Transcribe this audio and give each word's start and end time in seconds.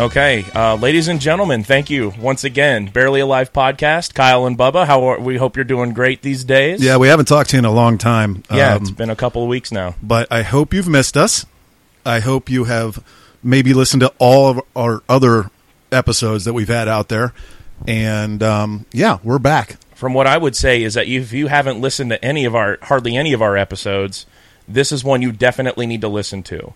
Okay, 0.00 0.46
uh, 0.54 0.76
ladies 0.76 1.08
and 1.08 1.20
gentlemen, 1.20 1.62
thank 1.62 1.90
you 1.90 2.14
once 2.18 2.42
again. 2.42 2.86
Barely 2.86 3.20
Alive 3.20 3.52
podcast, 3.52 4.14
Kyle 4.14 4.46
and 4.46 4.56
Bubba. 4.56 4.86
How 4.86 5.04
are, 5.04 5.20
we 5.20 5.36
hope 5.36 5.56
you're 5.56 5.64
doing 5.66 5.92
great 5.92 6.22
these 6.22 6.42
days. 6.42 6.82
Yeah, 6.82 6.96
we 6.96 7.08
haven't 7.08 7.26
talked 7.26 7.50
to 7.50 7.56
you 7.56 7.58
in 7.58 7.66
a 7.66 7.70
long 7.70 7.98
time. 7.98 8.42
yeah, 8.50 8.76
um, 8.76 8.80
it's 8.80 8.90
been 8.90 9.10
a 9.10 9.14
couple 9.14 9.42
of 9.42 9.48
weeks 9.50 9.70
now. 9.70 9.94
but 10.02 10.26
I 10.30 10.40
hope 10.40 10.72
you've 10.72 10.88
missed 10.88 11.18
us. 11.18 11.44
I 12.06 12.20
hope 12.20 12.48
you 12.48 12.64
have 12.64 13.04
maybe 13.42 13.74
listened 13.74 14.00
to 14.00 14.10
all 14.18 14.48
of 14.48 14.62
our 14.74 15.02
other 15.06 15.50
episodes 15.92 16.46
that 16.46 16.54
we've 16.54 16.68
had 16.68 16.88
out 16.88 17.10
there. 17.10 17.34
And 17.86 18.42
um, 18.42 18.86
yeah, 18.92 19.18
we're 19.22 19.38
back. 19.38 19.76
From 19.94 20.14
what 20.14 20.26
I 20.26 20.38
would 20.38 20.56
say 20.56 20.82
is 20.82 20.94
that 20.94 21.08
if 21.08 21.34
you 21.34 21.48
haven't 21.48 21.78
listened 21.78 22.08
to 22.08 22.24
any 22.24 22.46
of 22.46 22.54
our, 22.54 22.78
hardly 22.80 23.18
any 23.18 23.34
of 23.34 23.42
our 23.42 23.54
episodes, 23.54 24.24
this 24.66 24.92
is 24.92 25.04
one 25.04 25.20
you 25.20 25.30
definitely 25.30 25.86
need 25.86 26.00
to 26.00 26.08
listen 26.08 26.42
to. 26.44 26.72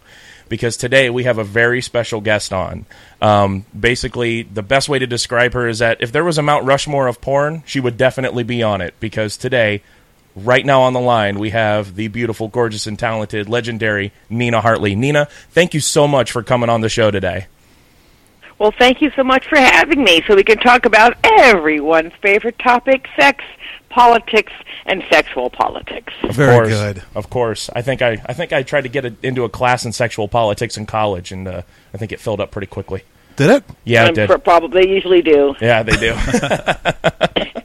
Because 0.48 0.76
today 0.76 1.10
we 1.10 1.24
have 1.24 1.38
a 1.38 1.44
very 1.44 1.80
special 1.80 2.20
guest 2.20 2.52
on. 2.52 2.86
Um, 3.20 3.64
basically, 3.78 4.42
the 4.42 4.62
best 4.62 4.88
way 4.88 4.98
to 4.98 5.06
describe 5.06 5.54
her 5.54 5.66
is 5.66 5.78
that 5.78 6.00
if 6.00 6.12
there 6.12 6.24
was 6.24 6.38
a 6.38 6.42
Mount 6.42 6.64
Rushmore 6.64 7.06
of 7.06 7.20
porn, 7.20 7.62
she 7.66 7.80
would 7.80 7.96
definitely 7.96 8.44
be 8.44 8.62
on 8.62 8.80
it. 8.80 8.94
Because 9.00 9.36
today, 9.36 9.82
right 10.36 10.64
now 10.64 10.82
on 10.82 10.92
the 10.92 11.00
line, 11.00 11.38
we 11.38 11.50
have 11.50 11.96
the 11.96 12.08
beautiful, 12.08 12.48
gorgeous, 12.48 12.86
and 12.86 12.98
talented, 12.98 13.48
legendary 13.48 14.12
Nina 14.28 14.60
Hartley. 14.60 14.94
Nina, 14.94 15.26
thank 15.50 15.74
you 15.74 15.80
so 15.80 16.06
much 16.06 16.30
for 16.30 16.42
coming 16.42 16.68
on 16.68 16.80
the 16.80 16.88
show 16.88 17.10
today. 17.10 17.46
Well, 18.58 18.72
thank 18.78 19.02
you 19.02 19.10
so 19.16 19.24
much 19.24 19.46
for 19.46 19.58
having 19.58 20.04
me 20.04 20.22
so 20.26 20.36
we 20.36 20.44
can 20.44 20.58
talk 20.58 20.86
about 20.86 21.16
everyone's 21.24 22.12
favorite 22.22 22.58
topic 22.58 23.06
sex, 23.16 23.44
politics, 23.94 24.52
and 24.86 25.02
sexual 25.10 25.48
politics. 25.50 26.12
Very 26.30 26.54
course, 26.56 26.68
good. 26.68 27.02
Of 27.14 27.30
course. 27.30 27.70
I 27.74 27.80
think 27.82 28.02
I, 28.02 28.20
I 28.26 28.34
think 28.34 28.52
I 28.52 28.62
tried 28.62 28.82
to 28.82 28.88
get 28.88 29.04
a, 29.04 29.14
into 29.22 29.44
a 29.44 29.48
class 29.48 29.84
in 29.86 29.92
sexual 29.92 30.28
politics 30.28 30.76
in 30.76 30.84
college, 30.86 31.32
and 31.32 31.46
uh, 31.48 31.62
I 31.94 31.96
think 31.98 32.10
it 32.12 32.20
filled 32.20 32.40
up 32.40 32.50
pretty 32.50 32.66
quickly. 32.66 33.02
Did 33.36 33.50
it? 33.50 33.64
Yeah, 33.84 34.04
it 34.04 34.08
Um, 34.10 34.14
did. 34.14 34.28
pr- 34.30 34.38
Probably 34.38 34.82
they 34.84 34.88
usually 34.92 35.22
do. 35.22 35.54
Yeah, 35.60 35.82
they 35.82 35.96
do. 35.96 36.14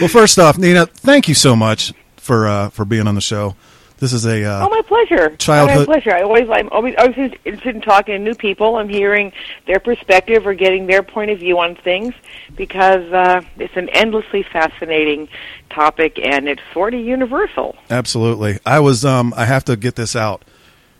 Well, 0.00 0.08
first 0.08 0.38
off, 0.38 0.58
Nina, 0.58 0.86
thank 0.86 1.28
you 1.28 1.34
so 1.34 1.56
much 1.56 1.94
for 2.18 2.46
uh, 2.46 2.68
for 2.68 2.84
being 2.84 3.08
on 3.08 3.14
the 3.14 3.20
show. 3.22 3.56
This 3.98 4.12
is 4.12 4.24
a 4.26 4.44
uh, 4.44 4.66
Oh, 4.66 4.68
my 4.70 4.82
pleasure. 4.82 5.34
Childhood- 5.36 5.88
My 5.88 5.94
pleasure. 5.94 6.14
I 6.14 6.22
always, 6.22 6.48
I'm 6.48 6.68
always, 6.70 6.94
always 6.98 7.16
interested 7.44 7.74
in 7.74 7.80
talking 7.80 8.14
to 8.14 8.18
new 8.18 8.34
people 8.34 8.78
and 8.78 8.88
hearing 8.90 9.32
their 9.66 9.80
perspective 9.80 10.46
or 10.46 10.54
getting 10.54 10.86
their 10.86 11.02
point 11.02 11.30
of 11.32 11.40
view 11.40 11.58
on 11.58 11.74
things 11.74 12.14
because 12.56 13.12
uh, 13.12 13.40
it's 13.56 13.76
an 13.76 13.88
endlessly 13.88 14.44
fascinating 14.44 15.28
topic 15.70 16.18
and 16.22 16.48
it's 16.48 16.62
sort 16.72 16.94
of 16.94 17.00
universal. 17.00 17.76
absolutely. 17.90 18.58
I 18.64 18.78
was. 18.80 19.04
Um, 19.04 19.34
I 19.36 19.44
have 19.46 19.64
to 19.64 19.76
get 19.76 19.96
this 19.96 20.14
out. 20.14 20.44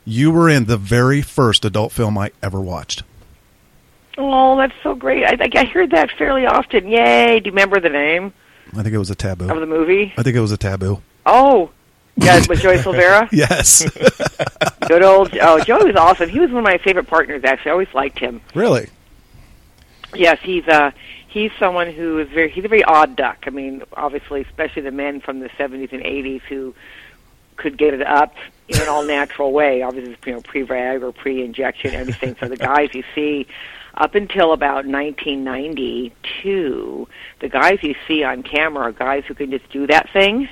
You 0.04 0.30
were 0.30 0.48
in 0.48 0.64
the 0.64 0.76
very 0.78 1.22
first 1.22 1.64
adult 1.64 1.92
film 1.92 2.16
I 2.19 2.30
ever 2.42 2.60
watched. 2.60 3.02
Oh, 4.16 4.56
that's 4.56 4.72
so 4.82 4.94
great! 4.96 5.22
I, 5.24 5.36
I 5.54 5.64
heard 5.66 5.91
that 5.92 6.10
fairly 6.19 6.44
often. 6.46 6.88
Yay! 6.88 7.38
Do 7.38 7.46
you 7.48 7.52
remember 7.52 7.78
the 7.78 7.88
name 7.91 8.32
I 8.72 8.82
think 8.82 8.94
it 8.94 8.98
was 8.98 9.10
a 9.10 9.14
taboo. 9.14 9.48
of 9.48 9.60
the 9.60 9.66
movie? 9.66 10.12
I 10.19 10.22
think 10.24 10.34
it 10.34 10.41
was 10.41 10.50
a 10.50 10.56
taboo. 10.56 11.02
Oh, 11.24 11.70
yeah, 12.24 12.42
with 12.48 12.61
Joey 12.61 12.78
Silvera. 12.78 13.28
Yes. 13.33 13.84
Good 14.88 15.02
old. 15.02 15.36
Oh, 15.41 15.61
Joey 15.61 15.84
was 15.84 15.97
awesome. 15.97 16.28
He 16.28 16.41
was 16.41 16.50
one 16.50 16.58
of 16.58 16.64
my 16.64 16.78
favorite 16.78 17.06
partners. 17.06 17.42
Actually, 17.44 17.70
I 17.70 17.72
always 17.72 17.94
liked 17.94 18.19
him. 18.19 18.41
really? 18.55 18.88
Yes, 20.14 20.38
he's 20.42 20.66
uh 20.66 20.91
he's 21.28 21.50
someone 21.58 21.92
who 21.92 22.19
is 22.19 22.28
very 22.30 22.50
he's 22.50 22.64
a 22.64 22.69
very 22.69 22.83
odd 22.84 23.14
duck. 23.16 23.44
I 23.47 23.50
mean, 23.50 23.83
obviously, 23.92 24.41
especially 24.42 24.83
the 24.83 24.91
men 24.91 25.20
from 25.20 25.41
the 25.41 25.50
seventies 25.58 25.91
and 25.92 26.02
eighties 26.02 26.41
who 26.48 26.75
could 27.56 27.76
get 27.76 27.92
it 27.92 28.03
up 28.03 28.34
in 28.69 28.81
an 28.81 28.88
all 28.88 29.04
natural 29.04 29.53
way. 29.53 29.82
Obviously, 29.82 30.16
you 30.25 30.32
know, 30.32 30.41
pre 30.41 30.65
Viagra, 30.65 31.03
or 31.03 31.12
pre 31.12 31.44
injection, 31.44 31.94
everything. 31.94 32.37
So 32.41 32.48
the 32.48 32.56
guys 32.72 32.94
you 32.94 33.04
see 33.15 33.47
up 33.94 34.15
until 34.15 34.53
about 34.53 34.87
1992, 34.87 37.09
the 37.41 37.48
guys 37.48 37.78
you 37.82 37.94
see 38.06 38.22
on 38.22 38.42
camera 38.42 38.84
are 38.84 38.92
guys 38.92 39.25
who 39.26 39.34
can 39.34 39.50
just 39.50 39.69
do 39.71 39.87
that 39.88 40.10
thing. 40.12 40.48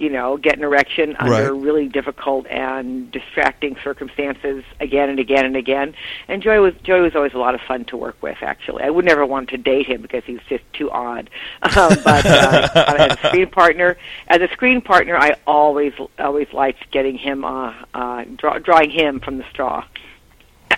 You 0.00 0.08
know, 0.08 0.38
get 0.38 0.56
an 0.56 0.64
erection 0.64 1.14
under 1.18 1.52
Right. 1.52 1.62
really 1.62 1.86
difficult 1.86 2.46
and 2.48 3.10
distracting 3.12 3.76
circumstances 3.84 4.64
again 4.80 5.10
and 5.10 5.18
again 5.20 5.44
and 5.44 5.56
again. 5.56 5.94
And 6.26 6.42
Joey 6.42 6.58
was 6.58 6.74
Joey 6.82 7.02
was 7.02 7.14
always 7.14 7.34
a 7.34 7.38
lot 7.38 7.54
of 7.54 7.60
fun 7.60 7.84
to 7.86 7.98
work 7.98 8.16
with. 8.22 8.38
Actually, 8.40 8.82
I 8.84 8.88
would 8.90 9.04
never 9.04 9.26
want 9.26 9.50
to 9.50 9.58
date 9.58 9.86
him 9.86 10.00
because 10.00 10.24
he's 10.24 10.40
just 10.48 10.64
too 10.72 10.90
odd. 10.90 11.28
Um, 11.76 11.90
but 12.02 12.26
uh, 12.26 12.68
as 12.98 13.12
a 13.22 13.28
screen 13.28 13.48
partner, 13.50 13.96
as 14.28 14.40
a 14.40 14.48
screen 14.48 14.80
partner, 14.80 15.16
I 15.16 15.36
always 15.46 15.92
always 16.18 16.48
liked 16.52 16.90
getting 16.90 17.16
him, 17.18 17.44
uh, 17.44 17.74
uh, 17.94 18.24
draw, 18.36 18.58
drawing 18.58 18.90
him 18.90 19.20
from 19.20 19.36
the 19.38 19.44
straw. 19.50 19.84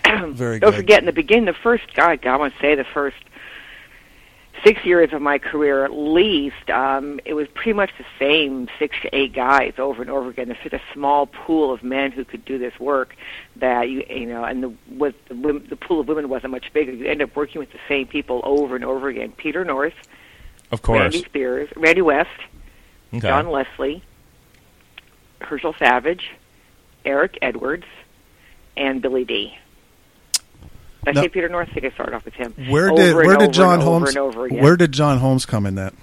Very 0.05 0.59
good 0.59 0.61
Don't 0.61 0.71
good. 0.71 0.75
forget, 0.75 0.99
in 0.99 1.05
the 1.05 1.11
beginning, 1.13 1.45
the 1.45 1.53
first 1.53 1.93
God, 1.93 2.25
I 2.25 2.35
want 2.35 2.53
to 2.53 2.59
say 2.59 2.75
the 2.75 2.83
first 2.83 3.15
six 4.63 4.83
years 4.85 5.13
of 5.13 5.21
my 5.21 5.37
career, 5.37 5.83
at 5.85 5.93
least, 5.93 6.69
um, 6.69 7.19
it 7.25 7.33
was 7.33 7.47
pretty 7.53 7.73
much 7.73 7.91
the 7.97 8.05
same 8.17 8.67
six 8.79 8.95
to 9.01 9.15
eight 9.15 9.33
guys 9.33 9.73
over 9.77 10.01
and 10.01 10.09
over 10.09 10.29
again. 10.29 10.47
There's 10.47 10.63
such 10.63 10.73
a 10.73 10.81
small 10.93 11.27
pool 11.27 11.73
of 11.73 11.83
men 11.83 12.11
who 12.11 12.25
could 12.25 12.45
do 12.45 12.57
this 12.57 12.77
work 12.79 13.15
that 13.57 13.89
you 13.89 14.03
you 14.09 14.25
know, 14.25 14.43
and 14.43 14.63
the 14.63 15.13
the, 15.27 15.35
women, 15.35 15.65
the 15.69 15.75
pool 15.75 15.99
of 15.99 16.07
women 16.07 16.29
wasn't 16.29 16.51
much 16.51 16.71
bigger. 16.73 16.91
You 16.91 17.05
end 17.05 17.21
up 17.21 17.35
working 17.35 17.59
with 17.59 17.71
the 17.71 17.79
same 17.87 18.07
people 18.07 18.41
over 18.43 18.75
and 18.75 18.85
over 18.85 19.09
again. 19.09 19.31
Peter 19.35 19.63
North, 19.65 19.93
of 20.71 20.81
course. 20.81 20.99
Randy 20.99 21.23
Spears, 21.23 21.69
Randy 21.75 22.01
West, 22.01 22.29
Okay. 23.13 23.27
John 23.27 23.49
Leslie, 23.49 24.03
Herschel 25.39 25.75
Savage, 25.77 26.31
Eric 27.05 27.37
Edwards, 27.41 27.85
and 28.75 29.01
Billy 29.01 29.23
D. 29.25 29.55
I 31.05 31.11
Now- 31.11 31.21
say 31.21 31.29
Peter 31.29 31.49
North? 31.49 31.69
I 31.69 31.73
think 31.73 31.85
I 31.85 31.89
started 31.91 32.15
off 32.15 32.25
with 32.25 32.33
him. 32.35 32.53
Where 32.69 32.91
did 32.91 33.15
where 33.15 33.37
did 33.37 33.53
John 33.53 33.81
Holmes 33.81 34.15
where 34.15 34.75
did 34.77 34.91
John 34.91 35.17
Holmes 35.19 35.45
come 35.45 35.65
in 35.65 35.75
that? 35.75 35.93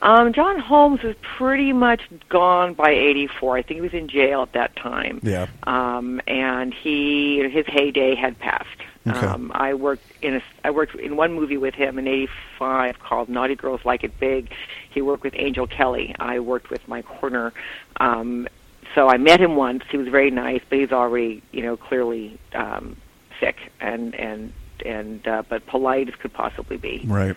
Um, 0.00 0.32
John 0.32 0.60
Holmes 0.60 1.02
was 1.02 1.16
pretty 1.36 1.72
much 1.72 2.02
gone 2.28 2.74
by 2.74 2.90
'84. 2.90 3.56
I 3.56 3.62
think 3.62 3.78
he 3.78 3.80
was 3.80 3.94
in 3.94 4.08
jail 4.08 4.42
at 4.42 4.52
that 4.52 4.76
time. 4.76 5.18
Yeah. 5.24 5.46
Um, 5.64 6.20
and 6.28 6.72
he 6.72 7.48
his 7.50 7.66
heyday 7.66 8.14
had 8.14 8.38
passed. 8.38 8.68
Okay. 9.08 9.26
Um, 9.26 9.50
I 9.54 9.74
worked 9.74 10.04
in 10.22 10.36
a 10.36 10.42
I 10.62 10.70
worked 10.70 10.94
in 10.94 11.16
one 11.16 11.32
movie 11.32 11.56
with 11.56 11.74
him 11.74 11.98
in 11.98 12.06
'85 12.06 13.00
called 13.00 13.28
Naughty 13.28 13.56
Girls 13.56 13.80
Like 13.84 14.04
It 14.04 14.18
Big. 14.20 14.52
He 14.90 15.02
worked 15.02 15.24
with 15.24 15.34
Angel 15.36 15.66
Kelly. 15.66 16.14
I 16.20 16.38
worked 16.38 16.70
with 16.70 16.86
Mike 16.86 17.06
Horner. 17.06 17.52
Um, 17.98 18.46
so 18.94 19.08
I 19.08 19.16
met 19.16 19.40
him 19.40 19.56
once. 19.56 19.82
He 19.90 19.96
was 19.96 20.08
very 20.08 20.30
nice, 20.30 20.60
but 20.68 20.78
he's 20.78 20.92
already 20.92 21.42
you 21.50 21.62
know 21.62 21.76
clearly 21.76 22.38
um, 22.54 22.96
sick 23.40 23.56
and 23.80 24.14
and 24.14 24.52
and 24.84 25.26
uh, 25.26 25.42
but 25.48 25.66
polite 25.66 26.08
as 26.08 26.14
could 26.16 26.32
possibly 26.32 26.76
be. 26.76 27.02
Right. 27.04 27.36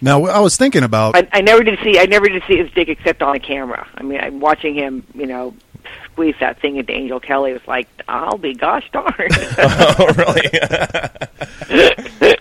Now 0.00 0.24
I 0.26 0.40
was 0.40 0.56
thinking 0.56 0.84
about 0.84 1.16
I, 1.16 1.28
I 1.32 1.40
never 1.40 1.62
did 1.62 1.78
see. 1.82 1.98
I 1.98 2.06
never 2.06 2.28
did 2.28 2.42
see 2.46 2.56
his 2.56 2.70
dick 2.72 2.88
except 2.88 3.22
on 3.22 3.34
a 3.34 3.40
camera. 3.40 3.86
I 3.94 4.02
mean, 4.02 4.20
I'm 4.20 4.40
watching 4.40 4.74
him. 4.74 5.04
You 5.14 5.26
know, 5.26 5.54
squeeze 6.12 6.36
that 6.40 6.60
thing 6.60 6.76
into 6.76 6.92
Angel 6.92 7.20
Kelly. 7.20 7.50
It 7.52 7.54
was 7.54 7.68
like, 7.68 7.88
I'll 8.08 8.38
be 8.38 8.54
gosh 8.54 8.90
darn. 8.92 9.06
oh, 9.58 10.14
really? 10.16 10.48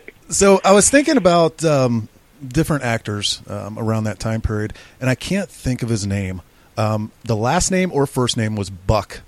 so 0.29 0.59
I 0.63 0.72
was 0.72 0.89
thinking 0.89 1.18
about 1.18 1.63
um, 1.63 2.09
different 2.45 2.84
actors 2.84 3.41
um, 3.47 3.78
around 3.78 4.06
that 4.06 4.19
time 4.19 4.41
period, 4.41 4.74
and 5.00 5.09
I 5.09 5.16
can't 5.16 5.50
think 5.50 5.84
of 5.84 5.89
his 5.89 6.06
name. 6.07 6.41
Um, 6.78 7.12
the 7.24 7.35
last 7.35 7.72
name 7.72 7.91
or 7.91 8.06
first 8.06 8.38
name 8.38 8.56
was 8.56 8.69
Buck. 8.69 9.22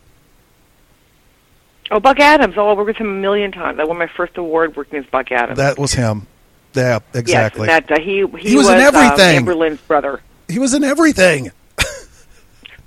Oh, 1.91 1.99
Buck 1.99 2.19
Adams. 2.19 2.55
Oh, 2.57 2.69
I 2.69 2.73
worked 2.73 2.87
with 2.87 2.97
him 2.97 3.09
a 3.09 3.19
million 3.19 3.51
times. 3.51 3.79
I 3.79 3.83
won 3.83 3.97
my 3.97 4.07
first 4.07 4.37
award 4.37 4.75
working 4.75 4.99
with 4.99 5.11
Buck 5.11 5.31
Adams. 5.31 5.57
That 5.57 5.77
was 5.77 5.93
him. 5.93 6.27
Yeah, 6.73 6.99
exactly. 7.13 7.67
Yes, 7.67 7.83
that 7.87 7.99
uh, 7.99 8.01
he 8.01 8.25
he, 8.37 8.49
He 8.49 8.55
was 8.55 8.69
in 8.69 8.75
um, 8.75 8.81
everything. 8.95 9.45
Lynn's 9.45 9.81
brother. 9.81 10.21
he 10.47 10.59
was 10.59 10.73
in 10.73 10.83
everything. 10.83 11.51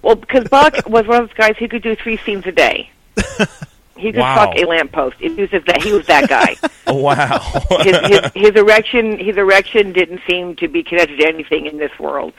Well, 0.02 0.16
because 0.16 0.48
Buck 0.48 0.74
was 0.86 1.06
one 1.06 1.22
of 1.22 1.28
those 1.28 1.36
guys 1.36 1.56
who 1.58 1.68
could 1.68 1.82
do 1.82 1.96
three 1.96 2.18
scenes 2.18 2.46
a 2.46 2.52
day. 2.52 2.90
He 3.96 4.10
could 4.12 4.20
Wow. 4.20 4.34
fuck 4.46 4.56
a 4.56 4.64
lamppost. 4.64 5.16
He 5.18 5.28
was 5.28 5.50
that. 5.50 5.82
He 5.82 5.92
was 5.92 6.06
that 6.06 6.28
guy. 6.28 6.56
Wow. 6.86 7.38
his, 7.82 7.96
his 8.08 8.20
his 8.34 8.50
erection 8.56 9.18
his 9.18 9.36
erection 9.36 9.92
didn't 9.92 10.20
seem 10.28 10.56
to 10.56 10.68
be 10.68 10.82
connected 10.82 11.16
to 11.18 11.26
anything 11.26 11.66
in 11.66 11.78
this 11.78 11.96
world. 11.98 12.32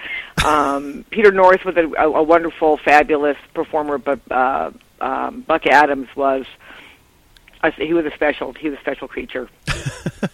Um, 0.46 1.06
Peter 1.10 1.32
North 1.32 1.64
was 1.66 1.76
a, 1.78 1.88
a, 1.94 2.10
a 2.12 2.22
wonderful, 2.24 2.78
fabulous 2.78 3.38
performer, 3.56 3.98
but 3.98 4.20
uh, 4.30 4.72
um, 5.02 5.42
Buck 5.48 5.66
Adams 5.66 6.08
was 6.16 6.46
a, 7.64 7.72
he 7.72 7.94
was 7.94 8.06
a 8.06 8.12
special 8.12 8.54
he 8.54 8.70
was 8.70 8.78
a 8.78 8.82
special 8.82 9.08
creature. 9.08 9.50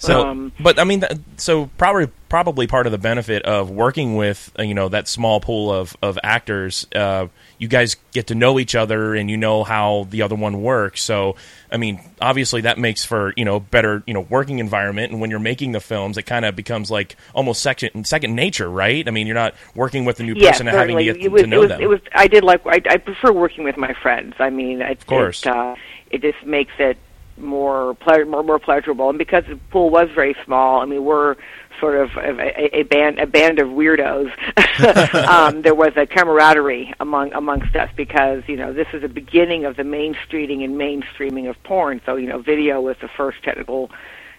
So, 0.00 0.28
Um, 0.28 0.52
but 0.60 0.78
I 0.78 0.84
mean, 0.84 1.02
so 1.38 1.66
probably 1.76 2.08
probably 2.28 2.66
part 2.66 2.86
of 2.86 2.92
the 2.92 2.98
benefit 2.98 3.42
of 3.42 3.70
working 3.70 4.16
with 4.16 4.52
uh, 4.58 4.62
you 4.62 4.74
know 4.74 4.88
that 4.88 5.08
small 5.08 5.40
pool 5.40 5.72
of 5.72 5.96
of 6.02 6.18
actors, 6.22 6.86
uh, 6.94 7.28
you 7.58 7.68
guys 7.68 7.96
get 8.12 8.28
to 8.28 8.34
know 8.34 8.58
each 8.58 8.74
other 8.74 9.14
and 9.14 9.30
you 9.30 9.36
know 9.36 9.64
how 9.64 10.06
the 10.10 10.22
other 10.22 10.34
one 10.34 10.62
works. 10.62 11.02
So, 11.02 11.36
I 11.70 11.76
mean, 11.76 12.00
obviously 12.20 12.62
that 12.62 12.78
makes 12.78 13.04
for 13.04 13.32
you 13.36 13.44
know 13.44 13.60
better 13.60 14.02
you 14.06 14.14
know 14.14 14.20
working 14.20 14.58
environment. 14.58 15.12
And 15.12 15.20
when 15.20 15.30
you're 15.30 15.38
making 15.38 15.72
the 15.72 15.80
films, 15.80 16.18
it 16.18 16.22
kind 16.22 16.44
of 16.44 16.54
becomes 16.54 16.90
like 16.90 17.16
almost 17.34 17.62
second 17.62 18.06
second 18.06 18.34
nature, 18.34 18.68
right? 18.68 19.06
I 19.06 19.10
mean, 19.10 19.26
you're 19.26 19.34
not 19.34 19.54
working 19.74 20.04
with 20.04 20.20
a 20.20 20.22
new 20.22 20.34
Yes, 20.36 20.54
person 20.54 20.68
and 20.68 20.76
having 20.76 20.96
to 20.96 21.04
get 21.04 21.16
it 21.16 21.32
was, 21.32 21.42
to 21.42 21.46
know 21.46 21.58
it 21.58 21.60
was, 21.60 21.68
them. 21.68 21.80
It 21.80 21.88
was. 21.88 22.00
I 22.12 22.28
did 22.28 22.44
like. 22.44 22.66
I, 22.66 22.80
I 22.88 22.96
prefer 22.98 23.32
working 23.32 23.64
with 23.64 23.76
my 23.76 23.94
friends. 23.94 24.34
I 24.38 24.50
mean, 24.50 24.80
it, 24.80 25.06
course. 25.06 25.44
It, 25.44 25.52
uh, 25.52 25.74
it 26.10 26.22
just 26.22 26.44
makes 26.44 26.72
it 26.78 26.96
more 27.40 27.94
ple- 27.94 28.24
more 28.26 28.42
more 28.42 28.58
pleasurable. 28.58 29.08
And 29.08 29.18
because 29.18 29.44
the 29.48 29.56
pool 29.70 29.90
was 29.90 30.08
very 30.14 30.36
small, 30.44 30.80
I 30.80 30.84
mean, 30.84 31.04
we're 31.04 31.36
sort 31.80 31.96
of 31.96 32.10
a, 32.16 32.78
a 32.78 32.82
band 32.84 33.18
a 33.18 33.26
band 33.26 33.58
of 33.58 33.68
weirdos. 33.68 34.30
um, 35.28 35.62
there 35.62 35.74
was 35.74 35.92
a 35.96 36.06
camaraderie 36.06 36.94
among 37.00 37.32
amongst 37.32 37.74
us 37.76 37.90
because 37.96 38.42
you 38.46 38.56
know 38.56 38.72
this 38.72 38.88
is 38.92 39.02
the 39.02 39.08
beginning 39.08 39.64
of 39.64 39.76
the 39.76 39.82
mainstreaming 39.82 40.64
and 40.64 40.74
mainstreaming 40.74 41.48
of 41.48 41.62
porn. 41.62 42.00
So 42.06 42.16
you 42.16 42.28
know, 42.28 42.40
video 42.40 42.80
was 42.80 42.96
the 43.00 43.08
first 43.08 43.42
technical 43.42 43.90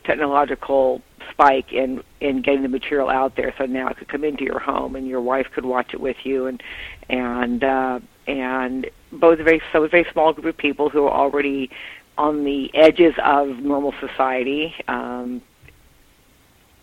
technological 0.03 1.01
spike 1.31 1.71
in 1.71 2.03
in 2.19 2.41
getting 2.41 2.63
the 2.63 2.69
material 2.69 3.09
out 3.09 3.35
there. 3.35 3.53
So 3.57 3.65
now 3.65 3.87
it 3.89 3.97
could 3.97 4.07
come 4.07 4.23
into 4.23 4.43
your 4.43 4.59
home 4.59 4.95
and 4.95 5.07
your 5.07 5.21
wife 5.21 5.47
could 5.53 5.65
watch 5.65 5.93
it 5.93 6.01
with 6.01 6.17
you, 6.23 6.47
and 6.47 6.61
and 7.09 7.63
uh, 7.63 7.99
and 8.27 8.89
both 9.11 9.39
a 9.39 9.43
very 9.43 9.61
so 9.71 9.83
a 9.83 9.87
very 9.87 10.05
small 10.11 10.33
group 10.33 10.45
of 10.45 10.57
people 10.57 10.89
who 10.89 11.05
are 11.05 11.13
already 11.13 11.69
on 12.19 12.44
the 12.44 12.69
edges 12.75 13.16
of 13.24 13.48
normal 13.60 13.94
society. 14.01 14.75
Um, 14.89 15.42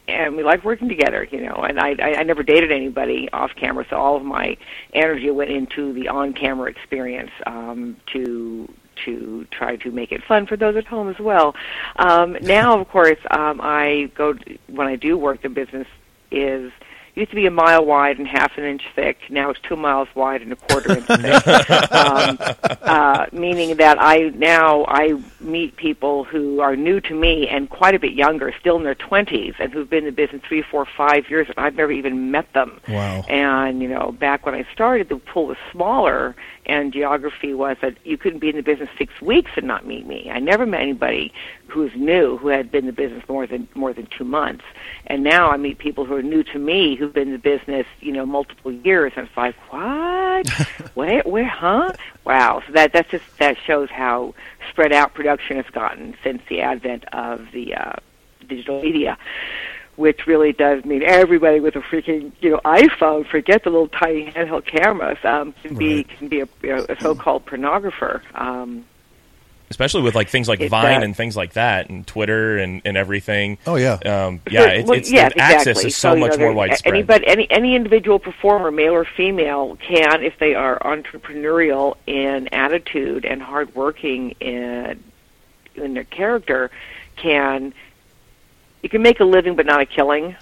and 0.09 0.35
we 0.37 0.43
like 0.43 0.65
working 0.65 0.89
together, 0.89 1.29
you 1.31 1.43
know. 1.43 1.57
And 1.69 1.79
I, 1.79 1.95
I, 2.01 2.15
I 2.21 2.23
never 2.23 2.43
dated 2.43 2.73
anybody 2.73 3.29
off 3.33 3.51
camera, 3.55 3.85
so 3.91 3.97
all 3.97 4.17
of 4.17 4.25
my 4.25 4.57
energy 4.95 5.31
went 5.31 5.51
into 5.51 5.93
the 5.93 6.09
on-camera 6.09 6.71
experience 6.71 7.31
um, 7.47 7.97
to 8.13 8.73
to 9.05 9.47
try 9.51 9.77
to 9.77 9.91
make 9.91 10.11
it 10.11 10.25
fun 10.25 10.47
for 10.47 10.57
those 10.57 10.75
at 10.75 10.87
home 10.87 11.11
as 11.11 11.19
well. 11.19 11.55
Um, 11.97 12.39
now, 12.41 12.81
of 12.81 12.89
course, 12.89 13.19
um, 13.31 13.61
I 13.63 14.11
go 14.15 14.35
when 14.69 14.87
I 14.87 14.97
do 14.97 15.19
work. 15.19 15.43
The 15.43 15.51
business 15.51 15.89
is 16.31 16.73
used 17.17 17.31
to 17.31 17.37
be 17.37 17.47
a 17.47 17.51
mile 17.51 17.85
wide 17.85 18.19
and 18.19 18.29
half 18.29 18.57
an 18.59 18.65
inch 18.65 18.83
thick. 18.95 19.19
Now 19.31 19.51
it's 19.51 19.61
two 19.61 19.75
miles 19.75 20.09
wide 20.15 20.43
and 20.43 20.53
a 20.53 20.57
quarter 20.57 20.99
inch 20.99 21.07
thick. 21.07 21.51
um, 21.93 22.39
uh, 22.83 23.27
meaning 23.33 23.77
that 23.77 23.97
I 23.99 24.31
now 24.35 24.85
I 24.87 25.21
meet 25.41 25.77
people 25.77 26.25
who 26.25 26.61
are 26.61 26.77
new 26.77 27.01
to 27.01 27.15
me 27.15 27.49
and 27.49 27.71
quite 27.71 27.95
a 27.95 27.99
bit 27.99 28.13
younger, 28.13 28.55
still 28.61 28.77
in 28.77 28.85
their 28.85 28.95
twenties, 28.95 29.55
and 29.59 29.73
who've 29.73 29.89
been 29.89 30.01
in 30.01 30.05
the 30.05 30.13
business 30.13 30.43
three, 30.47 30.63
four, 30.63 30.85
five 30.85 31.29
years, 31.31 31.49
and 31.49 31.59
I've 31.59 31.75
never 31.75 31.91
even 31.91 32.31
met 32.31 32.53
them. 32.53 32.81
Wow. 32.87 33.25
And 33.29 33.81
you 33.81 33.89
know, 33.89 34.13
back 34.13 34.45
when 34.45 34.55
I 34.55 34.67
started, 34.73 35.09
the 35.09 35.17
pool 35.17 35.47
was 35.47 35.57
smaller, 35.73 36.37
and 36.67 36.93
geography 36.93 37.55
was 37.55 37.79
that 37.81 37.97
you 38.05 38.19
couldn't 38.19 38.41
be 38.41 38.51
in 38.51 38.57
the 38.57 38.63
business 38.63 38.91
six 38.99 39.21
weeks 39.23 39.53
and 39.57 39.67
not 39.67 39.87
meet 39.87 40.07
me. 40.07 40.31
I 40.31 40.39
never 40.39 40.67
met 40.67 40.83
anybody 40.83 41.33
who's 41.69 41.93
new 41.95 42.37
who 42.37 42.49
had 42.49 42.71
been 42.71 42.81
in 42.81 42.87
the 42.87 42.93
business 42.93 43.23
more 43.29 43.47
than 43.47 43.69
more 43.75 43.93
than 43.93 44.07
two 44.07 44.25
months. 44.25 44.65
And 45.07 45.23
now 45.23 45.51
I 45.51 45.57
meet 45.57 45.79
people 45.79 46.05
who 46.05 46.15
are 46.15 46.23
new 46.23 46.43
to 46.45 46.59
me 46.59 46.97
who've 46.97 47.13
been 47.13 47.29
in 47.29 47.33
the 47.33 47.39
business, 47.39 47.87
you 48.01 48.13
know, 48.13 48.27
multiple 48.27 48.73
years, 48.73 49.13
and 49.17 49.27
it's 49.27 49.37
like, 49.37 49.57
what? 49.71 50.49
where, 50.95 51.23
where, 51.23 51.49
huh? 51.49 51.93
Wow. 52.25 52.63
So 52.67 52.73
that 52.73 52.93
that's 52.93 53.11
just 53.11 53.39
that 53.39 53.57
shows 53.67 53.91
how 53.91 54.35
spread 54.71 54.93
out 54.93 55.15
production 55.15 55.57
has 55.57 55.67
gotten 55.73 56.17
since 56.23 56.43
the 56.49 56.61
advent 56.61 57.05
of 57.13 57.47
the 57.53 57.75
uh, 57.75 57.93
digital 58.49 58.83
media 58.83 59.19
which 59.97 60.27
really 60.27 60.53
does 60.53 60.85
mean 60.85 61.03
everybody 61.03 61.59
with 61.59 61.75
a 61.75 61.81
freaking 61.81 62.31
you 62.41 62.51
know 62.51 62.61
iPhone, 62.65 63.27
forget 63.27 63.65
the 63.65 63.71
little 63.71 63.89
tiny 63.89 64.31
handheld 64.31 64.67
cameras, 64.67 65.19
um, 65.25 65.55
can 65.63 65.75
be 65.75 66.05
can 66.05 66.29
be 66.29 66.41
a, 66.41 66.49
you 66.63 66.77
know, 66.77 66.87
a 66.89 67.01
so-called 67.01 67.47
pornographer. 67.47 68.21
Um, 68.35 68.85
especially 69.71 70.03
with 70.03 70.15
like 70.15 70.29
things 70.29 70.49
like 70.49 70.61
It's, 70.61 70.71
Vine 70.71 71.01
uh, 71.01 71.05
and 71.05 71.17
things 71.17 71.37
like 71.37 71.55
that, 71.55 71.89
and 71.89 72.07
Twitter 72.07 72.59
and, 72.59 72.83
and 72.85 72.97
everything. 72.97 73.59
Oh 73.67 73.77
yeah. 73.77 73.95
Um, 73.95 74.41
yeah, 74.51 74.67
it's, 74.67 74.89
Well, 74.89 74.99
it's 74.99 75.11
yes, 75.11 75.33
the 75.35 75.41
access 75.41 75.85
is 75.85 75.97
so, 75.97 76.15
you 76.15 76.21
much 76.21 76.33
know, 76.33 76.39
more 76.39 76.49
there- 76.49 76.53
widespread. 76.53 76.95
Anybody, 76.95 77.27
any 77.27 77.51
any 77.51 77.75
individual 77.75 78.19
performer, 78.19 78.71
male 78.71 78.93
or 78.95 79.05
female, 79.05 79.77
can, 79.77 80.23
if 80.23 80.39
they 80.39 80.55
are 80.55 80.79
entrepreneurial 80.79 81.97
in 82.07 82.49
attitude 82.49 83.25
and 83.25 83.43
hardworking 83.43 84.33
in 84.41 85.03
in 85.75 85.95
their 85.95 86.05
character, 86.05 86.71
can 87.17 87.75
you 88.83 88.89
can 88.89 89.03
make 89.03 89.21
a 89.21 89.25
living 89.25 89.57
but 89.57 89.67
not 89.67 89.81
a 89.81 89.87
killing 89.87 90.37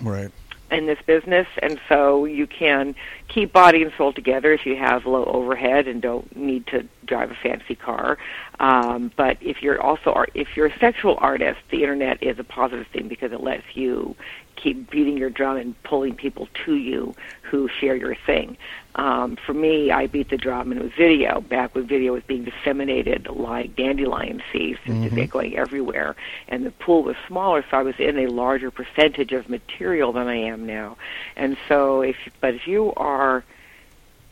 Right. 0.00 0.30
In 0.70 0.86
this 0.86 0.98
business, 1.06 1.46
and 1.62 1.80
so 1.88 2.24
you 2.24 2.46
can 2.46 2.94
keep 3.28 3.52
body 3.52 3.82
and 3.82 3.92
soul 3.96 4.12
together 4.12 4.52
if 4.52 4.66
you 4.66 4.76
have 4.76 5.06
low 5.06 5.24
overhead 5.24 5.86
and 5.86 6.02
don't 6.02 6.36
need 6.36 6.66
to 6.68 6.86
drive 7.06 7.30
a 7.30 7.34
fancy 7.34 7.74
car. 7.74 8.18
Um, 8.60 9.10
but 9.16 9.38
if 9.40 9.62
you're 9.62 9.80
also 9.80 10.24
if 10.34 10.56
you're 10.56 10.66
a 10.66 10.78
sexual 10.78 11.16
artist, 11.20 11.60
the 11.70 11.82
internet 11.82 12.22
is 12.22 12.38
a 12.38 12.44
positive 12.44 12.86
thing 12.88 13.08
because 13.08 13.32
it 13.32 13.40
lets 13.40 13.64
you 13.74 14.14
keep 14.62 14.90
beating 14.90 15.16
your 15.16 15.30
drum 15.30 15.56
and 15.56 15.80
pulling 15.84 16.14
people 16.14 16.48
to 16.64 16.74
you 16.74 17.14
who 17.42 17.68
share 17.80 17.96
your 17.96 18.14
thing. 18.26 18.56
Um, 18.94 19.36
for 19.46 19.54
me, 19.54 19.90
I 19.92 20.06
beat 20.06 20.30
the 20.30 20.36
drum 20.36 20.72
and 20.72 20.80
it 20.80 20.84
was 20.84 20.92
video. 20.96 21.40
Back 21.40 21.74
when 21.74 21.86
video 21.86 22.12
was 22.14 22.22
being 22.24 22.44
disseminated 22.44 23.28
like 23.28 23.76
dandelion 23.76 24.42
seeds, 24.52 24.80
and 24.84 25.08
just 25.08 25.30
going 25.30 25.56
everywhere, 25.56 26.16
and 26.48 26.66
the 26.66 26.72
pool 26.72 27.04
was 27.04 27.16
smaller, 27.26 27.64
so 27.70 27.76
I 27.76 27.82
was 27.82 27.94
in 27.98 28.18
a 28.18 28.26
larger 28.26 28.70
percentage 28.70 29.32
of 29.32 29.48
material 29.48 30.12
than 30.12 30.26
I 30.26 30.36
am 30.36 30.66
now. 30.66 30.96
And 31.36 31.56
so, 31.68 32.02
if 32.02 32.16
but 32.40 32.54
if 32.54 32.66
you 32.66 32.92
are 32.96 33.44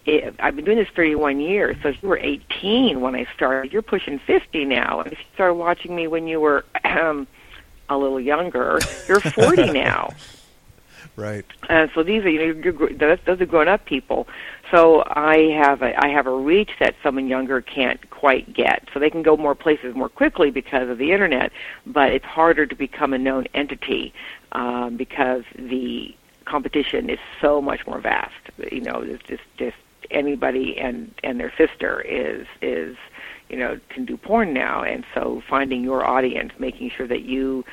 it, 0.06 0.34
I've 0.38 0.56
been 0.56 0.64
doing 0.64 0.78
this 0.78 0.88
31 0.94 1.40
years. 1.40 1.76
So 1.82 1.88
if 1.88 2.02
you 2.02 2.08
were 2.08 2.18
18 2.18 3.00
when 3.00 3.14
I 3.14 3.26
started, 3.34 3.72
you're 3.72 3.82
pushing 3.82 4.18
50 4.20 4.64
now. 4.64 5.00
And 5.00 5.12
if 5.12 5.18
you 5.18 5.24
started 5.34 5.54
watching 5.54 5.94
me 5.94 6.06
when 6.06 6.26
you 6.26 6.40
were 6.40 6.64
um, 6.84 7.26
a 7.88 7.96
little 7.96 8.20
younger, 8.20 8.80
you're 9.06 9.20
40 9.20 9.70
now. 9.72 10.14
Right. 11.16 11.46
And 11.68 11.90
so 11.94 12.02
these 12.02 12.24
are 12.24 12.28
you 12.28 12.38
know 12.38 12.60
you're, 12.62 12.72
gr- 12.72 12.92
those, 12.92 13.18
those 13.24 13.40
are 13.40 13.46
grown 13.46 13.68
up 13.68 13.86
people. 13.86 14.28
So 14.70 15.02
I 15.06 15.50
have 15.56 15.80
a 15.82 15.98
I 16.04 16.08
have 16.08 16.26
a 16.26 16.36
reach 16.36 16.72
that 16.78 16.94
someone 17.02 17.26
younger 17.26 17.62
can't 17.62 18.10
quite 18.10 18.52
get. 18.52 18.88
So 18.92 19.00
they 19.00 19.08
can 19.08 19.22
go 19.22 19.36
more 19.36 19.54
places 19.54 19.94
more 19.94 20.10
quickly 20.10 20.50
because 20.50 20.90
of 20.90 20.98
the 20.98 21.12
internet, 21.12 21.52
but 21.86 22.12
it's 22.12 22.24
harder 22.24 22.66
to 22.66 22.74
become 22.74 23.14
a 23.14 23.18
known 23.18 23.46
entity 23.54 24.12
um, 24.52 24.96
because 24.96 25.44
the 25.54 26.14
competition 26.44 27.08
is 27.08 27.18
so 27.40 27.62
much 27.62 27.86
more 27.86 28.00
vast. 28.00 28.34
You 28.70 28.82
know, 28.82 29.00
it's 29.02 29.22
just 29.24 29.42
just 29.56 29.76
anybody 30.10 30.78
and 30.78 31.14
and 31.24 31.40
their 31.40 31.52
sister 31.56 32.00
is 32.02 32.46
is 32.60 32.96
you 33.48 33.56
know 33.56 33.78
can 33.88 34.04
do 34.04 34.16
porn 34.16 34.52
now, 34.52 34.82
and 34.82 35.04
so 35.14 35.42
finding 35.48 35.82
your 35.82 36.04
audience, 36.04 36.52
making 36.58 36.90
sure 36.96 37.06
that 37.06 37.22
you 37.22 37.64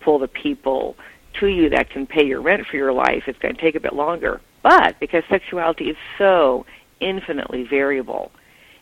pull 0.00 0.18
the 0.18 0.28
people 0.28 0.96
to 1.40 1.46
you 1.46 1.70
that 1.70 1.90
can 1.90 2.06
pay 2.06 2.24
your 2.24 2.42
rent 2.42 2.66
for 2.66 2.76
your 2.76 2.92
life, 2.92 3.24
it's 3.26 3.38
going 3.38 3.54
to 3.54 3.60
take 3.60 3.74
a 3.74 3.80
bit 3.80 3.94
longer. 3.94 4.40
But 4.62 4.98
because 5.00 5.22
sexuality 5.28 5.86
is 5.86 5.96
so 6.18 6.66
infinitely 7.00 7.64
variable, 7.64 8.30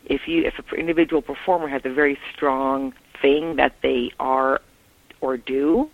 if 0.05 0.27
you 0.27 0.43
if 0.43 0.59
an 0.59 0.79
individual 0.79 1.21
performer 1.21 1.67
has 1.67 1.81
a 1.85 1.93
very 1.93 2.17
strong 2.33 2.93
thing 3.21 3.55
that 3.55 3.75
they 3.81 4.11
are 4.19 4.61
or 5.21 5.37
do, 5.37 5.89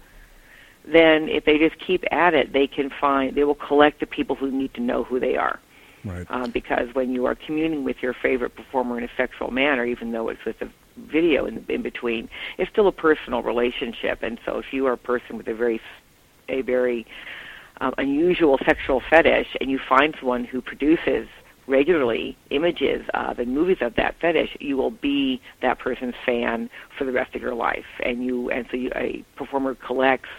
then 0.86 1.28
if 1.30 1.46
they 1.46 1.58
just 1.58 1.78
keep 1.80 2.04
at 2.12 2.34
it, 2.34 2.54
they 2.54 2.68
can 2.68 2.90
find 2.90 3.36
they 3.36 3.44
will 3.44 3.56
collect 3.56 4.00
the 4.00 4.06
people 4.06 4.36
who 4.36 4.50
need 4.50 4.74
to 4.74 4.82
know 4.82 5.04
who 5.04 5.20
they 5.20 5.36
are. 5.36 5.60
Right. 6.10 6.28
Um, 6.30 6.52
because 6.52 6.94
when 6.94 7.12
you 7.12 7.26
are 7.26 7.36
communing 7.36 7.84
with 7.84 7.98
your 8.02 8.14
favorite 8.14 8.56
performer 8.56 8.98
in 8.98 9.04
a 9.04 9.10
sexual 9.18 9.52
manner, 9.52 9.86
even 9.86 10.12
though 10.12 10.30
it's 10.30 10.44
with 10.46 10.62
a 10.62 10.70
video 10.98 11.46
in, 11.46 11.66
in 11.70 11.82
between, 11.82 12.30
it's 12.58 12.72
still 12.72 12.88
a 12.88 12.92
personal 12.92 13.44
relationship. 13.44 14.24
And 14.24 14.40
so, 14.46 14.58
if 14.60 14.66
you 14.72 14.86
are 14.88 14.94
a 14.94 14.98
person 14.98 15.38
with 15.38 15.48
a 15.48 15.54
very, 15.54 15.80
a 16.50 16.62
very 16.62 17.06
um, 17.82 17.94
unusual 17.98 18.58
sexual 18.66 19.02
fetish, 19.10 19.56
and 19.62 19.70
you 19.70 19.80
find 19.88 20.16
someone 20.20 20.44
who 20.44 20.62
produces 20.62 21.28
regularly 21.68 22.38
images 22.50 23.06
of 23.14 23.40
and 23.40 23.54
movies 23.54 23.78
of 23.82 23.96
that 23.96 24.16
fetish, 24.20 24.56
you 24.60 24.78
will 24.78 24.92
be 24.92 25.42
that 25.62 25.78
person's 25.80 26.16
fan 26.26 26.70
for 26.98 27.04
the 27.04 27.12
rest 27.12 27.36
of 27.36 27.42
your 27.42 27.54
life. 27.54 27.86
And 28.04 28.24
you, 28.24 28.50
and 28.50 28.66
so 28.72 28.78
you, 28.78 28.92
a 28.96 29.24
performer 29.36 29.76
collects 29.76 30.30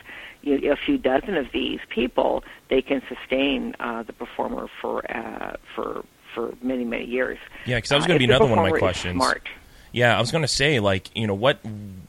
you, 0.42 0.72
a 0.72 0.76
few 0.76 0.98
dozen 0.98 1.36
of 1.36 1.46
these 1.52 1.80
people, 1.88 2.44
they 2.70 2.82
can 2.82 3.02
sustain 3.08 3.74
uh, 3.80 4.02
the 4.02 4.12
performer 4.12 4.68
for 4.80 5.10
uh, 5.10 5.56
for 5.74 6.04
for 6.34 6.54
many 6.62 6.84
many 6.84 7.04
years. 7.04 7.38
Yeah, 7.66 7.76
because 7.76 7.88
that 7.90 7.96
was 7.96 8.04
Uh, 8.04 8.08
going 8.08 8.18
to 8.18 8.24
if 8.24 8.28
be 8.28 8.34
another 8.34 8.46
one 8.46 8.58
of 8.58 8.70
my 8.72 8.78
questions. 8.78 9.14
Smart. 9.16 9.48
Yeah, 9.92 10.16
I 10.16 10.20
was 10.20 10.30
going 10.30 10.42
to 10.42 10.48
say, 10.48 10.80
like, 10.80 11.14
you 11.16 11.26
know, 11.26 11.34
what 11.34 11.58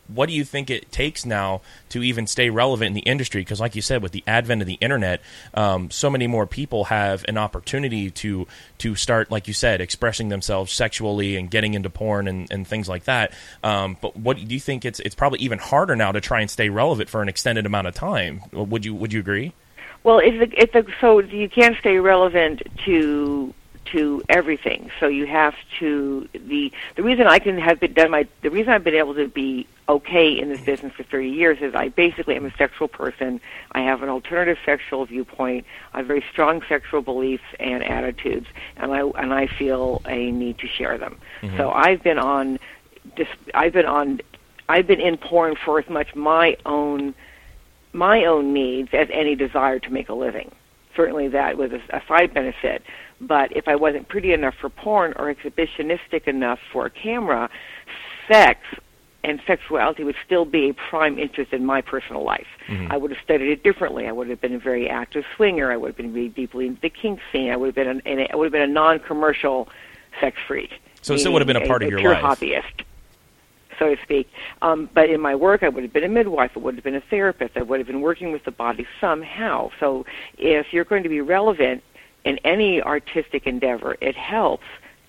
what 0.08 0.28
do 0.28 0.34
you 0.34 0.44
think 0.44 0.70
it 0.70 0.92
takes 0.92 1.26
now 1.26 1.62
to 1.90 2.02
even 2.04 2.28
stay 2.28 2.50
relevant 2.50 2.88
in 2.88 2.94
the 2.94 3.02
industry? 3.02 3.42
Because, 3.42 3.60
like 3.60 3.76
you 3.76 3.82
said, 3.82 4.02
with 4.02 4.12
the 4.12 4.24
advent 4.26 4.62
of 4.62 4.68
the 4.68 4.78
internet, 4.82 5.22
um, 5.54 5.92
so 5.92 6.10
many 6.10 6.28
more 6.28 6.48
people 6.48 6.86
have 6.86 7.24
an 7.28 7.38
opportunity 7.38 8.10
to 8.12 8.48
to 8.80 8.96
start, 8.96 9.32
like 9.32 9.48
you 9.48 9.54
said, 9.54 9.82
expressing 9.82 10.30
themselves 10.30 10.72
sexually 10.72 11.36
and 11.36 11.50
getting 11.50 11.74
into 11.74 11.90
porn 11.90 12.28
and, 12.28 12.52
and 12.52 12.68
things 12.68 12.90
like 12.90 13.06
that. 13.06 13.34
Um, 13.64 13.98
but 14.02 14.18
what 14.18 14.38
do 14.38 14.44
you 14.44 14.60
think? 14.60 14.84
It's 14.86 15.00
it's 15.00 15.16
probably 15.16 15.40
even 15.40 15.60
harder 15.60 15.96
now 15.96 16.12
to 16.12 16.22
try 16.22 16.42
and 16.42 16.50
stay 16.50 16.70
relevant 16.70 17.10
for 17.10 17.22
an 17.22 17.30
extended 17.30 17.66
amount 17.66 17.88
of 17.88 17.94
time. 17.94 18.42
Would 18.52 18.86
you 18.86 18.96
Would 18.96 19.14
you 19.14 19.20
agree? 19.20 19.54
Well, 20.04 20.20
it's 20.20 20.38
a, 20.38 20.62
it's 20.62 20.76
a, 20.76 20.86
so 21.02 21.20
you 21.20 21.50
can't 21.50 21.76
stay 21.78 21.98
relevant 21.98 22.62
to 22.86 23.54
to 23.92 24.24
everything. 24.30 24.92
So 25.00 25.08
you 25.08 25.26
have 25.26 25.56
to 25.80 26.28
the 26.34 26.72
the 26.96 27.04
reason 27.04 27.28
I 27.28 27.40
can 27.40 27.58
have 27.58 27.80
been 27.80 27.94
done 27.94 28.12
my 28.12 28.28
the 28.42 28.50
reason 28.50 28.74
I've 28.74 28.84
been 28.84 28.96
able 28.96 29.16
to 29.16 29.28
be 29.28 29.68
okay 29.88 30.40
in 30.40 30.50
this 30.50 30.62
business 30.62 30.94
for 30.94 31.04
30 31.04 31.30
years 31.30 31.58
is 31.62 31.74
I 31.74 31.90
basically 31.90 32.36
am 32.36 32.46
a 32.46 32.56
sexual 32.58 32.88
person. 32.88 33.42
I 33.72 33.82
have 33.82 34.04
an 34.04 34.10
alternative 34.10 34.58
sexual 34.64 35.06
viewpoint. 35.06 35.66
I 35.94 35.98
have 35.98 36.08
very 36.08 36.24
strong 36.32 36.62
sexual 36.70 37.02
beliefs 37.02 37.44
and 37.60 37.84
attitudes, 37.84 38.48
and 38.78 38.94
I 38.94 39.02
and 39.02 39.34
I 39.34 39.48
feel 39.48 40.02
a 40.06 40.32
need 40.32 40.60
to 40.60 40.68
share 40.68 40.98
them. 40.98 41.18
Mm-hmm. 41.42 41.58
So 41.58 41.72
I've 41.72 42.04
been 42.04 42.20
on 42.20 42.60
dis, 43.16 43.28
I've 43.54 43.74
been 43.74 43.86
on 43.86 44.22
I've 44.68 44.86
been 44.86 45.02
in 45.02 45.18
porn 45.18 45.56
for 45.56 45.80
as 45.80 45.90
much 45.90 46.16
my 46.16 46.56
own 46.66 47.16
my 47.92 48.26
own 48.26 48.54
needs 48.54 48.90
as 48.94 49.08
any 49.12 49.36
desire 49.36 49.80
to 49.80 49.90
make 49.90 50.10
a 50.10 50.14
living. 50.14 50.52
Certainly, 50.96 51.30
that 51.30 51.58
was 51.58 51.72
a, 51.72 51.82
a 51.90 52.02
side 52.08 52.34
benefit. 52.34 52.84
But 53.22 53.56
if 53.56 53.68
I 53.68 53.76
wasn't 53.76 54.08
pretty 54.08 54.34
enough 54.34 54.56
for 54.60 54.70
porn 54.70 55.14
or 55.18 55.34
exhibitionistic 55.34 56.28
enough 56.28 56.60
for 56.72 56.86
a 56.86 56.90
camera, 56.90 57.50
sex 58.28 58.60
and 59.24 59.42
sexuality 59.46 60.04
would 60.04 60.16
still 60.26 60.46
be 60.46 60.70
a 60.70 60.74
prime 60.74 61.20
interest 61.20 61.52
in 61.52 61.66
my 61.66 61.82
personal 61.82 62.24
life. 62.24 62.48
Mm-hmm. 62.68 62.92
I 62.92 62.98
would 62.98 63.12
have 63.12 63.20
studied 63.22 63.52
it 63.52 63.64
differently. 63.64 64.08
I 64.08 64.12
would 64.12 64.30
have 64.30 64.40
been 64.40 64.54
a 64.54 64.60
very 64.60 64.90
active 64.90 65.26
swinger. 65.36 65.72
I 65.72 65.78
would 65.78 65.90
have 65.90 65.98
been 65.98 66.14
really 66.14 66.30
deeply 66.30 66.68
into 66.68 66.80
the 66.80 66.90
kink 66.90 67.20
scene. 67.32 67.52
I 67.52 67.58
would 67.58 67.68
have 67.68 67.76
been 67.76 67.88
an, 67.88 68.02
an, 68.06 68.28
I 68.32 68.36
would 68.36 68.46
have 68.46 68.54
been 68.54 68.62
a 68.62 68.68
non-commercial 68.68 69.68
sex 70.22 70.38
freak. 70.48 70.72
So 71.02 71.14
it 71.14 71.20
still 71.20 71.34
would 71.34 71.42
have 71.42 71.48
been 71.48 71.58
a 71.58 71.68
part 71.68 71.84
a, 71.84 71.86
of 71.86 71.92
your 71.92 72.00
life. 72.00 72.40
pure 72.40 72.62
life. 72.62 72.64
hobbyist, 72.64 72.86
so 73.78 73.94
to 73.94 74.02
speak. 74.04 74.30
Um, 74.62 74.90
but 74.94 75.10
in 75.10 75.20
my 75.20 75.36
work, 75.36 75.64
I 75.64 75.70
would 75.70 75.84
have 75.84 75.94
been 75.94 76.04
a 76.04 76.10
midwife. 76.10 76.52
I 76.56 76.60
would 76.60 76.76
have 76.76 76.84
been 76.84 76.96
a 76.96 77.04
therapist. 77.10 77.58
I 77.58 77.62
would 77.62 77.80
have 77.80 77.88
been 77.88 78.02
working 78.02 78.32
with 78.32 78.46
the 78.46 78.52
body 78.52 78.88
somehow. 79.02 79.72
So 79.80 80.06
if 80.38 80.68
you're 80.72 80.86
going 80.86 81.04
to 81.04 81.10
be 81.10 81.22
relevant 81.22 81.84
in 82.26 82.38
any 82.44 82.82
artistic 82.82 83.48
endeavor, 83.48 83.98
it 84.02 84.16
helps 84.16 84.66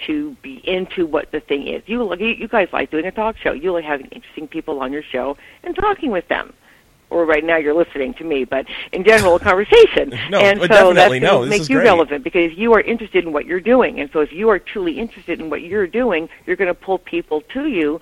to 0.07 0.35
be 0.43 0.67
into 0.67 1.05
what 1.07 1.31
the 1.31 1.40
thing 1.40 1.67
is. 1.69 1.83
You 1.87 2.14
you 2.17 2.29
you 2.29 2.49
guys 2.49 2.69
like 2.73 2.90
doing 2.90 3.05
a 3.07 3.11
talk 3.12 3.37
show. 3.37 3.52
You 3.52 3.73
like 3.73 3.85
having 3.85 4.07
interesting 4.07 4.49
people 4.49 4.81
on 4.81 4.93
your 4.93 5.02
show 5.02 5.37
and 5.62 5.75
talking 5.76 6.11
with 6.11 6.26
them. 6.29 6.52
Or 7.11 7.26
right 7.26 7.45
now 7.45 7.57
you're 7.57 7.75
listening 7.75 8.14
to 8.14 8.25
me, 8.25 8.45
but 8.45 8.67
in 8.93 9.02
general, 9.02 9.35
a 9.35 9.40
conversation. 9.40 10.12
No, 10.31 10.38
and 10.38 10.61
so 10.61 10.69
definitely, 10.69 11.19
that's 11.19 11.33
no, 11.33 11.45
this 11.45 11.50
make 11.59 11.69
you 11.69 11.76
great. 11.76 11.87
relevant 11.87 12.23
because 12.23 12.57
you 12.57 12.73
are 12.75 12.81
interested 12.81 13.25
in 13.25 13.33
what 13.33 13.47
you're 13.47 13.59
doing. 13.61 13.99
And 13.99 14.09
so 14.12 14.21
if 14.21 14.33
you 14.33 14.49
are 14.49 14.61
truly 14.61 14.97
interested 15.00 15.40
in 15.40 15.50
what 15.50 15.61
you're 15.62 15.88
doing, 15.88 16.29
you're 16.47 16.55
going 16.55 16.69
to 16.69 16.75
pull 16.75 16.99
people 16.99 17.40
to 17.52 17.67
you 17.67 18.00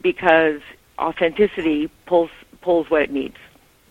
because 0.00 0.62
authenticity 0.98 1.90
pulls 2.06 2.30
pulls 2.62 2.90
what 2.90 3.02
it 3.02 3.10
needs 3.12 3.36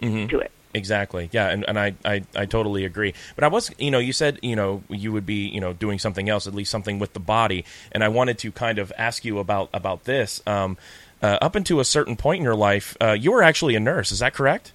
Mhm. 0.02 0.28
to 0.30 0.40
it. 0.40 0.52
Exactly. 0.76 1.30
Yeah, 1.32 1.48
and, 1.48 1.64
and 1.70 1.80
I, 1.80 1.94
I, 2.04 2.24
I 2.36 2.46
totally 2.46 2.84
agree. 2.84 3.14
But 3.36 3.46
I 3.46 3.48
was, 3.48 3.72
you 3.80 3.92
know, 3.92 4.00
you 4.00 4.12
said, 4.12 4.40
you 4.42 4.58
know, 4.58 4.84
you 4.90 5.14
would 5.14 5.26
be, 5.26 5.48
you 5.48 5.62
know, 5.62 5.72
doing 5.72 6.00
something 6.00 6.28
else, 6.28 6.48
at 6.48 6.54
least 6.54 6.70
something 6.70 7.00
with 7.00 7.14
the 7.14 7.22
body. 7.22 7.64
And 7.94 8.04
I 8.04 8.10
wanted 8.10 8.38
to 8.40 8.52
kind 8.52 8.78
of 8.78 8.92
ask 8.98 9.24
you 9.24 9.40
about 9.40 9.70
about 9.74 10.04
this. 10.04 10.44
Um, 10.46 10.78
uh, 11.24 11.38
up 11.42 11.56
until 11.56 11.80
a 11.80 11.86
certain 11.86 12.18
point 12.18 12.40
in 12.40 12.44
your 12.44 12.58
life, 12.58 12.98
uh, 13.02 13.14
you 13.14 13.32
were 13.32 13.42
actually 13.42 13.76
a 13.76 13.80
nurse. 13.80 14.12
Is 14.12 14.20
that 14.20 14.34
correct? 14.34 14.74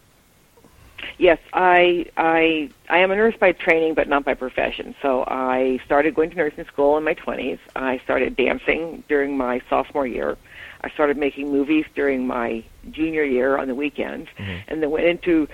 Yes, 1.19 1.39
I 1.53 2.07
I 2.17 2.71
I 2.89 2.99
am 3.01 3.11
a 3.11 3.17
nurse 3.17 3.37
by 3.37 3.53
training, 3.53 3.93
but 3.93 4.09
not 4.09 4.25
by 4.25 4.33
profession. 4.33 4.95
So 5.03 5.25
I 5.27 5.81
started 5.85 6.15
going 6.15 6.31
to 6.31 6.37
nursing 6.37 6.65
school 6.65 6.97
in 6.97 7.05
my 7.05 7.15
20s. 7.15 7.59
I 7.77 7.99
started 7.99 8.37
dancing 8.37 9.05
during 9.07 9.37
my 9.37 9.61
sophomore 9.69 10.07
year. 10.07 10.39
I 10.83 10.91
started 10.91 11.17
making 11.17 11.51
movies 11.51 11.85
during 11.95 12.27
my 12.27 12.65
junior 12.91 13.25
year 13.25 13.59
on 13.59 13.69
the 13.69 13.75
weekends, 13.75 14.29
and 14.69 14.83
then 14.83 14.91
went 14.91 15.07
into 15.07 15.49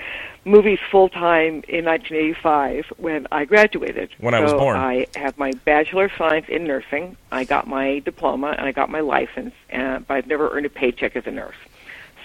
movies 0.45 0.79
full 0.91 1.09
time 1.09 1.63
in 1.69 1.85
1985 1.85 2.87
when 2.97 3.27
I 3.33 3.45
graduated. 3.45 4.11
When 4.19 4.35
I 4.35 4.41
was 4.41 4.53
born. 4.53 4.77
I 4.77 5.07
have 5.17 5.37
my 5.39 5.53
bachelor 5.65 6.05
of 6.05 6.13
science 6.17 6.47
in 6.49 6.65
nursing. 6.65 7.17
I 7.33 7.45
got 7.45 7.67
my 7.67 7.99
diploma 8.01 8.55
and 8.57 8.67
I 8.67 8.73
got 8.73 8.91
my 8.91 9.01
license, 9.01 9.55
uh, 9.73 9.99
but 10.01 10.15
I've 10.15 10.27
never 10.27 10.51
earned 10.51 10.67
a 10.67 10.71
paycheck 10.71 11.17
as 11.17 11.27
a 11.27 11.31
nurse. 11.31 11.57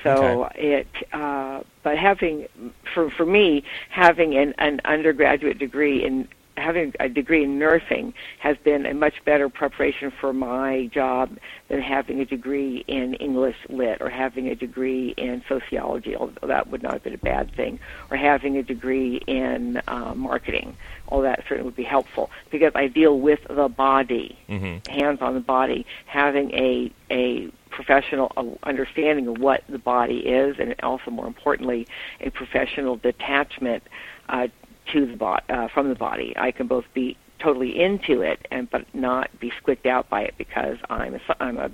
So 0.03 0.49
it, 0.55 0.87
uh, 1.13 1.61
but 1.83 1.97
having 1.97 2.47
for 2.93 3.09
for 3.09 3.25
me 3.25 3.63
having 3.89 4.35
an, 4.35 4.55
an 4.57 4.81
undergraduate 4.85 5.59
degree 5.59 6.03
in 6.03 6.27
having 6.61 6.93
a 6.99 7.09
degree 7.09 7.43
in 7.43 7.59
nursing 7.59 8.13
has 8.39 8.57
been 8.63 8.85
a 8.85 8.93
much 8.93 9.15
better 9.25 9.49
preparation 9.49 10.11
for 10.19 10.31
my 10.33 10.89
job 10.93 11.37
than 11.67 11.81
having 11.81 12.19
a 12.19 12.25
degree 12.25 12.83
in 12.87 13.15
English 13.15 13.57
lit 13.69 14.01
or 14.01 14.09
having 14.09 14.47
a 14.47 14.55
degree 14.55 15.13
in 15.17 15.43
sociology. 15.49 16.15
Although 16.15 16.47
that 16.47 16.69
would 16.69 16.83
not 16.83 16.93
have 16.93 17.03
been 17.03 17.13
a 17.13 17.17
bad 17.17 17.53
thing, 17.55 17.79
or 18.09 18.17
having 18.17 18.57
a 18.57 18.63
degree 18.63 19.17
in 19.27 19.81
uh, 19.87 20.13
marketing. 20.15 20.77
All 21.07 21.21
that 21.23 21.39
certainly 21.47 21.63
would 21.63 21.75
be 21.75 21.83
helpful 21.83 22.29
because 22.51 22.71
I 22.75 22.87
deal 22.87 23.19
with 23.19 23.39
the 23.49 23.67
body 23.67 24.37
Mm-hmm. 24.49 24.91
hands 24.91 25.19
on 25.21 25.33
the 25.33 25.39
body, 25.39 25.85
having 26.05 26.53
a 26.53 26.91
a 27.09 27.49
professional 27.69 28.31
uh, 28.35 28.45
understanding 28.63 29.27
of 29.27 29.37
what 29.39 29.63
the 29.69 29.79
body 29.79 30.19
is, 30.19 30.57
and 30.59 30.75
also 30.83 31.09
more 31.09 31.27
importantly, 31.27 31.87
a 32.19 32.29
professional 32.29 32.97
detachment 32.97 33.83
uh, 34.29 34.47
to 34.93 35.05
the 35.05 35.15
bo- 35.15 35.39
uh, 35.49 35.67
from 35.69 35.89
the 35.89 35.95
body. 35.95 36.33
I 36.37 36.51
can 36.51 36.67
both 36.67 36.85
be 36.93 37.17
totally 37.39 37.79
into 37.79 38.21
it 38.21 38.47
and 38.51 38.69
but 38.69 38.85
not 38.93 39.29
be 39.39 39.51
squicked 39.57 39.85
out 39.85 40.09
by 40.09 40.21
it 40.21 40.35
because 40.37 40.77
I'm 40.89 41.15
a, 41.15 41.19
sci- 41.19 41.35
I'm 41.39 41.57
a 41.57 41.71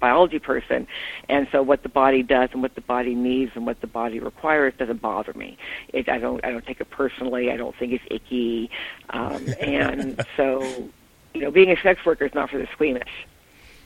biology 0.00 0.38
person. 0.38 0.86
And 1.28 1.48
so 1.50 1.62
what 1.62 1.82
the 1.82 1.88
body 1.88 2.22
does 2.22 2.50
and 2.52 2.60
what 2.60 2.74
the 2.74 2.82
body 2.82 3.14
needs 3.14 3.52
and 3.54 3.64
what 3.64 3.80
the 3.80 3.86
body 3.86 4.20
requires 4.20 4.74
doesn't 4.78 5.00
bother 5.00 5.32
me. 5.32 5.56
It 5.92 6.08
i 6.08 6.18
don't 6.18 6.44
i 6.44 6.50
don't 6.50 6.66
take 6.66 6.80
it 6.80 6.90
personally. 6.90 7.50
I 7.50 7.56
don't 7.56 7.74
think 7.76 7.92
it's 7.92 8.04
icky. 8.10 8.70
Um 9.10 9.48
and 9.60 10.24
so 10.36 10.62
you 11.34 11.40
know 11.40 11.50
being 11.50 11.70
a 11.70 11.80
sex 11.80 12.04
worker 12.04 12.26
is 12.26 12.34
not 12.34 12.50
for 12.50 12.58
the 12.58 12.68
squeamish. 12.72 13.26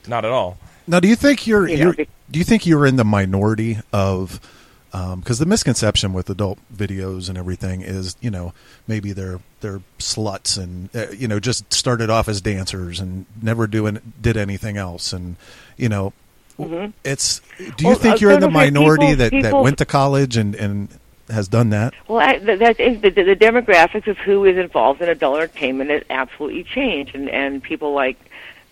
Not 0.09 0.25
at 0.25 0.31
all. 0.31 0.59
Now, 0.87 0.99
do 0.99 1.07
you 1.09 1.15
think 1.15 1.47
you're, 1.47 1.69
You 1.69 1.77
know, 1.77 1.95
you're 1.97 2.07
do 2.31 2.39
you 2.39 2.45
think 2.45 2.67
you're 2.67 2.87
in 2.87 2.97
the 2.97 3.05
minority 3.05 3.79
of 3.93 4.41
because 4.91 5.39
the 5.39 5.47
misconception 5.47 6.13
with 6.13 6.29
adult 6.31 6.59
videos 6.75 7.29
and 7.29 7.39
everything 7.39 7.81
is 7.83 8.17
you 8.21 8.31
know 8.31 8.53
maybe 8.89 9.13
they're 9.13 9.39
they're 9.61 9.81
sluts 9.99 10.59
and 10.61 10.89
uh, 10.97 11.07
you 11.13 11.29
know 11.29 11.39
just 11.39 11.73
started 11.73 12.11
off 12.11 12.29
as 12.29 12.41
dancers 12.41 12.99
and 13.01 13.27
never 13.41 13.67
doing 13.67 14.01
did 14.21 14.37
anything 14.37 14.77
else. 14.77 15.13
And 15.13 15.37
you 15.77 15.89
know 15.89 16.13
Mhm. 16.59 16.93
it's 17.05 17.41
do 17.59 17.65
you 17.85 17.91
Well, 17.91 17.95
think 17.97 18.21
you're 18.21 18.33
in 18.33 18.41
the 18.41 18.47
so 18.47 18.51
to 18.51 18.53
say, 18.59 18.71
minority 18.71 19.07
people- 19.17 19.31
that 19.41 19.43
that 19.43 19.63
went 19.63 19.79
to 19.79 19.85
college 19.87 20.37
and 20.37 20.55
and 20.55 20.89
has 21.31 21.47
done 21.47 21.71
that? 21.71 21.95
Well, 22.09 22.19
I, 22.19 22.39
th- 22.39 22.59
that 22.59 22.81
is 22.81 23.01
the, 23.03 23.11
the 23.11 23.37
demographics 23.37 24.09
of 24.09 24.19
who 24.19 24.45
is 24.45 24.59
involved 24.59 25.01
in 25.01 25.09
adult 25.09 25.37
entertainment 25.37 25.89
has 25.91 26.03
absolutely 26.11 26.65
changed, 26.65 27.15
and 27.15 27.31
and 27.31 27.63
people 27.63 27.93
like 27.95 28.19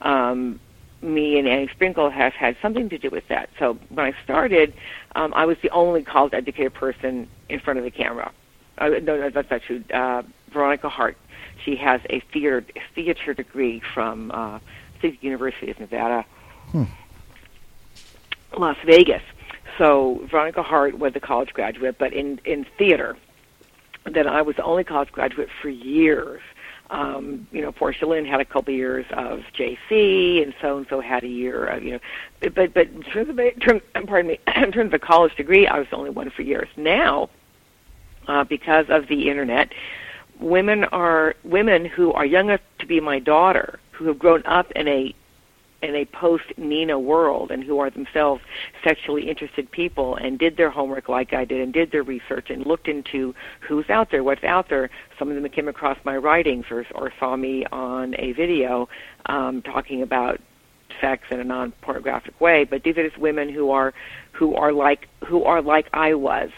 um, 0.03 0.59
me 1.02 1.38
and 1.38 1.49
Annie 1.49 1.69
Sprinkle 1.69 2.11
have 2.11 2.33
had 2.33 2.57
something 2.61 2.88
to 2.88 2.99
do 2.99 3.11
with 3.11 3.26
that. 3.28 3.50
So 3.59 3.78
when 3.90 4.07
I 4.07 4.14
started, 4.25 4.75
um, 5.14 5.33
I 5.35 5.47
was 5.47 5.57
the 5.62 5.71
only 5.71 6.02
college 6.02 6.35
educated 6.35 6.75
person 6.75 7.28
in 7.49 7.61
front 7.61 7.78
of 7.78 7.85
the 7.85 7.90
camera. 7.90 8.33
Uh, 8.78 8.88
no, 8.88 9.17
no, 9.19 9.31
that's 9.31 9.50
not 9.50 9.62
true. 9.62 9.85
Uh, 9.93 10.23
Veronica 10.52 10.88
Hart, 10.88 11.17
she 11.64 11.76
has 11.76 12.00
a 12.11 12.21
theater 12.33 12.64
theater 12.95 13.35
degree 13.35 13.81
from 13.95 14.31
uh, 14.33 14.59
I 14.59 14.62
the 15.02 15.19
University 15.21 15.71
of 15.71 15.78
Nevada, 15.81 16.25
Las 18.57 18.76
Vegas. 18.85 19.23
So 19.76 20.26
Veronica 20.31 20.62
Hart 20.62 20.99
was 20.99 21.14
a 21.14 21.21
college 21.21 21.52
graduate, 21.52 21.97
but 21.99 22.12
in 22.12 22.40
in 22.45 22.67
theater. 22.76 23.17
Then 24.05 24.26
I 24.26 24.43
was 24.43 24.57
the 24.57 24.62
only 24.64 24.85
college 24.85 25.12
graduate 25.12 25.49
for 25.61 25.69
years. 25.69 26.40
Um, 26.90 27.47
you 27.52 27.61
know, 27.61 27.71
Porsche 27.71 28.09
Lynn 28.09 28.25
had 28.25 28.40
a 28.40 28.45
couple 28.47 28.73
years 28.73 29.04
of 29.12 29.40
JC, 29.54 30.42
and 30.42 30.54
so 30.61 30.78
and 30.78 30.87
so 30.88 31.00
had 31.00 31.23
a 31.23 31.28
year 31.28 31.66
of 31.66 31.83
you 31.83 31.92
know. 31.92 32.00
But 32.40 32.73
but 32.73 32.88
in 32.88 33.02
terms 33.02 33.28
of 33.28 33.61
terms, 33.61 33.83
pardon 34.07 34.28
me, 34.28 34.38
in 34.57 34.73
terms 34.73 34.88
of 34.88 34.95
a 34.95 34.99
college 34.99 35.35
degree, 35.37 35.66
I 35.66 35.78
was 35.78 35.88
the 35.90 35.97
only 35.97 36.11
one 36.11 36.30
for 36.30 36.42
years. 36.42 36.68
Now, 36.76 37.28
uh, 38.26 38.45
because 38.45 38.87
of 38.88 39.09
the 39.09 39.28
internet, 39.28 39.73
women 40.40 40.85
are 40.85 41.35
women 41.45 41.85
who 41.85 42.12
are 42.12 42.25
young 42.25 42.49
enough 42.49 42.61
to 42.78 42.87
be 42.87 43.00
my 43.00 43.18
daughter, 43.18 43.80
who 43.92 44.07
have 44.07 44.18
grown 44.18 44.45
up 44.47 44.71
in 44.73 44.88
a 44.88 45.14
in 45.80 45.94
a 45.94 46.04
post 46.06 46.44
Nina 46.56 46.99
world 46.99 47.50
and 47.50 47.62
who 47.62 47.78
are 47.78 47.90
themselves 47.90 48.42
sexually 48.82 49.28
interested 49.30 49.70
people 49.70 50.16
and 50.16 50.38
did 50.38 50.56
their 50.56 50.70
homework 50.70 51.08
like 51.08 51.32
I 51.32 51.44
did 51.44 51.61
and 51.61 51.73
did 51.73 51.92
their 51.92 52.02
research 52.02 52.50
and 52.50 52.66
looked 52.66 52.88
into 52.88 53.35
who's 53.61 53.88
out 53.88 54.11
there, 54.11 54.25
what's 54.25 54.42
out 54.42 54.68
there. 54.68 54.90
Some 55.18 55.30
of 55.30 55.40
them 55.40 55.49
came 55.50 55.68
across 55.68 55.97
my 56.04 56.16
writings 56.16 56.66
or, 56.70 56.85
or 56.94 57.12
saw 57.20 57.37
me 57.37 57.64
on 57.70 58.14
a 58.18 58.32
video 58.32 58.88
um, 59.26 59.62
talking 59.62 60.02
about 60.02 60.40
sex 61.00 61.23
in 61.30 61.38
a 61.38 61.44
non 61.44 61.73
pornographic 61.82 62.40
way. 62.40 62.64
But 62.64 62.82
these 62.82 62.97
are 62.97 63.06
just 63.08 63.18
women 63.18 63.49
who 63.49 63.70
are 63.70 63.94
who 64.32 64.56
are 64.56 64.73
like 64.73 65.08
who 65.26 65.44
are 65.44 65.62
like 65.62 65.88
I 65.92 66.14
was 66.14 66.50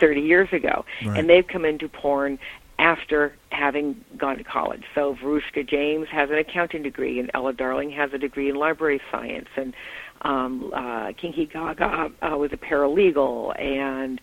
30 0.00 0.20
years 0.20 0.48
ago, 0.52 0.84
Right. 1.04 1.20
and 1.20 1.30
they've 1.30 1.46
come 1.46 1.64
into 1.64 1.88
porn 1.88 2.38
after 2.78 3.34
having 3.50 4.04
gone 4.16 4.36
to 4.38 4.44
college. 4.44 4.82
So 4.94 5.14
Veruca 5.14 5.66
James 5.66 6.08
has 6.08 6.30
an 6.30 6.38
accounting 6.38 6.82
degree, 6.82 7.20
and 7.20 7.30
Ella 7.34 7.52
Darling 7.52 7.90
has 7.92 8.12
a 8.12 8.18
degree 8.18 8.48
in 8.50 8.56
library 8.56 9.00
science, 9.10 9.48
and 9.56 9.74
um, 10.22 10.72
uh, 10.74 11.12
Kinky 11.12 11.46
Gaga 11.46 12.10
uh, 12.22 12.36
was 12.36 12.52
a 12.52 12.56
paralegal, 12.56 13.58
and 13.60 14.20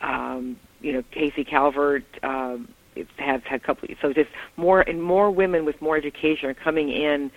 um, 0.00 0.56
you 0.80 0.92
know 0.92 1.02
Casey 1.10 1.44
Calvert 1.44 2.04
um, 2.22 2.68
has 3.18 3.42
had 3.44 3.60
a 3.60 3.64
couple. 3.64 3.88
So 4.00 4.12
just 4.12 4.30
more 4.56 4.80
and 4.80 5.02
more 5.02 5.30
women 5.30 5.64
with 5.64 5.80
more 5.80 5.96
education 5.96 6.48
are 6.48 6.54
coming 6.54 6.88
in 6.88 7.30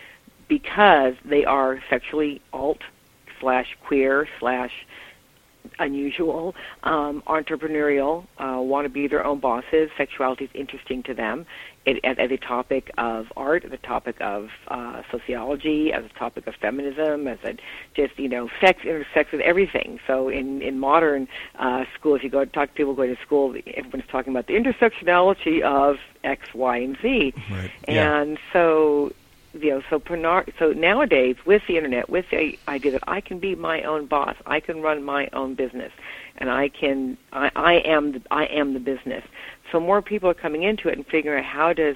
because 0.47 1.15
they 1.23 1.45
are 1.45 1.81
sexually 1.89 2.41
alt 2.53 2.81
slash 3.39 3.77
queer 3.85 4.27
slash 4.39 4.71
unusual, 5.79 6.55
um, 6.83 7.23
entrepreneurial, 7.27 8.25
uh, 8.37 8.59
want 8.61 8.85
to 8.85 8.89
be 8.89 9.07
their 9.07 9.25
own 9.25 9.39
bosses. 9.39 9.89
Sexuality 9.97 10.45
is 10.45 10.51
interesting 10.53 11.03
to 11.03 11.13
them 11.13 11.45
it, 11.85 12.03
as, 12.03 12.17
as 12.19 12.31
a 12.31 12.37
topic 12.37 12.91
of 12.97 13.27
art, 13.37 13.63
as 13.63 13.71
a 13.71 13.77
topic 13.77 14.17
of 14.19 14.49
uh, 14.67 15.01
sociology, 15.11 15.93
as 15.93 16.03
a 16.05 16.19
topic 16.19 16.47
of 16.47 16.55
feminism, 16.55 17.27
as 17.27 17.37
a 17.43 17.55
just 17.95 18.17
you 18.17 18.27
know 18.27 18.49
sex 18.59 18.83
intersects 18.83 19.31
with 19.31 19.41
everything. 19.41 19.99
So 20.07 20.29
in 20.29 20.61
in 20.61 20.79
modern 20.79 21.27
uh, 21.59 21.85
school, 21.97 22.15
if 22.15 22.23
you 22.23 22.29
go 22.29 22.45
talk 22.45 22.69
to 22.69 22.75
people 22.75 22.95
going 22.95 23.15
to 23.15 23.21
school, 23.21 23.55
everyone's 23.75 24.09
talking 24.11 24.33
about 24.33 24.47
the 24.47 24.53
intersectionality 24.53 25.61
of 25.61 25.97
X, 26.23 26.53
Y, 26.53 26.77
and 26.77 26.97
Z, 27.01 27.33
Right. 27.51 27.71
and 27.87 28.31
Yeah. 28.31 28.53
so 28.53 29.13
you 29.61 29.69
know 29.71 29.81
so 29.89 29.99
porno- 29.99 30.45
so 30.59 30.73
nowadays 30.73 31.35
with 31.45 31.61
the 31.67 31.77
internet 31.77 32.09
with 32.09 32.25
the 32.31 32.57
idea 32.67 32.91
that 32.91 33.03
I 33.07 33.21
can 33.21 33.39
be 33.39 33.55
my 33.55 33.81
own 33.83 34.05
boss 34.05 34.35
I 34.45 34.59
can 34.59 34.81
run 34.81 35.03
my 35.03 35.29
own 35.33 35.55
business 35.55 35.91
and 36.37 36.49
I 36.49 36.69
can 36.69 37.17
I, 37.31 37.51
I 37.55 37.73
am 37.85 38.13
the, 38.13 38.21
I 38.31 38.45
am 38.45 38.73
the 38.73 38.79
business. 38.79 39.23
So 39.71 39.79
more 39.79 40.01
people 40.01 40.29
are 40.29 40.35
coming 40.35 40.63
into 40.63 40.89
it 40.89 40.97
and 40.97 41.05
figuring 41.07 41.43
out 41.43 41.49
how 41.49 41.73
does 41.73 41.95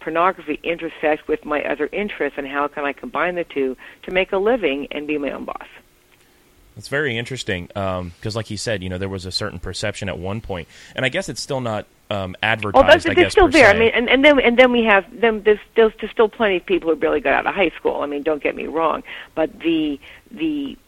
pornography 0.00 0.60
intersect 0.62 1.28
with 1.28 1.44
my 1.44 1.62
other 1.62 1.88
interests 1.92 2.38
and 2.38 2.46
how 2.46 2.68
can 2.68 2.84
I 2.84 2.92
combine 2.92 3.34
the 3.34 3.44
two 3.44 3.76
to 4.04 4.12
make 4.12 4.32
a 4.32 4.38
living 4.38 4.86
and 4.92 5.06
be 5.06 5.18
my 5.18 5.32
own 5.32 5.44
boss 5.44 5.66
It's 6.78 6.88
very 6.88 7.18
interesting 7.18 7.66
because, 7.66 8.36
like 8.36 8.50
you 8.50 8.56
said, 8.56 8.82
you 8.84 8.88
know, 8.88 8.98
there 8.98 9.08
was 9.08 9.26
a 9.26 9.32
certain 9.32 9.58
perception 9.58 10.08
at 10.08 10.16
one 10.16 10.40
point, 10.40 10.68
and 10.94 11.04
I 11.04 11.08
guess 11.08 11.28
it's 11.28 11.40
still 11.40 11.60
not 11.60 11.86
um, 12.08 12.36
advertised. 12.40 13.06
I 13.06 13.10
it's 13.10 13.20
guess 13.20 13.32
still 13.32 13.48
there. 13.48 13.68
I 13.68 13.78
mean, 13.78 13.90
and, 13.92 14.08
and 14.08 14.24
then 14.24 14.38
and 14.38 14.56
then 14.56 14.70
we 14.70 14.84
have 14.84 15.04
them. 15.20 15.42
There's, 15.42 15.58
there's 15.74 15.92
there's 16.00 16.12
still 16.12 16.28
plenty 16.28 16.56
of 16.56 16.64
people 16.64 16.88
who 16.90 16.96
barely 16.96 17.20
got 17.20 17.34
out 17.34 17.46
of 17.46 17.54
high 17.54 17.70
school. 17.70 18.00
I 18.00 18.06
mean, 18.06 18.22
don't 18.22 18.42
get 18.42 18.54
me 18.54 18.66
wrong, 18.66 19.02
but 19.34 19.58
the 19.58 20.00
the 20.30 20.78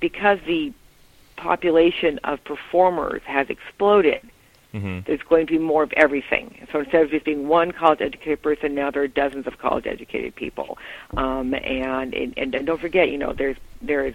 because 0.00 0.38
the 0.46 0.72
population 1.36 2.20
of 2.24 2.44
performers 2.44 3.22
has 3.24 3.48
exploded. 3.48 4.20
Mhm. 4.74 5.06
There's 5.06 5.22
going 5.22 5.46
to 5.46 5.52
be 5.54 5.58
more 5.58 5.82
of 5.82 5.94
everything. 5.94 6.66
So 6.70 6.80
instead 6.80 7.02
of 7.02 7.10
just 7.10 7.24
being 7.24 7.48
one 7.48 7.72
college-educated 7.72 8.42
person, 8.42 8.74
now 8.74 8.90
there 8.90 9.02
are 9.02 9.08
dozens 9.08 9.46
of 9.46 9.56
college-educated 9.56 10.36
people. 10.36 10.76
Um, 11.16 11.54
and, 11.54 12.12
and 12.12 12.34
and 12.36 12.66
don't 12.66 12.78
forget, 12.78 13.08
you 13.08 13.16
know, 13.16 13.32
there's 13.32 13.56
there 13.80 14.04
is 14.04 14.14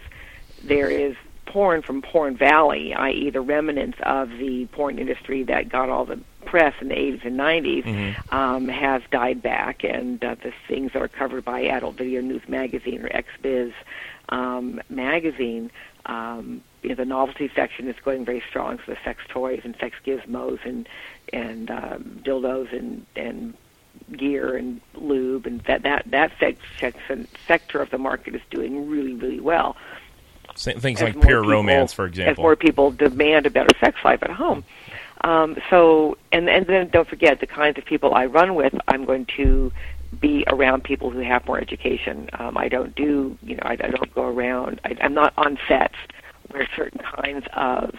there 0.66 0.90
is 0.90 1.16
porn 1.46 1.82
from 1.82 2.02
Porn 2.02 2.36
Valley, 2.36 2.94
i.e., 2.94 3.30
the 3.30 3.40
remnants 3.40 3.98
of 4.02 4.30
the 4.30 4.66
porn 4.72 4.98
industry 4.98 5.44
that 5.44 5.68
got 5.68 5.88
all 5.88 6.04
the 6.04 6.18
press 6.44 6.74
in 6.80 6.88
the 6.88 6.94
80s 6.94 7.24
and 7.24 7.38
90s, 7.38 8.32
um, 8.32 8.68
has 8.68 9.02
died 9.10 9.40
back, 9.42 9.84
and 9.84 10.22
uh, 10.24 10.34
the 10.42 10.52
things 10.68 10.92
that 10.92 11.02
are 11.02 11.08
covered 11.08 11.44
by 11.44 11.60
Adult 11.60 11.96
Video 11.96 12.20
News 12.20 12.42
Magazine 12.48 13.02
or 13.04 13.08
XBiz 13.08 13.72
um, 14.28 14.80
magazine. 14.88 15.70
Um, 16.06 16.62
you 16.82 16.90
know, 16.90 16.94
the 16.96 17.04
novelty 17.04 17.50
section 17.54 17.88
is 17.88 17.96
going 18.04 18.24
very 18.24 18.42
strong, 18.48 18.78
so 18.78 18.92
the 18.92 18.98
sex 19.04 19.22
toys 19.28 19.62
and 19.64 19.74
sex 19.80 19.96
gizmos 20.04 20.58
and 20.64 20.88
and 21.32 21.70
um, 21.70 22.20
dildos 22.22 22.76
and 22.76 23.06
and 23.16 23.54
gear 24.12 24.56
and 24.56 24.80
lube 24.94 25.46
and 25.46 25.60
that 25.62 25.82
that 25.82 26.04
that 26.10 26.32
sex, 26.38 26.58
section, 26.78 27.26
sector 27.46 27.80
of 27.80 27.90
the 27.90 27.98
market 27.98 28.34
is 28.34 28.42
doing 28.50 28.88
really 28.88 29.14
really 29.14 29.40
well. 29.40 29.76
Things 30.56 31.02
like 31.02 31.14
pure 31.20 31.40
people- 31.40 31.50
romance, 31.50 31.92
for 31.92 32.06
example. 32.06 32.32
As 32.32 32.38
more 32.38 32.56
people 32.56 32.90
demand 32.90 33.46
a 33.46 33.50
better 33.50 33.74
sex 33.80 33.96
life 34.04 34.22
at 34.22 34.30
home. 34.30 34.64
Um, 35.22 35.56
so, 35.70 36.18
and 36.32 36.50
and 36.50 36.66
then 36.66 36.88
don't 36.90 37.08
forget 37.08 37.40
the 37.40 37.46
kinds 37.46 37.78
of 37.78 37.84
people 37.84 38.14
I 38.14 38.26
run 38.26 38.54
with. 38.54 38.74
I'm 38.88 39.04
going 39.04 39.26
to 39.36 39.72
be 40.20 40.44
around 40.48 40.84
people 40.84 41.10
who 41.10 41.20
have 41.20 41.46
more 41.46 41.58
education. 41.58 42.28
Um, 42.38 42.56
I 42.56 42.68
don't 42.68 42.94
do, 42.94 43.36
you 43.42 43.56
know, 43.56 43.62
I, 43.64 43.72
I 43.72 43.88
don't 43.88 44.14
go 44.14 44.26
around. 44.26 44.80
I, 44.84 44.96
I'm 45.00 45.14
not 45.14 45.32
on 45.36 45.58
sets 45.66 45.94
where 46.50 46.68
certain 46.76 47.00
kinds 47.00 47.46
of 47.54 47.94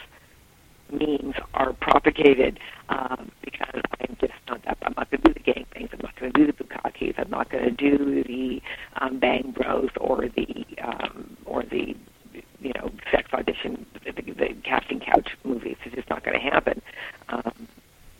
memes 0.91 1.35
are 1.53 1.73
propagated 1.73 2.59
um, 2.89 3.31
because 3.41 3.81
I'm 3.99 4.15
just 4.21 4.33
not 4.47 4.63
that. 4.65 4.77
I'm 4.83 4.93
not 4.95 5.09
going 5.09 5.21
to 5.23 5.27
do 5.29 5.33
the 5.33 5.51
gang 5.51 5.65
things. 5.73 5.89
I'm 5.93 5.99
not 6.03 6.15
going 6.15 6.31
to 6.31 6.39
do 6.39 6.51
the 6.51 6.63
bukakis. 6.63 7.15
I'm 7.17 7.29
not 7.29 7.49
going 7.49 7.63
to 7.63 7.71
do 7.71 8.23
the 8.23 8.61
um, 9.01 9.19
bang 9.19 9.51
bros 9.57 9.89
or 9.99 10.27
the 10.29 10.65
um, 10.81 11.37
or 11.45 11.63
the 11.63 11.95
you 12.65 12.73
know 12.73 12.91
sex 13.11 13.31
audition, 13.31 13.85
the, 14.03 14.11
the, 14.11 14.55
casting 14.63 14.99
couch 14.99 15.37
movies. 15.43 15.77
It's 15.85 15.95
just 15.95 16.09
not 16.09 16.23
going 16.23 16.39
to 16.39 16.43
happen 16.43 16.81
um, 17.29 17.67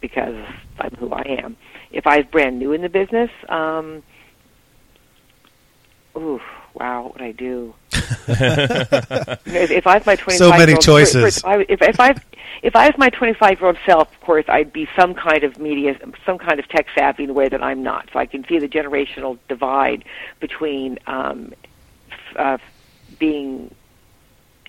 because 0.01 0.35
I'm 0.79 0.91
who 0.95 1.11
I 1.11 1.23
am. 1.43 1.57
If 1.91 2.05
I 2.05 2.17
was 2.17 2.25
brand 2.27 2.59
new 2.59 2.71
in 2.71 2.81
the 2.81 2.89
business, 2.89 3.31
um, 3.49 4.03
ooh, 6.15 6.39
wow, 6.75 7.03
what 7.03 7.13
would 7.13 7.21
I 7.23 7.31
do? 7.31 7.73
If, 9.47 9.71
if 9.71 9.87
I 9.87 9.97
was 9.97 10.05
my 10.05 10.15
25 10.15 10.37
So 10.37 10.49
many 10.49 10.75
choices. 10.77 11.37
If 11.37 11.45
I, 11.45 11.65
if, 11.69 11.81
if 11.81 11.99
I 11.99 12.15
if 12.61 12.75
I 12.75 12.87
was 12.87 12.97
my 12.97 13.09
25 13.09 13.59
year 13.59 13.67
old 13.67 13.77
self, 13.85 14.11
of 14.11 14.21
course, 14.21 14.45
I'd 14.47 14.73
be 14.73 14.87
some 14.95 15.13
kind 15.13 15.43
of 15.43 15.59
media, 15.59 15.97
some 16.25 16.37
kind 16.37 16.59
of 16.59 16.67
tech 16.67 16.87
savvy 16.95 17.23
in 17.23 17.29
a 17.29 17.33
way 17.33 17.47
that 17.49 17.63
I'm 17.63 17.83
not. 17.83 18.09
So 18.11 18.19
I 18.19 18.25
can 18.25 18.45
see 18.45 18.59
the 18.59 18.67
generational 18.67 19.37
divide 19.47 20.03
between 20.39 20.99
um, 21.07 21.53
uh, 22.35 22.57
being 23.19 23.73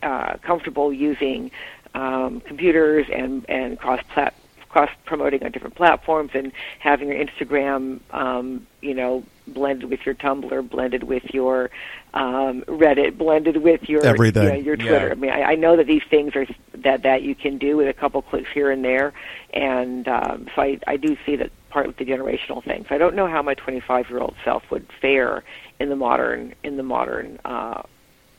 uh, 0.02 0.36
comfortable 0.42 0.92
using 0.92 1.50
um, 1.94 2.40
computers 2.40 3.06
and 3.12 3.48
and 3.48 3.78
cross 3.78 4.00
plat- 4.12 4.34
cross 4.68 4.90
promoting 5.06 5.42
on 5.42 5.50
different 5.50 5.74
platforms 5.74 6.32
and 6.34 6.52
having 6.80 7.08
your 7.08 7.16
Instagram, 7.16 8.00
um, 8.10 8.66
you 8.82 8.92
know, 8.92 9.24
blended 9.48 9.88
with 9.88 10.04
your 10.04 10.14
Tumblr, 10.14 10.68
blended 10.68 11.04
with 11.04 11.32
your 11.32 11.70
um, 12.12 12.62
Reddit, 12.62 13.16
blended 13.16 13.56
with 13.58 13.88
your 13.88 14.04
Everything. 14.04 14.42
you 14.42 14.48
know, 14.50 14.54
your 14.56 14.76
Twitter. 14.76 15.06
Yeah. 15.06 15.12
I 15.12 15.14
mean, 15.14 15.30
I, 15.30 15.42
I 15.42 15.54
know 15.54 15.76
that 15.76 15.86
these 15.86 16.02
things 16.10 16.36
are 16.36 16.46
that 16.74 17.02
that 17.04 17.22
you 17.22 17.34
can 17.34 17.56
do 17.56 17.78
with 17.78 17.88
a 17.88 17.94
couple 17.94 18.20
clicks 18.20 18.50
here 18.52 18.70
and 18.70 18.84
there, 18.84 19.14
and 19.54 20.06
um, 20.08 20.48
so 20.54 20.62
I 20.62 20.78
I 20.86 20.96
do 20.96 21.16
see 21.24 21.36
that 21.36 21.50
part 21.70 21.86
of 21.86 21.96
the 21.96 22.04
generational 22.04 22.62
thing. 22.62 22.84
So 22.88 22.94
I 22.94 22.98
don't 22.98 23.14
know 23.14 23.26
how 23.26 23.42
my 23.42 23.54
25 23.54 24.10
year 24.10 24.18
old 24.18 24.34
self 24.44 24.70
would 24.70 24.86
fare 25.00 25.42
in 25.80 25.88
the 25.88 25.96
modern 25.96 26.54
in 26.62 26.76
the 26.76 26.82
modern 26.82 27.38
uh, 27.44 27.82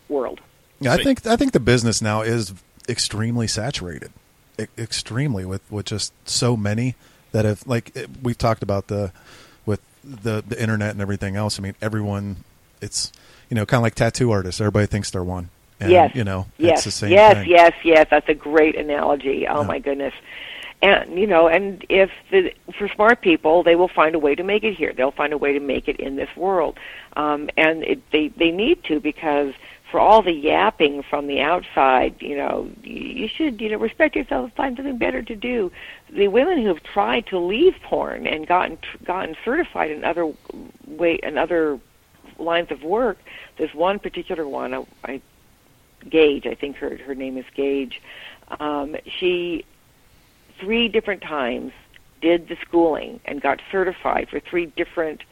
world. 0.10 0.40
Yeah, 0.80 0.94
I 0.94 1.04
think 1.04 1.26
I 1.26 1.36
think 1.36 1.52
the 1.54 1.60
business 1.60 2.02
now 2.02 2.22
is 2.22 2.54
extremely 2.88 3.48
saturated, 3.48 4.12
e- 4.60 4.66
extremely 4.78 5.46
with 5.46 5.62
with 5.72 5.86
just 5.86 6.14
so 6.28 6.56
many 6.56 6.96
that 7.32 7.46
have 7.46 7.66
like 7.68 7.96
it- 7.96 8.10
we've 8.22 8.38
talked 8.38 8.64
about 8.64 8.88
the 8.88 9.12
with 9.66 9.82
the 10.04 10.44
the 10.48 10.62
internet 10.62 10.92
and 10.92 11.02
everything 11.02 11.36
else. 11.36 11.60
I 11.60 11.64
mean, 11.64 11.76
everyone, 11.82 12.38
it's 12.82 13.12
you 13.50 13.56
know 13.56 13.66
kind 13.66 13.80
of 13.80 13.84
like 13.84 13.96
tattoo 13.96 14.32
artists. 14.32 14.62
Everybody 14.62 14.86
thinks 14.88 15.10
they're 15.12 15.24
one. 15.24 15.50
And, 15.80 15.92
yes. 15.92 16.16
you 16.16 16.24
know, 16.24 16.48
yes. 16.58 16.80
it's 16.80 16.86
the 16.86 16.92
same 16.92 17.12
yes, 17.12 17.36
thing. 17.36 17.50
yes, 17.50 17.74
yes. 17.84 18.08
That's 18.10 18.28
a 18.30 18.34
great 18.34 18.76
analogy. 18.76 19.48
Oh 19.48 19.62
Yeah. 19.62 19.68
my 19.68 19.78
goodness. 19.80 20.14
And 20.82 21.20
you 21.20 21.28
know, 21.28 21.48
and 21.48 21.84
if 21.90 22.12
the 22.32 22.54
for 22.78 22.88
smart 22.90 23.22
people, 23.22 23.64
they 23.64 23.76
will 23.76 23.88
find 23.88 24.14
a 24.16 24.20
way 24.20 24.36
to 24.36 24.44
make 24.44 24.64
it 24.64 24.76
here. 24.76 24.94
They'll 24.94 25.12
find 25.12 25.34
a 25.34 25.38
way 25.38 25.54
to 25.54 25.60
make 25.60 25.88
it 25.88 26.00
in 26.00 26.16
this 26.18 26.30
world, 26.36 26.80
um, 27.16 27.50
and 27.58 27.84
it, 27.84 28.12
they 28.12 28.28
they 28.30 28.52
need 28.52 28.84
to 28.86 29.00
because 29.00 29.54
for 29.92 30.00
all 30.00 30.22
the 30.22 30.34
yapping 30.34 31.02
from 31.04 31.28
the 31.28 31.42
outside, 31.42 32.16
you 32.22 32.36
know, 32.36 32.70
you 32.84 33.28
should 33.28 33.62
you 33.62 33.70
know 33.70 33.78
respect 33.78 34.16
yourself 34.16 34.46
and 34.46 34.54
find 34.54 34.76
something 34.76 34.98
better 34.98 35.22
to 35.22 35.36
do. 35.36 35.72
The 36.10 36.28
women 36.28 36.62
who 36.62 36.68
have 36.68 36.84
tried 36.84 37.28
to 37.28 37.40
leave 37.40 37.76
porn 37.84 38.28
and 38.28 38.46
gotten 38.46 38.78
gotten 39.04 39.36
certified 39.46 39.92
in 39.92 40.04
other 40.04 40.32
way 40.86 41.20
in 41.24 41.38
other 41.38 41.80
lines 42.38 42.72
of 42.72 42.84
work. 42.84 43.18
There's 43.58 43.74
one 43.74 44.00
particular 44.00 44.48
one. 44.48 44.74
I, 44.74 44.86
I 45.04 45.22
Gage, 46.08 46.46
I 46.46 46.54
think 46.56 46.78
her 46.78 46.98
her 46.98 47.16
name 47.16 47.38
is 47.38 47.46
Gage. 47.56 48.02
Um, 48.60 48.96
she 49.06 49.66
three 50.60 50.88
different 50.88 51.22
times 51.22 51.72
did 52.22 52.48
the 52.48 52.58
schooling 52.62 53.20
and 53.26 53.42
got 53.42 53.62
certified 53.72 54.28
for 54.30 54.40
three 54.40 54.66
different 54.66 55.24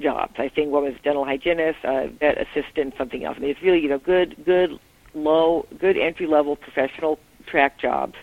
jobs. 0.00 0.34
I 0.38 0.48
think 0.48 0.70
one 0.70 0.84
was 0.84 0.94
dental 1.02 1.24
hygienist, 1.24 1.84
uh, 1.84 2.08
vet 2.08 2.38
assistant, 2.38 2.94
something 2.96 3.24
else. 3.24 3.36
I 3.36 3.40
mean, 3.40 3.50
it's 3.50 3.62
really 3.62 3.80
you 3.80 3.88
know 3.88 3.98
good, 3.98 4.44
good, 4.44 4.78
low, 5.14 5.66
good 5.78 5.96
entry 5.96 6.26
level 6.26 6.56
professional 6.56 7.18
track 7.46 7.78
jobs. 7.78 8.14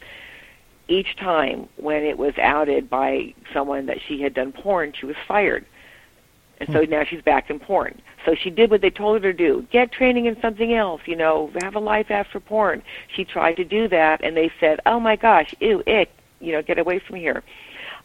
Each 0.88 1.16
time 1.16 1.70
when 1.78 2.04
it 2.04 2.18
was 2.18 2.34
outed 2.38 2.90
by 2.90 3.34
someone 3.54 3.86
that 3.86 4.00
she 4.06 4.22
had 4.22 4.34
done 4.34 4.52
porn, 4.52 4.94
she 5.00 5.06
was 5.06 5.16
fired. 5.28 5.66
And 6.60 6.72
so 6.72 6.82
now 6.82 7.04
she's 7.04 7.24
back 7.24 7.50
in 7.50 7.60
porn. 7.60 8.00
So 8.24 8.36
she 8.36 8.52
did 8.52 8.70
what 8.70 8.82
they 8.82 8.92
told 8.92 9.24
her 9.24 9.32
to 9.32 9.38
do. 9.38 9.66
Get 9.72 9.92
training 9.92 10.28
in 10.28 10.40
something 10.42 10.74
else, 10.74 11.02
you 11.06 11.16
know, 11.16 11.50
have 11.62 11.76
a 11.76 11.80
life 11.80 12.12
after 12.12 12.40
porn. 12.40 12.84
She 13.08 13.26
tried 13.26 13.56
to 13.56 13.64
do 13.64 13.88
that 13.88 14.24
and 14.24 14.38
they 14.38 14.52
said, 14.60 14.80
Oh 14.86 15.00
my 15.00 15.16
gosh, 15.16 15.56
ew, 15.60 15.82
ick, 15.88 16.12
you 16.40 16.52
know, 16.52 16.62
get 16.62 16.78
away 16.78 17.00
from 17.00 17.16
here. 17.16 17.42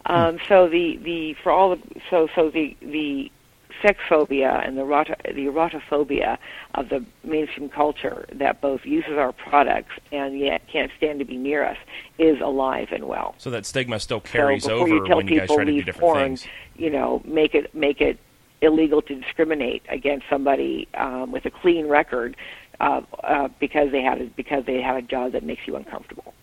Um, 0.07 0.39
so 0.47 0.67
the, 0.67 0.97
the 0.97 1.35
for 1.43 1.51
all 1.51 1.75
the 1.75 1.81
so 2.09 2.29
so 2.33 2.49
the 2.49 2.75
the 2.81 3.31
sex 3.81 3.99
phobia 4.07 4.61
and 4.65 4.77
the 4.77 4.81
eroto, 4.81 5.15
the 5.23 5.45
erotophobia 5.45 6.37
of 6.75 6.89
the 6.89 7.03
mainstream 7.23 7.69
culture 7.69 8.25
that 8.33 8.61
both 8.61 8.85
uses 8.85 9.13
our 9.13 9.31
products 9.31 9.93
and 10.11 10.39
yet 10.39 10.67
can't 10.67 10.91
stand 10.97 11.19
to 11.19 11.25
be 11.25 11.37
near 11.37 11.65
us 11.65 11.77
is 12.17 12.39
alive 12.41 12.89
and 12.91 13.07
well 13.07 13.35
so 13.37 13.49
that 13.49 13.65
stigma 13.65 13.99
still 13.99 14.19
carries 14.19 14.63
so 14.63 14.79
over 14.79 14.87
you 14.87 15.07
tell 15.07 15.17
when 15.17 15.27
you 15.27 15.39
guys 15.39 15.43
people 15.43 15.55
try 15.55 15.65
to 15.65 15.71
do 15.71 15.83
different 15.83 15.99
porn, 15.99 16.19
things. 16.19 16.47
you 16.75 16.89
know, 16.89 17.21
make 17.25 17.55
it 17.55 17.73
make 17.73 18.01
it 18.01 18.19
illegal 18.61 19.01
to 19.01 19.15
discriminate 19.15 19.83
against 19.89 20.25
somebody 20.29 20.87
um, 20.95 21.31
with 21.31 21.45
a 21.45 21.51
clean 21.51 21.87
record. 21.87 22.35
uh, 22.79 23.01
uh, 23.23 23.47
because 23.59 23.91
they 23.91 24.01
have 24.01 24.35
because 24.35 24.65
they 24.65 24.81
have 24.81 24.95
a 24.95 25.01
job 25.01 25.31
that 25.31 25.43
makes 25.43 25.67
you 25.67 25.75
uncomfortable. 25.75 26.33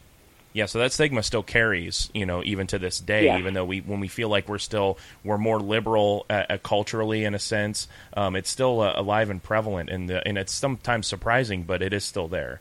Yeah, 0.55 0.67
so 0.67 0.79
that 0.79 0.93
stigma 0.93 1.25
still 1.25 1.43
carries, 1.43 2.11
you 2.14 2.25
know, 2.25 2.40
even 2.45 2.69
to 2.69 2.79
this 2.79 3.01
day. 3.01 3.27
Yeah. 3.27 3.38
Even 3.38 3.55
though 3.55 3.64
we, 3.64 3.81
when 3.81 3.99
we 3.99 4.07
feel 4.07 4.29
like 4.29 4.49
we're 4.49 4.59
still 4.59 4.99
we're 5.25 5.37
more 5.37 5.59
liberal 5.59 6.27
uh, 6.31 6.45
uh, 6.49 6.59
culturally 6.59 7.25
in 7.25 7.35
a 7.35 7.40
sense, 7.40 7.88
um, 8.17 8.37
it's 8.37 8.51
still 8.51 8.81
uh, 8.81 8.93
alive 8.95 9.31
and 9.31 9.43
prevalent, 9.43 9.90
and 9.90 10.09
the, 10.09 10.27
and 10.27 10.38
it's 10.38 10.53
sometimes 10.53 11.09
surprising, 11.09 11.64
but 11.64 11.83
it 11.83 11.93
is 11.93 12.05
still 12.05 12.29
there. 12.29 12.61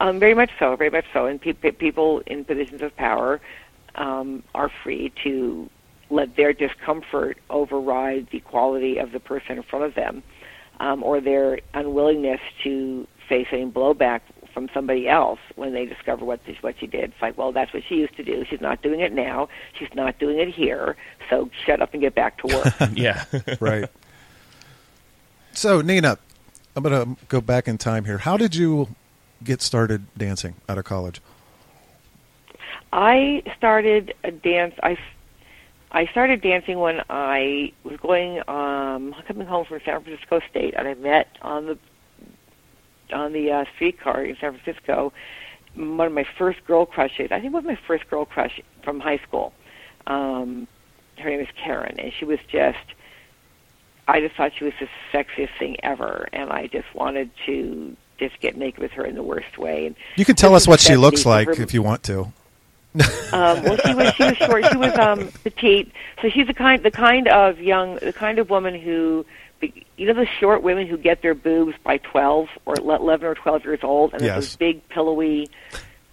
Um, 0.00 0.18
very 0.18 0.34
much 0.34 0.50
so, 0.58 0.76
very 0.76 0.90
much 0.90 1.04
so. 1.12 1.26
And 1.26 1.40
pe- 1.40 1.52
pe- 1.52 1.72
people 1.72 2.22
in 2.26 2.44
positions 2.44 2.80
of 2.82 2.96
power 2.96 3.40
um, 3.94 4.42
are 4.54 4.70
free 4.82 5.12
to 5.24 5.68
let 6.08 6.36
their 6.36 6.52
discomfort 6.52 7.38
override 7.48 8.28
the 8.30 8.40
quality 8.40 8.98
of 8.98 9.12
the 9.12 9.20
person 9.20 9.58
in 9.58 9.62
front 9.62 9.84
of 9.84 9.94
them, 9.94 10.22
um, 10.80 11.02
or 11.02 11.20
their 11.20 11.60
unwillingness 11.74 12.40
to 12.64 13.06
face 13.28 13.46
any 13.52 13.66
blowback 13.66 14.20
from 14.52 14.68
somebody 14.74 15.08
else 15.08 15.38
when 15.56 15.72
they 15.72 15.86
discover 15.86 16.24
what 16.24 16.40
she, 16.46 16.56
what 16.60 16.74
she 16.78 16.86
did. 16.86 17.04
It's 17.04 17.22
like, 17.22 17.36
well, 17.38 17.52
that's 17.52 17.72
what 17.72 17.82
she 17.88 17.96
used 17.96 18.16
to 18.16 18.24
do. 18.24 18.44
She's 18.48 18.60
not 18.60 18.82
doing 18.82 19.00
it 19.00 19.12
now. 19.12 19.48
She's 19.78 19.94
not 19.94 20.18
doing 20.18 20.38
it 20.38 20.48
here. 20.48 20.96
So 21.28 21.50
shut 21.64 21.80
up 21.80 21.92
and 21.92 22.02
get 22.02 22.14
back 22.14 22.38
to 22.38 22.54
work. 22.54 22.74
yeah, 22.94 23.24
right. 23.60 23.88
So, 25.52 25.80
Nina, 25.80 26.18
I'm 26.76 26.82
going 26.82 27.16
to 27.16 27.24
go 27.28 27.40
back 27.40 27.68
in 27.68 27.78
time 27.78 28.04
here. 28.04 28.18
How 28.18 28.36
did 28.36 28.54
you 28.54 28.88
get 29.42 29.62
started 29.62 30.06
dancing 30.16 30.54
out 30.68 30.78
of 30.78 30.84
college? 30.84 31.20
I 32.92 33.42
started 33.56 34.14
a 34.24 34.30
dance. 34.30 34.74
I 34.82 34.96
I 35.92 36.06
started 36.06 36.40
dancing 36.40 36.78
when 36.78 37.00
I 37.08 37.72
was 37.84 37.96
going 37.98 38.38
um 38.48 39.14
coming 39.26 39.46
home 39.46 39.64
from 39.64 39.80
San 39.84 40.02
Francisco 40.02 40.40
State, 40.50 40.74
and 40.76 40.88
I 40.88 40.94
met 40.94 41.28
on 41.42 41.66
the 41.66 41.78
on 43.12 43.32
the 43.32 43.50
uh, 43.52 43.64
streetcar 43.76 44.24
in 44.24 44.36
San 44.36 44.52
Francisco 44.58 45.12
one 45.74 46.06
of 46.06 46.12
my 46.12 46.26
first 46.38 46.64
girl 46.66 46.86
crushes. 46.86 47.30
I 47.30 47.40
think 47.40 47.52
it 47.52 47.56
was 47.56 47.64
my 47.64 47.78
first 47.86 48.08
girl 48.10 48.24
crush 48.24 48.60
from 48.82 49.00
high 49.00 49.18
school. 49.18 49.52
Um, 50.06 50.66
her 51.18 51.30
name 51.30 51.40
is 51.40 51.48
Karen, 51.56 51.98
and 51.98 52.12
she 52.12 52.24
was 52.24 52.38
just. 52.48 52.78
I 54.08 54.20
just 54.20 54.34
thought 54.34 54.52
she 54.56 54.64
was 54.64 54.72
the 54.80 54.88
sexiest 55.12 55.56
thing 55.58 55.76
ever, 55.84 56.28
and 56.32 56.50
I 56.50 56.66
just 56.66 56.92
wanted 56.94 57.30
to 57.46 57.96
just 58.18 58.40
get 58.40 58.56
naked 58.56 58.80
with 58.80 58.90
her 58.92 59.04
in 59.04 59.14
the 59.14 59.22
worst 59.22 59.56
way. 59.56 59.86
And 59.86 59.94
You 60.16 60.24
can 60.24 60.34
tell 60.34 60.54
us 60.54 60.66
what 60.66 60.80
she 60.80 60.96
looks 60.96 61.24
like 61.24 61.46
her- 61.46 61.62
if 61.62 61.72
you 61.72 61.82
want 61.82 62.02
to. 62.04 62.32
um, 63.32 63.62
well, 63.62 63.76
she 63.86 63.94
was 63.94 64.12
she 64.14 64.24
was 64.24 64.36
short. 64.36 64.64
She 64.72 64.76
was 64.76 64.98
um, 64.98 65.28
petite. 65.44 65.92
So 66.20 66.28
she's 66.28 66.48
the 66.48 66.54
kind 66.54 66.82
the 66.82 66.90
kind 66.90 67.28
of 67.28 67.60
young 67.60 67.96
the 67.96 68.12
kind 68.12 68.40
of 68.40 68.50
woman 68.50 68.74
who 68.74 69.24
you 69.60 70.06
know 70.06 70.14
the 70.14 70.26
short 70.38 70.62
women 70.62 70.86
who 70.86 70.96
get 70.96 71.22
their 71.22 71.34
boobs 71.34 71.74
by 71.84 71.98
twelve 71.98 72.48
or 72.66 72.74
eleven 72.76 73.26
or 73.26 73.34
twelve 73.34 73.64
years 73.64 73.80
old, 73.82 74.12
and 74.14 74.22
Yes. 74.22 74.34
those 74.36 74.56
big 74.56 74.88
pillowy, 74.88 75.48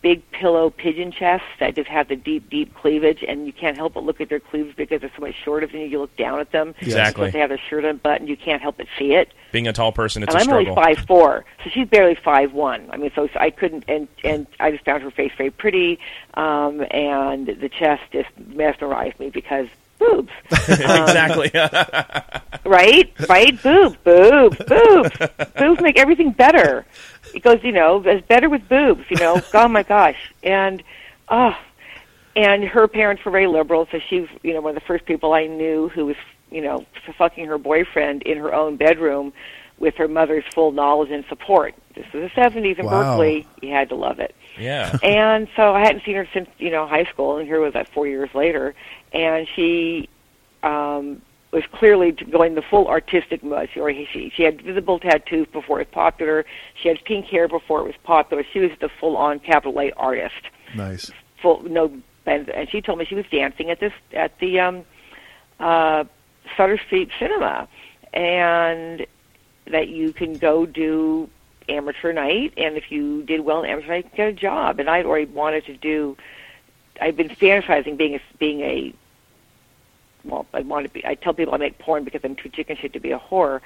big 0.02 0.30
pillow 0.32 0.70
pigeon 0.70 1.12
chests 1.12 1.48
that 1.60 1.76
just 1.76 1.88
have 1.90 2.08
the 2.08 2.16
deep 2.16 2.50
deep 2.50 2.74
cleavage, 2.76 3.24
and 3.28 3.46
you 3.46 3.54
can't 3.54 3.78
help 3.78 3.94
but 3.94 4.04
look 4.04 4.20
at 4.22 4.30
their 4.30 4.40
cleavage 4.40 4.76
because 4.76 5.02
they're 5.02 5.12
so 5.16 5.22
much 5.22 5.36
shorter 5.44 5.66
than 5.68 5.82
you. 5.82 5.88
You 5.88 6.00
look 6.00 6.16
down 6.18 6.40
at 6.40 6.52
them 6.52 6.76
Exactly. 6.82 7.22
because 7.22 7.34
they 7.34 7.40
have 7.40 7.50
their 7.50 7.62
shirt 7.70 7.86
unbuttoned. 7.86 8.30
You 8.30 8.38
can't 8.38 8.62
help 8.62 8.78
but 8.78 8.88
see 9.00 9.14
it 9.14 9.32
being 9.52 9.68
a 9.68 9.74
tall 9.74 9.92
person, 9.94 10.24
it's 10.24 10.34
and 10.34 10.42
a 10.42 10.46
I'm 10.46 10.58
only 10.58 10.76
five 10.76 11.00
four, 11.08 11.46
so 11.64 11.70
she's 11.70 11.88
barely 11.88 12.16
five 12.16 12.52
one. 12.54 12.90
I 12.92 12.98
mean, 12.98 13.12
so, 13.16 13.28
so 13.28 13.40
I 13.40 13.50
couldn't, 13.50 13.86
and 13.88 14.08
and 14.24 14.46
I 14.60 14.72
just 14.72 14.84
found 14.84 15.04
her 15.04 15.12
face 15.12 15.32
very 15.38 15.52
pretty, 15.52 16.00
um, 16.34 16.86
and 16.92 17.48
the 17.48 17.70
chest 17.70 18.04
just 18.12 18.28
mesmerized 18.48 19.20
me 19.20 19.30
because 19.30 19.68
boobs, 20.00 20.32
exactly. 20.52 21.54
Um, 21.54 22.42
right? 22.66 23.12
Right? 23.30 23.62
Boobs, 23.62 23.96
boobs, 24.04 24.58
boobs, 24.58 25.12
boobs 25.58 25.82
make 25.82 25.98
everything 26.00 26.32
better. 26.32 26.86
It 27.34 27.44
goes, 27.44 27.60
you 27.64 27.72
know, 27.72 28.02
it's 28.06 28.26
better 28.28 28.50
with 28.50 28.68
boobs. 28.70 29.04
You 29.10 29.18
know, 29.18 29.42
oh 29.54 29.68
my 29.68 29.84
gosh, 29.84 30.32
and 30.44 30.82
oh, 31.30 31.58
and 32.36 32.64
her 32.64 32.88
parents 32.88 33.24
were 33.26 33.32
very 33.32 33.48
liberal, 33.48 33.88
so 33.92 34.00
she's 34.10 34.28
you 34.44 34.54
know 34.54 34.62
one 34.62 34.76
of 34.76 34.82
the 34.82 34.88
first 34.88 35.06
people 35.06 35.34
I 35.34 35.48
knew 35.48 35.90
who 35.90 36.06
was 36.08 36.16
you 36.52 36.62
know 36.62 36.86
fucking 37.18 37.46
her 37.48 37.58
boyfriend 37.58 38.24
in 38.24 38.38
her 38.38 38.54
own 38.54 38.78
bedroom 38.78 39.34
with 39.80 39.96
her 39.96 40.08
mother's 40.08 40.44
full 40.56 40.72
knowledge 40.72 41.12
and 41.12 41.24
support. 41.30 41.76
This 41.96 42.06
was 42.14 42.24
the 42.24 42.32
seventies 42.42 42.78
in 42.80 42.86
Wow. 42.86 43.18
Berkeley. 43.18 43.48
You 43.62 43.72
had 43.72 43.90
to 43.90 43.96
love 43.96 44.20
it. 44.20 44.34
yeah. 44.58 44.98
And 45.04 45.48
so 45.56 45.74
I 45.74 45.82
hadn't 45.82 46.04
seen 46.04 46.16
her 46.16 46.28
since 46.34 46.50
you 46.58 46.72
know 46.72 46.88
high 46.88 47.06
school, 47.06 47.38
and 47.38 47.48
here 47.48 47.60
was 47.60 47.74
that 47.74 47.88
four 47.90 48.08
years 48.08 48.30
later, 48.34 48.74
and 49.14 49.48
she 49.56 50.10
um, 50.64 51.22
was 51.52 51.64
clearly 51.72 52.12
going 52.12 52.56
the 52.56 52.62
full 52.62 52.88
artistic 52.88 53.44
mode. 53.44 53.70
She, 53.74 53.80
or 53.80 53.92
she 53.92 54.32
she 54.36 54.44
had 54.44 54.62
visible 54.62 55.00
tattoos 55.00 55.48
before 55.52 55.80
it 55.82 55.88
was 55.88 55.94
popular. 55.94 56.46
She 56.82 56.90
had 56.90 57.04
pink 57.06 57.26
hair 57.26 57.48
before 57.48 57.82
it 57.82 57.86
was 57.86 57.96
popular. 58.04 58.44
She 58.52 58.60
was 58.60 58.72
the 58.80 58.90
full 58.90 59.18
on 59.18 59.40
capital 59.40 59.80
A 59.80 59.92
artist 59.94 60.36
Nice. 60.76 61.12
full 61.42 61.64
no 61.64 61.92
and, 62.26 62.50
and 62.50 62.70
she 62.70 62.82
told 62.82 63.00
me 63.00 63.06
she 63.06 63.16
was 63.16 63.26
dancing 63.32 63.70
at 63.70 63.80
this 63.80 63.94
at 64.14 64.38
the 64.40 64.60
um 64.60 64.84
uh 65.60 66.04
Sutter 66.56 66.78
Street 66.78 67.10
Cinema 67.20 67.68
and 68.14 69.06
that 69.66 69.90
you 69.90 70.14
can 70.14 70.38
go 70.38 70.66
do 70.66 71.30
amateur 71.70 72.14
night 72.14 72.54
and 72.58 72.78
if 72.78 72.92
you 72.92 73.24
did 73.24 73.42
well 73.42 73.64
in 73.64 73.70
amateur 73.70 73.88
night 73.90 74.06
you 74.12 74.18
get 74.18 74.28
a 74.30 74.34
job 74.34 74.80
and 74.80 74.90
I'd 74.90 75.06
already 75.06 75.26
wanted 75.32 75.66
to 75.66 75.76
do 75.76 76.16
I'd 77.02 77.18
been 77.18 77.30
fantasizing 77.30 77.98
being 77.98 78.16
a 78.16 78.22
being 78.40 78.62
a 78.62 78.94
well, 80.24 80.46
I 80.54 80.62
want 80.62 80.86
to 80.86 80.92
be. 80.92 81.06
I 81.06 81.16
tell 81.16 81.34
people 81.34 81.54
I 81.54 81.58
make 81.58 81.78
porn 81.80 82.04
because 82.04 82.22
I'm 82.24 82.36
too 82.36 82.50
chicken 82.50 82.76
shit 82.76 82.94
to 82.94 83.00
be 83.00 83.12
a 83.12 83.20
whore. 83.20 83.62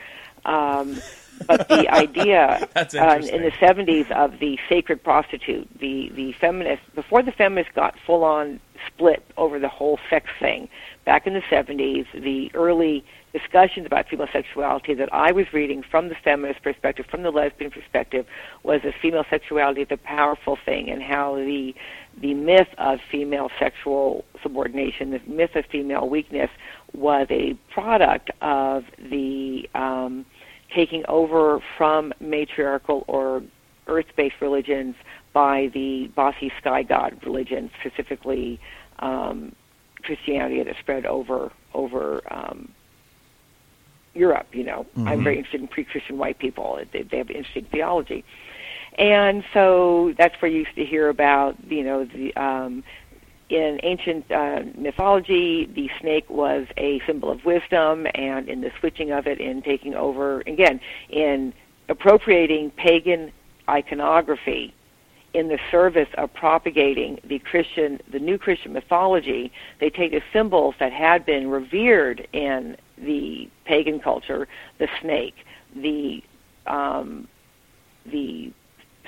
Um, 0.46 1.02
but 1.48 1.68
the 1.68 1.90
idea 1.94 2.68
uh, 2.76 2.86
in 2.86 3.42
the 3.42 3.52
70s 3.60 4.12
of 4.12 4.40
the 4.40 4.60
sacred 4.70 5.04
prostitute, 5.04 5.68
the 5.80 6.10
the 6.10 6.34
feminist 6.34 6.84
before 6.96 7.24
the 7.24 7.32
feminists 7.32 7.74
got 7.76 7.98
full 8.06 8.24
on 8.24 8.60
split 8.88 9.24
over 9.38 9.60
the 9.60 9.70
whole 9.70 10.00
sex 10.10 10.28
thing. 10.40 10.70
Back 11.06 11.28
in 11.28 11.34
the 11.34 11.42
70s, 11.42 12.06
the 12.14 12.52
early 12.54 13.04
discussions 13.34 13.86
about 13.86 14.08
female 14.08 14.28
sexuality 14.32 14.94
that 14.96 15.14
I 15.14 15.32
was 15.32 15.52
reading 15.54 15.84
from 15.84 16.10
the 16.10 16.16
feminist 16.16 16.62
perspective, 16.62 17.06
from 17.06 17.24
the 17.24 17.32
lesbian 17.32 17.72
perspective, 17.72 18.26
was 18.64 18.82
that 18.84 18.94
female 19.02 19.26
sexuality 19.30 19.82
is 19.82 19.88
a 19.92 19.98
powerful 19.98 20.58
thing, 20.66 20.90
and 20.90 21.02
how 21.02 21.36
the 21.36 21.74
the 22.20 22.34
myth 22.34 22.68
of 22.78 23.00
female 23.10 23.50
sexual 23.60 24.26
subordination, 24.44 25.12
the 25.12 25.22
myth 25.28 25.56
of 25.56 25.66
female 25.66 26.08
weakness, 26.10 26.50
was 26.94 27.28
a 27.30 27.54
product 27.74 28.32
of 28.42 28.86
the 28.98 29.70
um, 29.74 30.26
taking 30.74 31.04
over 31.08 31.62
from 31.78 32.14
matriarchal 32.20 33.04
or 33.08 33.44
earth-based 33.88 34.36
religions 34.42 34.96
by 35.34 35.70
the 35.74 36.08
bossy 36.16 36.52
sky 36.60 36.84
god 36.84 37.18
religion, 37.24 37.72
specifically 37.80 38.60
um, 39.00 39.56
Christianity 40.04 40.64
that 40.64 40.76
spread 40.80 41.06
over 41.06 41.52
over 41.74 42.22
um, 42.30 42.72
Europe. 44.14 44.48
You 44.54 44.64
know, 44.66 44.86
I'm 44.98 45.24
very 45.24 45.38
interested 45.38 45.62
in 45.62 45.68
pre-Christian 45.68 46.18
white 46.18 46.38
people. 46.38 46.80
They, 46.92 47.04
they 47.04 47.18
have 47.18 47.30
interesting 47.30 47.66
theology, 47.72 48.26
and 48.98 49.44
so 49.54 50.14
that's 50.18 50.40
where 50.42 50.52
you 50.52 50.60
used 50.60 50.76
to 50.76 50.86
hear 50.86 51.10
about 51.10 51.56
you 51.70 51.84
know 51.84 52.06
the. 52.06 52.36
Um, 52.36 52.84
in 53.50 53.82
ancient 53.84 54.32
uh, 54.32 54.62
mythology, 54.78 55.66
the 55.76 55.90
snake 56.00 56.30
was 56.30 56.66
a 56.78 57.02
symbol 57.06 57.30
of 57.30 57.44
wisdom, 57.44 58.08
and 58.16 58.48
in 58.48 58.62
the 58.62 58.72
switching 58.80 59.12
of 59.12 59.28
it, 59.28 59.42
in 59.42 59.62
taking 59.62 59.94
over, 59.94 60.40
again, 60.48 60.80
in 61.10 61.54
appropriating 61.90 62.72
pagan 62.72 63.30
iconography 63.68 64.74
in 65.34 65.48
the 65.48 65.60
service 65.70 66.10
of 66.18 66.34
propagating 66.34 67.20
the 67.24 67.40
Christian, 67.40 68.00
the 68.12 68.20
new 68.20 68.38
Christian 68.38 68.74
mythology, 68.74 69.52
they 69.80 69.90
take 69.90 70.12
the 70.12 70.22
symbols 70.34 70.76
that 70.80 70.92
had 70.92 71.26
been 71.26 71.50
revered 71.50 72.28
in 72.34 72.76
the 72.98 73.50
pagan 73.66 74.00
culture, 74.00 74.48
the 74.78 74.90
snake, 75.00 75.36
the 75.76 76.24
um, 76.68 77.28
the 78.06 78.52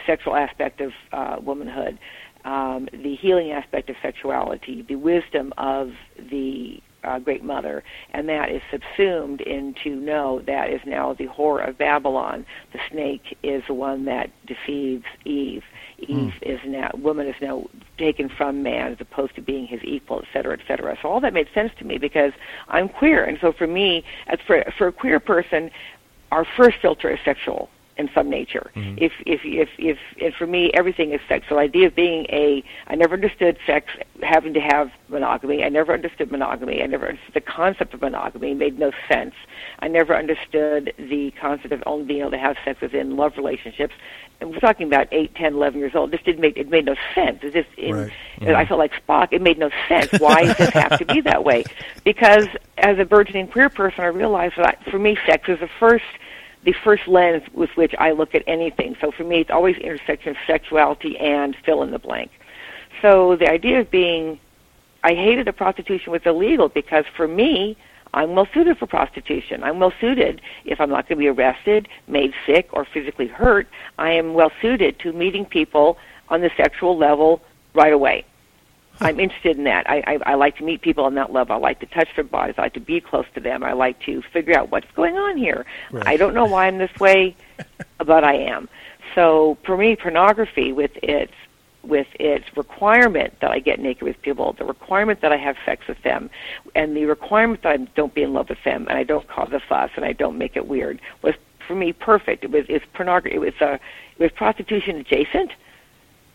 sexual 0.06 0.36
aspect 0.36 0.82
of 0.82 0.92
uh, 1.12 1.38
womanhood, 1.42 1.98
um, 2.46 2.88
the 2.92 3.16
healing 3.16 3.52
aspect 3.52 3.90
of 3.90 3.96
sexuality, 4.02 4.84
the 4.88 4.96
wisdom 4.96 5.54
of 5.58 5.92
the 6.30 6.82
uh, 7.04 7.20
Great 7.20 7.44
Mother, 7.44 7.84
and 8.12 8.28
that 8.30 8.50
is 8.50 8.62
subsumed 8.72 9.42
into 9.42 9.96
no, 9.96 10.42
that 10.46 10.70
is 10.70 10.82
now 10.86 11.14
the 11.14 11.28
whore 11.28 11.68
of 11.68 11.78
Babylon. 11.78 12.46
The 12.72 12.80
snake 12.90 13.38
is 13.44 13.64
the 13.68 13.74
one 13.74 14.06
that 14.06 14.30
deceives 14.46 15.04
Eve. 15.26 15.64
Eve 16.00 16.34
is 16.42 16.60
now, 16.66 16.92
woman 16.96 17.28
is 17.28 17.36
now 17.42 17.66
taken 17.98 18.30
from 18.30 18.64
man 18.64 18.94
as 18.94 18.98
opposed 19.02 19.36
to 19.36 19.42
being 19.42 19.68
his 19.68 19.82
equal, 19.84 20.20
et 20.20 20.28
cetera, 20.34 20.58
et 20.58 20.66
cetera. 20.68 20.98
So 21.02 21.10
all 21.10 21.22
that 21.22 21.34
made 21.34 21.48
sense 21.54 21.72
to 21.80 21.86
me 21.86 21.98
because 21.98 22.32
I'm 22.68 22.90
queer, 22.90 23.24
and 23.26 23.38
so 23.42 23.54
for 23.54 23.68
me, 23.68 24.04
as 24.28 24.40
for 24.46 24.64
for 24.78 24.88
a 24.88 24.92
queer 24.92 25.20
person, 25.20 25.72
our 26.32 26.46
first 26.58 26.78
filter 26.82 27.12
is 27.12 27.20
sexual 27.24 27.70
in 27.98 28.10
some 28.14 28.30
nature. 28.30 28.72
Mm-hmm. 28.76 28.98
If, 28.98 29.14
if 29.26 29.42
if 29.44 29.70
if 29.78 29.98
and 30.22 30.34
for 30.34 30.48
me, 30.48 30.72
everything 30.74 31.12
is 31.14 31.22
sex. 31.28 31.46
So 31.50 31.56
the 31.56 31.62
idea 31.62 31.88
of 31.88 31.96
being 31.96 32.26
a, 32.30 32.64
I 32.88 32.96
never 32.96 33.16
understood 33.16 33.58
sex 33.66 33.88
having 34.22 34.54
to 34.54 34.60
have 34.60 34.92
monogamy. 35.10 35.64
I 35.64 35.70
never 35.70 35.94
understood 35.94 36.32
monogamy. 36.32 36.82
I 36.82 36.88
never 36.88 37.10
understood 37.10 37.34
the 37.36 37.42
concept 37.42 37.94
of 37.94 38.02
monogamy. 38.02 38.52
It 38.52 38.58
made 38.58 38.80
no 38.80 38.92
sense. 39.08 39.36
I 39.80 39.88
never 39.88 40.16
understood 40.16 40.94
the 40.98 41.32
concept 41.40 41.74
of 41.74 41.84
only 41.86 42.06
being 42.06 42.22
able 42.22 42.32
to 42.32 42.38
have 42.38 42.58
sex 42.66 42.82
within 42.82 43.16
love 43.16 43.34
relationships. 43.38 43.94
And 44.42 44.52
we're 44.52 44.60
talking 44.60 44.88
about 44.88 45.08
eight, 45.12 45.36
ten, 45.36 45.54
eleven 45.54 45.80
years 45.80 45.96
old. 45.96 46.12
This 46.12 46.22
didn't 46.24 46.42
make 46.42 46.58
it 46.58 46.70
made 46.70 46.86
no 46.86 46.96
sense. 47.14 47.40
It 47.44 47.54
just 47.54 47.70
in, 47.78 47.96
Right. 47.96 48.12
I 48.42 48.46
mm-hmm. 48.46 48.68
felt 48.68 48.80
like 48.80 48.92
Spock. 49.06 49.30
It 49.32 49.42
made 49.42 49.58
no 49.58 49.70
sense. 49.88 50.12
Why 50.20 50.46
does 50.46 50.58
this 50.58 50.70
have 50.72 50.98
to 51.00 51.06
be 51.06 51.22
that 51.22 51.44
way? 51.44 51.64
Because 52.04 52.48
as 52.78 53.00
a 53.00 53.06
burgeoning 53.06 53.48
queer 53.48 53.70
person, 53.70 54.04
I 54.04 54.08
realized 54.08 54.56
that 54.58 54.84
for 54.92 55.00
me, 55.00 55.18
sex 55.26 55.48
is 55.48 55.60
the 55.60 55.70
first 55.80 56.04
the 56.64 56.74
first 56.84 57.08
lens 57.08 57.44
with 57.54 57.70
which 57.76 57.94
I 58.00 58.12
look 58.12 58.34
at 58.36 58.44
anything. 58.48 58.96
So 59.02 59.12
for 59.12 59.24
me, 59.24 59.42
it's 59.42 59.50
always 59.50 59.78
intersection 59.78 60.32
of 60.32 60.38
sexuality 60.48 61.18
and 61.18 61.56
fill 61.66 61.84
in 61.84 61.92
the 61.92 62.00
blank. 62.00 62.32
So 63.02 63.36
the 63.36 63.50
idea 63.50 63.82
of 63.82 63.92
being, 63.92 64.40
I 65.04 65.14
hated 65.14 65.48
the 65.48 65.54
prostitution 65.54 66.12
was 66.12 66.22
illegal 66.26 66.70
because 66.70 67.06
for 67.16 67.28
me, 67.28 67.78
I'm 68.14 68.36
well 68.36 68.48
suited 68.54 68.78
for 68.78 68.86
prostitution. 68.86 69.64
I'm 69.64 69.80
well 69.80 69.94
suited 70.00 70.42
if 70.66 70.80
I'm 70.80 70.90
not 70.90 71.10
going 71.10 71.18
to 71.18 71.24
be 71.24 71.28
arrested, 71.28 71.88
made 72.08 72.34
sick, 72.46 72.70
or 72.72 72.86
physically 72.86 73.28
hurt. 73.28 73.68
I 73.98 74.12
am 74.12 74.36
well 74.36 74.52
suited 74.62 75.00
to 75.00 75.12
meeting 75.12 75.46
people 75.46 75.98
on 76.30 76.42
the 76.42 76.52
sexual 76.56 76.98
level 76.98 77.42
right 77.74 77.92
away. 77.92 78.26
I'm 79.02 79.20
interested 79.20 79.58
in 79.58 79.64
that. 79.66 79.90
I, 79.90 80.04
I, 80.06 80.32
I 80.32 80.36
like 80.36 80.58
to 80.58 80.64
meet 80.64 80.82
people 80.82 81.06
on 81.06 81.16
that 81.16 81.34
level. 81.34 81.56
I 81.56 81.60
like 81.60 81.80
to 81.80 81.86
touch 81.88 82.10
their 82.16 82.24
bodies. 82.24 82.56
I 82.58 82.64
like 82.64 82.74
to 82.74 82.80
be 82.80 83.02
close 83.02 83.26
to 83.36 83.40
them. 83.40 83.64
I 83.64 83.74
like 83.74 84.00
to 84.02 84.22
figure 84.34 84.58
out 84.58 84.72
what's 84.72 84.90
going 84.96 85.16
on 85.16 85.38
here. 85.38 85.66
Right. 85.92 86.08
I 86.08 86.18
don't 86.18 86.34
know 86.34 86.46
why 86.46 86.68
I'm 86.68 86.78
this 86.78 86.96
way, 87.00 87.36
but 87.98 88.24
I 88.24 88.36
am. 88.36 88.70
So 89.16 89.58
for 89.66 89.78
me, 89.78 89.96
pornography 89.96 90.72
with 90.72 90.92
its 91.02 91.34
with 91.84 92.08
its 92.18 92.46
requirement 92.56 93.34
that 93.42 93.52
I 93.52 93.60
get 93.60 93.78
naked 93.78 94.04
with 94.04 94.22
people, 94.22 94.54
the 94.54 94.64
requirement 94.64 95.20
that 95.20 95.34
I 95.34 95.38
have 95.38 95.58
sex 95.66 95.86
with 95.86 96.02
them, 96.04 96.30
and 96.76 96.96
the 96.96 97.06
requirement 97.06 97.62
that 97.64 97.74
I 97.74 97.78
don't 97.78 98.14
be 98.14 98.24
in 98.24 98.32
love 98.32 98.48
with 98.48 98.64
them 98.64 98.88
and 98.88 98.98
I 98.98 99.04
don't 99.04 99.28
cause 99.28 99.52
a 99.52 99.60
fuss 99.60 99.92
and 99.98 100.06
I 100.06 100.14
don't 100.14 100.38
make 100.38 100.56
it 100.56 100.66
weird 100.68 101.02
was 101.22 101.36
for 101.68 101.76
me 101.76 101.92
perfect. 101.94 102.44
It 102.44 102.52
was 102.52 102.66
it's 102.70 102.86
pornography. 102.94 103.36
It 103.36 103.40
was 103.40 103.54
uh, 103.60 103.78
it 104.18 104.24
was 104.24 104.32
prostitution 104.32 104.98
adjacent 104.98 105.52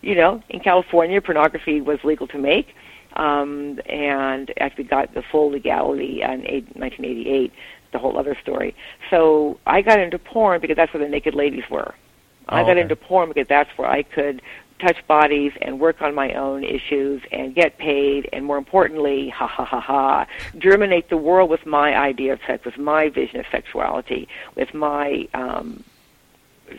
you 0.01 0.15
know, 0.15 0.41
in 0.49 0.59
California, 0.59 1.21
pornography 1.21 1.81
was 1.81 2.03
legal 2.03 2.27
to 2.27 2.37
make, 2.37 2.75
um, 3.13 3.79
and 3.85 4.51
actually 4.59 4.85
got 4.85 5.13
the 5.13 5.21
full 5.21 5.49
legality 5.51 6.21
in 6.21 6.45
eight- 6.47 6.75
1988. 6.75 7.51
The 7.91 7.97
whole 7.97 8.19
other 8.19 8.37
story. 8.39 8.75
So 9.09 9.57
I 9.65 9.81
got 9.81 9.99
into 9.99 10.19
porn 10.19 10.61
because 10.61 10.75
that's 10.75 10.93
where 10.93 11.01
the 11.03 11.09
naked 11.09 11.33
ladies 11.33 11.63
were. 11.71 11.95
I 12.47 12.61
Oh, 12.61 12.63
got 12.65 12.71
okay. 12.73 12.81
into 12.81 12.95
porn 12.95 13.29
because 13.29 13.47
that's 13.47 13.75
where 13.79 13.89
I 13.89 14.03
could 14.03 14.43
touch 14.77 14.97
bodies 15.07 15.53
and 15.61 15.79
work 15.79 15.99
on 16.01 16.13
my 16.13 16.33
own 16.33 16.63
issues 16.63 17.21
and 17.31 17.55
get 17.55 17.79
paid 17.79 18.29
and 18.31 18.45
more 18.45 18.57
importantly, 18.59 19.29
ha 19.29 19.47
ha 19.47 19.65
ha 19.65 19.79
ha, 19.79 20.27
germinate 20.59 21.09
the 21.09 21.17
world 21.17 21.49
with 21.49 21.65
my 21.65 21.97
idea 21.97 22.33
of 22.33 22.39
sex, 22.45 22.63
with 22.63 22.77
my 22.77 23.09
vision 23.09 23.39
of 23.39 23.47
sexuality, 23.51 24.27
with 24.55 24.71
my 24.75 25.27
um, 25.33 25.83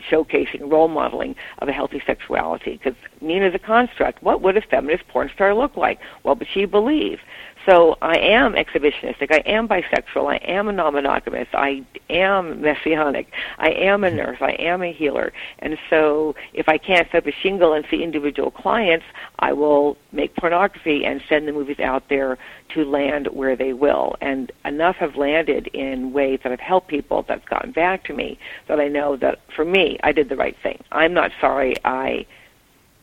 showcasing, 0.09 0.71
role 0.71 0.87
modeling 0.87 1.35
of 1.59 1.67
a 1.67 1.71
healthy 1.71 2.01
sexuality. 2.05 2.79
Because 2.81 2.95
Nina's 3.21 3.55
a 3.55 3.59
construct. 3.59 4.21
What 4.23 4.41
would 4.41 4.57
a 4.57 4.61
feminist 4.61 5.07
porn 5.07 5.29
star 5.33 5.53
look 5.53 5.77
like? 5.77 5.99
What 6.23 6.39
would 6.39 6.47
she 6.51 6.65
believe? 6.65 7.19
So 7.65 7.97
I 8.01 8.17
am 8.17 8.53
exhibitionistic. 8.53 9.31
I 9.31 9.39
am 9.45 9.67
bisexual. 9.67 10.27
I 10.27 10.37
am 10.37 10.67
a 10.67 10.71
non-monogamous. 10.71 11.47
I 11.53 11.83
am 12.09 12.61
messianic. 12.61 13.27
I 13.59 13.69
am 13.69 14.03
a 14.03 14.07
mm-hmm. 14.07 14.17
nurse. 14.17 14.37
I 14.41 14.51
am 14.53 14.81
a 14.81 14.91
healer. 14.91 15.31
And 15.59 15.77
so 15.89 16.35
if 16.53 16.67
I 16.67 16.77
can't 16.77 17.07
set 17.11 17.23
up 17.23 17.27
a 17.27 17.31
shingle 17.31 17.73
and 17.73 17.85
see 17.89 18.03
individual 18.03 18.49
clients, 18.49 19.05
I 19.39 19.53
will 19.53 19.97
make 20.11 20.35
pornography 20.35 21.05
and 21.05 21.21
send 21.29 21.47
the 21.47 21.51
movies 21.51 21.79
out 21.79 22.09
there 22.09 22.37
to 22.69 22.83
land 22.83 23.27
where 23.27 23.55
they 23.55 23.73
will. 23.73 24.15
And 24.21 24.51
enough 24.65 24.95
have 24.95 25.15
landed 25.15 25.67
in 25.67 26.13
ways 26.13 26.39
that 26.43 26.51
have 26.51 26.59
helped 26.59 26.87
people 26.87 27.23
that's 27.27 27.47
gotten 27.47 27.71
back 27.71 28.03
to 28.05 28.13
me 28.13 28.39
that 28.67 28.79
I 28.79 28.87
know 28.87 29.17
that 29.17 29.39
for 29.55 29.65
me, 29.65 29.99
I 30.03 30.11
did 30.11 30.29
the 30.29 30.35
right 30.35 30.57
thing. 30.63 30.81
I'm 30.91 31.13
not 31.13 31.31
sorry 31.39 31.75
I 31.85 32.25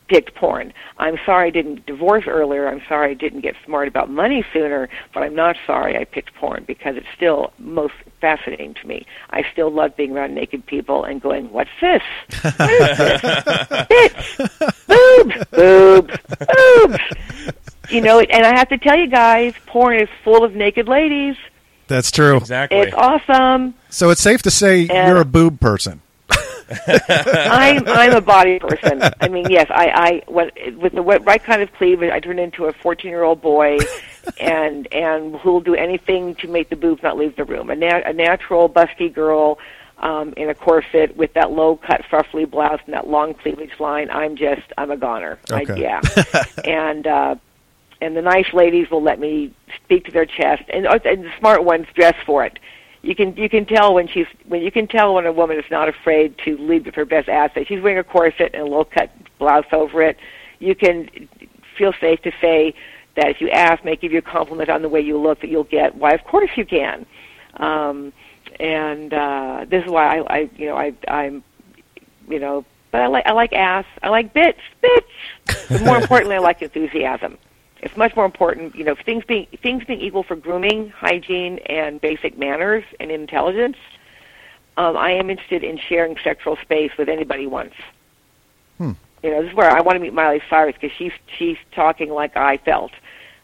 picked 0.09 0.35
porn. 0.35 0.73
I'm 0.99 1.17
sorry 1.25 1.49
I 1.49 1.51
didn't 1.51 1.87
divorce 1.87 2.25
earlier. 2.27 2.67
I'm 2.69 2.83
sorry 2.89 3.11
I 3.11 3.15
didn't 3.15 3.41
get 3.43 3.55
smart 3.65 3.89
about 3.89 4.11
money 4.11 4.45
sooner, 4.53 4.89
but 5.15 5.23
I'm 5.23 5.35
not 5.35 5.57
sorry 5.67 5.97
I 5.97 6.05
picked 6.05 6.35
porn 6.35 6.65
because 6.67 6.97
it's 6.97 7.07
still 7.15 7.53
most 7.59 7.95
fascinating 8.21 8.75
to 8.75 8.87
me. 8.87 9.07
I 9.31 9.45
still 9.53 9.71
love 9.71 9.97
being 9.97 10.13
around 10.17 10.35
naked 10.35 10.67
people 10.67 11.05
and 11.05 11.21
going, 11.21 11.53
"What's 11.53 11.71
this? 11.81 12.03
What 12.43 12.71
is 12.71 12.99
this? 12.99 13.21
Bitch, 13.93 14.87
boobs, 14.87 15.45
boobs, 15.51 16.17
boobs." 16.55 17.53
You 17.91 18.01
know, 18.03 18.21
and 18.21 18.45
I 18.45 18.57
have 18.59 18.69
to 18.71 18.79
tell 18.79 18.99
you 18.99 19.07
guys, 19.07 19.55
porn 19.67 19.99
is 20.01 20.09
full 20.25 20.45
of 20.45 20.55
naked 20.55 20.89
ladies. 20.89 21.37
That's 21.87 22.11
true. 22.11 22.37
Exactly. 22.37 22.79
It's 22.81 22.95
awesome. 22.95 23.75
So 23.89 24.11
it's 24.11 24.21
safe 24.21 24.43
to 24.43 24.51
say 24.51 24.87
And- 24.89 25.09
you're 25.09 25.21
a 25.21 25.25
boob 25.25 25.59
person. 25.61 26.03
I'm 26.71 27.87
I'm 27.89 28.13
a 28.13 28.21
body 28.21 28.59
person. 28.59 29.03
I 29.21 29.29
mean, 29.29 29.51
yes, 29.51 29.67
I 29.71 30.23
I 30.27 30.31
when, 30.31 30.51
with 30.79 30.95
the 30.95 31.03
right 31.03 31.43
kind 31.43 31.63
of 31.63 31.73
cleavage, 31.75 32.11
I 32.11 32.21
turn 32.21 32.39
into 32.39 32.67
a 32.67 32.73
14 32.73 33.11
year 33.11 33.23
old 33.23 33.41
boy, 33.41 33.79
and 34.39 34.87
and 34.93 35.37
who'll 35.37 35.61
do 35.61 35.75
anything 35.75 36.35
to 36.37 36.49
make 36.49 36.69
the 36.69 36.77
boobs 36.77 37.03
not 37.03 37.17
leave 37.17 37.37
the 37.37 37.45
room. 37.45 37.71
A, 37.71 37.77
nat- 37.77 38.07
a 38.07 38.13
natural 38.13 38.69
busty 38.69 39.13
girl 39.13 39.59
um, 39.99 40.35
in 40.37 40.49
a 40.51 40.55
corset 40.55 41.17
with 41.17 41.33
that 41.35 41.51
low 41.51 41.77
cut 41.77 42.03
fruffly 42.11 42.49
blouse 42.49 42.81
and 42.85 42.95
that 42.95 43.09
long 43.09 43.35
cleavage 43.35 43.79
line. 43.81 44.11
I'm 44.11 44.37
just 44.37 44.63
I'm 44.77 44.91
a 44.91 44.97
goner. 44.97 45.39
I, 45.51 45.63
yeah, 45.77 46.01
and. 46.65 47.07
uh 47.07 47.35
and 48.01 48.17
the 48.17 48.23
nice 48.23 48.47
ladies 48.53 48.89
will 48.93 49.03
let 49.03 49.19
me 49.19 49.53
speak 49.85 50.05
to 50.05 50.13
their 50.13 50.25
chest, 50.25 50.63
and, 50.69 50.87
and 50.87 51.25
the 51.25 51.33
smart 51.41 51.65
ones 51.65 51.85
dress 51.95 52.15
for 52.25 52.45
it. 52.45 52.59
You 53.09 53.15
can 53.15 53.35
you 53.39 53.49
can 53.49 53.65
tell 53.65 53.95
when 53.95 54.07
she's 54.07 54.27
when 54.49 54.61
you 54.61 54.71
can 54.71 54.87
tell 54.87 55.15
when 55.15 55.25
a 55.25 55.33
woman 55.33 55.59
is 55.59 55.65
not 55.71 55.89
afraid 55.89 56.37
to 56.45 56.59
lead 56.59 56.85
with 56.85 56.95
her 56.95 57.07
best 57.07 57.27
asset. 57.27 57.67
She's 57.67 57.81
wearing 57.81 57.97
a 57.97 58.05
corset 58.05 58.51
and 58.53 58.61
a 58.61 58.67
low 58.67 58.85
cut 58.85 59.11
blouse 59.39 59.65
over 59.73 60.03
it. 60.03 60.19
You 60.59 60.75
can 60.75 61.09
feel 61.79 61.95
safe 62.03 62.21
to 62.21 62.33
say 62.39 62.75
that 63.17 63.31
if 63.31 63.41
you 63.41 63.49
ask, 63.49 63.83
may 63.83 63.97
give 63.97 64.13
you 64.13 64.19
a 64.19 64.29
compliment 64.37 64.69
on 64.69 64.83
the 64.83 64.91
way 64.91 65.01
you 65.01 65.17
look, 65.17 65.41
that 65.41 65.49
you'll 65.49 65.65
get. 65.65 65.95
Why, 65.95 66.11
of 66.11 66.23
course 66.25 66.51
you 66.55 66.67
can. 66.67 67.07
Um, 67.55 68.13
and 68.61 69.15
uh, 69.15 69.65
this 69.67 69.87
is 69.87 69.91
why 69.91 70.19
I, 70.19 70.37
I 70.41 70.51
you 70.57 70.67
know 70.67 70.77
I 70.77 70.93
I'm 71.09 71.43
you 72.29 72.39
know 72.39 72.67
but 72.93 73.01
I 73.01 73.07
like 73.07 73.27
I 73.27 73.33
like 73.33 73.55
ass. 73.55 73.87
I 74.03 74.11
like 74.11 74.35
bits, 74.35 74.61
bits. 74.83 75.67
But 75.71 75.81
more 75.83 75.97
importantly, 75.97 76.37
I 76.37 76.41
like 76.41 76.61
enthusiasm. 76.61 77.39
It's 77.81 77.97
much 77.97 78.17
more 78.17 78.25
important, 78.25 78.75
you 78.75 78.85
know, 78.85 78.95
things 78.95 79.25
being 79.25 79.47
things 79.63 79.85
being 79.85 80.01
equal 80.01 80.23
for 80.23 80.37
grooming, 80.37 80.91
hygiene, 80.91 81.59
and 81.67 82.01
basic 82.01 82.37
manners 82.37 82.85
and 82.99 83.11
intelligence. 83.11 83.77
Um, 84.77 84.97
I 84.97 85.13
am 85.13 85.31
interested 85.31 85.65
in 85.65 85.79
sharing 85.79 86.17
sexual 86.23 86.57
space 86.57 86.93
with 86.99 87.09
anybody 87.09 87.47
once. 87.47 87.75
Hmm. 88.79 88.93
You 89.23 89.31
know, 89.31 89.43
this 89.43 89.51
is 89.51 89.57
where 89.57 89.71
I 89.71 89.81
want 89.81 89.97
to 89.97 90.01
meet 90.01 90.13
Miley 90.13 90.41
Cyrus 90.49 90.75
because 90.81 90.97
she's 90.97 91.13
she's 91.37 91.57
talking 91.73 92.11
like 92.11 92.37
I 92.37 92.59
felt. 92.59 92.93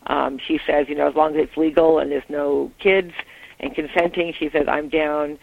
Um, 0.07 0.39
she 0.39 0.61
says, 0.67 0.89
you 0.89 0.95
know, 0.95 1.09
as 1.09 1.15
long 1.15 1.35
as 1.35 1.45
it's 1.45 1.57
legal 1.57 1.99
and 1.99 2.11
there's 2.11 2.29
no 2.29 2.71
kids 2.79 3.13
and 3.61 3.75
consenting, 3.75 4.35
she 4.39 4.51
says, 4.51 4.67
I'm 4.69 4.89
down 4.89 5.39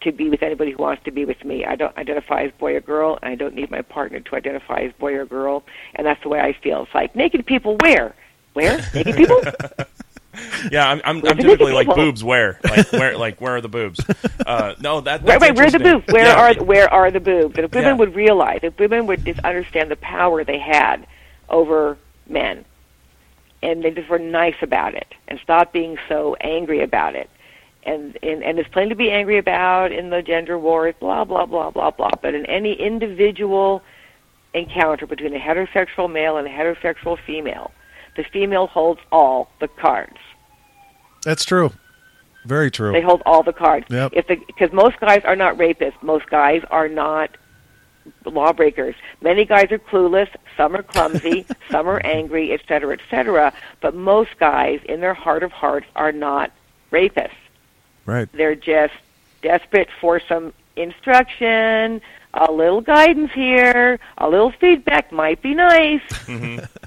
to 0.00 0.12
be 0.12 0.28
with 0.28 0.42
anybody 0.42 0.72
who 0.72 0.78
wants 0.78 1.04
to 1.04 1.10
be 1.10 1.24
with 1.24 1.44
me. 1.44 1.64
I 1.64 1.76
don't 1.76 1.96
identify 1.96 2.42
as 2.44 2.52
boy 2.52 2.76
or 2.76 2.80
girl, 2.80 3.18
and 3.22 3.30
I 3.30 3.34
don't 3.34 3.54
need 3.54 3.70
my 3.70 3.82
partner 3.82 4.20
to 4.20 4.36
identify 4.36 4.80
as 4.80 4.92
boy 4.94 5.14
or 5.14 5.26
girl, 5.26 5.64
and 5.94 6.06
that's 6.06 6.22
the 6.22 6.28
way 6.28 6.40
I 6.40 6.52
feel. 6.52 6.84
It's 6.84 6.94
like 6.94 7.14
naked 7.14 7.44
people 7.46 7.76
where? 7.80 8.14
Where? 8.56 8.78
Naked 8.94 9.16
people? 9.16 9.42
Yeah, 10.70 10.86
I'm, 10.86 11.00
I'm, 11.02 11.26
I'm 11.26 11.38
typically 11.38 11.72
like 11.72 11.86
boobs. 11.94 12.22
Where, 12.22 12.60
like, 12.62 12.92
where, 12.92 13.16
like, 13.16 13.40
where 13.40 13.56
are 13.56 13.60
the 13.62 13.70
boobs? 13.70 14.04
Uh, 14.44 14.74
no, 14.80 15.00
that. 15.00 15.24
That's 15.24 15.40
right. 15.40 15.56
Where 15.56 15.66
are 15.66 15.70
the 15.70 15.78
boobs? 15.78 16.06
Where 16.08 16.24
Yeah. 16.26 16.58
are 16.58 16.62
where 16.62 16.92
are 16.92 17.10
the 17.10 17.20
boobs? 17.20 17.56
And 17.56 17.64
if 17.64 17.72
women 17.72 17.92
Yeah. 17.92 17.96
would 17.96 18.14
realize, 18.14 18.60
if 18.62 18.78
women 18.78 19.06
would 19.06 19.24
just 19.24 19.40
understand 19.40 19.90
the 19.90 19.96
power 19.96 20.44
they 20.44 20.58
had 20.58 21.06
over 21.48 21.96
men, 22.28 22.66
and 23.62 23.82
they 23.82 23.92
just 23.92 24.10
were 24.10 24.18
nice 24.18 24.56
about 24.60 24.94
it, 24.94 25.14
and 25.26 25.40
stop 25.42 25.72
being 25.72 25.96
so 26.06 26.34
angry 26.42 26.82
about 26.82 27.14
it, 27.14 27.30
and 27.84 28.18
and 28.22 28.42
and 28.44 28.58
there's 28.58 28.68
plenty 28.68 28.90
to 28.90 28.94
be 28.94 29.10
angry 29.10 29.38
about 29.38 29.90
in 29.90 30.10
the 30.10 30.20
gender 30.20 30.58
wars, 30.58 30.94
blah 31.00 31.24
blah 31.24 31.46
blah 31.46 31.70
blah 31.70 31.90
blah. 31.90 32.10
But 32.20 32.34
in 32.34 32.44
any 32.44 32.74
individual 32.74 33.82
encounter 34.52 35.06
between 35.06 35.34
a 35.34 35.38
heterosexual 35.38 36.12
male 36.12 36.36
and 36.36 36.46
a 36.46 36.50
heterosexual 36.50 37.18
female, 37.18 37.70
the 38.16 38.24
female 38.24 38.66
holds 38.66 39.00
all 39.12 39.50
the 39.60 39.68
cards. 39.68 40.18
That's 41.22 41.44
true. 41.44 41.72
Very 42.44 42.70
true. 42.70 42.92
They 42.92 43.00
hold 43.00 43.22
all 43.26 43.42
the 43.42 43.52
cards. 43.52 43.86
Yep. 43.90 44.12
If 44.14 44.28
the 44.28 44.36
because 44.46 44.72
most 44.72 45.00
guys 45.00 45.22
are 45.24 45.36
not 45.36 45.56
rapists, 45.56 46.00
most 46.02 46.28
guys 46.30 46.62
are 46.70 46.88
not 46.88 47.36
lawbreakers. 48.24 48.94
Many 49.20 49.44
guys 49.44 49.72
are 49.72 49.78
clueless. 49.78 50.28
Some 50.56 50.76
are 50.76 50.82
clumsy. 50.82 51.46
some 51.70 51.88
are 51.88 52.00
angry, 52.06 52.52
et 52.52 52.60
cetera, 52.68 52.94
et 52.94 53.00
cetera. 53.10 53.52
But 53.80 53.94
most 53.94 54.38
guys, 54.38 54.80
in 54.84 55.00
their 55.00 55.14
heart 55.14 55.42
of 55.42 55.50
hearts, 55.52 55.86
are 55.96 56.12
not 56.12 56.52
rapists. 56.92 57.30
right. 58.04 58.28
They're 58.32 58.54
just 58.54 58.94
desperate 59.42 59.88
for 60.00 60.20
some 60.20 60.52
instruction, 60.76 62.00
a 62.34 62.52
little 62.52 62.80
guidance 62.80 63.32
here, 63.32 63.98
a 64.18 64.28
little 64.28 64.52
feedback 64.52 65.10
might 65.10 65.42
be 65.42 65.54
nice. 65.54 66.02
Mm-hmm. 66.26 66.64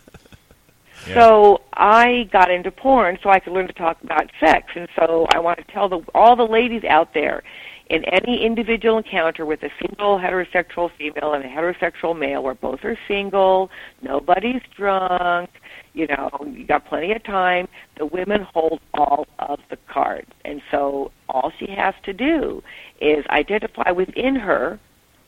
So 1.13 1.62
I 1.73 2.29
got 2.31 2.51
into 2.51 2.71
porn 2.71 3.17
so 3.23 3.29
I 3.29 3.39
could 3.39 3.53
learn 3.53 3.67
to 3.67 3.73
talk 3.73 4.01
about 4.03 4.29
sex, 4.39 4.71
and 4.75 4.88
so 4.95 5.27
I 5.33 5.39
want 5.39 5.57
to 5.57 5.63
tell 5.65 5.89
the, 5.89 6.01
all 6.13 6.35
the 6.35 6.47
ladies 6.47 6.83
out 6.83 7.13
there, 7.13 7.43
in 7.89 8.03
any 8.05 8.45
individual 8.45 8.99
encounter 8.99 9.45
with 9.45 9.63
a 9.63 9.71
single 9.81 10.19
heterosexual 10.19 10.91
female 10.95 11.33
and 11.33 11.43
a 11.43 11.47
heterosexual 11.47 12.17
male, 12.17 12.43
where 12.43 12.53
both 12.53 12.83
are 12.83 12.97
single, 13.07 13.71
nobody's 14.01 14.62
drunk, 14.77 15.49
you 15.93 16.05
know, 16.05 16.29
you 16.45 16.65
got 16.65 16.85
plenty 16.85 17.12
of 17.12 17.23
time. 17.23 17.67
The 17.97 18.05
women 18.05 18.43
hold 18.43 18.79
all 18.93 19.25
of 19.39 19.59
the 19.71 19.77
cards, 19.88 20.29
and 20.45 20.62
so 20.69 21.12
all 21.27 21.51
she 21.57 21.67
has 21.71 21.95
to 22.03 22.13
do 22.13 22.62
is 23.01 23.25
identify 23.27 23.89
within 23.91 24.35
her 24.35 24.79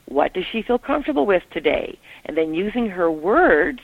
what 0.06 0.34
does 0.34 0.46
she 0.52 0.62
feel 0.62 0.78
comfortable 0.78 1.26
with 1.26 1.44
today, 1.52 1.98
and 2.26 2.38
then 2.38 2.54
using 2.54 2.90
her 2.90 3.10
words, 3.10 3.80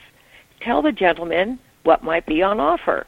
tell 0.61 0.81
the 0.81 0.91
gentleman 0.91 1.57
what 1.87 2.03
might 2.03 2.25
be 2.25 2.43
on 2.43 2.59
offer. 2.59 3.07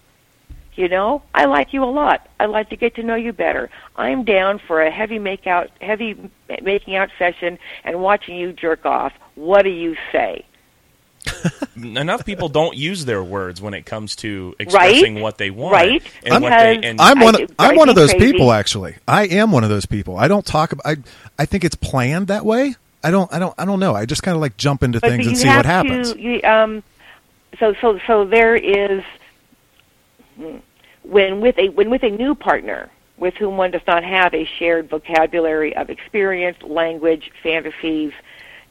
You 0.76 0.88
know, 0.88 1.22
I 1.36 1.44
like 1.46 1.74
you 1.74 1.84
a 1.84 1.92
lot. 1.92 2.26
I'd 2.40 2.46
like 2.50 2.70
to 2.70 2.78
get 2.78 2.96
to 2.96 3.04
know 3.04 3.16
you 3.16 3.34
better. 3.34 3.70
I'm 3.98 4.24
down 4.24 4.60
for 4.66 4.82
a 4.82 4.90
heavy 4.90 5.20
make 5.20 5.46
out, 5.46 5.70
heavy 5.82 6.16
making 6.62 6.96
out 6.96 7.10
session 7.20 7.60
and 7.84 8.02
watching 8.02 8.38
you 8.38 8.54
jerk 8.54 8.86
off. 8.86 9.12
What 9.36 9.64
do 9.64 9.70
you 9.70 9.98
say? 10.14 10.46
Enough 11.76 12.26
people 12.26 12.48
don't 12.48 12.78
use 12.78 13.04
their 13.04 13.22
words 13.22 13.62
when 13.62 13.74
it 13.74 13.86
comes 13.86 14.16
to 14.18 14.56
expressing 14.58 15.16
Right? 15.16 15.22
what 15.24 15.38
they 15.38 15.50
want. 15.50 15.74
Right? 15.74 16.02
And 16.26 16.42
what 16.42 16.52
they, 16.52 16.78
and 16.82 17.02
I'm 17.02 17.20
one. 17.20 17.36
I- 17.36 17.40
Of, 17.44 17.50
it 17.50 17.56
I'm 17.60 17.76
one 17.76 17.90
of 17.90 17.96
those 17.96 18.12
crazy. 18.14 18.32
people. 18.32 18.54
Actually, 18.54 18.96
I 19.06 19.26
am 19.28 19.52
one 19.52 19.66
of 19.66 19.70
those 19.70 19.86
people. 19.86 20.16
I 20.18 20.30
don't 20.30 20.46
talk. 20.46 20.72
About, 20.72 20.86
I 20.86 20.96
I 21.38 21.46
think 21.46 21.66
it's 21.66 21.76
planned 21.76 22.28
that 22.28 22.46
way. 22.46 22.76
I 23.04 23.12
don't. 23.12 23.32
I 23.34 23.40
don't. 23.40 23.54
I 23.58 23.66
don't 23.66 23.82
know. 23.82 23.94
I 23.96 24.06
just 24.06 24.24
kind 24.24 24.36
of 24.36 24.40
like 24.42 24.56
jump 24.56 24.82
into 24.82 25.02
But 25.02 25.10
things 25.10 25.28
and 25.28 25.38
see 25.38 25.50
what 25.50 25.66
happens. 25.66 26.14
To, 26.14 26.20
you, 26.22 26.42
um, 26.44 26.84
so 27.58 27.74
so 27.82 28.00
so 28.06 28.26
there 28.26 28.56
is 28.56 29.04
when 31.04 31.42
with 31.42 31.58
a 31.58 31.70
when 31.70 31.90
with 31.90 32.04
a 32.04 32.10
new 32.10 32.36
partner 32.36 32.90
with 33.18 33.34
whom 33.36 33.58
one 33.58 33.72
does 33.72 33.82
not 33.88 34.04
have 34.04 34.34
a 34.34 34.46
shared 34.46 34.90
vocabulary 34.90 35.76
of 35.76 35.90
experience, 35.90 36.58
language, 36.62 37.32
fantasies, 37.44 38.14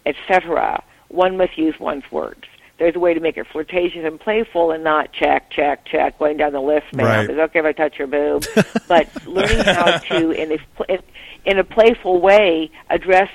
etc. 0.06 0.82
One 1.08 1.36
must 1.36 1.58
use 1.58 1.78
one's 1.78 2.10
words. 2.10 2.44
There's 2.78 2.94
a 2.96 2.98
way 2.98 3.12
to 3.12 3.20
make 3.20 3.36
it 3.36 3.46
flirtatious 3.52 4.04
and 4.04 4.18
playful, 4.20 4.70
and 4.70 4.84
not 4.84 5.12
check, 5.12 5.50
check, 5.50 5.84
check, 5.84 6.18
going 6.18 6.36
down 6.36 6.52
the 6.52 6.60
list. 6.60 6.86
Ma'am, 6.94 7.06
Right. 7.06 7.30
is 7.30 7.36
okay 7.38 7.58
if 7.58 7.64
I 7.64 7.72
touch 7.72 7.98
your 7.98 8.06
boob? 8.06 8.46
but 8.88 9.08
learning 9.26 9.64
how 9.64 9.98
to, 9.98 10.30
in 10.30 10.52
a 10.52 10.58
in, 10.92 11.02
in 11.44 11.58
a 11.58 11.64
playful 11.64 12.20
way, 12.20 12.70
address 12.88 13.28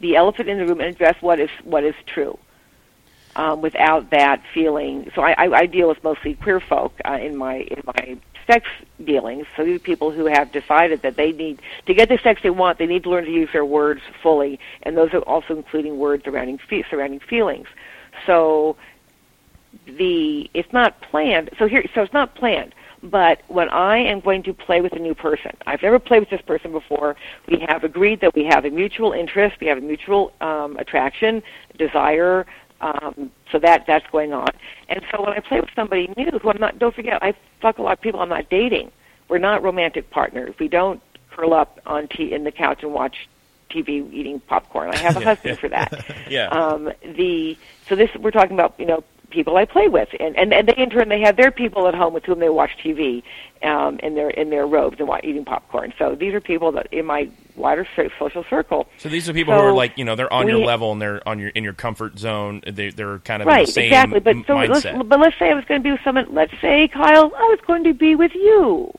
the 0.00 0.16
elephant 0.16 0.48
in 0.48 0.58
the 0.58 0.66
room 0.66 0.80
and 0.80 0.94
address 0.94 1.16
what 1.20 1.40
is 1.40 1.50
what 1.64 1.82
is 1.84 1.94
true 2.06 2.38
um, 3.38 3.62
without 3.62 4.10
that 4.10 4.42
feeling. 4.52 5.10
So 5.14 5.22
I, 5.22 5.32
I, 5.38 5.58
I 5.60 5.66
deal 5.66 5.88
with 5.88 6.02
mostly 6.04 6.34
queer 6.34 6.60
folk 6.60 6.92
uh, 7.08 7.18
in 7.22 7.36
my 7.36 7.58
in 7.58 7.80
my 7.86 8.18
sex 8.46 8.66
dealings. 9.04 9.46
So 9.56 9.64
these 9.64 9.76
are 9.76 9.78
people 9.78 10.10
who 10.10 10.26
have 10.26 10.50
decided 10.52 11.02
that 11.02 11.16
they 11.16 11.32
need 11.32 11.62
to 11.86 11.94
get 11.94 12.08
the 12.08 12.18
sex 12.18 12.40
they 12.42 12.50
want. 12.50 12.78
They 12.78 12.86
need 12.86 13.04
to 13.04 13.10
learn 13.10 13.24
to 13.24 13.30
use 13.30 13.48
their 13.52 13.64
words 13.64 14.00
fully, 14.22 14.58
and 14.82 14.96
those 14.96 15.14
are 15.14 15.20
also 15.20 15.56
including 15.56 15.98
words 15.98 16.24
surrounding 16.24 16.58
surrounding 16.90 17.20
feelings. 17.20 17.68
So 18.26 18.76
the 19.86 20.50
it's 20.52 20.72
not 20.72 21.00
planned. 21.00 21.50
So 21.58 21.68
here, 21.68 21.84
so 21.94 22.02
it's 22.02 22.12
not 22.12 22.34
planned. 22.34 22.74
But 23.00 23.42
when 23.46 23.68
I 23.68 23.98
am 23.98 24.18
going 24.18 24.42
to 24.42 24.52
play 24.52 24.80
with 24.80 24.92
a 24.94 24.98
new 24.98 25.14
person, 25.14 25.52
I've 25.66 25.82
never 25.82 26.00
played 26.00 26.18
with 26.18 26.30
this 26.30 26.42
person 26.42 26.72
before. 26.72 27.14
We 27.46 27.64
have 27.68 27.84
agreed 27.84 28.20
that 28.22 28.34
we 28.34 28.44
have 28.46 28.64
a 28.64 28.70
mutual 28.70 29.12
interest, 29.12 29.60
we 29.60 29.68
have 29.68 29.78
a 29.78 29.82
mutual 29.82 30.32
um, 30.40 30.76
attraction, 30.78 31.42
desire. 31.78 32.44
Um, 32.80 33.30
so 33.50 33.58
that 33.58 33.86
that's 33.86 34.08
going 34.10 34.32
on. 34.32 34.48
And 34.88 35.00
so 35.10 35.22
when 35.22 35.32
I 35.32 35.40
play 35.40 35.60
with 35.60 35.70
somebody 35.74 36.12
new, 36.16 36.30
who 36.38 36.50
I'm 36.50 36.60
not, 36.60 36.78
don't 36.78 36.94
forget, 36.94 37.22
I 37.22 37.34
fuck 37.60 37.78
a 37.78 37.82
lot 37.82 37.94
of 37.94 38.00
people 38.00 38.20
I'm 38.20 38.28
not 38.28 38.48
dating. 38.48 38.92
We're 39.28 39.38
not 39.38 39.62
romantic 39.62 40.10
partners. 40.10 40.54
We 40.60 40.68
don't 40.68 41.02
curl 41.30 41.54
up 41.54 41.80
on 41.86 42.08
t- 42.08 42.32
in 42.32 42.44
the 42.44 42.52
couch 42.52 42.82
and 42.82 42.92
watch 42.92 43.28
TV 43.70 44.10
eating 44.12 44.40
popcorn. 44.40 44.90
I 44.90 44.96
have 44.98 45.16
a 45.16 45.20
husband 45.24 45.58
for 45.58 45.68
that 45.68 46.04
yeah. 46.30 46.48
um, 46.48 46.90
the 47.02 47.56
so 47.88 47.96
this 47.96 48.10
we're 48.18 48.30
talking 48.30 48.52
about 48.54 48.74
you 48.78 48.86
know 48.86 49.04
people 49.30 49.56
I 49.56 49.64
play 49.64 49.88
with 49.88 50.08
and, 50.18 50.36
and 50.36 50.52
and 50.52 50.68
they 50.68 50.74
in 50.76 50.90
turn 50.90 51.08
they 51.08 51.20
have 51.20 51.36
their 51.36 51.50
people 51.50 51.86
at 51.86 51.94
home 51.94 52.14
with 52.14 52.24
whom 52.24 52.38
they 52.38 52.48
watch 52.48 52.70
TV 52.82 53.22
um, 53.62 53.98
in 54.00 54.14
their 54.14 54.30
in 54.30 54.50
their 54.50 54.66
robes 54.66 54.98
and 54.98 55.08
wa- 55.08 55.20
eating 55.22 55.44
popcorn. 55.44 55.92
So 55.98 56.14
these 56.14 56.32
are 56.34 56.40
people 56.40 56.72
that 56.72 56.92
in 56.92 57.04
my 57.06 57.28
wider 57.56 57.86
cir- 57.96 58.10
social 58.18 58.44
circle. 58.48 58.86
so 58.98 59.08
these 59.08 59.28
are 59.28 59.32
people 59.32 59.52
who 59.54 59.60
are 59.60 59.72
like 59.72 59.98
you 59.98 60.04
know 60.04 60.14
they're 60.16 60.32
on 60.32 60.48
your 60.48 60.58
level 60.60 60.92
and 60.92 61.00
they're 61.02 61.26
on 61.28 61.38
your 61.38 61.50
in 61.50 61.64
your 61.64 61.72
comfort 61.74 62.18
zone. 62.18 62.62
They 62.66 62.90
they're 62.90 63.18
kind 63.20 63.42
of 63.42 63.48
in 63.48 63.54
Right, 63.54 63.66
the 63.66 63.72
same 63.72 63.84
exactly. 63.86 64.20
But 64.20 64.36
so 64.46 64.56
let's, 64.56 64.84
but 65.08 65.20
let's 65.20 65.38
say 65.38 65.50
I 65.50 65.54
was 65.54 65.64
going 65.64 65.80
to 65.80 65.84
be 65.84 65.92
with 65.92 66.00
someone. 66.04 66.26
Let's 66.32 66.52
say 66.60 66.88
Kyle, 66.88 67.32
I 67.36 67.42
was 67.44 67.58
going 67.66 67.84
to 67.84 67.94
be 67.94 68.14
with 68.14 68.34
you, 68.34 68.92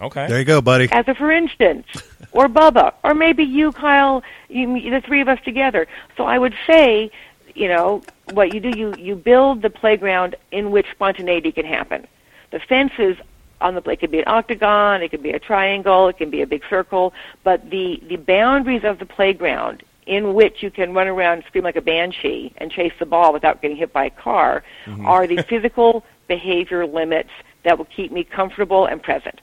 okay. 0.00 0.26
There 0.28 0.38
you 0.38 0.44
go, 0.44 0.60
buddy. 0.60 0.88
as 0.92 1.06
a 1.08 1.14
for 1.14 1.30
instance, 1.30 1.86
or 2.32 2.46
Bubba, 2.48 2.94
or 3.04 3.14
maybe 3.14 3.44
you, 3.44 3.72
Kyle, 3.72 4.22
you, 4.48 4.90
the 4.90 5.00
three 5.00 5.20
of 5.20 5.28
us 5.28 5.38
together. 5.44 5.86
So 6.16 6.24
I 6.24 6.38
would 6.38 6.54
say, 6.66 7.10
you 7.58 7.68
know, 7.68 8.02
what 8.32 8.54
you 8.54 8.60
do, 8.60 8.70
you 8.70 8.94
you 8.96 9.14
build 9.16 9.62
the 9.62 9.70
playground 9.70 10.36
in 10.52 10.70
which 10.70 10.86
spontaneity 10.92 11.52
can 11.52 11.66
happen. 11.66 12.06
The 12.50 12.60
fences 12.60 13.16
on 13.60 13.74
the 13.74 13.82
it 13.90 14.00
could 14.00 14.10
be 14.10 14.20
an 14.20 14.28
octagon, 14.28 15.02
it 15.02 15.10
could 15.10 15.22
be 15.22 15.30
a 15.30 15.38
triangle, 15.38 16.08
it 16.08 16.18
can 16.18 16.30
be 16.30 16.42
a 16.42 16.46
big 16.46 16.62
circle, 16.70 17.12
but 17.44 17.70
the 17.70 18.02
the 18.08 18.16
boundaries 18.16 18.84
of 18.84 18.98
the 18.98 19.06
playground 19.06 19.82
in 20.06 20.32
which 20.32 20.62
you 20.62 20.70
can 20.70 20.94
run 20.94 21.06
around 21.06 21.38
and 21.38 21.44
scream 21.46 21.64
like 21.64 21.76
a 21.76 21.82
banshee 21.82 22.52
and 22.56 22.70
chase 22.70 22.94
the 22.98 23.04
ball 23.04 23.32
without 23.32 23.60
getting 23.60 23.76
hit 23.76 23.92
by 23.92 24.06
a 24.06 24.10
car 24.10 24.64
mm-hmm. 24.86 25.06
are 25.06 25.26
the 25.26 25.42
physical 25.48 26.02
behavior 26.28 26.86
limits 26.86 27.30
that 27.64 27.76
will 27.76 27.84
keep 27.84 28.10
me 28.10 28.24
comfortable 28.24 28.86
and 28.86 29.02
present. 29.02 29.40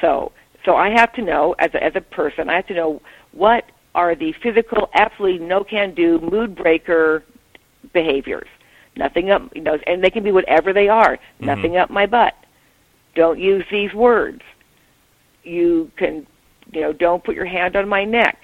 So, 0.00 0.32
so 0.64 0.76
I 0.76 0.88
have 0.90 1.12
to 1.14 1.22
know 1.22 1.54
as 1.58 1.74
a, 1.74 1.84
as 1.84 1.94
a 1.94 2.00
person, 2.00 2.48
I 2.48 2.54
have 2.54 2.66
to 2.68 2.74
know 2.74 3.02
what 3.32 3.66
are 3.94 4.14
the 4.14 4.32
physical, 4.42 4.90
absolutely 4.94 5.44
no 5.46 5.64
can 5.64 5.94
do, 5.94 6.18
mood 6.20 6.56
breaker 6.56 7.22
behaviors. 7.92 8.48
Nothing 8.96 9.30
up, 9.30 9.54
you 9.54 9.62
know, 9.62 9.78
and 9.86 10.02
they 10.02 10.10
can 10.10 10.22
be 10.22 10.32
whatever 10.32 10.72
they 10.72 10.88
are. 10.88 11.16
Mm-hmm. 11.16 11.46
Nothing 11.46 11.76
up 11.76 11.90
my 11.90 12.06
butt. 12.06 12.34
Don't 13.14 13.38
use 13.38 13.64
these 13.70 13.92
words. 13.92 14.42
You 15.44 15.90
can, 15.96 16.26
you 16.72 16.80
know, 16.80 16.92
don't 16.92 17.24
put 17.24 17.34
your 17.34 17.44
hand 17.44 17.76
on 17.76 17.88
my 17.88 18.04
neck. 18.04 18.38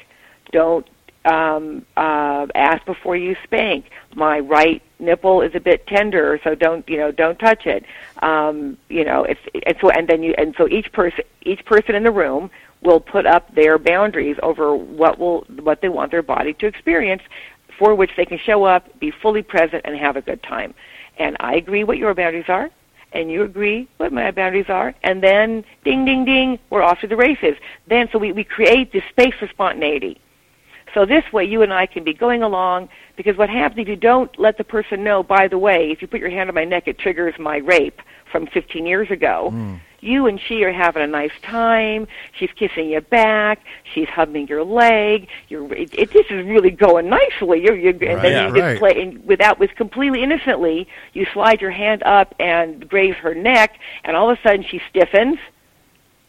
Don't 0.53 0.87
um, 1.25 1.85
uh, 1.97 2.47
ask 2.55 2.85
before 2.85 3.17
you 3.17 3.37
spank. 3.45 3.87
My 4.15 4.41
right 4.41 4.83
nipple 4.99 5.43
is 5.43 5.55
a 5.55 5.61
bit 5.61 5.87
tender, 5.87 6.41
so 6.43 6.55
don't 6.55 6.89
you 6.89 6.97
know 6.97 7.11
don't 7.13 7.39
touch 7.39 7.67
it. 7.67 7.85
Um, 8.23 8.79
you 8.89 9.05
know, 9.05 9.25
it's 9.25 9.41
and 9.67 9.77
so 9.81 9.91
and 9.91 10.09
then 10.09 10.23
you 10.23 10.35
and 10.39 10.55
so 10.57 10.69
each 10.69 10.93
person 10.93 11.25
each 11.43 11.65
person 11.65 11.95
in 11.95 12.03
the 12.03 12.11
room 12.11 12.51
will 12.83 13.01
put 13.01 13.27
up 13.27 13.55
their 13.55 13.79
boundaries 13.79 14.37
over 14.43 14.75
what 14.75 15.19
will 15.19 15.45
what 15.61 15.81
they 15.81 15.89
want 15.89 16.11
their 16.11 16.23
body 16.23 16.53
to 16.55 16.67
experience, 16.67 17.23
for 17.79 17.95
which 17.95 18.11
they 18.17 18.25
can 18.25 18.39
show 18.39 18.65
up, 18.65 18.99
be 19.01 19.11
fully 19.11 19.43
present, 19.43 19.83
and 19.85 19.97
have 19.97 20.17
a 20.17 20.23
good 20.23 20.43
time. 20.43 20.75
And 21.19 21.37
I 21.41 21.57
agree 21.57 21.85
what 21.85 21.99
your 21.99 22.15
boundaries 22.15 22.49
are, 22.49 22.71
and 23.13 23.31
you 23.31 23.43
agree 23.43 23.89
what 23.97 24.13
my 24.13 24.31
boundaries 24.31 24.69
are, 24.69 24.95
and 25.03 25.23
then 25.23 25.65
ding 25.85 26.05
ding 26.05 26.25
ding, 26.25 26.59
we're 26.71 26.83
off 26.83 27.01
to 27.01 27.07
the 27.07 27.17
races. 27.17 27.57
Then 27.87 28.09
so 28.13 28.19
we, 28.19 28.33
we 28.33 28.45
create 28.45 28.93
this 28.93 29.05
space 29.11 29.35
for 29.39 29.49
spontaneity. 29.49 30.21
So 30.95 31.05
this 31.05 31.25
way, 31.33 31.45
you 31.45 31.63
and 31.63 31.73
I 31.73 31.87
can 31.87 32.05
be 32.05 32.15
going 32.15 32.43
along. 32.43 32.89
Because 33.17 33.37
what 33.37 33.51
happens 33.51 33.81
if 33.81 33.89
you 33.89 33.97
don't 33.97 34.37
let 34.39 34.59
the 34.59 34.65
person 34.65 35.03
know? 35.05 35.23
By 35.23 35.49
the 35.49 35.59
way, 35.59 35.91
if 35.91 36.01
you 36.03 36.09
put 36.09 36.21
your 36.21 36.31
hand 36.31 36.49
on 36.49 36.55
my 36.55 36.65
neck, 36.65 36.87
it 36.87 36.99
triggers 36.99 37.35
my 37.39 37.57
rape 37.59 38.01
from 38.31 38.47
15 38.47 38.87
years 38.87 39.11
ago. 39.11 39.51
Hmm. 39.51 39.75
You 40.01 40.27
and 40.29 40.41
she 40.41 40.63
are 40.63 40.73
having 40.73 41.03
a 41.03 41.09
nice 41.09 41.33
time. 41.43 42.07
She's 42.39 42.53
kissing 42.55 42.91
you 42.91 43.01
back. 43.01 43.59
She's 43.93 44.09
hugging 44.09 44.47
your 44.47 44.63
leg. 44.63 45.27
You're, 45.49 45.75
it, 45.75 45.93
it, 45.93 46.13
this 46.13 46.27
is 46.31 46.47
really 46.47 46.71
going 46.71 47.09
nicely. 47.09 47.65
You're, 47.65 47.75
you're, 47.75 47.91
and 47.91 48.01
Right, 48.03 48.23
then 48.23 48.55
you 48.55 48.63
right. 48.63 48.71
just 48.75 48.79
play 48.79 49.03
and 49.03 49.27
without, 49.27 49.59
with 49.59 49.75
completely 49.75 50.23
innocently, 50.23 50.87
you 51.15 51.27
slide 51.33 51.61
your 51.61 51.73
hand 51.73 52.05
up 52.05 52.33
and 52.39 52.89
graze 52.89 53.17
her 53.17 53.35
neck, 53.35 53.79
and 54.05 54.17
all 54.17 54.31
of 54.31 54.39
a 54.39 54.43
sudden 54.43 54.63
she 54.63 54.81
stiffens 54.89 55.39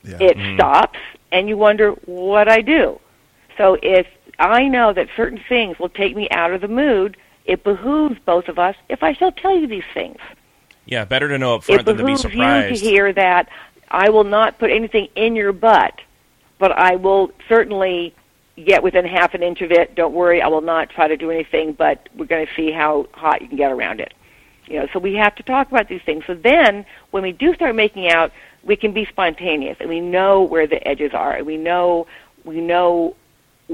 Yeah. 0.04 0.18
it 0.20 0.38
hmm. 0.38 0.56
stops 0.56 0.98
and 1.32 1.48
you 1.48 1.56
wonder 1.58 1.92
what 2.06 2.48
I 2.50 2.62
do. 2.62 3.00
So 3.56 3.78
if 3.84 4.08
I 4.40 4.68
know 4.68 4.94
that 4.94 5.08
certain 5.16 5.40
things 5.50 5.78
will 5.80 5.90
take 5.90 6.16
me 6.16 6.30
out 6.30 6.54
of 6.54 6.62
the 6.62 6.68
mood, 6.68 7.18
it 7.46 7.64
behooves 7.64 8.18
both 8.26 8.48
of 8.48 8.60
us 8.60 8.76
if 8.90 9.04
I 9.04 9.14
shall 9.14 9.32
tell 9.32 9.58
you 9.58 9.68
these 9.68 9.84
things. 9.94 10.20
yeah, 10.86 11.06
better 11.06 11.28
to 11.28 11.38
know 11.38 11.56
up 11.56 11.64
front 11.64 11.82
it 11.82 11.86
than 11.86 11.98
to 11.98 12.04
be 12.06 12.14
behooves 12.14 12.30
you 12.30 12.76
to 12.76 12.76
hear 12.76 13.14
that 13.14 13.50
I 13.90 14.10
will 14.10 14.24
not 14.24 14.60
put 14.60 14.72
anything 14.72 15.08
in 15.16 15.36
your 15.36 15.52
butt, 15.52 16.00
but 16.58 16.72
I 16.72 16.96
will 16.96 17.32
certainly 17.48 18.14
get 18.66 18.84
within 18.84 19.06
half 19.06 19.34
an 19.34 19.42
inch 19.42 19.62
of 19.62 19.72
it. 19.72 19.96
Don't 19.96 20.14
worry, 20.14 20.42
I 20.42 20.48
will 20.48 20.62
not 20.62 20.90
try 20.90 21.08
to 21.08 21.18
do 21.18 21.32
anything, 21.32 21.74
but 21.74 22.08
we're 22.16 22.26
going 22.26 22.46
to 22.46 22.54
see 22.54 22.72
how 22.72 23.08
hot 23.14 23.42
you 23.42 23.48
can 23.48 23.58
get 23.58 23.72
around 23.72 24.00
it. 24.00 24.14
You 24.68 24.80
know, 24.80 24.88
so 24.94 25.00
we 25.00 25.16
have 25.16 25.34
to 25.36 25.44
talk 25.44 25.72
about 25.72 25.88
these 25.88 26.02
things. 26.04 26.26
So 26.28 26.36
then, 26.36 26.86
when 27.10 27.24
we 27.24 27.32
do 27.32 27.56
start 27.56 27.76
making 27.76 28.10
out, 28.10 28.32
we 28.64 28.76
can 28.76 28.92
be 28.92 29.06
spontaneous, 29.06 29.78
and 29.80 29.90
we 29.90 30.00
know 30.00 30.44
where 30.44 30.68
the 30.68 30.86
edges 30.88 31.14
are, 31.14 31.34
and 31.34 31.48
we 31.48 31.58
know 31.58 32.06
we 32.44 32.62
know 32.62 33.16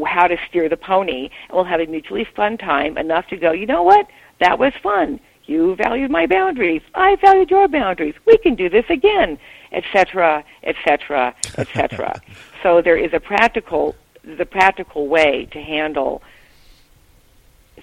how 0.04 0.28
to 0.28 0.38
steer 0.50 0.68
the 0.68 0.78
pony, 0.78 1.30
and 1.48 1.56
we'll 1.56 1.64
have 1.64 1.80
a 1.80 1.86
mutually 1.86 2.26
fun 2.26 2.58
time 2.58 2.98
enough 2.98 3.28
to 3.28 3.38
go. 3.38 3.52
You 3.52 3.66
know 3.66 3.84
what? 3.84 4.08
That 4.39 4.60
was 4.60 4.74
fun. 4.82 5.20
You 5.46 5.76
valued 5.76 6.12
my 6.12 6.26
boundaries. 6.26 6.82
I 6.96 7.16
valued 7.18 7.52
your 7.52 7.68
boundaries. 7.68 8.16
We 8.26 8.38
can 8.38 8.56
do 8.56 8.68
this 8.68 8.86
again, 8.89 9.38
etc., 9.72 10.43
etc., 10.64 11.36
etc. 11.58 12.22
So 12.64 12.82
there 12.82 12.98
is 12.98 13.14
a 13.14 13.20
practical, 13.20 13.96
the 14.24 14.46
practical 14.46 15.08
way 15.08 15.48
to 15.52 15.62
handle 15.62 16.24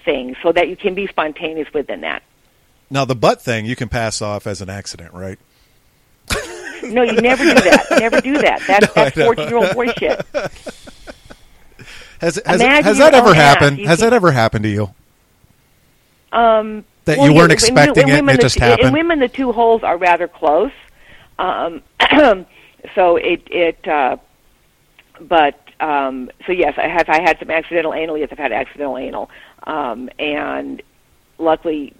things 0.03 0.35
so 0.43 0.51
that 0.51 0.67
you 0.67 0.75
can 0.75 0.93
be 0.93 1.07
spontaneous 1.07 1.73
within 1.73 2.01
that. 2.01 2.23
Now 2.89 3.05
the 3.05 3.15
butt 3.15 3.41
thing 3.41 3.65
you 3.65 3.75
can 3.75 3.89
pass 3.89 4.21
off 4.21 4.45
as 4.45 4.61
an 4.61 4.69
accident, 4.69 5.13
right? 5.13 5.39
No, 6.83 7.01
you 7.01 7.13
never 7.21 7.43
do 7.43 7.53
that. 7.53 7.85
Never 7.91 8.19
do 8.19 8.37
that. 8.39 8.61
That's 8.67 8.87
No, 8.87 9.03
that's 9.03 9.15
fourteen 9.15 9.47
year 9.47 9.57
old 9.57 9.73
boy 9.73 9.87
shit. 9.93 10.21
Has 12.23 12.39
has, 12.45 12.61
has 12.61 12.97
that 12.99 13.13
ever 13.13 13.33
happened? 13.33 13.79
Has 13.79 13.99
can- 13.99 14.09
that 14.09 14.15
ever 14.15 14.31
happened 14.31 14.63
to 14.63 14.69
you? 14.69 14.89
Um, 16.31 16.85
That 17.03 17.17
well, 17.17 17.27
you 17.27 17.33
weren't 17.35 17.51
in- 17.51 17.57
expecting 17.57 18.03
in 18.03 18.09
it 18.09 18.17
and 18.19 18.27
women, 18.27 18.35
it 18.35 18.37
the 18.37 18.43
just 18.43 18.57
two- 18.57 18.63
happened? 18.63 18.87
In 18.87 18.93
women, 18.93 19.19
the 19.19 19.27
two 19.27 19.51
holes 19.51 19.83
are 19.83 19.97
rather 19.97 20.29
close. 20.29 20.71
Um, 21.37 21.81
so 22.95 23.17
it 23.17 23.41
it. 23.51 23.85
Uh, 23.87 24.17
but 25.19 25.59
um, 25.81 26.31
so 26.47 26.53
yes, 26.53 26.75
I 26.77 26.87
have 26.87 27.09
I 27.09 27.21
had 27.21 27.37
some 27.39 27.51
accidental 27.51 27.93
anal. 27.93 28.17
Yes, 28.17 28.29
I've 28.31 28.37
had 28.37 28.53
accidental 28.53 28.97
anal, 28.97 29.29
um, 29.63 30.09
and 30.17 30.81
luckily, 31.39 31.93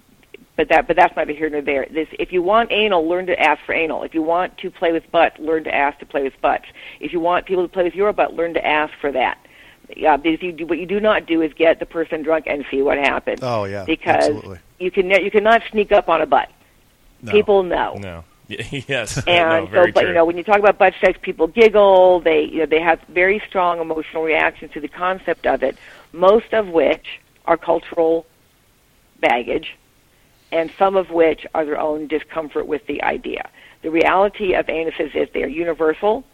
but 0.56 0.70
that 0.70 0.86
but 0.86 0.96
that's 0.96 1.14
neither 1.16 1.32
here 1.34 1.50
nor 1.50 1.60
there. 1.60 1.86
This 1.90 2.08
if 2.18 2.32
you 2.32 2.42
want 2.42 2.72
anal, 2.72 3.06
learn 3.06 3.26
to 3.26 3.38
ask 3.38 3.62
for 3.66 3.74
anal. 3.74 4.04
If 4.04 4.14
you 4.14 4.22
want 4.22 4.56
to 4.58 4.70
play 4.70 4.90
with 4.92 5.10
butt, 5.12 5.38
learn 5.38 5.64
to 5.64 5.74
ask 5.74 5.98
to 5.98 6.06
play 6.06 6.22
with 6.22 6.40
butts. 6.40 6.64
If 6.98 7.12
you 7.12 7.20
want 7.20 7.44
people 7.44 7.62
to 7.68 7.72
play 7.72 7.84
with 7.84 7.94
your 7.94 8.12
butt, 8.14 8.32
learn 8.34 8.54
to 8.54 8.66
ask 8.66 8.94
for 9.02 9.12
that. 9.12 9.38
Yeah, 9.96 10.16
because 10.16 10.42
you 10.42 10.52
do, 10.52 10.66
what 10.66 10.78
you 10.78 10.86
do 10.86 11.00
not 11.00 11.26
do 11.26 11.42
is 11.42 11.52
get 11.54 11.78
the 11.78 11.86
person 11.86 12.22
drunk 12.22 12.46
and 12.46 12.64
see 12.70 12.82
what 12.82 12.98
happens. 12.98 13.40
Oh 13.42 13.64
yeah, 13.64 13.84
because 13.84 14.24
absolutely. 14.24 14.58
you 14.78 14.90
can 14.90 15.10
you 15.10 15.30
cannot 15.30 15.62
sneak 15.70 15.92
up 15.92 16.08
on 16.08 16.20
a 16.20 16.26
butt. 16.26 16.50
No. 17.22 17.32
People 17.32 17.62
know. 17.62 17.94
No. 18.00 18.24
Yes. 18.48 19.22
And 19.26 19.72
no, 19.72 19.84
so, 19.84 19.92
but 19.92 20.00
true. 20.00 20.08
you 20.08 20.14
know, 20.14 20.24
when 20.24 20.36
you 20.36 20.44
talk 20.44 20.58
about 20.58 20.78
butt 20.78 20.94
sex, 21.00 21.18
people 21.22 21.46
giggle. 21.46 22.20
They, 22.20 22.44
you 22.44 22.58
know, 22.58 22.66
they 22.66 22.80
have 22.80 23.00
very 23.08 23.42
strong 23.48 23.80
emotional 23.80 24.22
reactions 24.22 24.72
to 24.72 24.80
the 24.80 24.88
concept 24.88 25.46
of 25.46 25.62
it. 25.62 25.78
Most 26.12 26.52
of 26.52 26.68
which 26.68 27.20
are 27.46 27.56
cultural 27.56 28.26
baggage, 29.20 29.76
and 30.52 30.70
some 30.78 30.96
of 30.96 31.10
which 31.10 31.46
are 31.54 31.64
their 31.64 31.80
own 31.80 32.06
discomfort 32.06 32.66
with 32.66 32.86
the 32.86 33.02
idea. 33.02 33.48
The 33.82 33.90
reality 33.90 34.54
of 34.54 34.66
anuses 34.66 35.14
is 35.14 35.28
they 35.32 35.42
are 35.42 35.48
universal. 35.48 36.24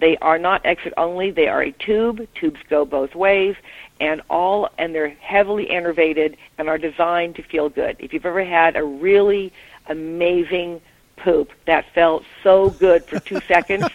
They 0.00 0.16
are 0.18 0.38
not 0.38 0.64
exit 0.64 0.92
only. 0.96 1.30
They 1.30 1.48
are 1.48 1.62
a 1.62 1.72
tube. 1.72 2.26
Tubes 2.34 2.60
go 2.68 2.84
both 2.84 3.14
ways, 3.14 3.56
and 4.00 4.22
all 4.28 4.68
and 4.76 4.94
they're 4.94 5.08
heavily 5.10 5.66
innervated 5.66 6.36
and 6.58 6.68
are 6.68 6.78
designed 6.78 7.36
to 7.36 7.42
feel 7.42 7.68
good. 7.68 7.96
If 8.00 8.12
you've 8.12 8.26
ever 8.26 8.44
had 8.44 8.76
a 8.76 8.82
really 8.84 9.52
amazing 9.86 10.80
poop 11.16 11.52
that 11.66 11.84
felt 11.94 12.24
so 12.42 12.70
good 12.70 13.04
for 13.04 13.20
two 13.20 13.40
seconds, 13.48 13.86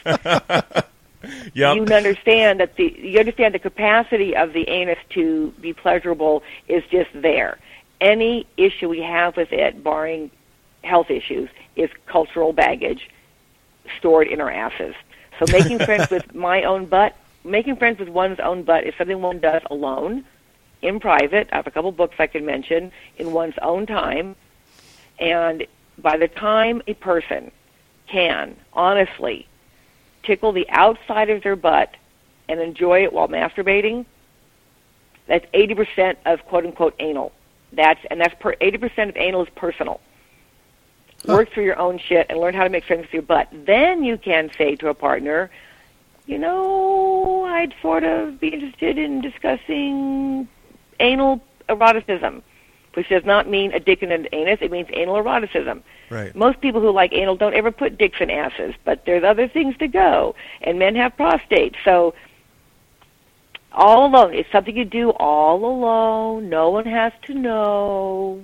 Yep. 1.53 1.75
you 1.75 1.83
understand 1.93 2.61
that 2.61 2.77
the 2.77 2.95
you 2.97 3.19
understand 3.19 3.53
the 3.53 3.59
capacity 3.59 4.35
of 4.37 4.53
the 4.53 4.67
anus 4.69 4.99
to 5.09 5.53
be 5.59 5.73
pleasurable 5.73 6.43
is 6.69 6.83
just 6.89 7.09
there. 7.13 7.57
Any 7.99 8.47
issue 8.55 8.87
we 8.87 9.01
have 9.01 9.35
with 9.35 9.51
it, 9.51 9.83
barring 9.83 10.31
health 10.83 11.11
issues, 11.11 11.49
is 11.75 11.89
cultural 12.05 12.53
baggage 12.53 13.09
stored 13.97 14.27
in 14.27 14.39
our 14.39 14.49
asses. 14.49 14.95
So 15.39 15.45
making 15.53 15.79
friends 15.79 16.09
with 16.09 16.35
my 16.35 16.63
own 16.63 16.85
butt, 16.85 17.15
making 17.45 17.77
friends 17.77 17.97
with 17.99 18.09
one's 18.09 18.39
own 18.41 18.63
butt 18.63 18.83
is 18.83 18.93
something 18.97 19.21
one 19.21 19.39
does 19.39 19.61
alone, 19.71 20.25
in 20.81 20.99
private. 20.99 21.49
I 21.51 21.57
have 21.57 21.67
a 21.67 21.71
couple 21.71 21.91
books 21.91 22.15
I 22.19 22.27
can 22.27 22.45
mention 22.45 22.91
in 23.17 23.31
one's 23.31 23.55
own 23.61 23.85
time, 23.85 24.35
and 25.17 25.65
by 25.97 26.17
the 26.17 26.27
time 26.27 26.81
a 26.87 26.93
person 26.93 27.51
can 28.07 28.55
honestly 28.73 29.47
tickle 30.23 30.51
the 30.51 30.69
outside 30.69 31.29
of 31.29 31.43
their 31.43 31.55
butt 31.55 31.95
and 32.47 32.59
enjoy 32.59 33.03
it 33.03 33.13
while 33.13 33.27
masturbating, 33.27 34.05
that's 35.27 35.45
80% 35.53 36.17
of 36.25 36.43
quote 36.45 36.65
unquote 36.65 36.95
anal. 36.99 37.31
That's 37.71 37.99
and 38.09 38.19
that's 38.19 38.35
per 38.39 38.55
80% 38.55 39.09
of 39.09 39.17
anal 39.17 39.43
is 39.43 39.49
personal. 39.55 40.01
Work 41.25 41.51
through 41.51 41.65
your 41.65 41.77
own 41.77 41.99
shit 41.99 42.27
and 42.29 42.39
learn 42.39 42.53
how 42.53 42.63
to 42.63 42.69
make 42.69 42.85
friends 42.85 43.03
with 43.03 43.13
your 43.13 43.21
butt. 43.21 43.49
Then 43.51 44.03
you 44.03 44.17
can 44.17 44.49
say 44.57 44.75
to 44.77 44.87
a 44.87 44.93
partner, 44.93 45.49
you 46.25 46.37
know, 46.37 47.43
I'd 47.45 47.73
sort 47.81 48.03
of 48.03 48.39
be 48.39 48.49
interested 48.49 48.97
in 48.97 49.21
discussing 49.21 50.47
anal 50.99 51.41
eroticism, 51.67 52.41
which 52.93 53.09
does 53.09 53.25
not 53.25 53.49
mean 53.49 53.73
a 53.73 53.79
dick 53.79 54.01
in 54.03 54.11
an 54.11 54.27
anus. 54.31 54.59
It 54.61 54.71
means 54.71 54.87
anal 54.93 55.15
eroticism. 55.17 55.83
Right. 56.09 56.35
Most 56.35 56.61
people 56.61 56.81
who 56.81 56.91
like 56.91 57.13
anal 57.13 57.35
don't 57.35 57.53
ever 57.53 57.71
put 57.71 57.97
dicks 57.97 58.21
in 58.21 58.29
asses, 58.29 58.75
but 58.83 59.05
there's 59.05 59.23
other 59.23 59.47
things 59.47 59.77
to 59.77 59.87
go. 59.87 60.35
And 60.61 60.79
men 60.79 60.95
have 60.95 61.17
prostates, 61.17 61.75
so 61.83 62.13
all 63.71 64.05
alone. 64.05 64.33
It's 64.33 64.51
something 64.51 64.75
you 64.75 64.85
do 64.85 65.11
all 65.11 65.63
alone. 65.65 66.49
No 66.49 66.69
one 66.69 66.85
has 66.85 67.13
to 67.23 67.33
know. 67.33 68.43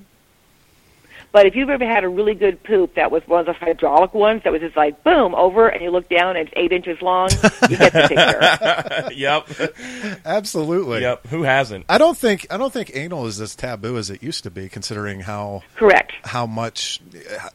But 1.36 1.48
if 1.48 1.54
you've 1.58 1.70
ever 1.70 1.86
had 1.86 2.06
a 2.06 2.08
really 2.08 2.34
good 2.34 2.64
poop 2.64 2.96
that 2.96 3.12
was 3.12 3.22
one 3.28 3.42
of 3.42 3.46
those 3.46 3.58
hydraulic 3.58 4.14
ones 4.14 4.44
that 4.46 4.54
was 4.54 4.62
just 4.62 4.78
like 4.78 5.04
boom 5.04 5.36
over, 5.36 5.68
and 5.68 5.84
you 5.84 5.92
look 5.92 6.08
down 6.08 6.38
and 6.38 6.48
it's 6.48 6.54
eight 6.56 6.72
inches 6.72 7.02
long, 7.02 7.28
you 7.70 7.76
get 7.76 7.92
the 7.92 9.10
picture. 9.10 9.14
yep. 9.14 9.46
Absolutely. 10.26 11.02
Yep. 11.02 11.28
Who 11.28 11.44
hasn't? 11.44 11.88
I 11.90 11.98
don't 11.98 12.18
think 12.18 12.48
I 12.50 12.56
don't 12.56 12.72
think 12.72 12.92
anal 12.96 13.26
is 13.26 13.42
as 13.42 13.54
taboo 13.54 13.98
as 13.98 14.10
it 14.10 14.24
used 14.24 14.44
to 14.44 14.50
be, 14.50 14.70
considering 14.70 15.20
how 15.20 15.64
Correct. 15.76 16.14
how 16.24 16.46
much 16.46 17.02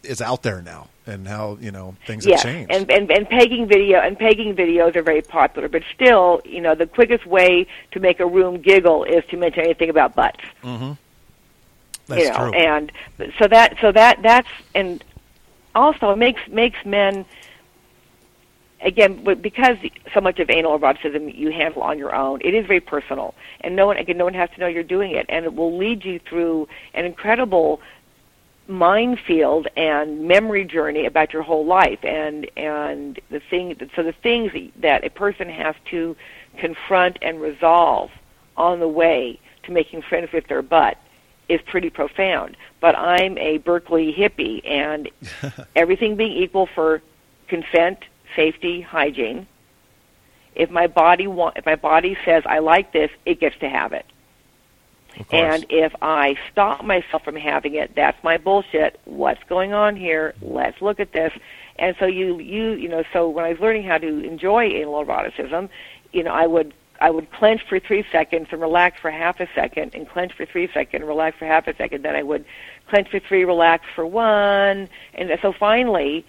is 0.03 0.20
out 0.20 0.43
there 0.43 0.61
now 0.61 0.89
and 1.07 1.26
how 1.26 1.57
you 1.59 1.70
know 1.70 1.97
things 2.07 2.26
Yes, 2.26 2.43
have 2.43 2.53
changed. 2.53 2.72
and, 2.74 2.91
and 2.91 3.11
and 3.11 3.26
pegging 3.31 3.66
video 3.66 3.99
and 3.99 4.18
pegging 4.18 4.55
videos 4.55 4.95
are 4.95 5.03
very 5.03 5.22
popular, 5.22 5.70
but 5.70 5.85
still, 5.95 6.43
you 6.45 6.61
know, 6.61 6.74
the 6.74 6.87
quickest 6.87 7.24
way 7.24 7.66
to 7.93 8.01
make 8.01 8.20
a 8.20 8.26
room 8.26 8.61
giggle 8.61 9.05
is 9.05 9.24
to 9.31 9.39
mention 9.39 9.64
anything 9.64 9.89
about 9.89 10.14
butts. 10.14 10.45
Mm-hmm. 10.62 10.93
That's 12.11 12.23
you 12.23 12.29
know, 12.31 12.51
true. 12.51 12.53
and 12.53 12.93
so 13.39 13.49
that 13.49 13.77
so 13.81 13.93
that 13.93 14.23
that's 14.23 14.49
and 14.75 15.03
also 15.75 16.11
it 16.11 16.17
makes 16.17 16.41
makes 16.49 16.85
men 16.85 17.25
again 18.83 19.25
because 19.41 19.77
so 20.13 20.21
much 20.21 20.39
of 20.39 20.51
anal 20.51 20.79
eroticism 20.79 21.29
you 21.29 21.51
handle 21.51 21.83
on 21.83 21.99
your 21.99 22.15
own 22.15 22.41
it 22.43 22.55
is 22.55 22.67
very 22.67 22.81
personal. 22.81 23.35
And 23.61 23.77
no 23.77 23.87
one 23.87 23.97
again 23.97 24.17
no 24.17 24.25
one 24.25 24.35
has 24.35 24.51
to 24.51 24.61
know 24.61 24.67
you're 24.67 24.83
doing 24.83 25.13
it. 25.13 25.27
And 25.29 25.45
it 25.45 25.55
will 25.55 25.77
lead 25.77 26.05
you 26.05 26.19
through 26.19 26.69
an 26.95 27.05
incredible 27.05 27.81
minefield 28.69 29.67
and 29.77 30.29
memory 30.29 30.65
journey 30.65 31.05
about 31.07 31.33
your 31.33 31.43
whole 31.43 31.67
life. 31.67 32.05
And 32.05 32.51
and 32.57 33.21
the 33.31 33.41
thing 33.41 33.77
so 33.95 34.03
the 34.03 34.13
things 34.13 34.53
that 34.77 35.05
a 35.05 35.11
person 35.11 35.49
has 35.49 35.75
to 35.91 36.17
confront 36.59 37.19
and 37.23 37.41
resolve 37.41 38.11
on 38.57 38.81
the 38.81 38.89
way 38.89 39.39
to 39.65 39.73
making 39.73 40.03
friends 40.03 40.33
with 40.33 40.47
their 40.49 40.63
butt 40.63 40.97
is 41.51 41.61
pretty 41.62 41.90
profound. 41.90 42.57
But 42.80 42.96
I'm 42.96 43.36
a 43.36 43.59
Berkeley 43.59 44.12
hippie, 44.12 44.66
and 44.66 45.11
everything 45.76 46.16
being 46.16 46.32
equal 46.32 46.66
for 46.66 47.03
consent, 47.48 47.98
safety, 48.36 48.80
hygiene. 48.80 49.46
If 50.55 50.70
my 50.70 50.86
body 50.86 51.26
want, 51.26 51.57
if 51.57 51.66
my 51.66 51.76
body 51.76 52.16
says 52.24 52.44
I 52.46 52.61
like 52.61 52.92
this, 52.92 53.11
it 53.26 53.40
gets 53.40 53.57
to 53.59 53.68
have 53.68 53.92
it. 53.92 54.07
And 55.32 55.66
if 55.68 55.92
I 56.01 56.36
stop 56.53 56.84
myself 56.84 57.24
from 57.24 57.36
having 57.36 57.74
it, 57.74 57.94
that's 57.94 58.22
my 58.22 58.38
bullshit. 58.38 59.01
What's 59.05 59.42
going 59.44 59.72
on 59.72 59.96
here? 59.96 60.34
Let's 60.40 60.80
look 60.80 61.01
at 61.01 61.12
this. 61.12 61.32
And 61.78 61.96
so 61.98 62.07
you, 62.07 62.38
you, 62.38 62.72
you 62.72 62.88
know, 62.88 63.03
so 63.12 63.28
when 63.28 63.44
I 63.44 63.51
was 63.51 63.61
learning 63.61 63.84
how 63.84 63.98
to 63.98 64.24
enjoy 64.24 64.64
anal 64.64 65.05
eroticism, 65.05 65.68
you 66.12 66.22
know, 66.22 66.32
I 66.32 66.46
would, 66.46 66.72
I 67.01 67.11
would 67.11 67.32
clench 67.32 67.62
for 67.66 67.80
three 67.80 68.05
seconds 68.12 68.48
and 68.51 68.61
relax 68.61 69.01
for 69.01 69.11
half 69.11 69.40
a 69.40 69.48
second, 69.55 69.94
and 69.94 70.09
clench 70.09 70.32
for 70.34 70.44
three 70.44 70.68
seconds 70.72 71.01
and 71.01 71.09
relax 71.09 71.38
for 71.38 71.46
half 71.46 71.66
a 71.66 71.74
second. 71.74 72.05
Then 72.05 72.14
I 72.14 72.22
would 72.22 72.44
clench 72.88 73.09
for 73.09 73.20
three, 73.20 73.44
relax 73.44 73.86
for 73.94 74.05
one, 74.05 74.88
and 75.14 75.30
so 75.40 75.53
finally, 75.53 76.26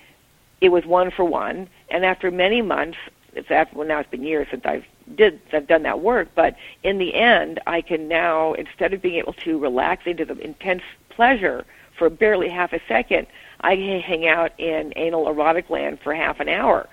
it 0.62 0.70
was 0.70 0.86
one 0.86 1.12
for 1.12 1.26
one. 1.26 1.68
And 1.90 2.06
after 2.06 2.32
many 2.32 2.62
months, 2.62 2.98
it's 3.34 3.52
after 3.52 3.78
well 3.78 3.88
now 3.88 4.00
it's 4.00 4.10
been 4.10 4.24
years 4.24 4.48
since 4.50 4.66
I've 4.66 4.86
did 5.16 5.42
I've 5.52 5.68
done 5.68 5.84
that 5.84 6.00
work, 6.00 6.30
but 6.36 6.56
in 6.84 6.98
the 7.00 7.16
end, 7.16 7.60
I 7.68 7.82
can 7.82 8.08
now 8.08 8.54
instead 8.54 8.94
of 8.94 9.02
being 9.02 9.16
able 9.16 9.34
to 9.34 9.60
relax 9.60 10.04
into 10.06 10.24
the 10.24 10.38
intense 10.38 10.84
pleasure 11.10 11.66
for 11.98 12.10
barely 12.10 12.50
half 12.50 12.72
a 12.72 12.80
second, 12.88 13.28
I 13.60 13.76
can 13.76 14.00
hang 14.00 14.28
out 14.28 14.58
in 14.58 14.94
anal 14.96 15.28
erotic 15.28 15.70
land 15.70 16.00
for 16.02 16.14
half 16.14 16.40
an 16.40 16.48
hour. 16.48 16.88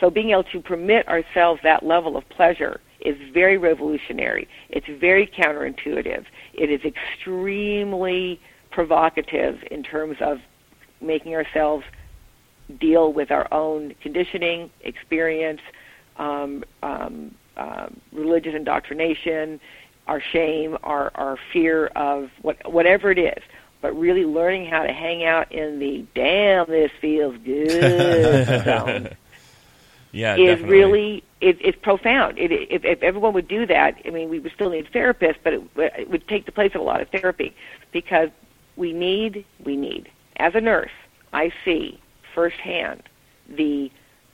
So 0.00 0.10
being 0.10 0.30
able 0.30 0.44
to 0.44 0.60
permit 0.60 1.06
ourselves 1.08 1.60
that 1.62 1.84
level 1.84 2.16
of 2.16 2.28
pleasure 2.28 2.80
is 3.00 3.16
very 3.32 3.56
revolutionary. 3.58 4.48
It's 4.68 4.86
very 4.88 5.26
counterintuitive. 5.26 6.24
It 6.54 6.70
is 6.70 6.84
extremely 6.84 8.40
provocative 8.70 9.62
in 9.70 9.82
terms 9.82 10.16
of 10.20 10.40
making 11.00 11.34
ourselves 11.34 11.84
deal 12.80 13.12
with 13.12 13.30
our 13.30 13.46
own 13.52 13.94
conditioning, 14.02 14.70
experience, 14.82 15.60
um, 16.16 16.64
um, 16.82 17.34
um, 17.56 18.00
religious 18.12 18.54
indoctrination, 18.54 19.60
our 20.06 20.20
shame, 20.20 20.76
our 20.82 21.10
our 21.14 21.38
fear 21.52 21.86
of 21.96 22.30
what 22.42 22.70
whatever 22.70 23.10
it 23.10 23.18
is. 23.18 23.42
But 23.80 23.96
really 23.96 24.24
learning 24.24 24.66
how 24.66 24.82
to 24.82 24.92
hang 24.92 25.24
out 25.24 25.52
in 25.52 25.78
the 25.78 26.04
damn 26.14 26.66
this 26.66 26.90
feels 27.00 27.36
good 27.44 28.64
zone 28.64 29.10
Yeah, 30.10 30.34
is 30.36 30.58
definitely. 30.60 30.68
really 30.70 31.24
it, 31.40 31.56
it's 31.60 31.78
profound. 31.80 32.38
It, 32.38 32.52
if, 32.52 32.84
if 32.84 33.02
everyone 33.02 33.32
would 33.34 33.48
do 33.48 33.66
that, 33.66 34.00
I 34.04 34.10
mean, 34.10 34.28
we 34.28 34.38
would 34.40 34.52
still 34.52 34.70
need 34.70 34.90
therapists, 34.92 35.38
but 35.42 35.52
it, 35.52 35.62
it 35.76 36.10
would 36.10 36.26
take 36.28 36.46
the 36.46 36.52
place 36.52 36.74
of 36.74 36.80
a 36.80 36.84
lot 36.84 37.00
of 37.00 37.08
therapy 37.08 37.54
because 37.92 38.30
we 38.76 38.92
need 38.92 39.44
we 39.64 39.76
need 39.76 40.10
as 40.38 40.54
a 40.54 40.60
nurse, 40.60 40.90
I 41.32 41.52
see 41.64 42.00
firsthand 42.34 43.02
the 43.48 43.90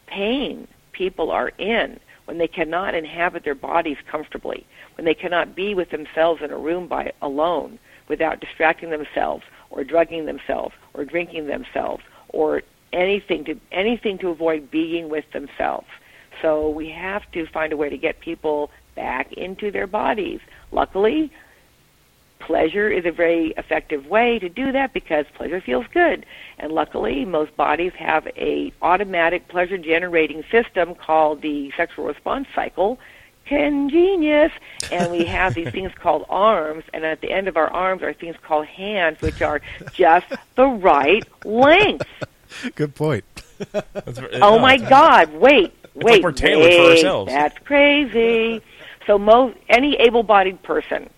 pain 0.07 0.69
people 0.93 1.31
are 1.31 1.49
in 1.59 1.99
when 2.27 2.39
they 2.39 2.49
cannot 2.49 2.95
inhabit 2.95 3.45
their 3.45 3.55
bodies 3.55 3.97
comfortably, 4.11 4.67
when 4.97 5.05
they 5.05 5.15
cannot 5.15 5.55
be 5.55 5.75
with 5.75 5.91
themselves 5.91 6.43
in 6.43 6.51
a 6.51 6.59
room 6.59 6.87
by 6.87 7.13
alone 7.23 7.79
without 8.09 8.41
distracting 8.41 8.91
themselves 8.91 9.45
or 9.71 9.85
drugging 9.85 10.27
themselves 10.27 10.75
or 10.95 11.05
drinking 11.05 11.47
themselves 11.47 12.03
or 12.29 12.63
anything 12.93 13.45
to 13.45 13.59
anything 13.73 14.19
to 14.19 14.29
avoid 14.29 14.71
being 14.71 15.09
with 15.09 15.25
themselves. 15.33 15.87
So 16.43 16.69
we 16.69 16.91
have 16.91 17.31
to 17.33 17.47
find 17.47 17.73
a 17.73 17.77
way 17.77 17.89
to 17.89 17.97
get 17.97 18.21
people 18.21 18.71
back 18.95 19.33
into 19.33 19.71
their 19.71 19.87
bodies. 19.87 20.41
Luckily, 20.73 21.33
pleasure 22.39 22.91
is 22.91 23.07
a 23.07 23.11
very 23.11 23.55
effective 23.57 24.07
way 24.07 24.39
to 24.39 24.49
do 24.49 24.73
that 24.73 24.93
because 24.93 25.27
pleasure 25.35 25.61
feels 25.61 25.87
good. 25.93 26.27
And 26.59 26.73
luckily, 26.73 27.25
most 27.25 27.57
bodies 27.57 27.93
have 27.99 28.27
a 28.37 28.73
automatic 28.83 29.49
pleasure 29.49 29.79
generating 29.79 30.45
system 30.51 30.95
called 30.95 31.43
the 31.43 31.73
sexual 31.77 32.05
response 32.07 32.49
cycle. 32.55 32.99
Congenius. 33.47 34.53
And 34.91 35.13
we 35.13 35.25
have 35.25 35.55
these 35.55 35.71
things 35.73 35.93
called 35.95 36.25
arms, 36.29 36.85
and 36.93 37.05
at 37.05 37.21
the 37.21 37.31
end 37.31 37.49
of 37.49 37.57
our 37.57 37.71
arms 37.71 38.03
are 38.03 38.13
things 38.13 38.37
called 38.43 38.67
hands, 38.67 39.21
which 39.21 39.43
are 39.43 39.61
just 39.93 40.27
the 40.55 40.67
right 40.67 41.25
length. 41.45 42.07
Good 42.75 42.95
point. 42.95 43.25
Oh 44.41 44.59
my 44.59 44.77
God! 44.77 45.33
Wait, 45.35 45.73
wait, 45.95 46.05
like 46.05 46.23
we're 46.23 46.33
tailored 46.33 46.73
for 46.73 46.91
ourselves. 46.91 47.33
That's 47.33 47.59
crazy. 47.61 48.63
So, 49.07 49.19
most 49.19 49.57
any 49.69 49.97
able-bodied 49.97 50.63
person 50.63 51.11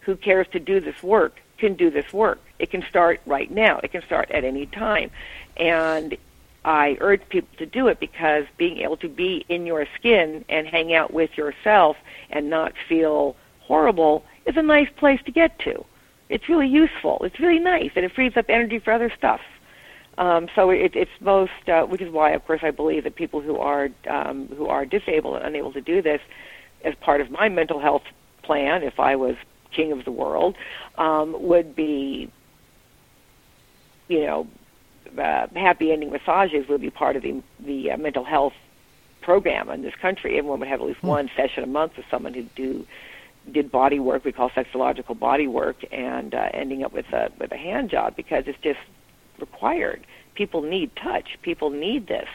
who 0.00 0.16
cares 0.16 0.46
to 0.52 0.60
do 0.60 0.80
this 0.80 1.02
work 1.02 1.40
can 1.58 1.74
do 1.74 1.90
this 1.90 2.12
work. 2.12 2.40
It 2.58 2.70
can 2.70 2.82
start 2.88 3.20
right 3.26 3.50
now. 3.50 3.80
It 3.82 3.92
can 3.92 4.02
start 4.02 4.30
at 4.30 4.44
any 4.44 4.66
time, 4.66 5.10
and 5.56 6.16
I 6.64 6.96
urge 7.00 7.28
people 7.28 7.56
to 7.58 7.66
do 7.66 7.88
it 7.88 8.00
because 8.00 8.44
being 8.56 8.78
able 8.78 8.96
to 8.98 9.08
be 9.08 9.44
in 9.48 9.66
your 9.66 9.86
skin 9.96 10.44
and 10.48 10.66
hang 10.66 10.94
out 10.94 11.12
with 11.12 11.36
yourself 11.36 11.96
and 12.30 12.50
not 12.50 12.74
feel 12.88 13.36
horrible 13.60 14.24
is 14.46 14.56
a 14.56 14.62
nice 14.62 14.88
place 14.96 15.20
to 15.26 15.32
get 15.32 15.58
to. 15.60 15.84
It's 16.28 16.48
really 16.48 16.68
useful. 16.68 17.22
It's 17.24 17.40
really 17.40 17.58
nice, 17.58 17.90
and 17.96 18.04
it 18.04 18.12
frees 18.12 18.36
up 18.36 18.46
energy 18.48 18.78
for 18.78 18.92
other 18.92 19.10
stuff. 19.16 19.40
Um, 20.18 20.48
so 20.56 20.70
it, 20.70 20.96
it's 20.96 21.10
most, 21.20 21.68
uh, 21.68 21.84
which 21.84 22.00
is 22.00 22.12
why, 22.12 22.32
of 22.32 22.44
course, 22.44 22.60
I 22.64 22.72
believe 22.72 23.04
that 23.04 23.14
people 23.14 23.40
who 23.40 23.56
are 23.56 23.88
um, 24.10 24.48
who 24.48 24.66
are 24.66 24.84
disabled 24.84 25.36
and 25.36 25.46
unable 25.46 25.72
to 25.72 25.80
do 25.80 26.02
this, 26.02 26.20
as 26.84 26.94
part 26.96 27.20
of 27.20 27.30
my 27.30 27.48
mental 27.48 27.78
health 27.78 28.02
plan, 28.42 28.82
if 28.82 28.98
I 28.98 29.14
was 29.14 29.36
king 29.70 29.92
of 29.92 30.04
the 30.04 30.10
world, 30.10 30.56
um, 30.96 31.36
would 31.46 31.76
be, 31.76 32.32
you 34.08 34.26
know, 34.26 34.48
uh, 35.16 35.46
happy 35.54 35.92
ending 35.92 36.10
massages 36.10 36.68
would 36.68 36.80
be 36.80 36.90
part 36.90 37.14
of 37.14 37.22
the 37.22 37.40
the 37.60 37.92
uh, 37.92 37.96
mental 37.96 38.24
health 38.24 38.54
program 39.22 39.70
in 39.70 39.82
this 39.82 39.94
country. 40.02 40.36
Everyone 40.36 40.58
would 40.58 40.68
have 40.68 40.80
at 40.80 40.86
least 40.86 41.02
one 41.02 41.30
session 41.36 41.62
a 41.62 41.68
month 41.68 41.96
with 41.96 42.06
someone 42.10 42.34
who 42.34 42.42
do 42.56 42.84
did 43.52 43.70
body 43.70 44.00
work 44.00 44.24
we 44.24 44.32
call 44.32 44.50
sexological 44.50 45.16
body 45.16 45.46
work 45.46 45.76
and 45.92 46.34
uh, 46.34 46.48
ending 46.52 46.82
up 46.82 46.92
with 46.92 47.06
a 47.12 47.30
with 47.38 47.52
a 47.52 47.56
hand 47.56 47.88
job 47.88 48.16
because 48.16 48.42
it's 48.48 48.58
just 48.62 48.80
required. 49.40 50.06
People 50.34 50.62
need 50.62 50.94
touch. 50.96 51.38
People 51.42 51.70
need 51.70 52.06
this. 52.06 52.28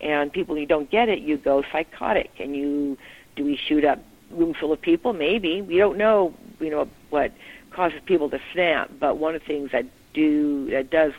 And 0.00 0.32
people 0.32 0.56
who 0.56 0.64
don't 0.64 0.90
get 0.90 1.08
it, 1.08 1.20
you 1.20 1.36
go 1.36 1.62
psychotic 1.70 2.30
and 2.38 2.56
you 2.56 2.96
do 3.36 3.44
we 3.44 3.56
shoot 3.56 3.84
up 3.84 4.02
room 4.30 4.54
full 4.54 4.72
of 4.72 4.80
people? 4.80 5.12
Maybe. 5.12 5.62
We 5.62 5.76
don't 5.76 5.98
know, 5.98 6.34
you 6.58 6.70
know, 6.70 6.88
what 7.10 7.32
causes 7.70 8.00
people 8.04 8.30
to 8.30 8.40
snap, 8.52 8.90
but 8.98 9.18
one 9.18 9.34
of 9.34 9.42
the 9.42 9.46
things 9.46 9.72
that 9.72 9.86
do 10.14 10.70
that 10.70 10.90
does 10.90 11.12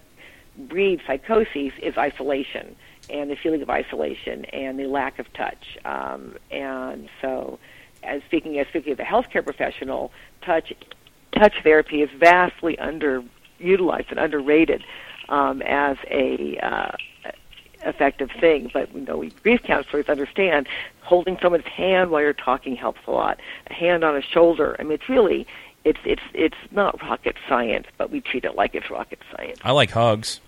breed 0.58 1.02
psychoses 1.08 1.72
is 1.82 1.98
isolation 1.98 2.76
and 3.10 3.30
the 3.30 3.36
feeling 3.36 3.62
of 3.62 3.70
isolation 3.70 4.46
and 4.46 4.80
the 4.80 4.86
lack 4.86 5.20
of 5.20 5.32
touch. 5.34 5.78
Um, 5.86 6.36
and 6.50 7.10
so 7.22 7.60
as 8.04 8.22
speaking 8.24 8.60
as 8.60 8.68
speaking 8.68 8.94
as 8.94 9.00
a 9.00 9.04
healthcare 9.04 9.44
professional, 9.44 10.12
touch 10.42 10.74
touch 11.32 11.54
therapy 11.64 12.02
is 12.02 12.10
vastly 12.12 12.78
underutilized 12.78 14.10
and 14.10 14.20
underrated 14.20 14.84
um, 15.32 15.61
as 15.63 15.97
a 16.09 16.57
uh, 16.59 16.91
effective 17.84 18.29
thing. 18.39 18.69
But 18.71 18.93
you 18.93 19.01
know, 19.01 19.17
we 19.17 19.32
grief 19.32 19.63
counselors 19.63 20.09
understand 20.09 20.67
holding 21.01 21.38
someone's 21.41 21.65
hand 21.65 22.11
while 22.11 22.21
you're 22.21 22.34
talking 22.34 22.75
helps 22.75 23.01
a 23.07 23.11
lot. 23.11 23.39
A 23.67 23.73
hand 23.73 24.03
on 24.03 24.15
a 24.15 24.21
shoulder. 24.21 24.75
I 24.77 24.84
mean, 24.84 24.93
it's 24.93 25.09
really 25.09 25.47
it's 25.84 25.99
it's 26.05 26.21
it's 26.34 26.57
not 26.71 27.01
rocket 27.01 27.36
science, 27.49 27.88
but 27.97 28.11
we 28.11 28.21
treat 28.21 28.45
it 28.45 28.55
like 28.55 28.75
it's 28.75 28.89
rocket 28.89 29.19
science. 29.36 29.59
I 29.63 29.71
like 29.71 29.91
hugs. 29.91 30.39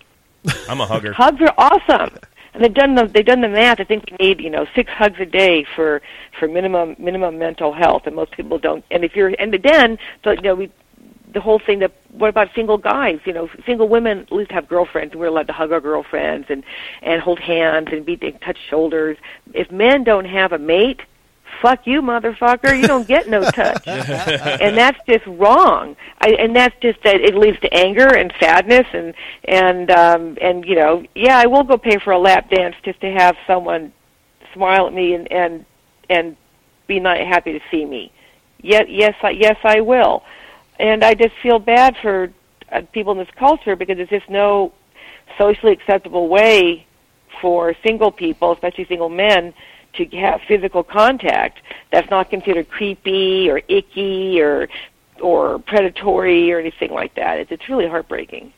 I'm 0.70 0.82
a 0.82 0.86
hugger. 0.86 1.14
Hugs 1.14 1.42
are 1.42 1.54
awesome. 1.58 2.18
And 2.54 2.62
they've 2.62 2.74
done 2.74 2.96
the 2.96 3.06
they've 3.06 3.26
done 3.26 3.42
the 3.42 3.48
math. 3.48 3.80
I 3.80 3.86
think 3.86 4.04
we 4.12 4.28
need 4.28 4.42
you 4.42 4.50
know 4.50 4.68
six 4.76 4.92
hugs 4.92 5.20
a 5.20 5.26
day 5.26 5.66
for 5.76 6.02
for 6.38 6.48
minimum 6.48 6.96
minimum 7.00 7.40
mental 7.40 7.74
health, 7.74 8.06
and 8.06 8.16
most 8.16 8.32
people 8.32 8.60
don't. 8.60 8.84
And 8.92 9.04
if 9.04 9.16
you're 9.16 9.34
and 9.40 9.54
then 9.54 9.98
so 10.24 10.32
you 10.32 10.42
know 10.42 10.56
we 10.56 10.72
the 11.34 11.42
whole 11.42 11.60
thing 11.60 11.80
that 11.80 11.92
what 12.12 12.30
about 12.30 12.50
single 12.56 12.78
guys? 12.78 13.20
You 13.26 13.34
know, 13.34 13.50
single 13.66 13.88
women 13.88 14.20
at 14.20 14.32
least 14.32 14.52
have 14.52 14.68
girlfriends, 14.68 15.14
and 15.14 15.20
we're 15.20 15.28
allowed 15.28 15.48
to 15.48 15.54
hug 15.54 15.72
our 15.72 15.82
girlfriends 15.82 16.48
and 16.50 16.64
and 17.02 17.22
hold 17.22 17.40
hands 17.40 17.90
and 17.92 18.06
be 18.06 18.18
and 18.22 18.40
touch 18.42 18.58
shoulders. 18.70 19.18
If 19.54 19.72
men 19.72 20.04
don't 20.04 20.26
have 20.26 20.52
a 20.52 20.60
mate, 20.60 21.02
fuck 21.62 21.86
you, 21.86 22.02
motherfucker. 22.02 22.80
You 22.80 22.88
don't 22.88 23.08
get 23.08 23.28
no 23.28 23.42
touch, 23.52 23.84
and 23.88 24.78
that's 24.78 25.00
just 25.08 25.26
wrong. 25.26 25.96
I, 26.20 26.30
and 26.40 26.56
that's 26.56 26.76
just 26.82 27.02
that 27.04 27.22
it 27.22 27.36
leads 27.36 27.60
to 27.62 27.74
anger 27.74 28.16
and 28.16 28.34
sadness 28.40 28.88
and 28.94 29.14
and 29.46 29.92
um, 29.92 30.38
and 30.42 30.66
you 30.66 30.76
know, 30.76 31.04
yeah, 31.16 31.38
I 31.38 31.48
will 31.48 31.64
go 31.64 31.78
pay 31.78 31.98
for 32.00 32.12
a 32.12 32.20
lap 32.20 32.50
dance 32.50 32.76
just 32.84 33.02
to 33.02 33.12
have 33.12 33.36
someone 33.48 33.92
smile 34.54 34.88
at 34.88 34.94
me 34.94 35.14
and 35.14 35.32
and 35.32 35.66
and 36.10 36.38
be 36.88 37.00
not 37.00 37.18
happy 37.18 37.54
to 37.54 37.60
see 37.72 37.86
me. 37.86 38.12
Yet, 38.64 38.90
yes, 38.90 39.16
I, 39.22 39.32
yes, 39.32 39.58
I 39.64 39.82
will. 39.82 40.24
And 40.84 41.02
I 41.02 41.14
just 41.14 41.34
feel 41.42 41.60
bad 41.60 41.96
for 42.02 42.30
uh, 42.70 42.82
people 42.92 43.14
in 43.14 43.18
this 43.18 43.34
culture 43.38 43.78
because 43.78 43.96
there's 43.96 44.10
just 44.10 44.30
no 44.30 44.74
socially 45.38 45.72
acceptable 45.72 46.28
way 46.28 46.86
for 47.42 47.74
single 47.82 48.12
people, 48.12 48.52
especially 48.52 48.84
single 48.86 49.08
men, 49.08 49.54
to 49.94 50.06
have 50.18 50.42
physical 50.46 50.84
contact 50.84 51.60
that's 51.90 52.10
not 52.10 52.30
considered 52.30 52.70
creepy 52.70 53.50
or 53.50 53.62
icky 53.70 54.42
or 54.42 54.68
or 55.22 55.60
predatory 55.60 56.52
or 56.52 56.60
anything 56.60 56.92
like 56.92 57.16
that. 57.16 57.40
It's, 57.40 57.52
it's 57.52 57.70
really 57.70 57.88
heartbreaking. 57.88 58.52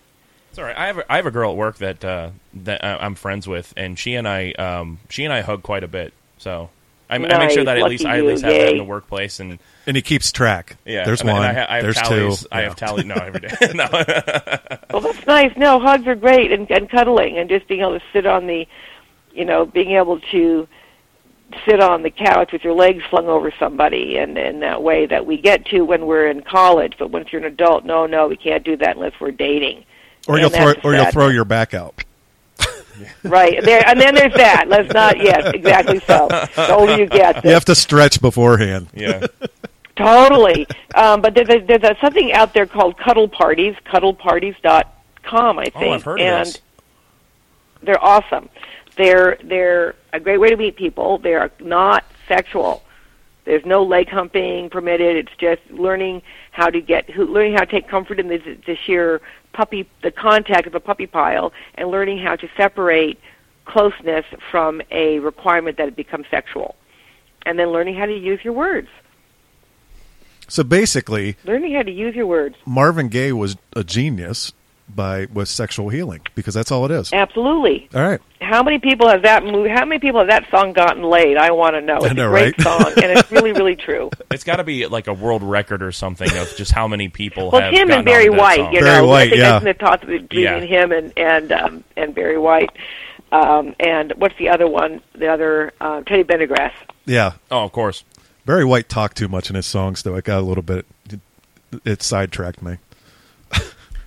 It's 0.49 0.57
all 0.57 0.65
right. 0.65 0.76
I 0.76 0.88
have 0.88 0.97
a, 0.97 1.11
I 1.11 1.17
have 1.17 1.28
a 1.28 1.32
girl 1.32 1.51
at 1.51 1.57
work 1.57 1.78
that 1.78 2.03
uh, 2.03 2.32
that 2.55 2.84
I'm 2.84 3.13
friends 3.13 3.47
with, 3.47 3.71
and 3.78 3.99
she 3.99 4.15
and 4.15 4.28
I 4.28 4.51
um, 4.53 4.97
she 5.09 5.26
and 5.26 5.34
I 5.34 5.41
hug 5.41 5.61
quite 5.61 5.84
a 5.84 5.88
bit. 5.88 6.11
So 6.39 6.71
I, 7.07 7.17
I 7.17 7.19
make 7.19 7.51
sure 7.51 7.65
that 7.65 7.78
at 7.78 7.84
Lucky 7.84 7.91
least 7.91 8.05
I 8.05 8.17
at 8.17 8.23
you. 8.23 8.30
least 8.30 8.43
have 8.43 8.51
that 8.51 8.71
in 8.71 8.78
the 8.80 8.84
workplace, 8.84 9.39
and 9.39 9.59
And 9.88 9.96
he 9.96 10.02
keeps 10.02 10.32
track. 10.32 10.78
yeah, 10.86 11.06
There's 11.06 11.22
and 11.22 11.30
I- 11.30 11.34
one. 11.34 11.46
and 11.46 11.58
I, 11.58 11.62
ha- 11.62 11.68
I 11.70 11.76
have 11.76 11.84
There's 11.84 11.96
tallies. 11.96 12.40
two. 12.42 12.48
I 12.52 12.60
Yeah. 12.62 12.68
have 12.70 12.76
tally. 12.76 13.04
No, 13.04 13.16
every 13.16 13.40
day. 13.42 13.50
no. 13.74 13.88
Well, 14.92 15.02
that's 15.02 15.26
nice. 15.28 15.56
No, 15.58 15.80
hugs 15.80 16.08
are 16.08 16.16
great, 16.16 16.52
and, 16.52 16.70
and 16.72 16.90
cuddling, 16.90 17.38
and 17.38 17.50
just 17.50 17.68
being 17.68 17.82
able 17.82 18.00
to 18.00 18.06
sit 18.14 18.26
on 18.26 18.48
the, 18.48 18.68
you 19.34 19.46
know, 19.46 19.66
being 19.66 19.92
able 19.92 20.20
to 20.32 20.68
sit 21.68 21.80
on 21.80 22.02
the 22.02 22.10
couch 22.10 22.52
with 22.52 22.64
your 22.64 22.74
legs 22.74 23.04
flung 23.10 23.28
over 23.28 23.52
somebody, 23.60 24.18
and 24.18 24.38
in 24.38 24.62
that 24.62 24.82
way 24.82 25.06
that 25.06 25.26
we 25.28 25.38
get 25.38 25.66
to 25.68 25.82
when 25.82 26.08
we're 26.08 26.28
in 26.28 26.42
college. 26.42 26.94
But 26.98 27.12
once 27.12 27.32
you're 27.32 27.42
an 27.42 27.48
adult, 27.48 27.86
no, 27.86 28.08
no, 28.08 28.28
we 28.28 28.36
can't 28.38 28.64
do 28.64 28.76
that 28.78 28.96
unless 28.96 29.14
we're 29.22 29.32
dating. 29.32 29.86
Or 30.28 30.36
And 30.36 30.42
you'll 30.42 30.50
throw 30.50 30.74
or 30.84 30.96
you'll 30.96 31.12
throw 31.12 31.28
your 31.28 31.46
back 31.46 31.74
out. 31.76 32.04
Right 33.24 33.62
there, 33.62 33.86
and 33.86 34.00
then 34.00 34.16
there's 34.16 34.34
that. 34.36 34.70
Let's 34.70 34.94
not. 34.94 35.18
Yes, 35.20 35.52
exactly. 35.54 36.00
So 36.08 36.30
the 36.30 36.74
older 36.74 36.98
you 36.98 37.08
get, 37.08 37.42
the 37.42 37.50
You 37.50 37.54
have 37.54 37.66
to 37.66 37.76
stretch 37.76 38.22
beforehand. 38.22 38.88
yeah. 38.94 39.28
Totally. 39.96 40.68
Um, 40.96 41.22
but 41.22 41.34
there's, 41.36 41.50
a, 41.50 41.60
there's 41.60 41.84
a, 41.84 41.96
something 42.02 42.34
out 42.34 42.54
there 42.54 42.66
called 42.66 42.98
Cuddle 42.98 43.28
Parties, 43.30 43.76
cuddleparties.com, 43.86 45.60
I 45.60 45.64
think. 45.66 45.76
Oh, 45.76 45.91
I've 45.91 46.04
heard 46.04 46.20
of 46.20 46.26
and 46.26 46.48
this. 46.48 46.62
they're 47.82 48.04
awesome. 48.04 48.50
They're 48.98 49.38
they're 49.43 49.96
a 50.14 50.20
great 50.20 50.38
way 50.38 50.50
to 50.50 50.58
meet 50.58 50.76
people. 50.78 51.18
They 51.18 51.34
are 51.34 51.52
not 51.60 52.06
sexual. 52.28 52.82
There's 53.43 53.66
no 53.66 53.84
leg 53.84 54.10
humping 54.10 54.70
permitted. 54.70 55.18
It's 55.18 55.36
just 55.38 55.62
learning 55.70 56.22
how 56.52 56.70
to 56.70 56.82
get 56.82 57.10
who, 57.10 57.26
learning 57.26 57.54
how 57.54 57.66
to 57.66 57.72
take 57.72 57.88
comfort 57.88 58.20
in 58.20 58.28
the, 58.28 58.38
the 58.66 58.76
sheer 58.86 59.22
puppy 59.54 59.88
the 60.02 60.12
contact 60.12 60.68
of 60.68 60.76
a 60.76 60.80
puppy 60.80 61.08
pile 61.08 61.54
and 61.76 61.89
learning 61.89 62.18
how 62.20 62.36
to 62.36 62.50
separate 62.58 63.20
closeness 63.66 64.26
from 64.52 64.82
a 64.91 65.20
requirement 65.20 65.78
that 65.78 65.88
it 65.88 65.96
becomes 65.96 66.26
sexual. 66.30 66.76
and 67.46 67.60
then 67.60 67.70
learning 67.72 67.96
how 67.96 68.06
to 68.06 68.18
use 68.18 68.39
your 68.43 68.54
words. 68.54 68.88
So 70.48 70.64
basically, 70.64 71.38
Learning 71.46 71.74
how 71.74 71.82
to 71.84 71.91
use 71.91 72.16
your 72.16 72.28
words. 72.28 72.56
Marvin 72.66 73.08
Gaye 73.10 73.32
was 73.32 73.58
a 73.76 73.84
genius 73.84 74.54
by 74.88 75.26
with 75.34 75.50
sexual 75.50 75.89
healing 75.89 76.22
because 76.36 76.54
that's 76.54 76.72
all 76.72 76.86
it 76.86 76.91
is. 76.91 77.12
Absolutely. 77.12 77.89
All 77.96 78.02
right. 78.08 78.22
How 78.39 78.62
many 78.62 78.78
people 78.78 79.08
have 79.10 79.24
that 79.24 79.43
movie? 79.43 79.70
How 79.70 79.84
many 79.86 79.98
people 80.00 80.20
have 80.20 80.28
that 80.28 80.48
song 80.52 80.74
gotten 80.74 81.02
laid? 81.02 81.38
I 81.38 81.50
want 81.52 81.74
to 81.76 81.82
know. 81.82 81.98
It's 81.98 82.14
know, 82.14 82.28
a 82.28 82.30
great 82.30 82.56
right? 82.60 82.62
song, 82.62 82.93
and 83.04 83.18
it's 83.18 83.32
really, 83.32 83.52
really 83.54 83.76
true. 83.76 84.12
It's 84.30 84.43
got 84.43 84.58
to 84.58 84.64
be 84.64 84.86
like 84.86 85.08
a 85.08 85.14
world 85.14 85.41
record 85.41 85.82
or 85.82 85.91
something 85.91 86.30
of 86.38 86.56
just 86.56 86.72
how 86.72 86.88
many 86.88 87.08
people 87.10 87.50
Well, 87.50 87.62
have 87.64 87.74
him 87.74 87.89
and 87.89 88.06
Barry 88.06 88.30
White, 88.30 88.58
song. 88.58 88.74
you 88.74 88.82
Barry 88.82 89.02
know, 89.02 89.08
White, 89.08 89.22
I 89.22 89.30
think 89.30 89.39
yeah. 89.41 89.50
that's 89.60 89.62
in 89.64 89.68
the 89.70 89.74
top 89.74 90.02
between 90.02 90.43
Yeah. 90.43 90.60
him 90.60 90.91
and 90.91 91.14
and 91.18 91.52
um, 91.52 91.84
and 91.98 92.14
Barry 92.14 92.38
White. 92.38 92.70
Um, 93.32 93.74
and 93.80 94.14
what's 94.18 94.38
the 94.38 94.50
other 94.50 94.68
one? 94.68 95.02
The 95.16 95.28
other 95.28 95.74
uh, 95.82 96.02
Teddy 96.02 96.24
Pendergrass. 96.24 96.72
Yeah. 97.06 97.34
Oh, 97.50 97.64
of 97.64 97.72
course. 97.72 98.04
Barry 98.46 98.66
White 98.66 98.89
talked 98.89 99.18
too 99.18 99.28
much 99.28 99.50
in 99.50 99.56
his 99.56 99.66
songs, 99.66 100.04
though. 100.04 100.16
It 100.16 100.26
got 100.26 100.39
a 100.39 100.41
little 100.46 100.64
bit. 100.64 100.86
It, 101.10 101.20
it 101.84 102.02
sidetracked 102.04 102.62
me. 102.62 102.78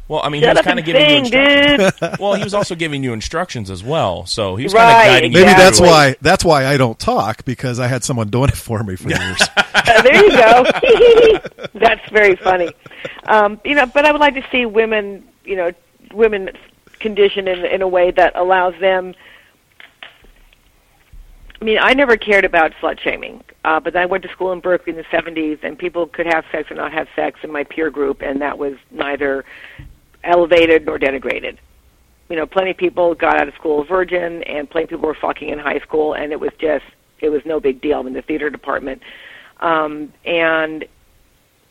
Well, 0.09 0.22
I 0.24 0.30
mean, 0.30 0.41
Shut 0.41 0.57
he 0.57 0.61
was 0.61 0.64
kind 0.64 0.78
of 0.78 0.86
giving 0.86 1.03
sing, 1.26 1.34
you 1.34 1.39
instructions. 1.39 2.01
dude. 2.01 2.18
well, 2.18 2.32
he 2.32 2.43
was 2.43 2.55
also 2.55 2.74
giving 2.74 3.05
you 3.05 3.12
instructions 3.12 3.70
as 3.70 3.84
well, 3.84 4.24
so 4.24 4.57
he 4.57 4.64
was 4.64 4.72
kind 4.72 4.89
of 4.89 5.05
guiding 5.05 5.32
Maybe 5.34 5.51
you. 5.51 5.55
that's 5.55 5.78
why. 5.82 6.16
That's 6.22 6.43
why 6.43 6.64
I 6.64 6.78
don't 6.78 6.99
talk 6.99 7.45
because 7.45 7.78
I 7.78 7.89
had 7.89 8.03
someone 8.05 8.30
doing 8.30 8.49
it 8.49 8.57
for 8.57 8.82
me 8.82 8.97
for 8.97 9.11
years. 9.11 9.43
Uh, 9.74 10.03
there 10.03 10.16
you 10.16 10.30
go. 10.30 11.39
That's 11.74 12.11
very 12.11 12.36
funny. 12.36 12.70
Um, 13.24 13.61
you 13.64 13.74
know, 13.74 13.86
but 13.86 14.05
I 14.05 14.12
would 14.12 14.20
like 14.20 14.34
to 14.34 14.45
see 14.51 14.66
women, 14.66 15.26
you 15.45 15.57
know, 15.57 15.72
women 16.12 16.51
conditioned 17.01 17.49
in 17.49 17.64
in 17.64 17.80
a 17.82 17.89
way 17.89 18.11
that 18.11 18.34
allows 18.34 18.74
them. 18.80 19.14
I 21.61 21.64
mean, 21.64 21.78
I 21.80 21.92
never 21.92 22.16
cared 22.16 22.44
about 22.44 22.72
slut 22.80 23.00
shaming, 23.00 23.42
uh, 23.64 23.80
but 23.80 23.96
I 23.96 24.06
went 24.06 24.22
to 24.22 24.30
school 24.30 24.52
in 24.52 24.61
Berkeley 24.61 24.92
in 24.92 24.96
the 24.96 25.04
'70s, 25.04 25.59
and 25.62 25.76
people 25.78 26.06
could 26.06 26.26
have 26.26 26.44
sex 26.52 26.70
or 26.70 26.74
not 26.74 26.92
have 26.92 27.09
sex 27.16 27.40
in 27.42 27.50
my 27.50 27.64
peer 27.64 27.90
group, 27.90 28.22
and 28.22 28.40
that 28.40 28.59
was 28.59 28.74
neither 28.90 29.44
elevated 30.22 30.86
nor 30.86 30.98
denigrated. 30.98 31.59
You 32.28 32.36
know, 32.36 32.46
plenty 32.46 32.70
of 32.70 32.76
people 32.76 33.14
got 33.14 33.40
out 33.40 33.48
of 33.48 33.54
school 33.54 33.82
virgin, 33.84 34.42
and 34.44 34.70
plenty 34.70 34.84
of 34.84 34.90
people 34.90 35.06
were 35.09 35.14
fucking 35.14 35.48
in 35.48 35.59
high 35.59 35.80
school, 35.80 36.14
and 36.14 36.32
it 36.32 36.38
was 36.38 36.52
just 36.61 36.84
it 37.20 37.30
was 37.30 37.42
no 37.44 37.59
big 37.59 37.80
deal 37.80 38.06
in 38.06 38.12
the 38.12 38.22
theater 38.22 38.50
department 38.50 39.02
um, 39.61 40.12
and 40.24 40.84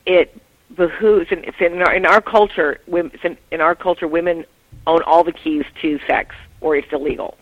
it 0.06 0.40
behooves 0.74 1.28
it's 1.30 1.56
in, 1.60 1.80
our, 1.82 1.94
in 1.94 2.06
our 2.06 2.20
culture. 2.20 2.80
women- 2.86 3.38
in 3.50 3.60
our 3.60 3.74
culture, 3.74 4.06
women 4.06 4.44
own 4.86 5.02
all 5.02 5.24
the 5.24 5.32
keys 5.32 5.64
to 5.82 5.98
sex, 6.06 6.34
or 6.60 6.76
it's 6.76 6.92
illegal. 6.92 7.36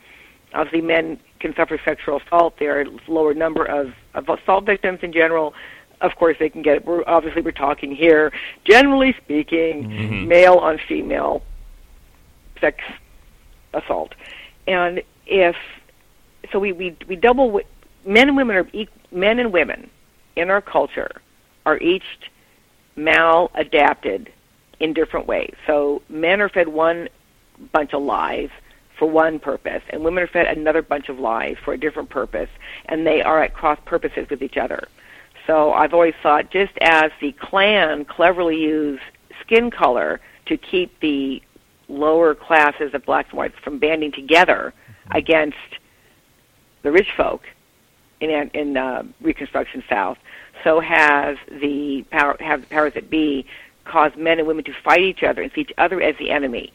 Obviously, 0.54 0.80
men 0.80 1.18
can 1.40 1.54
suffer 1.54 1.78
sexual 1.84 2.20
assault. 2.20 2.54
There 2.58 2.78
are 2.78 2.82
a 2.82 2.90
lower 3.08 3.34
number 3.34 3.64
of, 3.64 3.92
of 4.14 4.28
assault 4.28 4.64
victims 4.64 5.00
in 5.02 5.12
general. 5.12 5.54
Of 6.00 6.14
course, 6.16 6.36
they 6.38 6.48
can 6.48 6.62
get. 6.62 6.84
We're 6.84 7.04
obviously 7.06 7.42
we're 7.42 7.52
talking 7.52 7.94
here, 7.94 8.32
generally 8.64 9.14
speaking, 9.24 9.88
mm-hmm. 9.88 10.28
male 10.28 10.54
on 10.54 10.78
female 10.86 11.42
sex 12.60 12.82
assault, 13.72 14.14
and 14.66 15.02
if 15.26 15.56
so, 16.52 16.58
we 16.58 16.72
we 16.72 16.96
we 17.08 17.16
double. 17.16 17.60
Men 18.04 18.28
and 18.28 18.36
women 18.36 18.56
are 18.56 18.68
men 19.10 19.38
and 19.38 19.52
women 19.52 19.90
in 20.36 20.50
our 20.50 20.60
culture 20.60 21.10
are 21.64 21.78
each 21.78 22.04
maladapted 22.96 24.28
in 24.80 24.92
different 24.92 25.26
ways. 25.26 25.54
So 25.66 26.02
men 26.08 26.40
are 26.40 26.48
fed 26.48 26.68
one 26.68 27.08
bunch 27.72 27.94
of 27.94 28.02
lies 28.02 28.50
for 28.98 29.06
one 29.06 29.38
purpose, 29.38 29.82
and 29.90 30.02
women 30.02 30.22
are 30.24 30.26
fed 30.26 30.46
another 30.46 30.82
bunch 30.82 31.08
of 31.08 31.18
lies 31.18 31.56
for 31.64 31.74
a 31.74 31.78
different 31.78 32.08
purpose, 32.08 32.48
and 32.86 33.06
they 33.06 33.22
are 33.22 33.42
at 33.42 33.54
cross 33.54 33.78
purposes 33.84 34.26
with 34.30 34.42
each 34.42 34.56
other. 34.56 34.88
So 35.46 35.72
I've 35.72 35.94
always 35.94 36.14
thought 36.22 36.50
just 36.50 36.72
as 36.80 37.10
the 37.20 37.32
Klan 37.32 38.04
cleverly 38.04 38.56
used 38.56 39.02
skin 39.40 39.70
color 39.70 40.20
to 40.46 40.56
keep 40.56 40.98
the 41.00 41.42
lower 41.88 42.34
classes 42.34 42.94
of 42.94 43.04
blacks 43.04 43.30
and 43.30 43.38
whites 43.38 43.54
from 43.62 43.78
banding 43.78 44.12
together 44.12 44.74
against 45.12 45.56
the 46.82 46.90
rich 46.90 47.08
folk 47.16 47.42
in 48.20 48.30
in 48.54 48.76
uh, 48.76 49.02
Reconstruction 49.20 49.84
South, 49.88 50.18
so 50.64 50.80
has 50.80 51.36
the 51.60 52.04
power 52.10 52.36
have 52.40 52.62
the 52.62 52.66
powers 52.68 52.94
that 52.94 53.10
be 53.10 53.46
caused 53.84 54.16
men 54.16 54.38
and 54.38 54.48
women 54.48 54.64
to 54.64 54.72
fight 54.82 55.00
each 55.00 55.22
other 55.22 55.42
and 55.42 55.52
see 55.52 55.60
each 55.60 55.72
other 55.78 56.00
as 56.00 56.16
the 56.18 56.30
enemy 56.30 56.72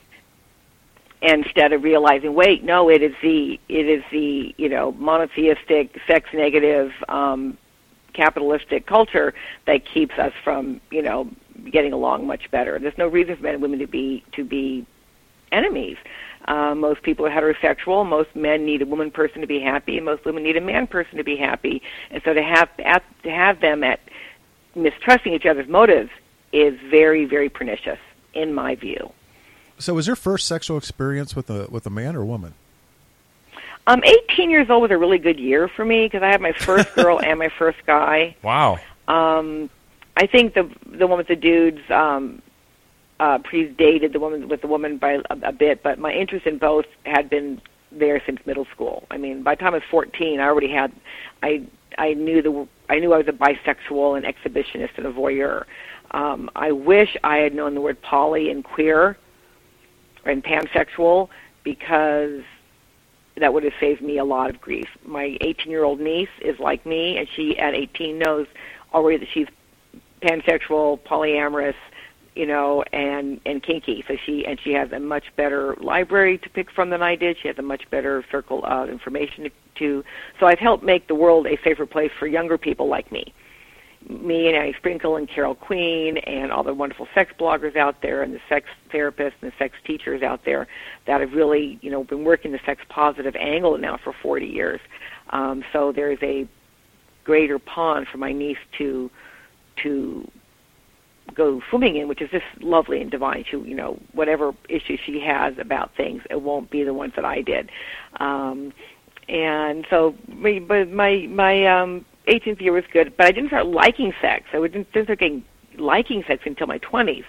instead 1.21 1.71
of 1.73 1.83
realizing, 1.83 2.33
wait, 2.33 2.63
no, 2.63 2.89
it 2.89 3.01
is 3.01 3.13
the 3.21 3.59
it 3.69 3.87
is 3.87 4.03
the 4.11 4.53
you 4.57 4.69
know 4.69 4.91
monotheistic, 4.93 5.99
sex 6.07 6.29
negative, 6.33 6.91
um, 7.09 7.57
capitalistic 8.13 8.85
culture 8.85 9.33
that 9.65 9.85
keeps 9.85 10.17
us 10.17 10.33
from 10.43 10.81
you 10.89 11.01
know 11.01 11.29
getting 11.71 11.93
along 11.93 12.27
much 12.27 12.49
better. 12.51 12.79
There's 12.79 12.97
no 12.97 13.07
reason 13.07 13.35
for 13.35 13.43
men 13.43 13.53
and 13.55 13.61
women 13.61 13.79
to 13.79 13.87
be 13.87 14.23
to 14.33 14.43
be 14.43 14.85
enemies. 15.51 15.97
Uh, 16.45 16.73
most 16.73 17.03
people 17.03 17.25
are 17.25 17.29
heterosexual. 17.29 18.07
Most 18.07 18.35
men 18.35 18.65
need 18.65 18.81
a 18.81 18.85
woman 18.85 19.11
person 19.11 19.41
to 19.41 19.47
be 19.47 19.59
happy, 19.59 19.97
and 19.97 20.05
most 20.05 20.25
women 20.25 20.43
need 20.43 20.57
a 20.57 20.61
man 20.61 20.87
person 20.87 21.17
to 21.17 21.23
be 21.23 21.35
happy. 21.35 21.81
And 22.09 22.21
so 22.23 22.33
to 22.33 22.41
have 22.41 22.69
at, 22.79 23.03
to 23.23 23.29
have 23.29 23.61
them 23.61 23.83
at 23.83 23.99
mistrusting 24.75 25.33
each 25.33 25.45
other's 25.45 25.67
motives 25.67 26.09
is 26.51 26.79
very, 26.89 27.25
very 27.25 27.49
pernicious, 27.49 27.99
in 28.33 28.53
my 28.53 28.75
view. 28.75 29.11
So, 29.81 29.93
was 29.93 30.07
your 30.07 30.15
first 30.15 30.47
sexual 30.47 30.77
experience 30.77 31.35
with 31.35 31.49
a 31.49 31.67
with 31.69 31.85
a 31.85 31.89
man 31.89 32.15
or 32.15 32.21
a 32.21 32.25
woman? 32.25 32.53
Um, 33.87 34.03
18 34.03 34.51
years 34.51 34.69
old 34.69 34.83
was 34.83 34.91
a 34.91 34.97
really 34.97 35.17
good 35.17 35.39
year 35.39 35.67
for 35.67 35.83
me 35.83 36.05
because 36.05 36.21
I 36.21 36.27
had 36.27 36.39
my 36.39 36.51
first 36.53 36.93
girl 36.95 37.19
and 37.19 37.39
my 37.39 37.49
first 37.49 37.79
guy. 37.85 38.35
Wow. 38.43 38.79
Um, 39.07 39.69
I 40.15 40.27
think 40.27 40.53
the 40.53 40.69
the 40.85 41.07
one 41.07 41.17
with 41.17 41.27
the 41.27 41.35
dudes 41.35 41.81
um, 41.89 42.41
uh, 43.19 43.39
predated 43.39 44.13
the 44.13 44.19
woman 44.19 44.47
with 44.47 44.61
the 44.61 44.67
woman 44.67 44.97
by 44.97 45.13
a, 45.29 45.37
a 45.43 45.51
bit, 45.51 45.83
but 45.83 45.99
my 45.99 46.13
interest 46.13 46.45
in 46.45 46.57
both 46.57 46.85
had 47.05 47.29
been 47.29 47.61
there 47.91 48.21
since 48.25 48.39
middle 48.45 48.65
school. 48.65 49.05
I 49.11 49.17
mean, 49.17 49.43
by 49.43 49.55
the 49.55 49.59
time 49.59 49.73
I 49.73 49.77
was 49.77 49.83
14, 49.89 50.39
I 50.39 50.43
already 50.43 50.69
had 50.69 50.91
I 51.41 51.63
I 51.97 52.13
knew 52.13 52.41
the 52.41 52.67
I 52.89 52.99
knew 52.99 53.13
I 53.13 53.17
was 53.17 53.27
a 53.27 53.31
bisexual, 53.31 54.17
an 54.17 54.31
exhibitionist, 54.31 54.97
and 54.97 55.07
a 55.07 55.11
voyeur. 55.11 55.65
Um, 56.11 56.51
I 56.55 56.71
wish 56.71 57.17
I 57.23 57.37
had 57.37 57.55
known 57.55 57.73
the 57.73 57.81
word 57.81 58.01
poly 58.01 58.51
and 58.51 58.63
queer 58.63 59.17
and 60.25 60.43
pansexual 60.43 61.29
because 61.63 62.41
that 63.37 63.53
would 63.53 63.63
have 63.63 63.73
saved 63.79 64.01
me 64.01 64.17
a 64.17 64.25
lot 64.25 64.49
of 64.49 64.59
grief. 64.59 64.87
My 65.05 65.37
18 65.41 65.71
year 65.71 65.83
old 65.83 65.99
niece 65.99 66.29
is 66.41 66.59
like 66.59 66.85
me, 66.85 67.17
and 67.17 67.27
she 67.35 67.57
at 67.57 67.73
18 67.73 68.17
knows 68.17 68.47
already 68.93 69.17
that 69.17 69.29
she's 69.33 69.47
pansexual, 70.21 70.99
polyamorous, 70.99 71.75
you 72.35 72.45
know, 72.45 72.83
and 72.93 73.39
and 73.45 73.61
kinky. 73.63 74.03
So 74.07 74.15
she 74.25 74.45
and 74.45 74.59
she 74.59 74.73
has 74.73 74.91
a 74.91 74.99
much 74.99 75.25
better 75.35 75.75
library 75.81 76.37
to 76.39 76.49
pick 76.49 76.71
from 76.71 76.89
than 76.89 77.01
I 77.01 77.15
did. 77.15 77.37
She 77.41 77.47
has 77.47 77.57
a 77.57 77.63
much 77.63 77.89
better 77.89 78.23
circle 78.31 78.63
of 78.65 78.89
information 78.89 79.45
to. 79.45 79.51
to 79.75 80.03
so 80.39 80.45
I've 80.45 80.59
helped 80.59 80.83
make 80.83 81.07
the 81.07 81.15
world 81.15 81.47
a 81.47 81.57
safer 81.63 81.85
place 81.85 82.11
for 82.19 82.27
younger 82.27 82.57
people 82.57 82.87
like 82.87 83.11
me. 83.11 83.33
Me 84.09 84.47
and 84.47 84.55
Annie 84.55 84.73
Sprinkle 84.77 85.15
and 85.15 85.29
Carol 85.29 85.55
Queen 85.55 86.17
and 86.17 86.51
all 86.51 86.63
the 86.63 86.73
wonderful 86.73 87.07
sex 87.13 87.31
bloggers 87.39 87.75
out 87.75 88.01
there 88.01 88.23
and 88.23 88.33
the 88.33 88.39
sex 88.49 88.67
therapists 88.91 89.33
and 89.41 89.51
the 89.51 89.53
sex 89.57 89.75
teachers 89.85 90.23
out 90.23 90.41
there 90.45 90.67
that 91.05 91.21
have 91.21 91.33
really, 91.33 91.77
you 91.81 91.91
know, 91.91 92.03
been 92.03 92.23
working 92.23 92.51
the 92.51 92.59
sex 92.65 92.81
positive 92.89 93.35
angle 93.35 93.77
now 93.77 93.97
for 94.03 94.13
40 94.21 94.45
years. 94.45 94.81
Um, 95.29 95.63
so 95.71 95.91
there's 95.91 96.19
a 96.21 96.47
greater 97.23 97.59
pond 97.59 98.07
for 98.11 98.17
my 98.17 98.31
niece 98.31 98.57
to 98.77 99.09
to 99.83 100.29
go 101.33 101.61
swimming 101.69 101.95
in, 101.95 102.07
which 102.07 102.21
is 102.21 102.29
just 102.29 102.45
lovely 102.59 103.01
and 103.01 103.09
divine. 103.09 103.45
She, 103.49 103.57
you 103.57 103.75
know, 103.75 103.99
whatever 104.13 104.53
issues 104.69 104.99
she 105.05 105.19
has 105.21 105.57
about 105.59 105.91
things, 105.95 106.21
it 106.29 106.41
won't 106.41 106.69
be 106.69 106.83
the 106.83 106.93
ones 106.93 107.13
that 107.15 107.25
I 107.25 107.41
did. 107.41 107.69
Um, 108.19 108.73
and 109.29 109.85
so, 109.89 110.15
but 110.67 110.89
my 110.89 111.27
my 111.29 111.65
um, 111.67 112.05
18th 112.31 112.61
year 112.61 112.71
was 112.71 112.83
good, 112.91 113.15
but 113.17 113.27
I 113.27 113.31
didn't 113.31 113.49
start 113.49 113.67
liking 113.67 114.13
sex. 114.21 114.45
I 114.53 114.59
didn't, 114.59 114.91
didn't 114.91 115.05
start 115.05 115.19
getting 115.19 115.43
liking 115.77 116.23
sex 116.27 116.43
until 116.45 116.67
my 116.67 116.79
20s. 116.79 117.25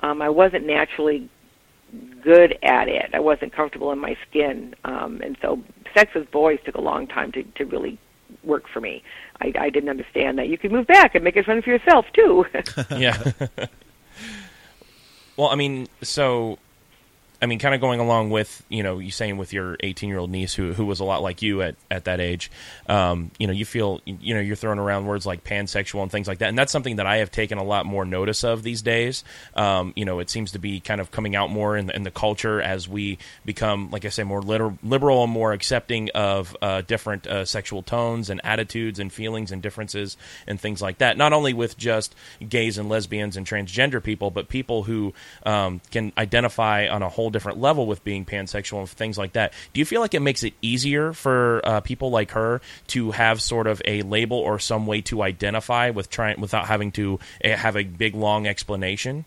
Um, 0.00 0.22
I 0.22 0.28
wasn't 0.28 0.66
naturally 0.66 1.28
good 2.22 2.58
at 2.62 2.88
it. 2.88 3.10
I 3.12 3.20
wasn't 3.20 3.52
comfortable 3.52 3.92
in 3.92 3.98
my 3.98 4.16
skin, 4.28 4.74
um, 4.84 5.20
and 5.22 5.36
so 5.40 5.62
sex 5.94 6.14
with 6.14 6.30
boys 6.30 6.58
took 6.64 6.74
a 6.74 6.80
long 6.80 7.06
time 7.06 7.32
to 7.32 7.42
to 7.42 7.64
really 7.64 7.98
work 8.44 8.68
for 8.68 8.80
me. 8.80 9.02
I, 9.40 9.52
I 9.58 9.70
didn't 9.70 9.88
understand 9.88 10.38
that 10.38 10.48
you 10.48 10.58
could 10.58 10.70
move 10.70 10.86
back 10.86 11.14
and 11.14 11.24
make 11.24 11.36
it 11.36 11.46
fun 11.46 11.62
for 11.62 11.70
yourself 11.70 12.06
too. 12.12 12.44
yeah. 12.96 13.32
well, 15.36 15.48
I 15.48 15.54
mean, 15.54 15.88
so 16.02 16.58
I 17.40 17.46
mean, 17.46 17.60
kind 17.60 17.74
of 17.74 17.80
going 17.80 18.00
along 18.00 18.30
with 18.30 18.64
you 18.68 18.82
know 18.82 18.98
you 18.98 19.12
saying 19.12 19.36
with 19.36 19.52
your 19.52 19.76
18 19.80 20.08
year 20.08 20.18
old 20.18 20.30
niece 20.30 20.54
who 20.54 20.72
who 20.72 20.84
was 20.84 20.98
a 20.98 21.04
lot 21.04 21.22
like 21.22 21.40
you 21.40 21.62
at 21.62 21.76
at 21.90 22.04
that 22.04 22.20
age, 22.20 22.50
um, 22.88 23.30
you 23.38 23.46
know, 23.46 23.52
you 23.52 23.64
feel 23.64 24.00
you 24.04 24.34
know 24.34 24.40
you're 24.40 24.56
throwing 24.56 24.80
around 24.80 25.06
words 25.06 25.24
like 25.24 25.44
pansexual 25.44 26.02
and 26.02 26.10
things 26.10 26.26
like 26.26 26.38
that, 26.38 26.48
and 26.48 26.58
that's 26.58 26.72
something 26.72 26.96
that 26.96 27.06
I 27.06 27.18
have 27.18 27.30
taken 27.30 27.58
a 27.58 27.62
lot 27.62 27.86
more 27.86 28.04
notice 28.04 28.42
of 28.42 28.64
these 28.64 28.82
days. 28.82 29.22
Um, 29.54 29.92
you 29.94 30.04
know, 30.04 30.18
it 30.18 30.30
seems 30.30 30.52
to 30.52 30.58
be 30.58 30.80
kind 30.80 31.00
of 31.00 31.12
coming 31.12 31.36
out 31.36 31.50
more 31.50 31.76
in 31.76 31.86
the, 31.86 31.94
in 31.94 32.02
the 32.02 32.10
culture 32.10 32.60
as 32.60 32.88
we 32.88 33.18
become, 33.44 33.90
like 33.90 34.04
I 34.04 34.08
say, 34.08 34.24
more 34.24 34.42
liter- 34.42 34.76
liberal 34.82 35.22
and 35.22 35.32
more 35.32 35.52
accepting 35.52 36.10
of 36.16 36.56
uh, 36.60 36.82
different 36.82 37.26
uh, 37.28 37.44
sexual 37.44 37.82
tones 37.82 38.30
and 38.30 38.40
attitudes 38.42 38.98
and 38.98 39.12
feelings 39.12 39.52
and 39.52 39.62
differences 39.62 40.16
and 40.46 40.60
things 40.60 40.82
like 40.82 40.98
that. 40.98 41.16
Not 41.16 41.32
only 41.32 41.54
with 41.54 41.76
just 41.76 42.16
gays 42.46 42.78
and 42.78 42.88
lesbians 42.88 43.36
and 43.36 43.46
transgender 43.46 44.02
people, 44.02 44.32
but 44.32 44.48
people 44.48 44.82
who 44.82 45.14
um, 45.46 45.80
can 45.92 46.12
identify 46.18 46.88
on 46.88 47.02
a 47.02 47.08
whole 47.08 47.27
different 47.30 47.58
level 47.58 47.86
with 47.86 48.02
being 48.04 48.24
pansexual 48.24 48.80
and 48.80 48.88
things 48.88 49.18
like 49.18 49.32
that. 49.32 49.52
Do 49.72 49.80
you 49.80 49.84
feel 49.84 50.00
like 50.00 50.14
it 50.14 50.20
makes 50.20 50.42
it 50.42 50.54
easier 50.62 51.12
for 51.12 51.60
uh, 51.64 51.80
people 51.80 52.10
like 52.10 52.32
her 52.32 52.60
to 52.88 53.10
have 53.12 53.40
sort 53.42 53.66
of 53.66 53.80
a 53.84 54.02
label 54.02 54.38
or 54.38 54.58
some 54.58 54.86
way 54.86 55.00
to 55.02 55.22
identify 55.22 55.90
with 55.90 56.10
trying 56.10 56.40
without 56.40 56.66
having 56.66 56.92
to 56.92 57.18
uh, 57.44 57.50
have 57.56 57.76
a 57.76 57.84
big 57.84 58.14
long 58.14 58.46
explanation? 58.46 59.24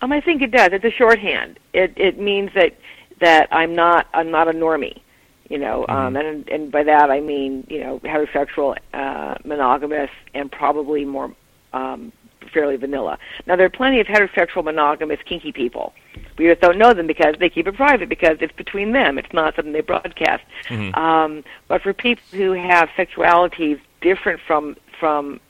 Um, 0.00 0.12
I 0.12 0.20
think 0.20 0.42
it 0.42 0.50
does. 0.50 0.70
It's 0.72 0.84
a 0.84 0.90
shorthand. 0.90 1.58
It 1.72 1.92
it 1.96 2.18
means 2.18 2.50
that 2.54 2.76
that 3.20 3.48
I'm 3.52 3.74
not 3.74 4.06
I'm 4.12 4.30
not 4.30 4.48
a 4.48 4.52
normie, 4.52 5.00
you 5.48 5.58
know, 5.58 5.86
Mm-hmm. 5.88 5.96
um, 5.96 6.16
and 6.16 6.48
and 6.48 6.72
by 6.72 6.82
that 6.82 7.10
I 7.10 7.20
mean 7.20 7.64
you 7.68 7.80
know 7.80 8.00
heterosexual, 8.00 8.76
uh, 8.92 9.36
monogamous, 9.44 10.10
and 10.34 10.50
probably 10.50 11.04
more 11.04 11.32
um, 11.72 12.12
fairly 12.52 12.76
vanilla. 12.76 13.18
Now 13.46 13.54
there 13.56 13.66
are 13.66 13.70
plenty 13.70 14.00
of 14.00 14.08
heterosexual, 14.08 14.64
monogamous, 14.64 15.20
kinky 15.24 15.52
people. 15.52 15.94
We 16.38 16.46
just 16.46 16.60
don't 16.60 16.78
know 16.78 16.94
them 16.94 17.06
because 17.06 17.34
they 17.38 17.50
keep 17.50 17.66
it 17.66 17.74
private 17.76 18.08
because 18.08 18.38
it's 18.40 18.54
between 18.54 18.92
them. 18.92 19.18
It's 19.18 19.32
not 19.32 19.54
something 19.54 19.72
they 19.72 19.80
broadcast. 19.80 20.44
Mhm. 20.68 20.96
Um, 20.96 21.44
but 21.68 21.82
for 21.82 21.92
people 21.92 22.24
who 22.32 22.52
have 22.52 22.88
sexualities 22.96 23.78
different 24.00 24.40
from 24.40 24.76
from 24.98 25.40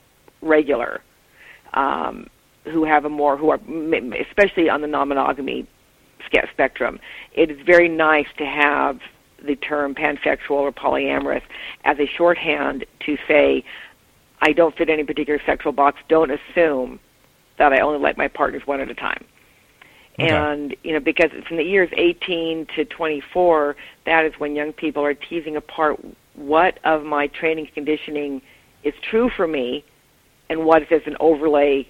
regular, 0.41 1.01
um, 1.74 2.28
who 2.64 2.85
have 2.85 3.05
a 3.05 3.09
more 3.09 3.37
who 3.37 3.51
are 3.51 3.61
especially 4.18 4.68
on 4.68 4.80
the 4.80 4.87
non-monogamy 4.87 5.66
spectrum, 6.51 6.99
it 7.35 7.51
is 7.51 7.61
very 7.61 7.89
nice 7.89 8.28
to 8.39 8.47
have 8.47 9.01
the 9.45 9.57
term 9.57 9.95
pansexual 9.95 10.51
or 10.53 10.72
polyamorous 10.72 11.43
as 11.85 11.99
a 11.99 12.07
shorthand 12.07 12.85
to 13.01 13.18
say, 13.28 13.64
I 14.41 14.53
don't 14.53 14.76
fit 14.76 14.89
any 14.89 15.05
particular 15.05 15.41
sexual 15.45 15.72
box. 15.72 16.01
Don't 16.09 16.30
assume 16.30 17.01
that 17.59 17.72
I 17.72 17.80
only 17.80 17.99
like 17.99 18.16
my 18.16 18.28
partners 18.28 18.66
one 18.66 18.80
at 18.80 18.91
a 18.91 18.95
time. 18.95 19.24
Okay. 20.18 20.28
And 20.28 20.76
you 20.82 20.92
know, 20.92 21.00
because 21.00 21.30
from 21.48 21.56
the 21.56 21.64
years 21.64 21.88
18 21.92 22.66
to 22.76 22.84
24, 22.84 23.76
that 24.04 24.24
is 24.24 24.34
when 24.38 24.54
young 24.54 24.72
people 24.72 25.04
are 25.04 25.14
teasing 25.14 25.56
apart 25.56 25.98
what 26.34 26.78
of 26.84 27.04
my 27.04 27.26
training 27.26 27.68
conditioning 27.74 28.42
is 28.84 28.94
true 29.02 29.30
for 29.30 29.46
me, 29.46 29.84
and 30.48 30.64
what 30.64 30.90
is 30.90 31.02
an 31.06 31.16
overlay 31.20 31.88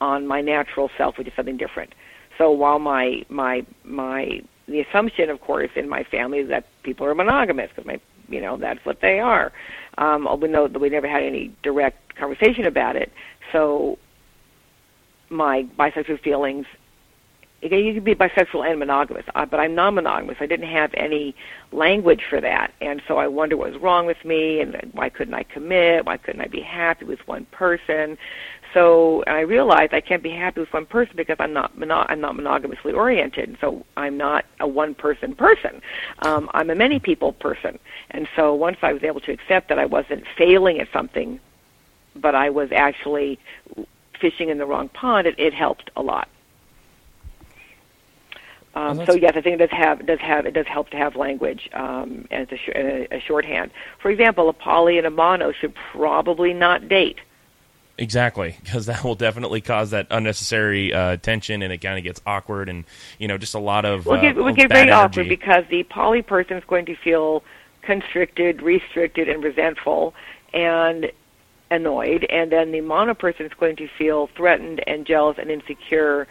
on 0.00 0.26
my 0.26 0.40
natural 0.40 0.90
self, 0.96 1.18
which 1.18 1.28
is 1.28 1.32
something 1.34 1.56
different. 1.56 1.94
So 2.38 2.50
while 2.50 2.78
my 2.78 3.24
my 3.28 3.64
my 3.84 4.42
the 4.66 4.80
assumption, 4.80 5.30
of 5.30 5.40
course, 5.40 5.70
in 5.76 5.88
my 5.88 6.04
family 6.04 6.38
is 6.38 6.48
that 6.48 6.66
people 6.82 7.06
are 7.06 7.14
monogamous 7.14 7.70
because 7.70 7.86
my 7.86 8.00
you 8.28 8.40
know 8.40 8.56
that's 8.56 8.84
what 8.84 9.00
they 9.00 9.20
are. 9.20 9.52
Um, 9.98 10.26
even 10.32 10.52
though 10.52 10.66
we 10.66 10.88
never 10.88 11.08
had 11.08 11.22
any 11.22 11.54
direct 11.62 12.16
conversation 12.16 12.66
about 12.66 12.96
it, 12.96 13.12
so 13.52 13.98
my 15.30 15.64
bisexual 15.78 16.20
feelings. 16.20 16.66
You 17.64 17.94
can 17.94 18.04
be 18.04 18.14
bisexual 18.14 18.68
and 18.68 18.78
monogamous, 18.78 19.24
uh, 19.34 19.46
but 19.46 19.58
I'm 19.58 19.74
non-monogamous. 19.74 20.36
I 20.38 20.46
didn't 20.46 20.68
have 20.68 20.92
any 20.94 21.34
language 21.72 22.22
for 22.28 22.38
that, 22.38 22.74
and 22.82 23.00
so 23.08 23.16
I 23.16 23.26
wonder 23.26 23.56
what 23.56 23.72
was 23.72 23.80
wrong 23.80 24.04
with 24.04 24.22
me, 24.22 24.60
and 24.60 24.76
why 24.92 25.08
couldn't 25.08 25.32
I 25.32 25.44
commit? 25.44 26.04
Why 26.04 26.18
couldn't 26.18 26.42
I 26.42 26.46
be 26.46 26.60
happy 26.60 27.06
with 27.06 27.26
one 27.26 27.46
person? 27.46 28.18
So 28.74 29.24
I 29.26 29.40
realized 29.40 29.94
I 29.94 30.02
can't 30.02 30.22
be 30.22 30.30
happy 30.30 30.60
with 30.60 30.72
one 30.74 30.84
person 30.84 31.14
because 31.16 31.36
I'm 31.38 31.54
not 31.54 31.78
mono- 31.78 32.04
I'm 32.08 32.20
not 32.20 32.34
monogamously 32.36 32.92
oriented. 32.92 33.56
So 33.60 33.86
I'm 33.96 34.18
not 34.18 34.44
a 34.60 34.66
one 34.66 34.94
person 34.94 35.34
person. 35.34 35.80
Um, 36.18 36.50
I'm 36.52 36.68
a 36.68 36.74
many 36.74 36.98
people 36.98 37.32
person. 37.32 37.78
And 38.10 38.28
so 38.36 38.52
once 38.52 38.76
I 38.82 38.92
was 38.92 39.04
able 39.04 39.20
to 39.20 39.32
accept 39.32 39.68
that 39.70 39.78
I 39.78 39.86
wasn't 39.86 40.24
failing 40.36 40.80
at 40.80 40.88
something, 40.92 41.40
but 42.16 42.34
I 42.34 42.50
was 42.50 42.72
actually 42.72 43.38
fishing 44.20 44.48
in 44.50 44.58
the 44.58 44.66
wrong 44.66 44.88
pond, 44.88 45.26
it, 45.28 45.38
it 45.38 45.54
helped 45.54 45.90
a 45.96 46.02
lot. 46.02 46.28
Um, 48.74 48.96
Well, 48.96 49.06
so 49.06 49.14
yes, 49.14 49.32
I 49.36 49.40
think 49.40 49.60
it 49.60 49.70
does 49.70 49.78
have 49.78 50.04
does 50.06 50.20
have 50.20 50.46
it 50.46 50.52
does 50.52 50.66
help 50.66 50.90
to 50.90 50.96
have 50.96 51.14
language 51.16 51.70
um, 51.72 52.26
as 52.30 52.48
a, 52.50 52.56
sh- 52.56 52.70
a, 52.74 53.16
a 53.16 53.20
shorthand. 53.20 53.70
For 54.00 54.10
example, 54.10 54.48
a 54.48 54.52
poly 54.52 54.98
and 54.98 55.06
a 55.06 55.10
mono 55.10 55.52
should 55.52 55.74
probably 55.92 56.52
not 56.52 56.88
date. 56.88 57.18
Exactly, 57.96 58.56
because 58.64 58.86
that 58.86 59.04
will 59.04 59.14
definitely 59.14 59.60
cause 59.60 59.90
that 59.90 60.08
unnecessary 60.10 60.92
uh, 60.92 61.16
tension, 61.18 61.62
and 61.62 61.72
it 61.72 61.78
kind 61.78 61.96
of 61.96 62.02
gets 62.02 62.20
awkward, 62.26 62.68
and 62.68 62.84
you 63.18 63.28
know, 63.28 63.38
just 63.38 63.54
a 63.54 63.60
lot 63.60 63.84
of 63.84 64.06
Well, 64.06 64.18
uh, 64.18 64.22
it 64.22 64.34
get, 64.34 64.36
would 64.36 64.50
of 64.50 64.56
get 64.56 64.68
very 64.70 64.90
awkward 64.90 65.28
because 65.28 65.64
the 65.70 65.84
poly 65.84 66.22
person 66.22 66.56
is 66.56 66.64
going 66.64 66.86
to 66.86 66.96
feel 66.96 67.44
constricted, 67.82 68.62
restricted, 68.62 69.28
and 69.28 69.44
resentful, 69.44 70.14
and 70.52 71.12
annoyed, 71.70 72.24
and 72.24 72.50
then 72.50 72.72
the 72.72 72.80
mono 72.80 73.14
person 73.14 73.46
is 73.46 73.52
going 73.54 73.76
to 73.76 73.86
feel 73.86 74.26
threatened 74.36 74.82
and 74.88 75.06
jealous 75.06 75.38
and 75.38 75.50
insecure 75.50 76.26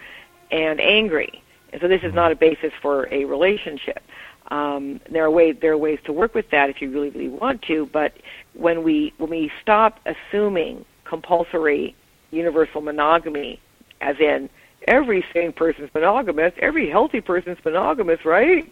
and 0.52 0.82
angry. 0.82 1.43
And 1.74 1.82
so 1.82 1.88
this 1.88 2.04
is 2.04 2.14
not 2.14 2.32
a 2.32 2.36
basis 2.36 2.72
for 2.82 3.12
a 3.12 3.26
relationship. 3.26 4.02
Um, 4.50 5.02
there 5.10 5.26
are 5.26 5.32
ways 5.32 5.58
there 5.60 5.74
are 5.74 5.78
ways 5.78 6.00
to 6.06 6.14
work 6.14 6.36
with 6.36 6.52
that 6.52 6.70
if 6.70 6.82
you 6.82 6.92
really 6.92 7.10
really 7.10 7.30
want 7.30 7.64
to, 7.64 7.88
but 7.88 8.14
when 8.54 8.84
we 8.84 9.14
when 9.18 9.32
we 9.32 9.52
stop 9.62 10.00
assuming 10.06 10.86
compulsory 11.04 11.96
universal 12.30 12.82
monogamy, 12.82 13.60
as 14.02 14.20
in 14.20 14.50
every 14.88 15.26
sane 15.34 15.52
person's 15.52 15.90
monogamous, 15.94 16.54
every 16.60 16.90
healthy 16.90 17.22
person's 17.22 17.58
monogamous, 17.66 18.24
right? 18.24 18.72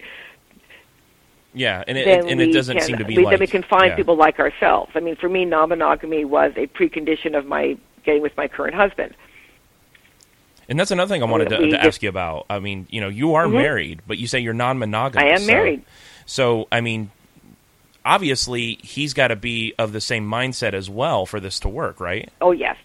yeah, 1.54 1.84
and 1.88 1.98
it 1.98 2.06
then 2.06 2.28
and 2.28 2.42
it 2.42 2.54
doesn't 2.54 2.78
can, 2.78 2.86
seem 2.86 2.98
to 2.98 3.06
be 3.06 3.18
we, 3.18 3.24
like 3.24 3.34
then 3.34 3.40
we 3.40 3.48
can 3.48 3.64
find 3.64 3.90
yeah. 3.90 3.96
people 3.96 4.16
like 4.16 4.40
ourselves. 4.40 4.92
I 4.94 5.00
mean, 5.00 5.16
for 5.16 5.30
me, 5.30 5.46
non-monogamy 5.46 6.26
was 6.26 6.54
a 6.56 6.68
precondition 6.68 7.36
of 7.38 7.46
my 7.46 7.78
getting 8.04 8.22
with 8.22 8.36
my 8.38 8.48
current 8.48 8.76
husband. 8.76 9.16
And 10.72 10.80
that's 10.80 10.90
another 10.90 11.10
thing 11.14 11.22
I 11.22 11.26
wanted 11.26 11.50
to, 11.50 11.58
to 11.58 11.70
just- 11.72 11.86
ask 11.86 12.02
you 12.04 12.08
about. 12.10 12.46
I 12.50 12.60
mean, 12.60 12.88
you 12.90 13.02
know, 13.02 13.10
you 13.10 13.36
are 13.36 13.46
Mhm. 13.46 13.52
married, 13.54 14.02
but 14.08 14.18
you 14.18 14.26
say 14.26 14.40
you're 14.40 14.54
non-monogamous. 14.54 15.22
I 15.24 15.34
am 15.36 15.40
so- 15.42 15.48
married. 15.48 15.82
So, 16.26 16.68
I 16.72 16.80
mean, 16.80 17.12
obviously, 18.06 18.80
he's 18.82 19.14
got 19.14 19.28
to 19.28 19.36
be 19.36 19.74
of 19.78 19.92
the 19.92 20.00
same 20.02 20.26
mindset 20.30 20.74
as 20.74 20.90
well 20.90 21.26
for 21.26 21.40
this 21.42 21.60
to 21.60 21.70
work, 21.70 22.00
right? 22.00 22.30
Oh 22.40 22.52
yes, 22.54 22.78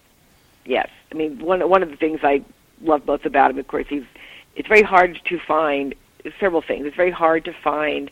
yes. 0.65 0.89
I 1.13 1.15
mean, 1.15 1.39
one 1.39 1.67
one 1.69 1.83
of 1.85 1.91
the 1.91 1.97
things 1.97 2.21
I 2.25 2.43
love 2.83 3.07
most 3.07 3.25
about 3.25 3.53
him, 3.53 3.59
of 3.59 3.69
course, 3.69 3.87
he's. 3.89 4.03
It's 4.57 4.67
very 4.69 4.83
hard 4.83 5.21
to 5.27 5.39
find 5.39 5.95
several 6.41 6.63
things. 6.63 6.87
It's 6.87 6.97
very 6.97 7.11
hard 7.13 7.45
to 7.45 7.53
find 7.53 8.11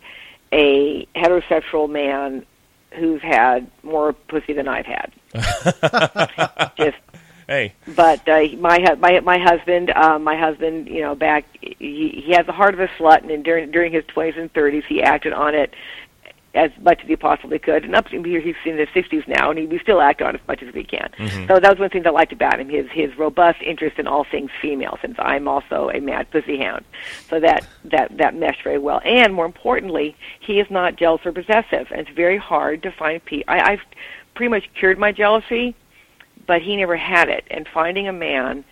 a 0.52 1.04
heterosexual 1.16 1.90
man 1.90 2.44
who's 2.92 3.22
had 3.22 3.66
more 3.82 4.12
pussy 4.12 4.52
than 4.52 4.68
I've 4.68 4.86
had. 4.86 5.10
Just 6.76 6.96
Hey, 7.46 7.74
but 7.94 8.26
uh, 8.28 8.46
my 8.58 8.78
my 8.98 9.20
my 9.20 9.38
husband, 9.38 9.90
uh, 9.90 10.18
my 10.18 10.36
husband, 10.36 10.88
you 10.88 11.02
know, 11.02 11.14
back 11.14 11.44
he, 11.60 12.22
he 12.24 12.32
has 12.32 12.46
the 12.46 12.52
heart 12.52 12.74
of 12.74 12.80
a 12.80 12.88
slut, 12.98 13.30
and 13.30 13.44
during 13.44 13.70
during 13.70 13.92
his 13.92 14.04
twenties 14.06 14.40
and 14.40 14.52
thirties, 14.52 14.84
he 14.88 15.02
acted 15.02 15.32
on 15.32 15.54
it 15.54 15.74
as 16.54 16.70
much 16.80 17.02
as 17.02 17.08
he 17.08 17.16
possibly 17.16 17.58
could. 17.58 17.84
And 17.84 17.96
up 17.96 18.06
to 18.08 18.22
here, 18.22 18.40
he's 18.40 18.54
in 18.64 18.78
his 18.78 18.88
sixties 18.94 19.24
now, 19.26 19.50
and 19.50 19.58
he, 19.58 19.66
we 19.66 19.78
still 19.80 20.00
act 20.00 20.22
on 20.22 20.36
it 20.36 20.40
as 20.40 20.48
much 20.48 20.62
as 20.62 20.72
we 20.72 20.84
can. 20.84 21.10
Mhm. 21.18 21.48
So 21.48 21.60
that 21.60 21.68
was 21.68 21.78
one 21.78 21.90
thing 21.90 22.06
I 22.06 22.10
liked 22.10 22.32
about 22.32 22.60
him: 22.60 22.68
his 22.70 22.86
his 22.90 23.16
robust 23.18 23.60
interest 23.60 23.98
in 23.98 24.06
all 24.06 24.24
things 24.24 24.50
female. 24.62 24.98
Since 25.02 25.16
I'm 25.18 25.46
also 25.46 25.90
a 25.90 26.00
mad 26.00 26.30
pussy 26.30 26.56
hound, 26.58 26.84
so 27.28 27.40
that 27.40 27.66
that 27.84 28.16
that 28.16 28.34
meshed 28.34 28.62
very 28.62 28.78
well. 28.78 29.02
And 29.04 29.34
more 29.34 29.46
importantly, 29.46 30.16
he 30.40 30.60
is 30.60 30.70
not 30.70 30.96
jealous 30.96 31.26
or 31.26 31.32
possessive, 31.32 31.88
and 31.90 32.00
it's 32.00 32.16
very 32.16 32.38
hard 32.38 32.82
to 32.84 32.90
find 32.90 33.22
people. 33.22 33.52
I've 33.54 33.82
pretty 34.34 34.50
much 34.50 34.70
cured 34.74 34.98
my 34.98 35.12
jealousy 35.12 35.74
but 36.46 36.62
he 36.62 36.76
never 36.76 36.96
had 36.96 37.28
it. 37.28 37.44
And 37.50 37.66
finding 37.68 38.08
a 38.08 38.12
man, 38.12 38.64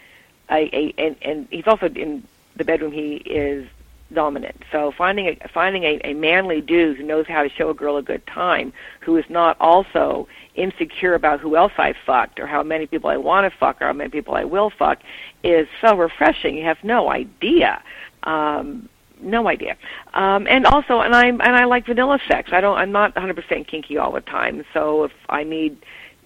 a, 0.50 0.68
a 0.74 0.94
and, 0.98 1.16
and 1.22 1.48
he's 1.50 1.66
also 1.66 1.86
in 1.86 2.26
the 2.56 2.64
bedroom. 2.64 2.92
He 2.92 3.16
is 3.16 3.68
dominant. 4.12 4.62
So 4.70 4.92
finding 4.92 5.28
a 5.28 5.48
finding 5.48 5.84
a, 5.84 6.00
a 6.04 6.14
manly 6.14 6.60
dude 6.60 6.98
who 6.98 7.02
knows 7.02 7.26
how 7.26 7.42
to 7.42 7.48
show 7.48 7.70
a 7.70 7.74
girl 7.74 7.96
a 7.96 8.02
good 8.02 8.26
time, 8.26 8.72
who 9.00 9.16
is 9.16 9.24
not 9.28 9.56
also 9.60 10.28
insecure 10.54 11.14
about 11.14 11.40
who 11.40 11.56
else 11.56 11.72
I 11.78 11.94
fucked 12.04 12.38
or 12.38 12.46
how 12.46 12.62
many 12.62 12.86
people 12.86 13.10
I 13.10 13.16
want 13.16 13.50
to 13.50 13.58
fuck 13.58 13.80
or 13.80 13.86
how 13.86 13.92
many 13.92 14.10
people 14.10 14.34
I 14.34 14.44
will 14.44 14.70
fuck, 14.70 15.00
is 15.42 15.66
so 15.80 15.96
refreshing. 15.96 16.56
You 16.56 16.64
have 16.64 16.82
no 16.84 17.10
idea. 17.10 17.82
Um, 18.22 18.88
no 19.20 19.48
idea. 19.48 19.76
Um, 20.14 20.46
and 20.48 20.66
also, 20.66 21.00
and 21.00 21.14
I 21.14 21.26
and 21.26 21.42
I 21.42 21.64
like 21.64 21.86
vanilla 21.86 22.18
sex. 22.28 22.50
I 22.52 22.60
don't. 22.60 22.76
I'm 22.76 22.92
not 22.92 23.14
100% 23.14 23.66
kinky 23.66 23.96
all 23.96 24.12
the 24.12 24.20
time. 24.20 24.64
So 24.74 25.04
if 25.04 25.12
I 25.28 25.44
need 25.44 25.78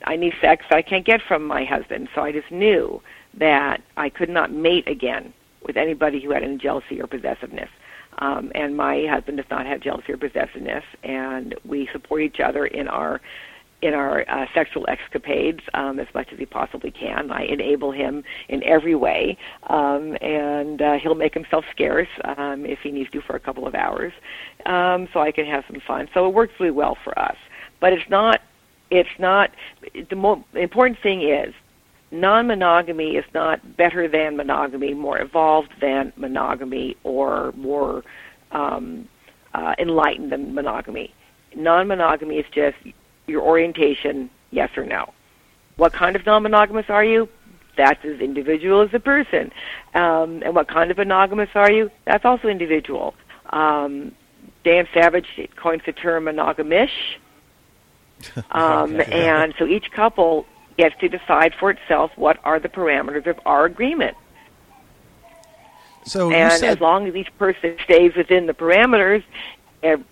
I 0.05 0.17
need 0.17 0.35
sex 0.41 0.65
I 0.71 0.83
can't 0.83 1.05
get 1.05 1.21
from 1.27 1.47
my 1.47 1.65
husband. 1.65 2.09
So 2.15 2.23
I 2.23 2.33
just 2.33 2.51
knew 2.51 3.01
that 3.39 3.83
I 3.97 4.09
could 4.09 4.29
not 4.29 4.53
mate 4.53 4.89
again 4.89 5.33
with 5.67 5.77
anybody 5.77 6.23
who 6.23 6.31
had 6.31 6.43
any 6.43 6.59
jealousy 6.59 7.01
or 7.01 7.07
possessiveness. 7.07 7.69
Um, 8.19 8.51
and 8.55 8.77
my 8.77 9.07
husband 9.09 9.37
does 9.37 9.47
not 9.51 9.67
have 9.67 9.81
jealousy 9.81 10.13
or 10.13 10.17
possessiveness, 10.17 10.85
and 11.03 11.55
we 11.65 11.89
support 11.93 12.23
each 12.23 12.41
other 12.41 12.67
in 12.67 12.89
our 12.89 13.21
in 13.83 13.93
our 13.93 14.25
uh, 14.31 14.47
sexual 14.55 14.87
escapades 14.89 15.61
um, 15.75 16.01
as 16.01 16.07
much 16.15 16.29
as 16.33 16.39
he 16.39 16.47
possibly 16.47 16.91
can. 16.91 17.31
I 17.31 17.43
enable 17.43 17.93
him 17.93 18.25
in 18.49 18.63
every 18.65 18.95
way, 18.95 19.37
um, 19.65 20.17
and 20.23 20.81
uh, 20.81 20.95
he'll 20.95 21.15
make 21.15 21.35
himself 21.35 21.65
scarce 21.73 22.09
um, 22.25 22.65
if 22.65 22.79
he 22.83 22.91
needs 22.91 23.11
to 23.11 23.21
for 23.21 23.37
a 23.37 23.41
couple 23.41 23.67
of 23.67 23.75
hours, 23.75 24.15
um, 24.65 25.09
so 25.13 25.21
I 25.21 25.31
can 25.31 25.45
have 25.45 25.65
some 25.71 25.81
fun. 25.87 26.09
So 26.15 26.27
it 26.27 26.33
works 26.33 26.55
really 26.59 26.73
well 26.73 26.97
for 27.05 27.17
us. 27.19 27.37
But 27.81 27.93
it's 27.93 28.09
not. 28.09 28.41
It's 28.91 29.09
not. 29.19 29.51
The 30.11 30.17
more 30.17 30.43
important 30.55 30.99
thing 31.03 31.23
is 31.23 31.55
non-monogamy 32.11 33.17
is 33.17 33.25
not 33.35 33.77
better 33.77 34.09
than 34.09 34.37
monogamy, 34.37 34.95
more 34.95 35.21
evolved 35.21 35.73
than 35.81 36.13
monogamy, 36.17 36.97
or 37.05 37.53
more 37.57 38.05
um, 38.53 39.09
uh, 39.55 39.75
enlightened 39.79 40.31
than 40.31 40.55
monogamy. 40.55 41.13
Non-monogamy 41.55 42.37
is 42.37 42.47
just 42.53 42.77
your 43.27 43.43
orientation, 43.43 44.31
yes 44.51 44.71
or 44.77 44.85
no. 44.85 45.13
What 45.77 45.93
kind 45.93 46.17
of 46.17 46.25
non-monogamous 46.25 46.87
are 46.89 47.05
you? 47.05 47.29
That's 47.77 48.03
as 48.05 48.21
individual 48.21 48.81
as 48.83 48.91
a 48.95 49.01
person. 49.01 49.51
Um, 49.95 50.43
and 50.43 50.55
what 50.55 50.69
kind 50.69 50.91
of 50.91 50.97
monogamous 50.97 51.51
are 51.55 51.71
you? 51.71 51.91
That's 52.07 52.25
also 52.25 52.49
individual. 52.49 53.15
Um, 53.51 54.13
Dan 54.65 54.89
Savage 54.95 55.27
coins 55.57 55.83
the 55.85 55.93
term 55.93 56.25
monogamish. 56.25 56.89
Um, 58.51 59.01
and 59.01 59.55
so 59.59 59.67
each 59.67 59.91
couple 59.93 60.47
gets 60.77 60.99
to 61.01 61.09
decide 61.09 61.55
for 61.55 61.71
itself 61.71 62.11
what 62.17 62.39
are 62.45 62.59
the 62.59 62.69
parameters 62.69 63.27
of 63.27 63.39
our 63.45 63.65
agreement. 63.65 64.17
So 66.05 66.31
and 66.31 66.53
said, 66.53 66.71
as 66.71 66.81
long 66.81 67.07
as 67.09 67.15
each 67.15 67.37
person 67.39 67.77
stays 67.85 68.15
within 68.15 68.47
the 68.47 68.55
parameters, 68.55 69.25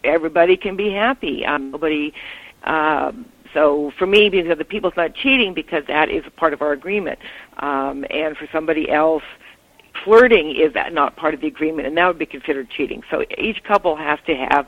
everybody 0.02 0.56
can 0.56 0.76
be 0.76 0.90
happy. 0.90 1.44
Um, 1.46 1.70
nobody. 1.70 2.12
Um, 2.64 3.26
so 3.52 3.92
for 3.98 4.06
me, 4.06 4.28
because 4.28 4.58
the 4.58 4.64
people's 4.64 4.96
not 4.96 5.14
cheating, 5.14 5.54
because 5.54 5.84
that 5.86 6.10
is 6.10 6.24
a 6.26 6.30
part 6.30 6.52
of 6.52 6.62
our 6.62 6.72
agreement, 6.72 7.20
um, 7.58 8.04
and 8.10 8.36
for 8.36 8.48
somebody 8.50 8.90
else, 8.90 9.22
flirting 10.02 10.56
is 10.56 10.74
not 10.92 11.14
part 11.14 11.34
of 11.34 11.40
the 11.40 11.46
agreement, 11.46 11.86
and 11.86 11.96
that 11.96 12.08
would 12.08 12.18
be 12.18 12.26
considered 12.26 12.68
cheating. 12.68 13.04
So 13.10 13.24
each 13.38 13.62
couple 13.62 13.94
has 13.94 14.18
to 14.26 14.34
have 14.34 14.66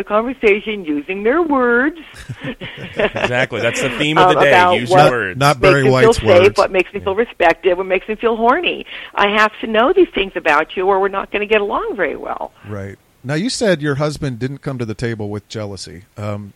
the 0.00 0.04
conversation 0.04 0.86
using 0.86 1.24
their 1.24 1.42
words. 1.42 1.98
exactly. 2.42 3.60
That's 3.60 3.82
the 3.82 3.90
theme 3.90 4.16
of 4.16 4.34
the 4.34 4.40
day. 4.40 4.78
Use 4.78 4.88
your 4.88 5.10
words. 5.10 5.38
Not 5.38 5.60
Barry 5.60 5.82
makes 5.82 5.92
White's 5.92 6.18
feel 6.18 6.44
safe. 6.44 6.56
What 6.56 6.72
makes 6.72 6.94
me 6.94 7.00
feel 7.00 7.14
respected? 7.14 7.76
What 7.76 7.84
makes 7.84 8.08
me 8.08 8.14
feel 8.14 8.34
horny? 8.36 8.86
I 9.14 9.28
have 9.28 9.52
to 9.60 9.66
know 9.66 9.92
these 9.92 10.08
things 10.14 10.32
about 10.36 10.74
you, 10.74 10.86
or 10.86 11.00
we're 11.00 11.08
not 11.08 11.30
going 11.30 11.46
to 11.46 11.52
get 11.52 11.60
along 11.60 11.96
very 11.96 12.16
well. 12.16 12.52
Right. 12.66 12.98
Now 13.22 13.34
you 13.34 13.50
said 13.50 13.82
your 13.82 13.96
husband 13.96 14.38
didn't 14.38 14.58
come 14.58 14.78
to 14.78 14.86
the 14.86 14.94
table 14.94 15.28
with 15.28 15.46
jealousy. 15.50 16.04
Um, 16.16 16.54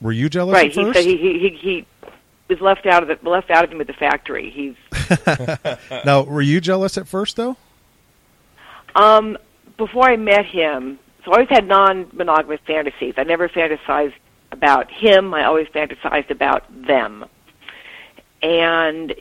were 0.00 0.10
you 0.10 0.28
jealous 0.28 0.54
right. 0.54 0.76
at 0.76 0.86
He 0.86 0.92
said 0.92 1.04
he, 1.04 1.16
he 1.16 1.38
he 1.38 1.56
he 1.56 1.86
was 2.48 2.60
left 2.60 2.86
out 2.86 3.08
of 3.08 3.22
the 3.22 3.28
left 3.28 3.50
out 3.50 3.62
of 3.62 3.70
him 3.70 3.80
at 3.80 3.86
the 3.86 3.92
factory. 3.92 4.50
He's 4.50 4.74
now, 6.04 6.22
were 6.22 6.42
you 6.42 6.60
jealous 6.60 6.98
at 6.98 7.06
first, 7.06 7.36
though? 7.36 7.56
um 8.96 9.38
before 9.76 10.08
I 10.08 10.16
met 10.16 10.44
him. 10.44 10.98
So 11.24 11.32
I 11.32 11.34
always 11.34 11.48
had 11.50 11.66
non-monogamous 11.66 12.60
fantasies. 12.66 13.14
I 13.16 13.24
never 13.24 13.48
fantasized 13.48 14.14
about 14.52 14.90
him. 14.90 15.34
I 15.34 15.44
always 15.44 15.68
fantasized 15.68 16.30
about 16.30 16.64
them. 16.86 17.26
And 18.42 19.14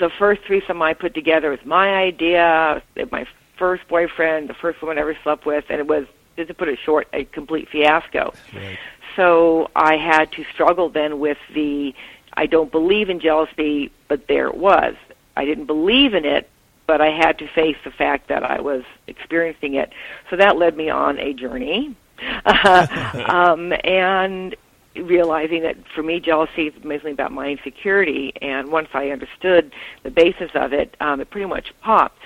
the 0.00 0.10
first 0.18 0.42
threesome 0.46 0.80
I 0.82 0.94
put 0.94 1.14
together 1.14 1.50
was 1.50 1.64
my 1.64 1.94
idea. 1.94 2.82
My 3.10 3.26
first 3.58 3.86
boyfriend, 3.88 4.48
the 4.48 4.54
first 4.54 4.80
woman 4.80 4.98
I 4.98 5.02
ever 5.02 5.16
slept 5.22 5.44
with, 5.44 5.64
and 5.68 5.80
it 5.80 5.86
was, 5.86 6.06
just 6.36 6.48
to 6.48 6.54
put 6.54 6.68
it 6.68 6.78
short, 6.84 7.08
a 7.12 7.24
complete 7.24 7.68
fiasco. 7.68 8.32
Right. 8.54 8.78
So 9.16 9.70
I 9.76 9.96
had 9.96 10.32
to 10.32 10.44
struggle 10.52 10.88
then 10.88 11.18
with 11.18 11.38
the 11.52 11.94
I 12.34 12.46
don't 12.46 12.72
believe 12.72 13.10
in 13.10 13.20
jealousy, 13.20 13.92
but 14.08 14.26
there 14.26 14.46
it 14.46 14.56
was. 14.56 14.94
I 15.36 15.44
didn't 15.44 15.66
believe 15.66 16.14
in 16.14 16.24
it, 16.24 16.48
but 16.86 17.00
I 17.00 17.10
had 17.10 17.38
to 17.38 17.48
face 17.48 17.76
the 17.84 17.90
fact 17.90 18.28
that 18.28 18.42
I 18.42 18.60
was 18.60 18.82
experiencing 19.06 19.74
it. 19.74 19.92
So 20.30 20.36
that 20.36 20.56
led 20.56 20.76
me 20.76 20.90
on 20.90 21.18
a 21.18 21.32
journey. 21.32 21.96
um, 22.44 23.72
and 23.84 24.54
realizing 24.96 25.62
that 25.62 25.76
for 25.94 26.02
me, 26.02 26.20
jealousy 26.20 26.68
is 26.68 26.84
mainly 26.84 27.12
about 27.12 27.32
my 27.32 27.48
insecurity. 27.48 28.32
And 28.40 28.70
once 28.70 28.88
I 28.92 29.10
understood 29.10 29.72
the 30.02 30.10
basis 30.10 30.50
of 30.54 30.72
it, 30.72 30.96
um, 31.00 31.20
it 31.20 31.30
pretty 31.30 31.46
much 31.46 31.72
popped. 31.80 32.18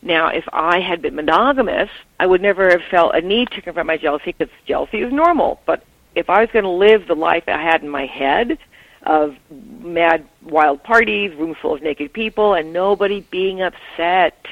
Now, 0.00 0.28
if 0.28 0.44
I 0.52 0.80
had 0.80 1.02
been 1.02 1.16
monogamous, 1.16 1.90
I 2.20 2.26
would 2.26 2.40
never 2.40 2.70
have 2.70 2.82
felt 2.90 3.14
a 3.14 3.20
need 3.20 3.50
to 3.52 3.62
confront 3.62 3.88
my 3.88 3.96
jealousy 3.96 4.34
because 4.36 4.52
jealousy 4.66 4.98
is 4.98 5.12
normal. 5.12 5.60
But 5.66 5.84
if 6.14 6.30
I 6.30 6.40
was 6.40 6.50
going 6.52 6.64
to 6.64 6.70
live 6.70 7.06
the 7.06 7.16
life 7.16 7.44
I 7.48 7.60
had 7.60 7.82
in 7.82 7.88
my 7.88 8.06
head 8.06 8.58
of 9.02 9.36
mad, 9.50 10.26
wild 10.42 10.82
parties, 10.82 11.34
rooms 11.34 11.56
full 11.60 11.74
of 11.74 11.82
naked 11.82 12.12
people, 12.12 12.54
and 12.54 12.72
nobody 12.72 13.20
being 13.30 13.62
upset, 13.62 14.46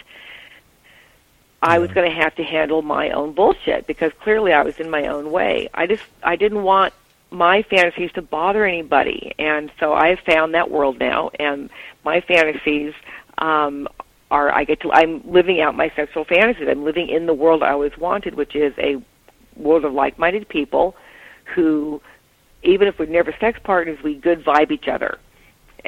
I 1.63 1.79
was 1.79 1.91
going 1.91 2.09
to 2.09 2.17
have 2.17 2.35
to 2.37 2.45
handle 2.45 2.83
my 2.83 3.11
own 3.11 3.33
bullshit 3.33 3.87
because 3.87 4.13
clearly 4.21 4.53
I 4.53 4.63
was 4.63 4.79
in 4.79 4.89
my 4.89 5.07
own 5.07 5.31
way. 5.33 5.69
I 5.75 5.87
just 5.87 6.05
I 6.23 6.37
didn't 6.37 6.63
want 6.63 6.95
my 7.31 7.63
fantasies 7.63 8.13
to 8.13 8.23
bother 8.23 8.65
anybody, 8.65 9.35
and 9.39 9.73
so 9.81 9.93
I 9.93 10.09
have 10.09 10.21
found 10.21 10.55
that 10.55 10.71
world 10.71 10.99
now, 10.99 11.31
and 11.41 11.71
my 12.05 12.21
fantasies 12.21 12.95
um, 13.39 13.89
are 14.31 14.53
I 14.53 14.65
get 14.65 14.81
to 14.81 14.93
I'm 14.93 15.29
living 15.31 15.61
out 15.61 15.75
my 15.75 15.91
sexual 15.97 16.25
fantasies. 16.25 16.69
I'm 16.69 16.85
living 16.85 17.09
in 17.09 17.27
the 17.27 17.35
world 17.35 17.63
I 17.63 17.73
always 17.73 17.97
wanted, 17.99 18.35
which 18.35 18.55
is 18.55 18.73
a 18.79 19.03
world 19.57 19.85
of 19.85 19.93
like-minded 19.93 20.49
people 20.49 20.95
who, 21.55 22.01
even 22.67 22.89
if 22.89 22.99
we're 22.99 23.07
never 23.07 23.35
sex 23.41 23.59
partners, 23.63 23.99
we 24.03 24.15
good 24.15 24.45
vibe 24.45 24.71
each 24.71 24.89
other 24.89 25.19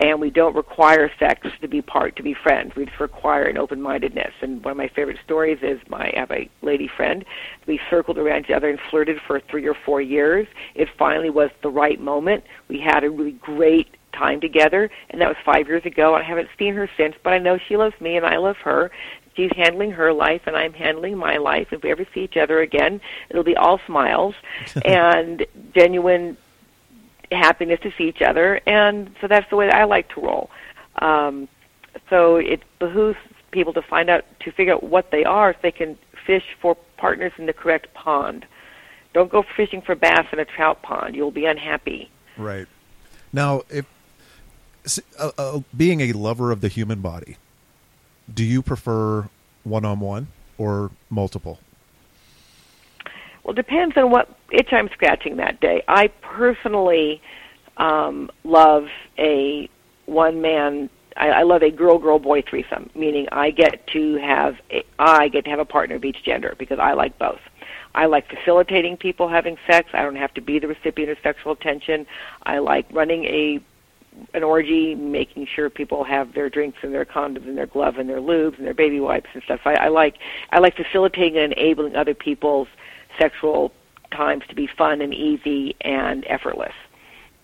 and 0.01 0.21
we 0.21 0.31
don't 0.31 0.55
require 0.55 1.11
sex 1.19 1.47
to 1.61 1.69
be 1.69 1.83
part 1.83 2.17
to 2.17 2.23
be 2.23 2.35
friends. 2.35 2.75
We 2.77 2.87
just 2.87 3.01
require 3.01 3.45
an 3.45 3.59
open 3.59 3.83
mindedness. 3.83 4.33
And 4.41 4.65
one 4.65 4.73
of 4.73 4.77
my 4.77 4.89
favorite 4.89 5.19
stories 5.25 5.59
is 5.63 5.81
my 5.89 6.13
I 6.15 6.21
have 6.21 6.31
a 6.31 6.49
lady 6.63 6.89
friend. 6.89 7.25
We 7.67 7.81
circled 7.91 8.19
around 8.19 8.45
each 8.45 8.53
other 8.53 8.71
and 8.71 8.79
flirted 8.91 9.21
for 9.27 9.41
three 9.41 9.67
or 9.67 9.75
four 9.75 10.01
years. 10.01 10.47
It 10.75 10.89
finally 10.97 11.31
was 11.31 11.51
the 11.63 11.69
right 11.69 12.01
moment. 12.01 12.45
We 12.69 12.81
had 12.81 13.03
a 13.03 13.11
really 13.11 13.33
great 13.33 13.89
time 14.13 14.41
together, 14.41 14.91
and 15.11 15.21
that 15.21 15.29
was 15.29 15.37
five 15.45 15.67
years 15.67 15.85
ago. 15.85 16.15
I 16.15 16.23
haven't 16.23 16.49
seen 16.59 16.75
her 16.75 16.89
since, 16.97 17.15
but 17.23 17.33
I 17.33 17.39
know 17.39 17.59
she 17.59 17.77
loves 17.77 18.01
me 18.01 18.17
and 18.17 18.25
I 18.25 18.37
love 18.37 18.57
her. 18.59 18.91
She's 19.37 19.51
handling 19.57 19.93
her 19.93 20.13
life 20.13 20.43
and 20.47 20.57
I'm 20.57 20.73
handling 20.73 21.17
my 21.17 21.37
life. 21.37 21.69
If 21.73 21.83
we 21.83 21.91
ever 21.91 22.05
see 22.13 22.21
each 22.21 22.37
other 22.37 22.61
again, 22.61 23.01
it'll 23.31 23.45
be 23.45 23.57
all 23.57 23.81
smiles 23.87 24.35
and 24.85 25.45
genuine 25.75 26.37
happiness 27.31 27.81
to 27.83 27.93
see 27.97 28.05
each 28.05 28.23
other, 28.23 28.61
and 28.67 29.15
so 29.21 29.29
that's 29.29 29.49
the 29.51 29.57
way 29.57 29.67
that 29.67 29.75
I 29.75 29.85
like 29.85 30.09
to 30.15 30.21
roll. 30.21 30.51
Um, 30.97 31.49
so 32.11 32.37
it 32.37 32.63
behooves 32.79 33.19
people 33.51 33.73
to 33.75 33.83
find 33.83 34.11
out 34.11 34.25
to 34.41 34.53
figure 34.53 34.75
out 34.75 34.83
what 34.83 35.11
they 35.11 35.25
are, 35.25 35.53
so 35.53 35.59
they 35.63 35.73
can 35.73 35.99
fish 36.27 36.45
for 36.61 36.77
partners 36.97 37.33
in 37.39 37.47
the 37.47 37.53
correct 37.53 37.93
pond. 37.95 38.47
Don't 39.15 39.31
go 39.31 39.43
fishing 39.57 39.81
for 39.83 39.95
bass 39.95 40.27
in 40.33 40.39
a 40.39 40.45
trout 40.45 40.83
pond; 40.83 41.15
you'll 41.15 41.31
be 41.31 41.47
unhappy. 41.47 42.11
Right. 42.37 42.67
Now, 43.33 43.63
if 43.69 43.87
uh, 45.19 45.31
uh, 45.37 45.61
being 45.77 46.01
a 46.01 46.13
lover 46.13 46.51
of 46.51 46.61
the 46.61 46.69
human 46.69 47.01
body, 47.01 47.37
do 48.33 48.45
you 48.45 48.63
prefer 48.63 49.29
one-on-one 49.65 50.29
or 50.57 50.91
multiple? 51.11 51.59
Well, 53.49 53.55
it 53.55 53.67
depends 53.67 53.97
on 53.97 54.11
what 54.11 54.29
itch 54.51 54.75
I'm 54.75 54.91
scratching 54.91 55.39
that 55.39 55.59
day. 55.59 55.83
I 55.89 56.09
personally 56.21 57.23
um, 57.79 58.31
love 58.45 58.89
a 59.17 59.71
one 60.05 60.43
man. 60.43 60.91
I, 61.17 61.29
I 61.29 61.43
love 61.45 61.63
a 61.63 61.71
girl 61.71 61.99
girl 61.99 62.19
boy 62.19 62.43
threesome, 62.43 62.91
meaning 62.95 63.27
I 63.33 63.51
get 63.51 63.87
to 63.95 64.17
have 64.19 64.57
a, 64.71 64.85
I 64.99 65.29
get 65.29 65.45
to 65.47 65.51
have 65.51 65.61
a 65.61 65.65
partner 65.65 65.97
of 65.97 66.05
each 66.05 66.23
gender 66.25 66.57
because 66.59 66.79
I 66.79 66.93
like 66.93 67.19
both. 67.19 67.41
I 67.95 68.05
like 68.05 68.29
facilitating 68.29 68.99
people 68.99 69.31
having 69.31 69.57
sex. 69.67 69.89
I 69.95 70.03
don't 70.03 70.17
have 70.17 70.35
to 70.35 70.43
be 70.43 70.59
the 70.59 70.69
recipient 70.69 71.11
of 71.11 71.17
sexual 71.23 71.53
attention. 71.53 72.05
I 72.43 72.59
like 72.59 72.85
running 72.93 73.25
a 73.25 73.61
an 74.35 74.43
orgy, 74.43 74.95
making 74.95 75.47
sure 75.47 75.71
people 75.71 76.05
have 76.05 76.35
their 76.35 76.51
drinks 76.51 76.77
and 76.83 76.93
their 76.93 77.07
condoms 77.07 77.49
and 77.49 77.57
their 77.57 77.67
glove 77.67 77.97
and 77.97 78.11
their 78.11 78.21
lubes 78.21 78.59
and 78.59 78.67
their 78.67 78.75
baby 78.75 79.01
wipes 79.01 79.31
and 79.33 79.43
stuff. 79.45 79.61
I, 79.65 79.73
I 79.75 79.89
like 79.89 80.17
I 80.53 80.59
like 80.59 80.77
facilitating 80.77 81.39
and 81.39 81.55
enabling 81.55 81.97
other 81.97 82.13
people's 82.13 82.69
sexual 83.19 83.73
times 84.11 84.45
to 84.49 84.55
be 84.55 84.67
fun 84.67 85.01
and 85.01 85.13
easy 85.13 85.77
and 85.81 86.25
effortless. 86.29 86.73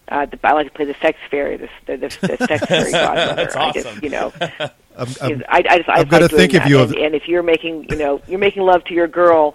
Uh, 0.08 0.26
the, 0.26 0.38
I 0.44 0.52
like 0.52 0.66
to 0.66 0.72
play 0.72 0.84
the 0.84 0.94
sex 1.00 1.18
fairy, 1.30 1.56
the, 1.56 1.68
the, 1.86 1.96
the, 1.96 2.36
the 2.36 2.46
sex 2.46 2.66
fairy 2.68 2.92
godmother. 2.92 3.34
That's 3.36 3.56
I 3.56 3.72
just, 3.72 4.02
you 4.02 4.10
know, 4.10 4.32
I'm, 4.40 5.08
I'm, 5.22 5.42
I, 5.48 5.64
I 5.68 5.76
just, 5.78 5.88
I 5.88 5.94
I'm 6.00 6.08
gonna 6.08 6.22
like 6.24 6.30
doing 6.30 6.40
think 6.50 6.54
of 6.54 6.66
you 6.68 6.78
And, 6.80 6.90
of- 6.90 6.96
and 7.02 7.14
if 7.14 7.26
you're 7.28 7.42
making, 7.42 7.86
you 7.90 7.96
know, 7.96 8.20
you're 8.28 8.38
making 8.38 8.62
love 8.62 8.84
to 8.84 8.94
your 8.94 9.08
girl, 9.08 9.54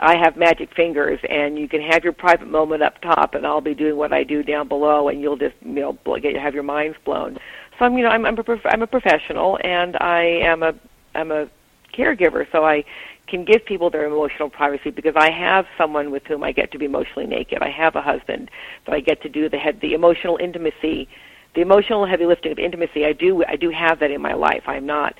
I 0.00 0.16
have 0.16 0.36
magic 0.36 0.74
fingers, 0.74 1.20
and 1.28 1.56
you 1.58 1.68
can 1.68 1.80
have 1.80 2.02
your 2.02 2.12
private 2.12 2.48
moment 2.48 2.82
up 2.82 3.00
top, 3.00 3.34
and 3.36 3.46
I'll 3.46 3.60
be 3.60 3.74
doing 3.74 3.96
what 3.96 4.12
I 4.12 4.24
do 4.24 4.42
down 4.42 4.66
below, 4.66 5.08
and 5.08 5.20
you'll 5.20 5.36
just, 5.36 5.54
you 5.62 5.70
know, 5.74 5.92
bl- 5.92 6.16
get 6.16 6.34
have 6.36 6.54
your 6.54 6.64
minds 6.64 6.96
blown. 7.04 7.38
So 7.78 7.84
I'm, 7.84 7.96
you 7.96 8.02
know, 8.02 8.10
I'm, 8.10 8.26
I'm 8.26 8.36
a, 8.36 8.42
prof- 8.42 8.66
I'm 8.66 8.82
a 8.82 8.88
professional, 8.88 9.58
and 9.62 9.96
I 10.00 10.22
am 10.22 10.64
a, 10.64 10.74
I'm 11.14 11.30
a 11.30 11.48
caregiver, 11.96 12.50
so 12.50 12.64
I 12.64 12.84
can 13.26 13.44
give 13.44 13.64
people 13.64 13.90
their 13.90 14.04
emotional 14.04 14.50
privacy 14.50 14.90
because 14.90 15.14
I 15.16 15.30
have 15.30 15.66
someone 15.78 16.10
with 16.10 16.24
whom 16.26 16.44
I 16.44 16.52
get 16.52 16.70
to 16.72 16.78
be 16.78 16.84
emotionally 16.84 17.26
naked. 17.26 17.62
I 17.62 17.70
have 17.70 17.96
a 17.96 18.02
husband, 18.02 18.50
but 18.84 18.94
I 18.94 19.00
get 19.00 19.22
to 19.22 19.28
do 19.28 19.48
the 19.48 19.58
head, 19.58 19.80
the 19.80 19.94
emotional 19.94 20.36
intimacy, 20.36 21.08
the 21.54 21.62
emotional 21.62 22.04
heavy 22.04 22.26
lifting 22.26 22.52
of 22.52 22.58
intimacy. 22.58 23.04
I 23.04 23.12
do 23.12 23.44
I 23.46 23.56
do 23.56 23.70
have 23.70 24.00
that 24.00 24.10
in 24.10 24.20
my 24.20 24.34
life. 24.34 24.64
I'm 24.66 24.86
not 24.86 25.14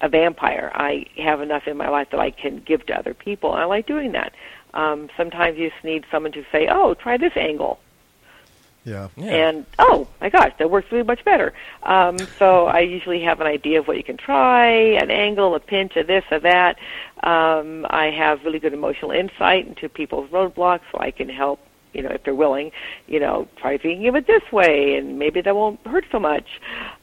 a 0.00 0.08
vampire. 0.08 0.70
I 0.74 1.06
have 1.16 1.40
enough 1.40 1.66
in 1.66 1.76
my 1.76 1.88
life 1.88 2.08
that 2.12 2.20
I 2.20 2.30
can 2.30 2.62
give 2.66 2.86
to 2.86 2.98
other 2.98 3.14
people, 3.14 3.52
I 3.52 3.64
like 3.64 3.86
doing 3.86 4.12
that. 4.12 4.32
Um, 4.74 5.08
sometimes 5.16 5.58
you 5.58 5.70
just 5.70 5.84
need 5.84 6.04
someone 6.10 6.32
to 6.32 6.44
say, 6.52 6.68
"Oh, 6.70 6.94
try 6.94 7.16
this 7.16 7.36
angle," 7.36 7.80
Yeah. 8.88 9.08
Yeah. 9.16 9.48
and 9.48 9.66
oh 9.78 10.08
my 10.20 10.30
gosh, 10.30 10.52
that 10.58 10.70
works 10.70 10.90
really 10.90 11.04
much 11.04 11.24
better. 11.24 11.52
Um, 11.82 12.18
so 12.38 12.66
I 12.78 12.80
usually 12.80 13.22
have 13.22 13.40
an 13.40 13.46
idea 13.46 13.80
of 13.80 13.88
what 13.88 13.96
you 13.96 14.04
can 14.04 14.16
try, 14.16 14.66
an 14.66 15.10
angle, 15.10 15.54
a 15.54 15.60
pinch, 15.60 15.96
a 15.96 16.04
this, 16.04 16.24
a 16.30 16.40
that. 16.40 16.78
Um, 17.22 17.86
I 17.90 18.06
have 18.06 18.44
really 18.44 18.58
good 18.58 18.72
emotional 18.72 19.10
insight 19.10 19.66
into 19.66 19.88
people's 19.88 20.30
roadblocks, 20.30 20.82
so 20.92 20.98
I 20.98 21.10
can 21.10 21.28
help. 21.28 21.60
You 21.94 22.02
know, 22.02 22.10
if 22.10 22.22
they're 22.22 22.34
willing, 22.34 22.70
you 23.06 23.18
know, 23.18 23.48
try 23.56 23.78
thinking 23.78 24.06
of 24.08 24.14
it 24.14 24.26
this 24.26 24.42
way, 24.52 24.96
and 24.96 25.18
maybe 25.18 25.40
that 25.40 25.56
won't 25.56 25.84
hurt 25.86 26.04
so 26.12 26.20
much. 26.20 26.46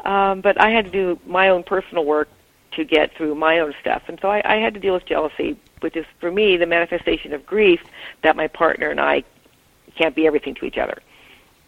Um, 0.02 0.42
but 0.42 0.62
I 0.62 0.70
had 0.70 0.86
to 0.86 0.92
do 0.92 1.20
my 1.26 1.50
own 1.50 1.64
personal 1.64 2.06
work 2.06 2.30
to 2.74 2.86
get 2.86 3.12
through 3.18 3.34
my 3.34 3.60
own 3.60 3.74
stuff, 3.82 4.04
and 4.08 4.20
so 4.22 4.30
I, 4.30 4.42
I 4.46 4.58
had 4.58 4.76
to 4.76 4.80
deal 4.80 4.94
with 4.94 5.06
jealousy, 5.06 5.58
which 5.80 5.96
is 5.96 6.06
for 6.20 6.32
me 6.32 6.56
the 6.58 6.68
manifestation 6.68 7.34
of 7.34 7.46
grief 7.48 7.82
that 8.22 8.36
my 8.36 8.48
partner 8.48 8.90
and 8.90 9.02
I 9.02 9.24
can't 9.96 10.16
be 10.16 10.28
everything 10.28 10.54
to 10.56 10.66
each 10.66 10.78
other 10.78 11.00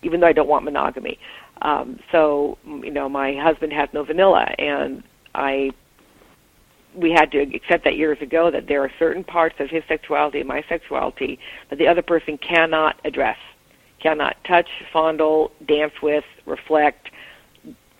even 0.08 0.22
though 0.22 0.28
I 0.28 0.34
don't 0.34 0.48
want 0.48 0.64
monogamy. 0.64 1.20
Um, 1.62 2.00
so, 2.12 2.58
you 2.66 2.92
know, 2.92 3.10
my 3.10 3.34
husband 3.36 3.74
has 3.74 3.90
no 3.94 4.04
vanilla, 4.04 4.46
and 4.58 5.04
I 5.36 5.72
we 6.96 7.12
had 7.12 7.32
to 7.32 7.40
accept 7.40 7.84
that 7.84 7.96
years 7.96 8.20
ago 8.22 8.50
that 8.50 8.68
there 8.68 8.84
are 8.84 8.92
certain 8.98 9.24
parts 9.24 9.60
of 9.60 9.70
his 9.70 9.84
sexuality 9.88 10.40
and 10.40 10.48
my 10.48 10.64
sexuality 10.68 11.38
that 11.70 11.78
the 11.78 11.88
other 11.88 12.02
person 12.02 12.40
cannot 12.40 13.00
address, 13.06 13.38
cannot 14.00 14.36
touch, 14.44 14.68
fondle, 14.92 15.52
dance 15.68 15.94
with, 16.02 16.24
reflect, 16.48 17.12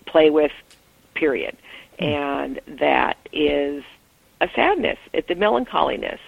play 0.06 0.30
with, 0.30 0.50
period. 1.14 1.56
And 2.00 2.60
that 2.66 3.18
is 3.32 3.84
a 4.40 4.48
sadness. 4.56 4.98
It's 5.12 5.30
a 5.30 5.36
melancholiness. 5.36 6.20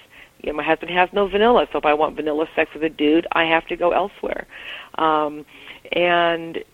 You 0.43 0.53
know, 0.53 0.57
my 0.57 0.63
husband 0.63 0.91
has 0.91 1.13
no 1.13 1.27
vanilla, 1.27 1.69
so 1.73 1.79
if 1.79 1.85
I 1.85 1.95
want 1.95 2.17
vanilla 2.17 2.49
sex 2.57 2.73
with 2.73 2.83
a 2.83 2.89
dude, 2.89 3.27
I 3.33 3.45
have 3.45 3.67
to 3.67 3.77
go 3.77 3.93
elsewhere. 3.93 4.47
Um, 4.97 5.45
and 5.93 6.65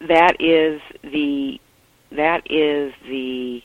that 0.00 0.40
is 0.40 0.80
the 1.02 1.60
that 2.12 2.50
is 2.50 2.92
the 3.06 3.62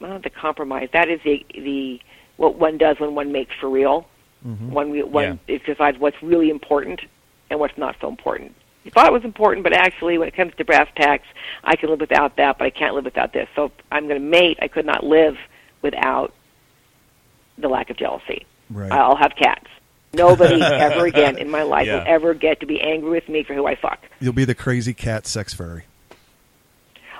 well, 0.00 0.18
the 0.18 0.30
compromise. 0.30 0.88
That 0.92 1.08
is 1.08 1.20
the 1.24 1.44
the 1.54 2.00
what 2.36 2.56
one 2.56 2.78
does 2.78 2.98
when 2.98 3.14
one 3.14 3.32
makes 3.32 3.54
for 3.60 3.68
real. 3.68 4.06
One 4.72 4.90
we- 4.90 5.02
one 5.02 5.24
it 5.46 5.64
decides 5.64 5.98
what's 5.98 6.20
really 6.22 6.50
important 6.50 7.02
and 7.50 7.60
what's 7.60 7.76
not 7.78 7.96
so 8.00 8.08
important. 8.08 8.54
You 8.84 8.90
thought 8.90 9.06
it 9.06 9.12
was 9.12 9.24
important, 9.24 9.62
but 9.62 9.72
actually, 9.72 10.18
when 10.18 10.26
it 10.26 10.34
comes 10.34 10.52
to 10.56 10.64
brass 10.64 10.88
tacks, 10.96 11.26
I 11.62 11.76
can 11.76 11.90
live 11.90 12.00
without 12.00 12.36
that, 12.36 12.58
but 12.58 12.64
I 12.64 12.70
can't 12.70 12.94
live 12.96 13.04
without 13.04 13.32
this. 13.32 13.48
So 13.54 13.70
I'm 13.92 14.08
going 14.08 14.20
to 14.20 14.26
mate. 14.26 14.58
I 14.60 14.66
could 14.66 14.86
not 14.86 15.04
live 15.04 15.36
without 15.82 16.34
the 17.58 17.68
lack 17.68 17.90
of 17.90 17.96
jealousy. 17.96 18.46
Right. 18.70 18.90
I'll 18.92 19.16
have 19.16 19.32
cats. 19.36 19.66
Nobody 20.14 20.60
ever 20.62 21.06
again 21.06 21.38
in 21.38 21.50
my 21.50 21.62
life 21.62 21.86
Yeah. 21.86 21.98
will 21.98 22.04
ever 22.06 22.34
get 22.34 22.60
to 22.60 22.66
be 22.66 22.80
angry 22.80 23.10
with 23.10 23.28
me 23.28 23.42
for 23.44 23.54
who 23.54 23.66
I 23.66 23.74
fuck. 23.76 24.00
You'll 24.20 24.32
be 24.32 24.44
the 24.44 24.54
crazy 24.54 24.92
cat 24.94 25.26
sex 25.26 25.54
fairy. 25.54 25.84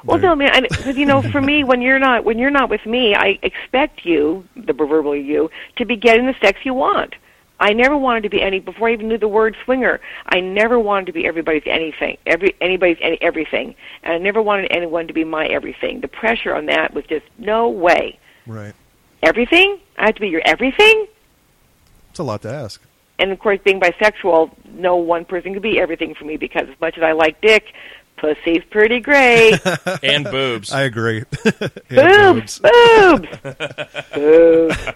Well, 0.04 0.18
There- 0.18 0.30
no, 0.30 0.36
man, 0.36 0.64
because 0.68 0.96
you 0.96 1.06
know, 1.06 1.22
for 1.22 1.40
me, 1.40 1.62
when 1.64 1.80
you're 1.80 1.98
not 2.00 2.24
when 2.24 2.38
you're 2.38 2.50
not 2.50 2.68
with 2.70 2.84
me, 2.86 3.14
I 3.14 3.38
expect 3.42 4.04
you, 4.04 4.44
the 4.56 4.74
proverbial 4.74 5.16
you, 5.16 5.50
to 5.76 5.84
be 5.84 5.96
getting 5.96 6.26
the 6.26 6.34
sex 6.40 6.58
you 6.64 6.74
want. 6.74 7.14
I 7.60 7.74
never 7.74 7.96
wanted 7.96 8.24
to 8.24 8.28
be 8.28 8.42
any 8.42 8.58
before 8.58 8.88
I 8.88 8.92
even 8.94 9.06
knew 9.06 9.18
the 9.18 9.28
word 9.28 9.56
swinger. 9.64 10.00
I 10.26 10.40
never 10.40 10.80
wanted 10.80 11.06
to 11.06 11.12
be 11.12 11.24
everybody's 11.24 11.62
anything, 11.66 12.16
every 12.26 12.56
anybody's 12.60 12.96
any, 13.00 13.22
everything, 13.22 13.76
and 14.02 14.12
I 14.14 14.18
never 14.18 14.42
wanted 14.42 14.72
anyone 14.72 15.06
to 15.06 15.12
be 15.12 15.22
my 15.22 15.46
everything. 15.46 16.00
The 16.00 16.08
pressure 16.08 16.52
on 16.56 16.66
that 16.66 16.92
was 16.92 17.04
just 17.06 17.24
no 17.38 17.68
way. 17.68 18.18
Right. 18.48 18.74
Everything? 19.22 19.78
I 19.98 20.06
have 20.06 20.14
to 20.16 20.20
be 20.20 20.28
your 20.28 20.42
everything? 20.44 21.06
It's 22.10 22.18
a 22.18 22.22
lot 22.24 22.42
to 22.42 22.52
ask. 22.52 22.80
and 23.18 23.30
of 23.32 23.38
course, 23.38 23.58
being 23.64 23.80
bisexual, 23.80 24.50
no 24.74 24.96
one 24.96 25.24
person 25.24 25.52
can 25.52 25.62
be 25.62 25.78
everything 25.78 26.14
for 26.14 26.24
me 26.24 26.36
because 26.36 26.68
as 26.68 26.80
much 26.80 26.96
as 26.96 27.02
I 27.02 27.12
like 27.12 27.40
dick, 27.40 27.72
pussy's 28.16 28.62
pretty 28.70 29.00
great. 29.00 29.58
and 30.02 30.24
boobs. 30.24 30.72
I 30.72 30.82
agree. 30.82 31.24
boobs, 31.88 32.58
boobs, 32.60 33.28
boobs. 34.14 34.76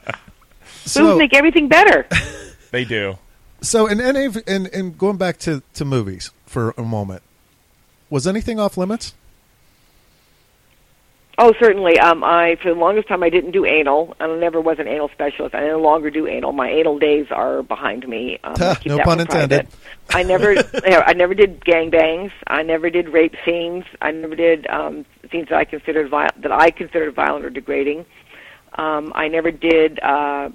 So, 0.84 1.02
boobs 1.04 1.18
make 1.18 1.34
everything 1.34 1.66
better. 1.68 2.06
they 2.70 2.84
do. 2.84 3.18
so 3.60 3.88
in 3.88 4.00
any 4.00 4.26
of, 4.26 4.38
and 4.46 4.68
and 4.68 4.96
going 4.96 5.16
back 5.16 5.36
to 5.38 5.62
to 5.74 5.84
movies 5.84 6.30
for 6.46 6.74
a 6.78 6.82
moment, 6.82 7.22
was 8.08 8.24
anything 8.26 8.60
off 8.60 8.76
limits? 8.76 9.12
Oh, 11.38 11.52
certainly. 11.60 11.98
Um, 11.98 12.24
I 12.24 12.56
for 12.62 12.72
the 12.72 12.80
longest 12.80 13.08
time 13.08 13.22
I 13.22 13.28
didn't 13.28 13.50
do 13.50 13.66
anal, 13.66 14.16
and 14.18 14.32
I 14.32 14.36
never 14.38 14.60
was 14.60 14.78
an 14.78 14.88
anal 14.88 15.10
specialist. 15.10 15.54
I 15.54 15.66
no 15.66 15.78
longer 15.80 16.10
do 16.10 16.26
anal. 16.26 16.52
My 16.52 16.70
anal 16.70 16.98
days 16.98 17.26
are 17.30 17.62
behind 17.62 18.08
me. 18.08 18.38
Um, 18.42 18.54
I 18.58 18.78
No 18.86 18.98
pun 19.00 19.20
intended. 19.20 19.68
I 20.10 20.22
never, 20.22 20.54
I 20.86 21.12
never 21.12 21.34
did 21.34 21.60
gangbangs. 21.60 22.32
I 22.46 22.62
never 22.62 22.88
did 22.88 23.10
rape 23.10 23.34
scenes. 23.44 23.84
I 24.00 24.12
never 24.12 24.34
did 24.34 24.66
um, 24.68 25.04
scenes 25.30 25.48
that 25.50 25.58
I 25.58 25.64
considered 25.66 26.08
vi- 26.08 26.30
that 26.38 26.52
I 26.52 26.70
considered 26.70 27.14
violent 27.14 27.44
or 27.44 27.50
degrading. 27.50 28.06
Um, 28.78 29.12
I 29.14 29.28
never 29.28 29.50
did 29.50 30.00
uh, 30.00 30.48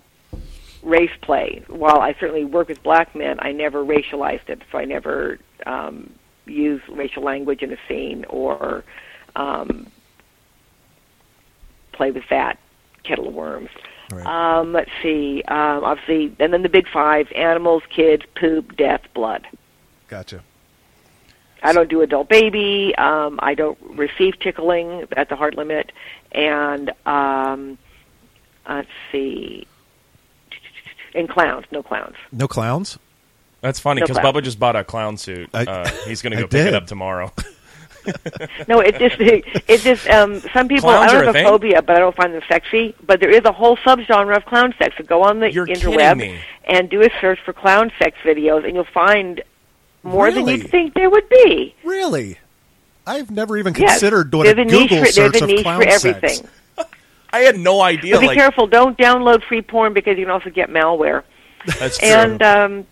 race 0.81 1.11
play. 1.21 1.63
While 1.67 1.99
I 1.99 2.15
certainly 2.19 2.45
work 2.45 2.69
with 2.69 2.81
black 2.81 3.15
men, 3.15 3.37
I 3.39 3.51
never 3.51 3.85
racialized 3.85 4.49
it. 4.49 4.63
So 4.71 4.79
I 4.79 4.85
never 4.85 5.37
um, 5.67 6.11
used 6.47 6.83
racial 6.89 7.21
language 7.21 7.61
in 7.61 7.71
a 7.71 7.77
scene 7.87 8.25
or 8.25 8.83
um, 9.35 9.91
play 11.91 12.11
with 12.11 12.23
that 12.29 12.57
kettle 13.03 13.27
of 13.27 13.33
worms. 13.33 13.69
Right. 14.11 14.25
Um, 14.25 14.73
let's 14.73 14.91
see. 15.01 15.41
Um, 15.47 15.83
obviously, 15.83 16.35
and 16.39 16.51
then 16.53 16.61
the 16.63 16.69
big 16.69 16.87
five: 16.87 17.31
animals, 17.33 17.83
kids, 17.89 18.23
poop, 18.35 18.75
death, 18.75 19.01
blood. 19.13 19.47
Gotcha. 20.07 20.43
I 21.63 21.73
don't 21.73 21.89
do 21.89 22.01
adult 22.01 22.27
baby. 22.27 22.93
Um, 22.97 23.39
I 23.41 23.53
don't 23.53 23.77
receive 23.95 24.39
tickling 24.39 25.07
at 25.15 25.29
the 25.29 25.35
hard 25.35 25.55
limit, 25.55 25.91
and 26.31 26.91
um, 27.05 27.77
let's 28.67 28.89
see. 29.11 29.67
And 31.13 31.29
clowns, 31.29 31.65
no 31.71 31.83
clowns. 31.83 32.15
No 32.31 32.47
clowns. 32.47 32.97
That's 33.61 33.79
funny 33.79 34.01
because 34.01 34.17
clown. 34.17 34.33
Bubba 34.33 34.43
just 34.43 34.59
bought 34.59 34.75
a 34.75 34.83
clown 34.83 35.17
suit. 35.17 35.49
I- 35.53 35.65
uh, 35.65 35.89
he's 36.07 36.21
going 36.21 36.31
to 36.35 36.37
I 36.37 36.41
go 36.41 36.47
pick 36.47 36.51
did. 36.51 36.67
it 36.67 36.73
up 36.73 36.87
tomorrow. 36.87 37.31
No, 38.67 38.79
it 38.79 38.97
just—it 38.97 39.81
just 39.81 40.07
um, 40.09 40.39
some 40.53 40.67
people. 40.67 40.89
Clowns 40.89 41.11
I 41.11 41.13
don't 41.13 41.25
have 41.25 41.35
a 41.35 41.43
phobia, 41.43 41.81
but 41.81 41.95
I 41.95 41.99
don't 41.99 42.15
find 42.15 42.33
them 42.33 42.41
sexy. 42.47 42.95
But 43.05 43.19
there 43.19 43.29
is 43.29 43.43
a 43.45 43.51
whole 43.51 43.77
subgenre 43.77 44.35
of 44.37 44.45
clown 44.45 44.73
sex. 44.77 44.95
So 44.97 45.03
go 45.03 45.23
on 45.23 45.39
the 45.39 45.51
You're 45.51 45.67
interweb 45.67 46.39
and 46.65 46.89
do 46.89 47.01
a 47.01 47.09
search 47.19 47.39
for 47.43 47.53
clown 47.53 47.91
sex 47.99 48.17
videos, 48.23 48.65
and 48.65 48.75
you'll 48.75 48.85
find 48.85 49.41
more 50.03 50.31
than 50.31 50.47
you'd 50.47 50.69
think 50.69 50.93
there 50.93 51.09
would 51.09 51.27
be. 51.29 51.75
Really? 51.83 52.37
I've 53.05 53.31
never 53.31 53.57
even 53.57 53.73
Yes, 53.75 53.93
considered 53.93 54.31
doing 54.31 54.43
there's 54.45 54.57
a 54.57 54.61
a 54.61 54.65
Google 54.65 54.99
for, 54.99 55.05
search 55.11 55.41
of 55.41 55.47
niche 55.47 55.63
clown 55.63 55.81
for 55.81 55.87
everything. 55.87 56.29
sex. 56.29 56.43
I 57.33 57.39
had 57.39 57.57
no 57.57 57.81
idea. 57.81 58.15
But 58.15 58.21
be 58.21 58.27
like 58.27 58.37
careful! 58.37 58.67
Don't 58.67 58.97
download 58.97 59.43
free 59.43 59.61
porn 59.61 59.93
because 59.93 60.17
you 60.17 60.25
can 60.25 60.31
also 60.31 60.49
get 60.49 60.69
malware. 60.69 61.23
that's 61.79 61.97
true. 61.97 62.07
And 62.07 62.41
um, 62.43 62.87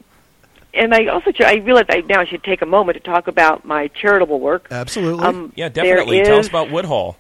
and 0.80 0.94
I 0.94 1.08
also 1.08 1.32
I 1.46 1.56
realize 1.56 1.86
I 1.90 2.02
now 2.02 2.24
should 2.26 2.44
take 2.44 2.62
a 2.62 2.66
moment 2.66 2.98
to 2.98 3.04
talk 3.04 3.28
about 3.28 3.66
my 3.66 3.88
charitable 3.90 4.40
work. 4.40 4.68
Absolutely. 4.72 5.26
Um, 5.26 5.54
yeah, 5.56 5.70
there 5.70 5.98
definitely. 5.98 6.24
Tell 6.24 6.40
us 6.40 6.48
about 6.48 6.72
Woodhull. 6.72 7.18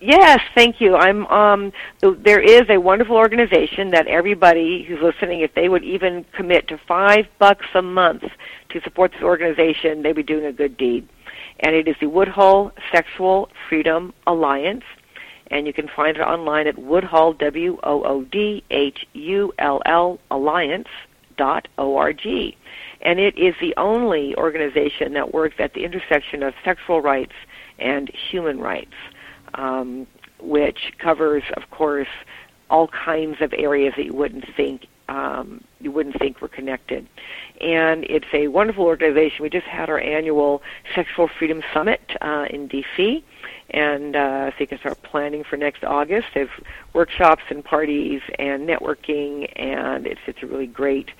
Yes, 0.00 0.40
thank 0.54 0.80
you. 0.80 0.96
I'm 0.96 1.26
um 1.26 1.72
there 2.00 2.40
is 2.40 2.62
a 2.70 2.78
wonderful 2.78 3.16
organization 3.16 3.90
that 3.90 4.06
everybody 4.06 4.84
who's 4.84 5.00
listening 5.02 5.40
if 5.40 5.54
they 5.54 5.68
would 5.68 5.84
even 5.84 6.24
commit 6.32 6.68
to 6.68 6.78
5 6.78 7.26
bucks 7.38 7.66
a 7.74 7.82
month 7.82 8.24
to 8.70 8.80
support 8.82 9.12
this 9.12 9.22
organization, 9.22 10.02
they'd 10.02 10.14
be 10.14 10.22
doing 10.22 10.46
a 10.46 10.52
good 10.52 10.76
deed. 10.76 11.08
And 11.60 11.74
it 11.74 11.88
is 11.88 11.96
the 12.00 12.06
Woodhull 12.06 12.72
Sexual 12.92 13.50
Freedom 13.68 14.14
Alliance 14.26 14.84
and 15.50 15.66
you 15.66 15.72
can 15.72 15.88
find 15.88 16.16
it 16.16 16.20
online 16.20 16.66
at 16.66 16.78
Woodhull 16.78 17.32
W 17.34 17.78
O 17.82 18.04
O 18.04 18.22
D 18.22 18.62
H 18.70 19.06
U 19.14 19.52
L 19.58 19.82
L 19.84 20.18
Alliance 20.30 20.88
dot 21.38 21.68
O 21.78 21.96
R 21.96 22.12
G. 22.12 22.56
And 23.00 23.18
it 23.18 23.38
is 23.38 23.54
the 23.60 23.74
only 23.76 24.36
organization 24.36 25.14
that 25.14 25.32
works 25.32 25.56
at 25.58 25.72
the 25.72 25.84
intersection 25.84 26.42
of 26.42 26.52
sexual 26.64 27.00
rights 27.00 27.32
and 27.78 28.10
human 28.10 28.58
rights 28.58 28.94
um, 29.54 30.06
which 30.40 30.92
covers, 30.98 31.42
of 31.56 31.70
course, 31.70 32.08
all 32.70 32.88
kinds 32.88 33.40
of 33.40 33.52
areas 33.56 33.94
that 33.96 34.04
you 34.04 34.14
wouldn't 34.14 34.44
think 34.56 34.86
um, 35.08 35.64
you 35.80 35.90
wouldn't 35.90 36.18
think 36.18 36.42
were 36.42 36.48
connected. 36.48 37.08
And 37.62 38.04
it's 38.04 38.26
a 38.34 38.48
wonderful 38.48 38.84
organization. 38.84 39.42
We 39.42 39.48
just 39.48 39.66
had 39.66 39.88
our 39.88 39.98
annual 39.98 40.60
Sexual 40.94 41.30
Freedom 41.38 41.62
Summit 41.72 42.02
uh, 42.20 42.44
in 42.50 42.66
D.C., 42.66 43.24
and 43.70 44.16
uh, 44.16 44.50
so 44.50 44.56
you 44.60 44.66
can 44.66 44.78
start 44.78 45.02
planning 45.02 45.44
for 45.44 45.56
next 45.56 45.84
August. 45.84 46.26
There's 46.34 46.48
workshops 46.94 47.42
and 47.50 47.64
parties 47.64 48.20
and 48.38 48.68
networking, 48.68 49.50
and 49.56 50.06
it's 50.06 50.20
it's 50.26 50.42
a 50.42 50.46
really 50.46 50.66
great 50.66 51.10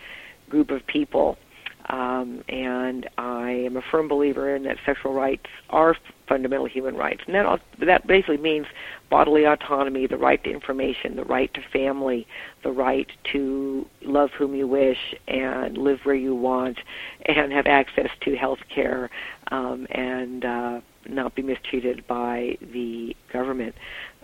group 0.49 0.71
of 0.71 0.87
people. 0.87 1.39
Um, 1.91 2.45
and 2.51 3.09
I 3.17 3.51
am 3.51 3.79
a 3.79 3.83
firm 3.91 4.09
believer 4.09 4.55
in 4.55 4.65
that 4.65 4.77
sexual 4.85 5.15
rights 5.15 5.47
are 5.71 5.97
fundamental 6.29 6.67
human 6.67 6.97
rights, 6.97 7.23
and 7.27 7.35
that 7.35 7.61
that 7.81 8.07
basically 8.07 8.37
means 8.37 8.67
bodily 9.09 9.45
autonomy, 9.45 10.07
the 10.07 10.19
right 10.19 10.43
to 10.45 10.51
information, 10.51 11.17
the 11.17 11.25
right 11.25 11.53
to 11.55 11.63
family, 11.73 12.27
the 12.63 12.71
right 12.71 13.11
to 13.33 13.87
love 14.03 14.31
whom 14.37 14.55
you 14.55 14.67
wish 14.67 15.15
and 15.29 15.79
live 15.79 16.01
where 16.05 16.15
you 16.15 16.35
want, 16.35 16.79
and 17.25 17.53
have 17.53 17.67
access 17.67 18.11
to 18.21 18.37
health 18.37 18.61
care, 18.69 19.09
um, 19.51 19.87
and 19.91 20.45
uh, 20.45 20.81
not 21.09 21.35
be 21.35 21.43
mistreated 21.43 22.07
by 22.07 22.59
the 22.61 23.17
government. 23.33 23.75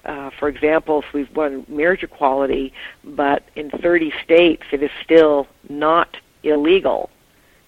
Uh, 0.05 0.30
for 0.39 0.49
example, 0.49 1.03
if 1.03 1.12
we've 1.14 1.35
won 1.35 1.64
marriage 1.68 2.03
equality, 2.03 2.72
but 3.03 3.43
in 3.57 3.70
30 3.70 4.12
states 4.22 4.62
it 4.72 4.82
is 4.82 4.91
still 5.03 5.47
not 5.68 6.16
illegal 6.43 7.11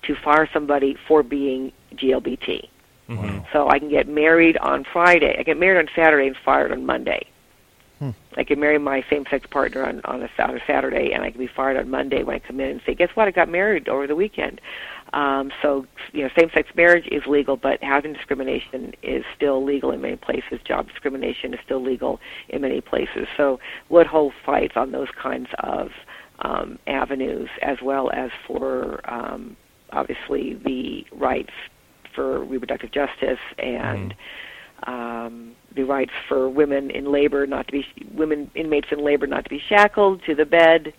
to 0.03 0.15
fire 0.15 0.49
somebody 0.53 0.97
for 1.09 1.23
being 1.23 1.73
GLBT. 1.95 2.69
Mm-hmm. 3.09 3.39
So 3.53 3.69
I 3.69 3.79
can 3.79 3.89
get 3.89 4.09
married 4.09 4.57
on 4.59 4.85
Friday. 4.85 5.37
I 5.39 5.43
get 5.43 5.59
married 5.59 5.79
on 5.79 5.89
Saturday 5.95 6.27
and 6.27 6.37
fired 6.37 6.73
on 6.73 6.85
Monday. 6.85 7.27
Hmm. 7.99 8.11
I 8.37 8.45
can 8.45 8.61
marry 8.61 8.79
my 8.79 9.03
same-sex 9.09 9.47
partner 9.47 9.83
on 9.85 10.03
on 10.05 10.23
a, 10.23 10.43
on 10.43 10.57
a 10.57 10.61
Saturday, 10.67 11.13
and 11.13 11.25
I 11.25 11.31
can 11.31 11.39
be 11.39 11.47
fired 11.47 11.79
on 11.79 11.89
Monday 11.89 12.23
when 12.23 12.37
I 12.37 12.39
come 12.41 12.61
in 12.61 12.69
and 12.69 12.81
say, 12.85 12.95
"Guess 12.95 13.11
what? 13.15 13.27
I 13.27 13.31
got 13.31 13.49
married 13.49 13.89
over 13.89 14.07
the 14.07 14.15
weekend." 14.15 14.61
Um, 15.13 15.53
so, 15.63 15.87
you 16.13 16.23
know, 16.23 16.31
same-sex 16.39 16.69
marriage 16.75 17.07
is 17.11 17.27
legal, 17.27 17.57
but 17.57 17.83
housing 17.83 18.13
discrimination 18.13 18.95
is 19.03 19.25
still 19.35 19.65
legal 19.65 19.91
in 19.93 20.01
many 20.01 20.17
places. 20.17 20.61
Job 20.65 20.89
discrimination 20.89 21.55
is 21.55 21.61
still 21.65 21.83
legal 21.83 22.21
in 22.49 22.61
many 22.63 22.81
places. 22.81 23.29
So, 23.37 23.61
Woodhull 23.89 24.33
fights 24.45 24.77
on 24.77 24.91
those 24.91 25.09
kinds 25.11 25.49
of 25.61 25.93
um, 26.41 26.79
avenues, 26.87 27.49
as 27.63 27.81
well 27.81 28.11
as 28.11 28.31
for 28.47 29.01
um, 29.11 29.57
obviously 29.91 30.55
the 30.55 31.07
rights 31.13 31.53
for 32.15 32.43
reproductive 32.45 32.91
justice 32.91 33.39
and 33.59 34.15
mm. 34.87 34.89
um, 34.89 35.53
the 35.75 35.85
rights 35.85 36.13
for 36.29 36.49
women 36.49 36.91
in 36.91 37.11
labor 37.13 37.47
not 37.47 37.67
to 37.67 37.73
be 37.73 37.87
women 38.13 38.51
inmates 38.55 38.89
in 38.91 38.99
labor 38.99 39.27
not 39.27 39.45
to 39.45 39.51
be 39.51 39.59
shackled 39.69 40.23
to 40.25 40.35
the 40.35 40.47
bed, 40.47 40.93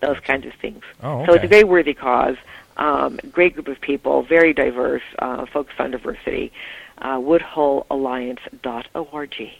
those 0.00 0.18
kinds 0.20 0.46
of 0.46 0.52
things. 0.60 0.82
Oh, 1.02 1.20
okay. 1.20 1.26
So 1.26 1.34
it's 1.34 1.44
a 1.44 1.48
very 1.48 1.64
worthy 1.64 1.94
cause. 1.94 2.36
Um, 2.76 3.20
great 3.30 3.54
group 3.54 3.68
of 3.68 3.80
people, 3.80 4.24
very 4.24 4.52
diverse, 4.52 5.02
uh, 5.20 5.46
focused 5.52 5.80
on 5.80 5.92
diversity. 5.92 6.52
Uh, 6.98 7.18
WoodhullAlliance.org. 7.18 9.50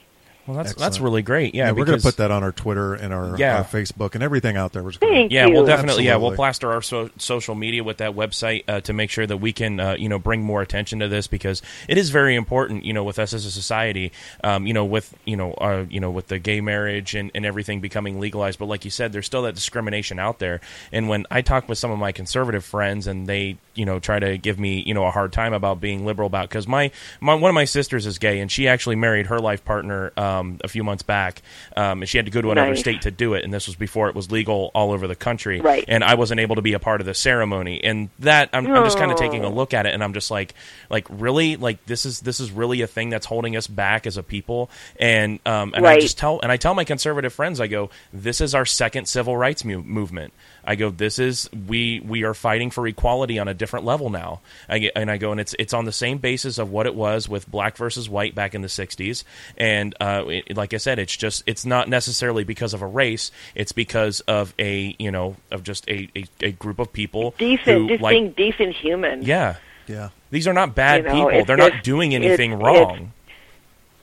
Well, 0.46 0.58
that's 0.58 0.70
Excellent. 0.70 0.84
that's 0.84 1.00
really 1.00 1.22
great. 1.22 1.54
Yeah, 1.54 1.66
yeah 1.66 1.72
we're 1.72 1.86
going 1.86 1.98
to 1.98 2.04
put 2.04 2.18
that 2.18 2.30
on 2.30 2.42
our 2.42 2.52
Twitter 2.52 2.94
and 2.94 3.14
our, 3.14 3.36
yeah. 3.38 3.58
our 3.58 3.64
Facebook 3.64 4.14
and 4.14 4.22
everything 4.22 4.56
out 4.56 4.72
there. 4.72 4.82
Thank 4.92 5.32
yeah, 5.32 5.46
you. 5.46 5.54
we'll 5.54 5.64
definitely 5.64 5.74
Absolutely. 5.74 6.04
yeah 6.04 6.16
we'll 6.16 6.36
plaster 6.36 6.70
our 6.70 6.82
so- 6.82 7.10
social 7.16 7.54
media 7.54 7.82
with 7.82 7.98
that 7.98 8.12
website 8.12 8.64
uh, 8.68 8.80
to 8.82 8.92
make 8.92 9.10
sure 9.10 9.26
that 9.26 9.38
we 9.38 9.54
can 9.54 9.80
uh, 9.80 9.96
you 9.98 10.08
know 10.10 10.18
bring 10.18 10.42
more 10.42 10.60
attention 10.60 10.98
to 10.98 11.08
this 11.08 11.26
because 11.26 11.62
it 11.88 11.96
is 11.96 12.10
very 12.10 12.34
important. 12.34 12.84
You 12.84 12.92
know, 12.92 13.04
with 13.04 13.18
us 13.18 13.32
as 13.32 13.46
a 13.46 13.50
society, 13.50 14.12
um, 14.42 14.66
you 14.66 14.74
know, 14.74 14.84
with 14.84 15.16
you 15.24 15.36
know 15.36 15.54
uh, 15.54 15.86
you 15.88 16.00
know 16.00 16.10
with 16.10 16.28
the 16.28 16.38
gay 16.38 16.60
marriage 16.60 17.14
and, 17.14 17.30
and 17.34 17.46
everything 17.46 17.80
becoming 17.80 18.20
legalized. 18.20 18.58
But 18.58 18.66
like 18.66 18.84
you 18.84 18.90
said, 18.90 19.12
there's 19.12 19.26
still 19.26 19.42
that 19.42 19.54
discrimination 19.54 20.18
out 20.18 20.40
there. 20.40 20.60
And 20.92 21.08
when 21.08 21.24
I 21.30 21.40
talk 21.40 21.70
with 21.70 21.78
some 21.78 21.90
of 21.90 21.98
my 21.98 22.12
conservative 22.12 22.64
friends 22.64 23.06
and 23.06 23.26
they 23.26 23.56
you 23.74 23.86
know 23.86 23.98
try 23.98 24.18
to 24.18 24.36
give 24.36 24.58
me 24.58 24.82
you 24.86 24.92
know 24.92 25.06
a 25.06 25.10
hard 25.10 25.32
time 25.32 25.54
about 25.54 25.80
being 25.80 26.04
liberal 26.04 26.26
about 26.26 26.48
because 26.48 26.68
my, 26.68 26.90
my 27.20 27.34
one 27.34 27.48
of 27.48 27.54
my 27.54 27.64
sisters 27.64 28.04
is 28.04 28.18
gay 28.18 28.40
and 28.40 28.52
she 28.52 28.68
actually 28.68 28.96
married 28.96 29.26
her 29.26 29.38
life 29.38 29.64
partner 29.64 30.12
um, 30.16 30.33
a 30.62 30.68
few 30.68 30.84
months 30.84 31.02
back 31.02 31.42
um, 31.76 32.02
and 32.02 32.08
she 32.08 32.18
had 32.18 32.26
to 32.26 32.30
go 32.30 32.40
to 32.40 32.50
another 32.50 32.76
state 32.76 33.02
to 33.02 33.10
do 33.10 33.34
it. 33.34 33.44
And 33.44 33.52
this 33.52 33.66
was 33.66 33.76
before 33.76 34.08
it 34.08 34.14
was 34.14 34.30
legal 34.30 34.70
all 34.74 34.92
over 34.92 35.06
the 35.06 35.16
country. 35.16 35.60
Right. 35.60 35.84
And 35.88 36.04
I 36.04 36.14
wasn't 36.14 36.40
able 36.40 36.56
to 36.56 36.62
be 36.62 36.72
a 36.72 36.78
part 36.78 37.00
of 37.00 37.06
the 37.06 37.14
ceremony. 37.14 37.82
And 37.82 38.10
that 38.20 38.50
I'm, 38.52 38.66
I'm 38.66 38.84
just 38.84 38.98
kind 38.98 39.10
of 39.10 39.18
taking 39.18 39.44
a 39.44 39.50
look 39.50 39.74
at 39.74 39.86
it, 39.86 39.94
and 39.94 40.02
I'm 40.02 40.12
just 40.12 40.30
like, 40.30 40.54
like 40.90 41.06
really, 41.10 41.56
like 41.56 41.84
this 41.86 42.06
is 42.06 42.20
this 42.20 42.40
is 42.40 42.50
really 42.50 42.82
a 42.82 42.86
thing 42.86 43.10
that's 43.10 43.26
holding 43.26 43.56
us 43.56 43.66
back 43.66 44.06
as 44.06 44.16
a 44.16 44.22
people. 44.22 44.70
And 44.98 45.40
um, 45.46 45.72
and 45.74 45.84
right. 45.84 45.98
I 45.98 46.00
just 46.00 46.18
tell 46.18 46.40
and 46.42 46.50
I 46.50 46.56
tell 46.56 46.74
my 46.74 46.84
conservative 46.84 47.32
friends, 47.32 47.60
I 47.60 47.66
go, 47.66 47.90
this 48.12 48.40
is 48.40 48.54
our 48.54 48.66
second 48.66 49.06
civil 49.08 49.36
rights 49.36 49.64
mu- 49.64 49.82
movement. 49.82 50.32
I 50.66 50.76
go, 50.76 50.90
this 50.90 51.18
is 51.18 51.48
we 51.68 52.00
we 52.00 52.24
are 52.24 52.34
fighting 52.34 52.70
for 52.70 52.86
equality 52.86 53.38
on 53.38 53.48
a 53.48 53.54
different 53.54 53.84
level 53.84 54.10
now. 54.10 54.40
I 54.68 54.78
get, 54.78 54.92
and 54.96 55.10
I 55.10 55.16
go, 55.16 55.32
and 55.32 55.40
it's 55.40 55.54
it's 55.58 55.74
on 55.74 55.84
the 55.84 55.92
same 55.92 56.18
basis 56.18 56.58
of 56.58 56.70
what 56.70 56.86
it 56.86 56.94
was 56.94 57.28
with 57.28 57.50
black 57.50 57.76
versus 57.76 58.08
white 58.08 58.34
back 58.34 58.54
in 58.54 58.62
the 58.62 58.68
'60s. 58.68 59.24
And 59.56 59.94
uh, 60.00 60.24
it, 60.26 60.56
like 60.56 60.74
I 60.74 60.78
said, 60.78 60.98
it's 60.98 61.16
just 61.16 61.42
it's 61.46 61.64
not 61.64 61.88
necessarily 61.88 62.44
because 62.44 62.74
of 62.74 62.82
a 62.82 62.86
race. 62.86 63.30
It's 63.54 63.72
because 63.72 64.20
of 64.20 64.54
a 64.58 64.96
you 64.98 65.10
know 65.10 65.36
of 65.50 65.62
just 65.62 65.88
a 65.88 66.08
a, 66.16 66.24
a 66.40 66.52
group 66.52 66.78
of 66.78 66.92
people 66.92 67.34
decent, 67.38 67.66
who, 67.66 67.88
just 67.88 68.02
like, 68.02 68.14
being 68.14 68.30
decent 68.32 68.74
human. 68.74 69.22
Yeah, 69.22 69.56
yeah. 69.86 70.10
These 70.30 70.48
are 70.48 70.54
not 70.54 70.74
bad 70.74 71.04
you 71.04 71.08
know, 71.08 71.14
people. 71.14 71.44
They're 71.44 71.56
just, 71.56 71.74
not 71.74 71.84
doing 71.84 72.14
anything 72.14 72.52
it's, 72.52 72.62
wrong. 72.62 72.96
It's, 72.96 73.10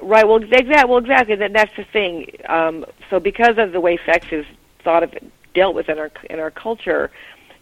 Right. 0.01 0.27
Well, 0.27 0.41
exactly. 0.41 0.89
Well, 0.89 0.97
exactly. 0.97 1.35
That, 1.35 1.53
that's 1.53 1.75
the 1.75 1.83
thing. 1.83 2.31
Um, 2.49 2.85
so, 3.09 3.19
because 3.19 3.57
of 3.57 3.71
the 3.71 3.79
way 3.79 3.99
sex 4.05 4.25
is 4.31 4.45
thought 4.83 5.03
of, 5.03 5.13
dealt 5.53 5.75
with 5.75 5.89
in 5.89 5.99
our 5.99 6.11
in 6.29 6.39
our 6.39 6.51
culture, 6.51 7.11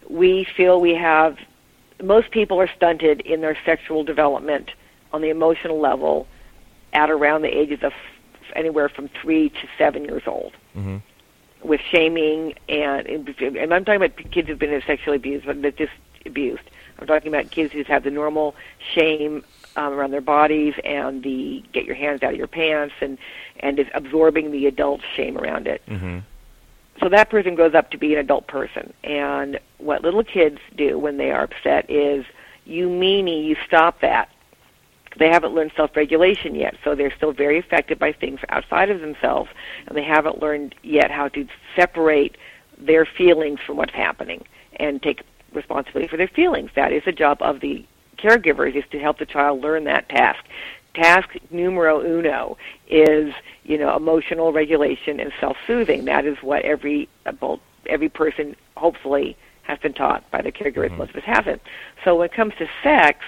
we 0.10 0.46
feel 0.56 0.80
we 0.80 0.96
have 0.96 1.38
most 2.02 2.32
people 2.32 2.60
are 2.60 2.70
stunted 2.76 3.22
in 3.22 3.42
their 3.42 3.58
sexual 3.66 4.04
development 4.04 4.72
on 5.12 5.22
the 5.22 5.30
emotional 5.30 5.80
level 5.80 6.28
at 6.94 7.10
around 7.10 7.42
the 7.42 7.56
ages 7.56 7.80
of 7.84 7.94
anywhere 8.56 8.90
from 8.90 9.10
three 9.22 9.50
to 9.50 9.68
seven 9.78 10.06
years 10.06 10.24
old. 10.26 10.54
Mm-hmm. 10.76 10.98
With 11.62 11.82
shaming 11.92 12.56
and 12.70 13.08
and 13.08 13.74
I'm 13.74 13.84
talking 13.84 14.02
about 14.02 14.16
kids 14.32 14.48
who've 14.48 14.58
been 14.58 14.82
sexually 14.88 15.18
abused, 15.18 15.46
but 15.46 15.62
just 15.76 15.92
abused. 16.26 16.64
I'm 16.98 17.08
talking 17.08 17.28
about 17.28 17.52
kids 17.52 17.74
who 17.74 17.84
have 17.84 18.04
the 18.04 18.12
normal 18.12 18.56
shame 18.94 19.44
um, 19.76 19.94
around 19.94 20.12
their 20.12 20.22
bodies 20.22 20.74
and 20.84 21.22
the 21.24 21.64
get 21.74 21.86
your 21.86 21.96
hands 21.96 22.24
out 22.24 22.32
of 22.32 22.38
your 22.38 22.48
pants 22.48 22.96
and 23.02 23.18
and 23.60 23.78
is 23.78 23.88
absorbing 23.94 24.52
the 24.52 24.68
adult 24.68 25.02
shame 25.16 25.38
around 25.38 25.68
it. 25.68 25.82
Mm-hmm 25.88 26.20
so 27.00 27.10
that 27.10 27.30
person 27.30 27.56
grows 27.56 27.74
up 27.74 27.92
to 27.92 27.98
be 27.98 28.14
an 28.14 28.20
adult 28.20 28.48
person. 28.48 28.94
And 29.04 29.60
what 29.78 30.04
little 30.04 30.24
kids 30.24 30.60
do 30.76 30.98
when 30.98 31.18
they 31.18 31.32
are 31.32 31.44
upset 31.44 31.90
is, 31.90 32.26
you 32.66 32.88
meanie, 32.88 33.46
you 33.46 33.56
stop 33.66 34.02
that. 34.02 34.30
They 35.18 35.30
haven't 35.30 35.54
learned 35.56 35.72
self-regulation 35.76 36.56
yet, 36.56 36.76
so 36.84 36.96
they're 36.96 37.16
still 37.16 37.34
very 37.34 37.58
affected 37.58 37.98
by 37.98 38.12
things 38.12 38.40
outside 38.50 38.90
of 38.90 39.02
themselves, 39.02 39.50
and 39.88 39.98
they 39.98 40.04
haven't 40.04 40.42
learned 40.42 40.76
yet 40.84 41.10
how 41.10 41.30
to 41.30 41.48
separate 41.76 42.38
their 42.78 43.06
feelings 43.06 43.60
from 43.66 43.78
what's 43.78 43.94
happening 43.94 44.46
and 44.76 45.02
take 45.02 45.24
responsibility 45.54 46.08
for 46.08 46.18
their 46.18 46.28
feelings. 46.28 46.70
That 46.76 46.94
is 46.94 47.04
the 47.06 47.12
job 47.12 47.40
of 47.42 47.60
the 47.60 47.86
caregivers 48.18 48.76
is 48.76 48.84
to 48.92 49.00
help 49.00 49.18
the 49.18 49.26
child 49.26 49.62
learn 49.62 49.86
that 49.86 50.10
task. 50.10 50.46
Task 51.02 51.30
numero 51.52 52.02
uno 52.02 52.58
is 52.90 53.34
you 53.70 53.78
know, 53.78 53.96
emotional 53.96 54.52
regulation 54.52 55.20
and 55.20 55.32
self-soothing. 55.40 56.06
That 56.06 56.26
is 56.26 56.42
what 56.42 56.64
every 56.64 57.08
adult, 57.26 57.62
every 57.86 58.10
person 58.10 58.56
hopefully 58.76 59.38
has 59.62 59.78
been 59.78 59.94
taught 59.94 60.30
by 60.32 60.42
the 60.42 60.52
caregivers. 60.52 60.88
Mm-hmm. 60.88 60.98
Most 60.98 61.12
of 61.12 61.18
us 61.18 61.24
haven't. 61.24 61.62
So 62.04 62.16
when 62.16 62.26
it 62.26 62.34
comes 62.34 62.56
to 62.58 62.68
sex, 62.82 63.24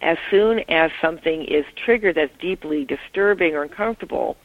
as 0.00 0.18
soon 0.28 0.64
as 0.68 0.90
something 1.00 1.44
is 1.44 1.64
triggered 1.76 2.16
that's 2.16 2.36
deeply 2.40 2.84
disturbing 2.84 3.54
or 3.54 3.62
uncomfortable, 3.62 4.36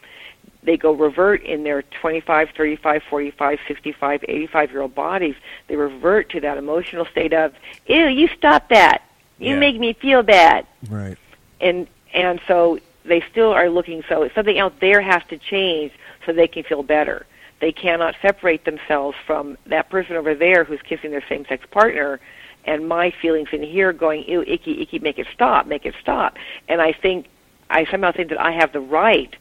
they 0.62 0.78
go 0.78 0.92
revert 0.92 1.42
in 1.42 1.64
their 1.64 1.82
25, 1.82 2.50
35, 2.56 3.02
45, 3.10 3.60
65, 3.68 4.26
85 4.30 4.72
year 4.72 4.82
old 4.82 4.94
bodies. 4.94 5.36
They 5.68 5.76
revert 5.76 6.30
to 6.30 6.40
that 6.42 6.60
emotional 6.60 7.06
state 7.06 7.34
of, 7.34 7.56
ew, 7.88 8.06
you 8.06 8.28
stop 8.38 8.70
that. 8.70 9.02
You 9.40 9.54
yeah. 9.54 9.60
make 9.60 9.80
me 9.80 9.94
feel 9.94 10.22
bad. 10.22 10.68
Right. 10.88 11.18
And 11.60 11.88
and 12.14 12.40
so 12.48 12.80
they 13.06 13.24
still 13.32 13.52
are 13.52 13.70
looking 13.70 14.04
so 14.08 14.30
something 14.36 14.60
out 14.60 14.80
there 14.80 15.02
has 15.02 15.24
to 15.30 15.38
change 15.38 15.92
so 16.26 16.34
they 16.34 16.48
can 16.48 16.64
feel 16.64 16.84
better. 16.84 17.26
They 17.60 17.72
cannot 17.72 18.16
separate 18.22 18.66
themselves 18.66 19.18
from 19.26 19.58
that 19.68 19.90
person 19.90 20.16
over 20.16 20.34
there 20.34 20.64
who's 20.64 20.82
kissing 20.82 21.12
their 21.12 21.24
same 21.28 21.46
sex 21.46 21.66
partner 21.70 22.20
and 22.66 22.88
my 22.88 23.12
feelings 23.22 23.50
in 23.52 23.64
here 23.64 23.92
going, 23.94 24.24
ew, 24.28 24.44
icky, 24.44 24.82
icky, 24.82 25.00
make 25.00 25.18
it 25.18 25.28
stop, 25.34 25.66
make 25.66 25.86
it 25.86 25.96
stop. 26.02 26.38
And 26.68 26.82
I 26.82 26.94
think 26.94 27.28
I 27.70 27.86
somehow 27.86 28.12
think 28.12 28.30
that 28.30 28.40
I 28.40 28.52
have 28.52 28.72
the 28.72 28.80
right 28.80 29.36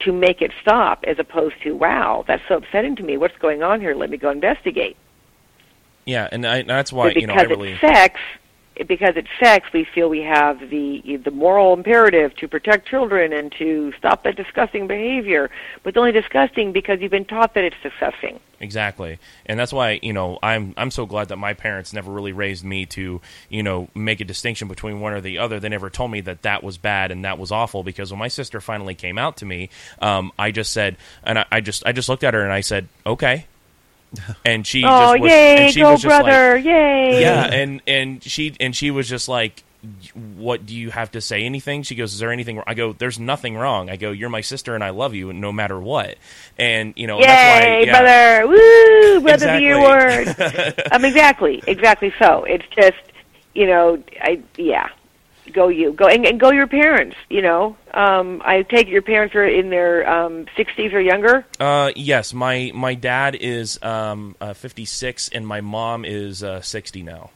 to 0.00 0.12
make 0.12 0.40
it 0.40 0.52
stop 0.60 1.04
as 1.04 1.18
opposed 1.18 1.60
to, 1.62 1.72
wow, 1.72 2.24
that's 2.26 2.42
so 2.46 2.56
upsetting 2.56 2.94
to 2.96 3.02
me. 3.02 3.16
What's 3.16 3.36
going 3.38 3.62
on 3.62 3.80
here? 3.80 3.94
Let 3.94 4.10
me 4.10 4.16
go 4.16 4.30
investigate. 4.30 4.96
Yeah, 6.04 6.28
and 6.30 6.46
I, 6.46 6.62
that's 6.62 6.92
why 6.92 7.08
because 7.08 7.20
you 7.20 7.26
know 7.26 7.34
I 7.34 7.42
really 7.42 7.72
it's 7.72 7.80
sex 7.80 8.18
because 8.86 9.14
it's 9.16 9.28
sex, 9.40 9.68
we 9.72 9.84
feel 9.84 10.08
we 10.08 10.20
have 10.20 10.70
the 10.70 11.20
the 11.24 11.30
moral 11.30 11.72
imperative 11.72 12.34
to 12.36 12.48
protect 12.48 12.88
children 12.88 13.32
and 13.32 13.52
to 13.58 13.92
stop 13.98 14.24
that 14.24 14.36
disgusting 14.36 14.86
behavior. 14.86 15.50
But 15.82 15.90
it's 15.90 15.98
only 15.98 16.12
disgusting 16.12 16.72
because 16.72 17.00
you've 17.00 17.10
been 17.10 17.24
taught 17.24 17.54
that 17.54 17.64
it's 17.64 17.76
disgusting. 17.82 18.40
Exactly, 18.60 19.18
and 19.46 19.58
that's 19.58 19.72
why 19.72 20.00
you 20.02 20.12
know 20.12 20.38
I'm 20.42 20.74
I'm 20.76 20.90
so 20.90 21.06
glad 21.06 21.28
that 21.28 21.36
my 21.36 21.54
parents 21.54 21.92
never 21.92 22.10
really 22.12 22.32
raised 22.32 22.64
me 22.64 22.86
to 22.86 23.20
you 23.48 23.62
know 23.62 23.88
make 23.94 24.20
a 24.20 24.24
distinction 24.24 24.68
between 24.68 25.00
one 25.00 25.12
or 25.12 25.20
the 25.20 25.38
other. 25.38 25.60
They 25.60 25.68
never 25.68 25.90
told 25.90 26.10
me 26.10 26.20
that 26.22 26.42
that 26.42 26.62
was 26.62 26.78
bad 26.78 27.10
and 27.10 27.24
that 27.24 27.38
was 27.38 27.52
awful. 27.52 27.82
Because 27.82 28.10
when 28.10 28.18
my 28.18 28.28
sister 28.28 28.60
finally 28.60 28.94
came 28.94 29.18
out 29.18 29.38
to 29.38 29.46
me, 29.46 29.70
um, 30.00 30.32
I 30.38 30.50
just 30.50 30.72
said, 30.72 30.96
and 31.22 31.38
I, 31.38 31.46
I 31.50 31.60
just 31.60 31.86
I 31.86 31.92
just 31.92 32.08
looked 32.08 32.24
at 32.24 32.34
her 32.34 32.42
and 32.42 32.52
I 32.52 32.60
said, 32.60 32.88
okay, 33.06 33.46
and 34.44 34.66
she 34.66 34.84
oh 34.84 35.12
just 35.14 35.20
was, 35.20 35.30
yay, 35.30 35.70
she 35.72 35.80
go 35.80 35.96
brother, 35.98 36.54
like, 36.56 36.64
yay! 36.64 37.20
yeah, 37.20 37.44
and 37.44 37.82
and 37.86 38.22
she 38.22 38.54
and 38.58 38.74
she 38.74 38.90
was 38.90 39.08
just 39.08 39.28
like, 39.28 39.64
"What 40.14 40.64
do 40.64 40.74
you 40.74 40.90
have 40.90 41.10
to 41.12 41.20
say? 41.20 41.44
Anything?" 41.44 41.82
She 41.82 41.94
goes, 41.94 42.14
"Is 42.14 42.18
there 42.18 42.32
anything?" 42.32 42.56
wrong? 42.56 42.64
I 42.66 42.74
go, 42.74 42.92
"There's 42.94 43.18
nothing 43.18 43.56
wrong." 43.56 43.90
I 43.90 43.96
go, 43.96 44.10
"You're 44.10 44.30
my 44.30 44.40
sister, 44.40 44.74
and 44.74 44.82
I 44.82 44.90
love 44.90 45.14
you, 45.14 45.32
no 45.32 45.52
matter 45.52 45.78
what." 45.78 46.16
And 46.56 46.94
you 46.96 47.06
know, 47.06 47.18
Yay, 47.18 47.26
why, 47.26 47.82
yeah. 47.84 48.40
brother! 48.40 48.48
Woo, 48.48 49.20
brother 49.20 49.34
Exactly. 49.34 49.64
year 49.64 49.80
word. 49.80 50.82
um, 50.92 51.04
exactly, 51.04 51.62
exactly. 51.66 52.12
So 52.18 52.44
it's 52.44 52.66
just, 52.74 52.96
you 53.54 53.66
know, 53.66 54.02
I 54.22 54.40
yeah, 54.56 54.88
go 55.52 55.68
you 55.68 55.92
go 55.92 56.06
and, 56.06 56.24
and 56.26 56.40
go 56.40 56.50
your 56.50 56.66
parents. 56.66 57.16
You 57.28 57.42
know, 57.42 57.76
um, 57.98 58.40
I 58.44 58.62
take 58.62 58.86
it 58.86 58.90
your 58.90 59.02
parents 59.02 59.34
are 59.34 59.44
in 59.44 59.70
their 59.70 60.08
um, 60.08 60.46
60s 60.56 60.92
or 60.92 61.00
younger. 61.00 61.44
Uh, 61.58 61.90
yes, 61.96 62.32
my 62.32 62.70
my 62.74 62.94
dad 62.94 63.34
is 63.34 63.78
um 63.82 64.36
uh, 64.40 64.54
56, 64.54 65.28
and 65.30 65.46
my 65.46 65.60
mom 65.60 66.04
is 66.04 66.42
uh, 66.42 66.60
60 66.60 67.02
now. 67.02 67.30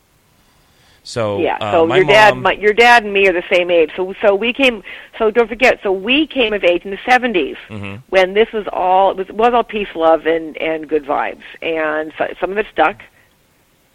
So 1.05 1.41
Yeah. 1.41 1.57
uh, 1.61 1.73
So 1.73 1.95
your 1.95 2.05
dad, 2.05 2.35
mom- 2.35 2.43
my, 2.43 2.53
your 2.53 2.73
dad, 2.73 3.03
and 3.05 3.13
me 3.13 3.27
are 3.29 3.33
the 3.33 3.43
same 3.53 3.71
age. 3.71 3.91
So 3.97 4.15
so 4.23 4.35
we 4.37 4.53
came. 4.53 4.83
So 5.19 5.31
don't 5.31 5.49
forget. 5.49 5.81
So 5.83 5.91
we 5.93 6.27
came 6.27 6.53
of 6.53 6.63
age 6.65 6.85
in 6.85 6.91
the 6.93 6.97
70s 6.99 7.57
Mm-hmm. 7.69 7.97
when 8.11 8.35
this 8.35 8.53
was 8.53 8.67
all 8.73 9.11
it 9.11 9.17
was, 9.17 9.29
was 9.31 9.53
all 9.53 9.65
peace, 9.65 9.89
love, 9.95 10.27
and 10.27 10.57
and 10.59 10.89
good 10.89 11.05
vibes. 11.05 11.43
And 11.61 12.13
so, 12.17 12.25
some 12.41 12.53
of 12.53 12.59
it 12.59 12.67
stuck. 12.73 13.03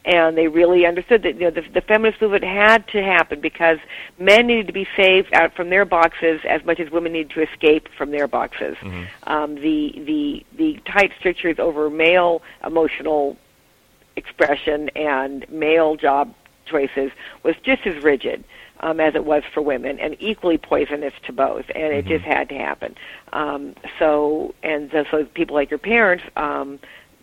And 0.05 0.37
they 0.37 0.47
really 0.47 0.85
understood 0.85 1.23
that 1.23 1.35
you 1.35 1.41
know 1.41 1.49
the, 1.49 1.63
the 1.73 1.81
feminist 1.81 2.21
movement 2.21 2.45
had 2.45 2.87
to 2.89 3.03
happen 3.03 3.41
because 3.41 3.77
men 4.17 4.47
needed 4.47 4.67
to 4.67 4.73
be 4.73 4.87
saved 4.95 5.33
out 5.33 5.53
from 5.53 5.69
their 5.69 5.83
boxes 5.83 6.39
as 6.47 6.63
much 6.63 6.79
as 6.79 6.89
women 6.91 7.11
needed 7.11 7.31
to 7.31 7.41
escape 7.41 7.89
from 7.97 8.11
their 8.11 8.27
boxes. 8.27 8.77
Mm-hmm. 8.77 9.29
Um, 9.29 9.55
the 9.55 9.93
the 10.05 10.45
the 10.57 10.81
tight 10.85 11.11
strictures 11.19 11.59
over 11.59 11.89
male 11.89 12.41
emotional 12.63 13.37
expression 14.15 14.89
and 14.95 15.47
male 15.49 15.95
job 15.95 16.33
choices 16.65 17.11
was 17.43 17.55
just 17.63 17.85
as 17.85 18.01
rigid 18.03 18.43
um, 18.79 18.99
as 18.99 19.15
it 19.15 19.25
was 19.25 19.43
for 19.53 19.61
women, 19.61 19.99
and 19.99 20.15
equally 20.19 20.57
poisonous 20.57 21.13
to 21.25 21.33
both. 21.33 21.65
And 21.73 21.93
it 21.93 22.05
just 22.05 22.25
had 22.25 22.49
to 22.49 22.55
happen. 22.55 22.95
Um, 23.33 23.75
so, 23.99 24.53
and 24.63 24.89
so, 24.91 25.05
so 25.09 25.25
people 25.25 25.55
like 25.55 25.69
your 25.69 25.79
parents. 25.79 26.23
Um, 26.35 26.79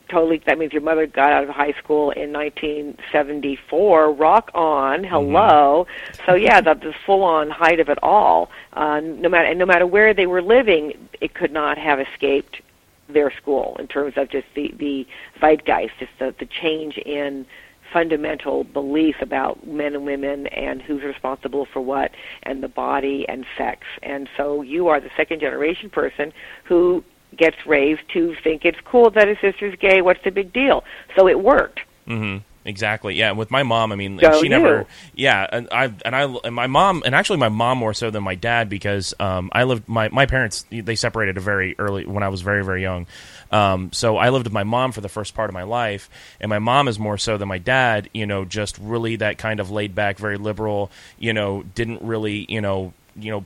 Totally. 0.08 0.42
That 0.46 0.58
means 0.58 0.72
your 0.72 0.82
mother 0.82 1.06
got 1.06 1.32
out 1.32 1.44
of 1.44 1.50
high 1.50 1.72
school 1.72 2.10
in 2.10 2.32
1974. 2.32 4.12
Rock 4.12 4.50
on. 4.54 5.02
Hello. 5.02 5.86
So 6.26 6.34
yeah, 6.34 6.60
the, 6.60 6.74
the 6.74 6.94
full-on 7.06 7.50
height 7.50 7.80
of 7.80 7.88
it 7.88 7.98
all. 8.02 8.50
Uh, 8.74 9.00
no 9.00 9.28
matter 9.28 9.46
and 9.46 9.58
no 9.58 9.66
matter 9.66 9.86
where 9.86 10.12
they 10.12 10.26
were 10.26 10.42
living, 10.42 11.08
it 11.20 11.34
could 11.34 11.52
not 11.52 11.78
have 11.78 12.00
escaped 12.00 12.60
their 13.08 13.30
school 13.30 13.76
in 13.78 13.86
terms 13.86 14.14
of 14.16 14.30
just 14.30 14.46
the 14.54 14.72
the 14.78 15.06
zeitgeist, 15.40 15.92
just 15.98 16.12
the 16.18 16.34
the 16.38 16.46
change 16.46 16.98
in 16.98 17.46
fundamental 17.92 18.64
belief 18.64 19.16
about 19.20 19.66
men 19.66 19.94
and 19.94 20.04
women 20.04 20.48
and 20.48 20.82
who's 20.82 21.02
responsible 21.02 21.64
for 21.64 21.80
what 21.80 22.10
and 22.42 22.62
the 22.62 22.68
body 22.68 23.24
and 23.28 23.46
sex. 23.56 23.86
And 24.02 24.28
so 24.36 24.62
you 24.62 24.88
are 24.88 25.00
the 25.00 25.10
second 25.16 25.40
generation 25.40 25.90
person 25.90 26.32
who 26.64 27.04
gets 27.36 27.56
raised 27.66 28.02
to 28.12 28.34
think 28.42 28.64
it's 28.64 28.78
cool 28.84 29.10
that 29.10 29.28
his 29.28 29.38
sister's 29.40 29.76
gay. 29.78 30.00
What's 30.02 30.22
the 30.24 30.30
big 30.30 30.52
deal? 30.52 30.84
So 31.16 31.28
it 31.28 31.40
worked. 31.40 31.80
hmm 32.06 32.38
Exactly. 32.66 33.14
Yeah. 33.14 33.28
And 33.28 33.36
With 33.38 33.50
my 33.50 33.62
mom, 33.62 33.92
I 33.92 33.96
mean, 33.96 34.16
Go 34.16 34.38
she 34.38 34.44
you. 34.44 34.48
never. 34.48 34.86
Yeah, 35.14 35.46
and 35.52 35.68
I 35.70 35.92
and 36.02 36.16
I 36.16 36.22
and 36.44 36.54
my 36.54 36.66
mom 36.66 37.02
and 37.04 37.14
actually 37.14 37.36
my 37.38 37.50
mom 37.50 37.76
more 37.76 37.92
so 37.92 38.08
than 38.10 38.22
my 38.22 38.36
dad 38.36 38.70
because 38.70 39.12
um, 39.20 39.50
I 39.52 39.64
lived 39.64 39.86
my 39.86 40.08
my 40.08 40.24
parents 40.24 40.64
they 40.70 40.94
separated 40.94 41.36
a 41.36 41.40
very 41.40 41.74
early 41.78 42.06
when 42.06 42.22
I 42.22 42.28
was 42.30 42.40
very 42.40 42.64
very 42.64 42.80
young. 42.80 43.06
Um, 43.52 43.92
so 43.92 44.16
I 44.16 44.30
lived 44.30 44.46
with 44.46 44.54
my 44.54 44.64
mom 44.64 44.92
for 44.92 45.02
the 45.02 45.10
first 45.10 45.34
part 45.34 45.50
of 45.50 45.54
my 45.54 45.64
life, 45.64 46.08
and 46.40 46.48
my 46.48 46.58
mom 46.58 46.88
is 46.88 46.98
more 46.98 47.18
so 47.18 47.36
than 47.36 47.48
my 47.48 47.58
dad. 47.58 48.08
You 48.14 48.24
know, 48.24 48.46
just 48.46 48.78
really 48.78 49.16
that 49.16 49.36
kind 49.36 49.60
of 49.60 49.70
laid 49.70 49.94
back, 49.94 50.16
very 50.18 50.38
liberal. 50.38 50.90
You 51.18 51.34
know, 51.34 51.64
didn't 51.74 52.00
really 52.00 52.46
you 52.48 52.62
know 52.62 52.94
you 53.14 53.30
know 53.30 53.44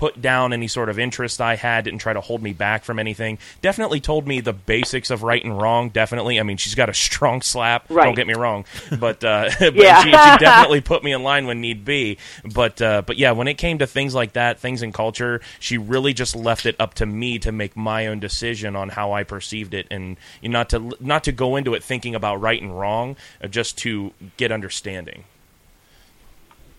put 0.00 0.22
down 0.22 0.54
any 0.54 0.66
sort 0.66 0.88
of 0.88 0.98
interest 0.98 1.42
I 1.42 1.56
had, 1.56 1.84
didn't 1.84 1.98
try 2.00 2.14
to 2.14 2.22
hold 2.22 2.42
me 2.42 2.54
back 2.54 2.84
from 2.84 2.98
anything. 2.98 3.38
Definitely 3.60 4.00
told 4.00 4.26
me 4.26 4.40
the 4.40 4.54
basics 4.54 5.10
of 5.10 5.22
right 5.22 5.44
and 5.44 5.60
wrong. 5.60 5.90
Definitely, 5.90 6.40
I 6.40 6.42
mean, 6.42 6.56
she's 6.56 6.74
got 6.74 6.88
a 6.88 6.94
strong 6.94 7.42
slap. 7.42 7.86
Don't 7.88 8.14
get 8.14 8.26
me 8.26 8.32
wrong, 8.32 8.64
but, 8.98 9.22
uh, 9.22 9.50
but 9.60 9.74
Yeah. 9.74 9.98
she, 10.02 10.08
she 10.08 10.10
definitely 10.44 10.80
put 10.80 11.04
me 11.04 11.12
in 11.12 11.22
line 11.22 11.46
when 11.46 11.60
need 11.60 11.84
be. 11.84 12.16
But 12.54 12.80
uh, 12.80 13.02
but 13.02 13.18
yeah, 13.18 13.32
when 13.32 13.46
it 13.46 13.58
came 13.58 13.76
to 13.80 13.86
things 13.86 14.14
like 14.14 14.32
that, 14.32 14.58
things 14.58 14.80
in 14.80 14.90
culture, 14.90 15.42
she 15.58 15.76
really 15.76 16.14
just 16.14 16.34
left 16.34 16.64
it 16.64 16.76
up 16.80 16.94
to 16.94 17.04
me 17.04 17.38
to 17.40 17.52
make 17.52 17.76
my 17.76 18.06
own 18.06 18.20
decision 18.20 18.74
on 18.76 18.88
how 18.88 19.12
I 19.12 19.22
perceived 19.22 19.74
it, 19.74 19.86
and 19.90 20.16
you 20.40 20.48
know, 20.48 20.60
not 20.60 20.70
to 20.70 20.96
not 20.98 21.24
to 21.24 21.32
go 21.32 21.56
into 21.56 21.74
it 21.74 21.84
thinking 21.84 22.14
about 22.14 22.40
right 22.40 22.62
and 22.62 22.80
wrong, 22.80 23.16
uh, 23.44 23.48
just 23.48 23.76
to 23.78 24.12
get 24.38 24.50
understanding. 24.50 25.24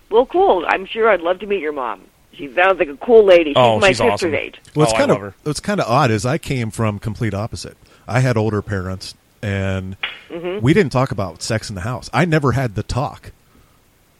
Well, 0.10 0.26
cool. 0.26 0.65
I'm 0.68 0.88
sure 0.88 1.07
I'd 1.07 1.22
love 1.22 1.38
to 1.41 1.45
meet 1.45 1.61
your 1.61 1.72
mom. 1.72 2.02
She 2.41 2.53
sounds 2.55 2.80
like 2.80 2.88
a 2.89 2.97
cool 2.97 3.23
lady. 3.23 3.51
She's 3.51 3.57
Oh, 3.57 3.80
my 3.80 3.89
she's 3.89 3.97
sister's 3.97 4.13
awesome. 4.13 4.35
age. 4.35 4.59
What's 4.73 4.91
Oh, 4.91 4.95
I 4.95 4.97
kind 4.99 5.09
love 5.09 5.18
of 5.18 5.23
her. 5.34 5.35
what's 5.43 5.59
kind 5.59 5.80
of 5.80 5.88
odd 5.88 6.09
is 6.11 6.26
I 6.26 6.38
came 6.39 6.72
from 6.72 6.97
complete 6.97 7.34
opposite. 7.35 7.77
I 8.07 8.19
had 8.22 8.35
older 8.38 8.61
parents, 8.61 9.13
and 9.43 9.95
Mm-hmm. 10.30 10.63
we 10.63 10.73
didn't 10.73 10.91
talk 10.91 11.11
about 11.11 11.43
sex 11.43 11.69
in 11.69 11.76
the 11.76 11.81
house. 11.81 12.09
I 12.13 12.26
never 12.26 12.53
had 12.53 12.76
the 12.76 12.84
talk. 12.84 13.31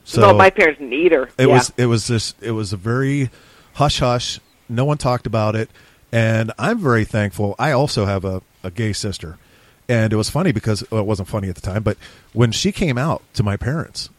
So 0.04 0.22
no, 0.22 0.34
my 0.34 0.50
parents 0.50 0.80
didn't 0.80 0.94
either. 0.94 1.30
it 1.38 1.48
yeah. 1.48 1.54
was 1.54 1.74
it 1.78 1.86
was 1.88 2.08
this 2.08 2.36
it 2.42 2.52
was 2.52 2.74
a 2.74 2.78
very 2.78 3.30
hush 3.74 4.00
hush. 4.00 4.40
No 4.70 4.86
one 4.86 4.98
talked 4.98 5.26
about 5.26 5.56
it, 5.56 5.70
and 6.12 6.52
I'm 6.60 6.78
very 6.80 7.06
thankful. 7.06 7.56
I 7.58 7.72
also 7.72 8.06
have 8.06 8.24
a, 8.26 8.42
a 8.64 8.70
gay 8.72 8.94
sister, 8.94 9.38
and 9.90 10.12
it 10.14 10.16
was 10.16 10.30
funny 10.30 10.52
because 10.52 10.84
well, 10.92 11.02
it 11.02 11.06
wasn't 11.08 11.28
funny 11.28 11.50
at 11.50 11.56
the 11.56 11.62
time, 11.62 11.82
but 11.84 11.98
when 12.34 12.52
she 12.52 12.72
came 12.72 12.98
out 12.98 13.22
to 13.36 13.44
my 13.44 13.58
parents, 13.58 14.10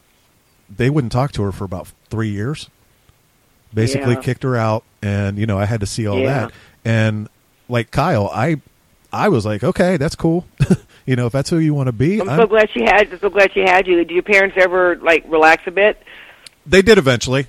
they 0.74 0.88
wouldn't 0.90 1.12
talk 1.12 1.32
to 1.32 1.42
her 1.42 1.52
for 1.52 1.64
about 1.64 1.88
three 2.10 2.30
years. 2.30 2.68
Basically, 3.74 4.14
Yeah. 4.14 4.20
kicked 4.20 4.42
her 4.42 4.56
out, 4.56 4.84
and 5.02 5.38
you 5.38 5.46
know 5.46 5.58
I 5.58 5.64
had 5.64 5.80
to 5.80 5.86
see 5.86 6.06
all 6.06 6.18
Yeah. 6.18 6.26
that. 6.46 6.52
And 6.84 7.28
like 7.68 7.90
Kyle, 7.90 8.30
I 8.32 8.56
I 9.12 9.28
was 9.28 9.44
like, 9.46 9.62
okay, 9.64 9.96
that's 9.96 10.14
cool. 10.14 10.46
you 11.06 11.16
know, 11.16 11.26
if 11.26 11.32
that's 11.32 11.48
who 11.50 11.58
you 11.58 11.74
want 11.74 11.86
to 11.88 11.92
be, 11.92 12.20
I'm 12.20 12.28
I'm- 12.28 12.38
so 12.40 12.46
glad 12.46 12.70
she 12.70 12.82
had. 12.82 13.08
So 13.20 13.30
glad 13.30 13.52
she 13.52 13.60
had 13.60 13.86
you. 13.86 13.96
Did 13.96 14.10
your 14.10 14.22
parents 14.22 14.56
ever 14.58 14.96
like 14.96 15.24
relax 15.28 15.62
a 15.66 15.70
bit? 15.70 16.02
they 16.66 16.80
did 16.82 16.96
eventually. 16.98 17.46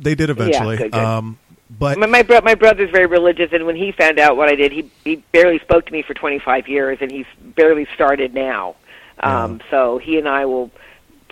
They 0.00 0.14
did 0.16 0.28
eventually. 0.30 0.76
good, 0.76 0.90
good. 0.92 1.00
Um, 1.00 1.38
but 1.70 1.98
My 1.98 2.06
my, 2.06 2.22
bro- 2.22 2.40
my 2.42 2.54
brother's 2.54 2.90
very 2.90 3.06
religious, 3.06 3.52
and 3.52 3.64
when 3.66 3.76
he 3.76 3.92
found 3.92 4.18
out 4.18 4.36
what 4.36 4.48
I 4.48 4.54
did, 4.56 4.72
he 4.72 4.90
he 5.04 5.16
barely 5.32 5.58
spoke 5.60 5.86
to 5.86 5.92
me 5.92 6.02
for 6.02 6.14
25 6.14 6.68
years, 6.68 6.98
and 7.00 7.10
he's 7.12 7.26
barely 7.40 7.86
started 7.94 8.34
now. 8.34 8.74
Um, 9.20 9.60
So 9.70 9.98
he 9.98 10.18
and 10.18 10.28
I 10.28 10.44
will 10.46 10.70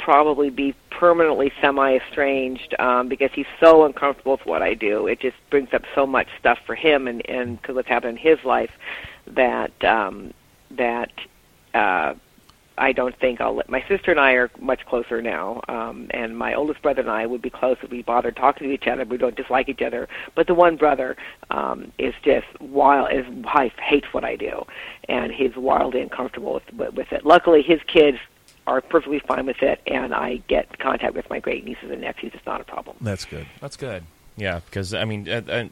probably 0.03 0.51
be 0.51 0.74
permanently 0.91 1.53
semi 1.61 1.97
estranged 1.97 2.74
um, 2.79 3.09
because 3.09 3.31
he's 3.33 3.47
so 3.61 3.85
uncomfortable 3.85 4.33
with 4.33 4.47
what 4.47 4.62
I 4.62 4.74
do. 4.74 5.07
It 5.07 5.20
just 5.20 5.37
brings 5.51 5.73
up 5.73 5.83
so 5.95 6.07
much 6.07 6.29
stuff 6.39 6.59
for 6.66 6.74
him, 6.74 7.07
and 7.07 7.24
and 7.29 7.61
because 7.61 7.77
what's 7.77 7.89
happened 7.89 8.19
in 8.19 8.23
his 8.23 8.45
life 8.45 8.73
that 9.29 9.73
um, 9.85 10.35
that. 10.73 11.12
Uh, 11.73 12.15
I 12.79 12.93
don't 12.93 13.15
think 13.19 13.41
I'll 13.41 13.55
let 13.55 13.69
my 13.69 13.85
sister 13.87 14.11
and 14.11 14.19
I 14.19 14.33
are 14.33 14.51
much 14.59 14.85
closer 14.87 15.20
now, 15.20 15.61
um, 15.69 16.07
and 16.11 16.37
my 16.37 16.55
oldest 16.55 16.81
brother 16.81 17.03
and 17.03 17.11
I 17.11 17.27
would 17.27 17.43
be 17.43 17.51
close 17.51 17.77
if 17.83 17.91
we 17.91 18.01
bothered 18.03 18.35
talking 18.35 18.66
to 18.66 18.73
each 18.73 18.87
other. 18.87 19.05
We 19.05 19.19
don't 19.19 19.37
dislike 19.37 19.69
each 19.69 19.83
other, 19.83 20.09
but 20.35 20.47
the 20.47 20.55
one 20.55 20.77
brother 20.77 21.16
um, 21.51 21.93
is 21.99 22.15
just 22.24 22.47
wild. 22.61 23.11
His 23.11 23.27
wife 23.55 23.74
hates 23.74 24.07
what 24.12 24.24
I 24.24 24.37
do, 24.37 24.65
and 25.07 25.31
he's 25.31 25.55
wildly 25.55 26.01
uncomfortable 26.01 26.55
with- 26.55 26.95
with 26.95 27.12
it. 27.12 27.27
Luckily, 27.27 27.61
his 27.61 27.83
kids 27.87 28.19
are 28.66 28.80
perfectly 28.80 29.20
fine 29.20 29.47
with 29.47 29.62
it, 29.62 29.80
and 29.86 30.14
I 30.14 30.36
get 30.48 30.78
contact 30.78 31.14
with 31.14 31.28
my 31.30 31.40
great 31.40 31.64
nieces 31.64 31.90
and 31.90 32.01
nephews. 32.01 32.32
It's 32.34 32.47
not 32.47 32.60
a 32.60 32.64
problem. 32.64 32.97
that's 33.01 33.24
good. 33.24 33.47
That's 33.60 33.76
good. 33.76 34.05
Yeah, 34.36 34.60
because 34.64 34.94
I 34.94 35.05
mean, 35.05 35.28
uh, 35.28 35.43
uh, 35.48 35.64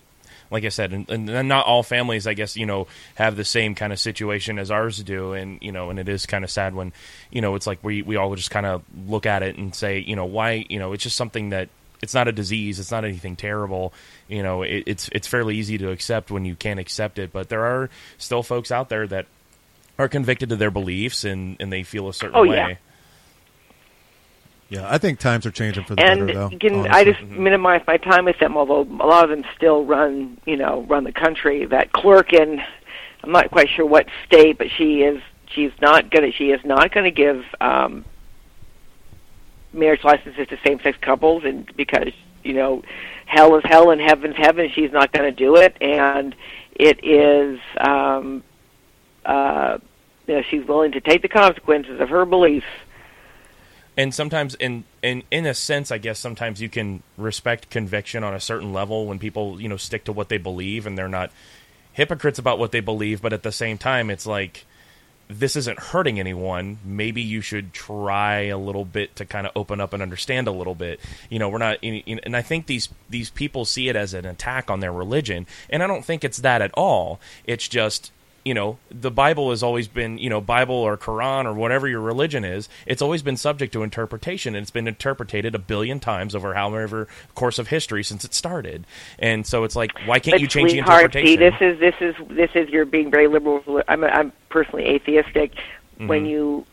like 0.50 0.64
I 0.64 0.68
said, 0.68 0.92
and, 0.92 1.08
and 1.08 1.48
not 1.48 1.66
all 1.66 1.82
families, 1.82 2.26
I 2.26 2.34
guess, 2.34 2.56
you 2.56 2.66
know, 2.66 2.88
have 3.14 3.36
the 3.36 3.44
same 3.44 3.74
kind 3.74 3.92
of 3.92 4.00
situation 4.00 4.58
as 4.58 4.70
ours 4.70 5.02
do, 5.02 5.32
and 5.32 5.58
you 5.62 5.72
know, 5.72 5.90
and 5.90 5.98
it 5.98 6.08
is 6.08 6.26
kind 6.26 6.44
of 6.44 6.50
sad 6.50 6.74
when, 6.74 6.92
you 7.30 7.40
know, 7.40 7.54
it's 7.54 7.66
like 7.66 7.78
we 7.82 8.02
we 8.02 8.16
all 8.16 8.34
just 8.34 8.50
kind 8.50 8.66
of 8.66 8.82
look 9.06 9.26
at 9.26 9.42
it 9.42 9.56
and 9.56 9.74
say, 9.74 10.00
you 10.00 10.16
know, 10.16 10.26
why, 10.26 10.64
you 10.68 10.78
know, 10.78 10.92
it's 10.92 11.04
just 11.04 11.16
something 11.16 11.50
that 11.50 11.68
it's 12.02 12.14
not 12.14 12.28
a 12.28 12.32
disease, 12.32 12.80
it's 12.80 12.90
not 12.90 13.04
anything 13.04 13.36
terrible, 13.36 13.92
you 14.28 14.42
know, 14.42 14.62
it, 14.62 14.84
it's 14.86 15.08
it's 15.12 15.28
fairly 15.28 15.56
easy 15.56 15.78
to 15.78 15.90
accept 15.90 16.30
when 16.30 16.44
you 16.44 16.56
can't 16.56 16.80
accept 16.80 17.18
it, 17.18 17.32
but 17.32 17.48
there 17.48 17.64
are 17.64 17.88
still 18.18 18.42
folks 18.42 18.72
out 18.72 18.88
there 18.88 19.06
that 19.06 19.26
are 20.00 20.08
convicted 20.08 20.48
to 20.48 20.56
their 20.56 20.70
beliefs 20.70 21.24
and 21.24 21.56
and 21.60 21.72
they 21.72 21.82
feel 21.82 22.08
a 22.08 22.14
certain 22.14 22.36
Oh, 22.36 22.46
way. 22.46 22.56
yeah. 22.56 22.74
Yeah, 24.70 24.86
I 24.88 24.98
think 24.98 25.18
times 25.18 25.46
are 25.46 25.50
changing 25.50 25.82
for 25.84 25.96
the 25.96 26.02
and 26.04 26.26
better, 26.28 26.32
though. 26.38 26.48
you 26.50 26.58
can, 26.58 26.74
honestly. 26.76 26.90
I 26.90 27.04
just 27.04 27.22
minimize 27.24 27.82
my 27.88 27.96
time 27.96 28.24
with 28.24 28.38
them. 28.38 28.56
Although 28.56 28.82
a 28.82 29.06
lot 29.06 29.24
of 29.24 29.30
them 29.30 29.44
still 29.56 29.84
run, 29.84 30.38
you 30.46 30.56
know, 30.56 30.82
run 30.88 31.02
the 31.02 31.10
country. 31.12 31.64
That 31.66 31.92
clerk 31.92 32.32
in, 32.32 32.62
I'm 33.24 33.32
not 33.32 33.50
quite 33.50 33.68
sure 33.68 33.84
what 33.84 34.06
state, 34.26 34.58
but 34.58 34.68
she 34.70 35.02
is. 35.02 35.20
She's 35.52 35.72
not 35.80 36.10
gonna. 36.12 36.30
She 36.30 36.50
is 36.52 36.64
not 36.64 36.92
going 36.94 37.02
to 37.02 37.10
give 37.10 37.44
um, 37.60 38.04
marriage 39.72 40.04
licenses 40.04 40.46
to 40.48 40.58
same-sex 40.64 40.96
couples, 41.00 41.42
and 41.44 41.68
because 41.76 42.12
you 42.44 42.52
know, 42.52 42.82
hell 43.26 43.56
is 43.56 43.64
hell 43.64 43.90
and 43.90 44.00
heaven's 44.00 44.36
heaven. 44.36 44.70
She's 44.72 44.92
not 44.92 45.10
going 45.10 45.24
to 45.28 45.36
do 45.36 45.56
it, 45.56 45.76
and 45.80 46.32
it 46.76 47.04
is. 47.04 47.58
Um, 47.76 48.44
uh, 49.26 49.78
you 50.30 50.36
know, 50.36 50.42
she's 50.48 50.64
willing 50.64 50.92
to 50.92 51.00
take 51.00 51.22
the 51.22 51.28
consequences 51.28 52.00
of 52.00 52.08
her 52.08 52.24
beliefs. 52.24 52.66
and 53.96 54.14
sometimes 54.14 54.54
in 54.54 54.84
in 55.02 55.24
in 55.32 55.44
a 55.44 55.52
sense 55.52 55.90
i 55.90 55.98
guess 55.98 56.20
sometimes 56.20 56.62
you 56.62 56.68
can 56.68 57.02
respect 57.18 57.68
conviction 57.68 58.22
on 58.22 58.32
a 58.32 58.38
certain 58.38 58.72
level 58.72 59.06
when 59.06 59.18
people 59.18 59.60
you 59.60 59.68
know 59.68 59.76
stick 59.76 60.04
to 60.04 60.12
what 60.12 60.28
they 60.28 60.38
believe 60.38 60.86
and 60.86 60.96
they're 60.96 61.08
not 61.08 61.32
hypocrites 61.94 62.38
about 62.38 62.60
what 62.60 62.70
they 62.70 62.78
believe 62.78 63.20
but 63.20 63.32
at 63.32 63.42
the 63.42 63.50
same 63.50 63.76
time 63.76 64.08
it's 64.08 64.24
like 64.24 64.64
this 65.30 65.54
isn't 65.54 65.78
hurting 65.78 66.18
anyone. 66.18 66.78
Maybe 66.84 67.22
you 67.22 67.40
should 67.40 67.72
try 67.72 68.46
a 68.46 68.58
little 68.58 68.84
bit 68.84 69.14
to 69.14 69.24
kind 69.24 69.46
of 69.46 69.52
open 69.54 69.80
up 69.80 69.92
and 69.92 70.02
understand 70.02 70.48
a 70.48 70.50
little 70.50 70.74
bit. 70.74 70.98
You 71.28 71.38
know 71.38 71.48
we're 71.48 71.58
not 71.58 71.78
and 71.82 72.36
i 72.36 72.42
think 72.42 72.66
these 72.66 72.88
these 73.08 73.30
people 73.30 73.64
see 73.64 73.88
it 73.88 73.94
as 73.94 74.12
an 74.12 74.26
attack 74.26 74.70
on 74.70 74.80
their 74.80 74.92
religion. 74.92 75.46
And 75.68 75.82
i 75.84 75.86
don't 75.86 76.04
think 76.04 76.24
it's 76.24 76.38
that 76.38 76.62
at 76.62 76.72
all. 76.74 77.20
It's 77.44 77.68
just 77.68 78.10
you 78.44 78.54
know 78.54 78.78
the 78.90 79.10
bible 79.10 79.50
has 79.50 79.62
always 79.62 79.86
been 79.86 80.16
you 80.18 80.30
know 80.30 80.40
bible 80.40 80.74
or 80.74 80.96
quran 80.96 81.44
or 81.44 81.52
whatever 81.52 81.86
your 81.86 82.00
religion 82.00 82.44
is 82.44 82.68
it's 82.86 83.02
always 83.02 83.22
been 83.22 83.36
subject 83.36 83.72
to 83.72 83.82
interpretation 83.82 84.54
and 84.54 84.62
it's 84.62 84.70
been 84.70 84.88
interpreted 84.88 85.54
a 85.54 85.58
billion 85.58 86.00
times 86.00 86.34
over 86.34 86.54
however 86.54 87.06
course 87.34 87.58
of 87.58 87.68
history 87.68 88.02
since 88.02 88.24
it 88.24 88.32
started 88.32 88.86
and 89.18 89.46
so 89.46 89.64
it's 89.64 89.76
like 89.76 89.92
why 90.06 90.18
can't 90.18 90.34
but 90.34 90.40
you 90.40 90.46
change 90.46 90.70
the 90.70 90.78
sweetheart, 90.78 91.12
see, 91.12 91.34
interpretation 91.34 91.40
this 91.40 91.54
is 91.60 91.80
this 91.80 91.94
is 92.00 92.14
this 92.28 92.50
is 92.54 92.68
you're 92.70 92.84
being 92.84 93.10
very 93.10 93.28
liberal. 93.28 93.82
I'm 93.88 94.04
I'm 94.04 94.32
personally 94.48 94.86
atheistic. 94.86 95.54
Mm-hmm. 95.54 96.06
When 96.06 96.26
you, 96.26 96.66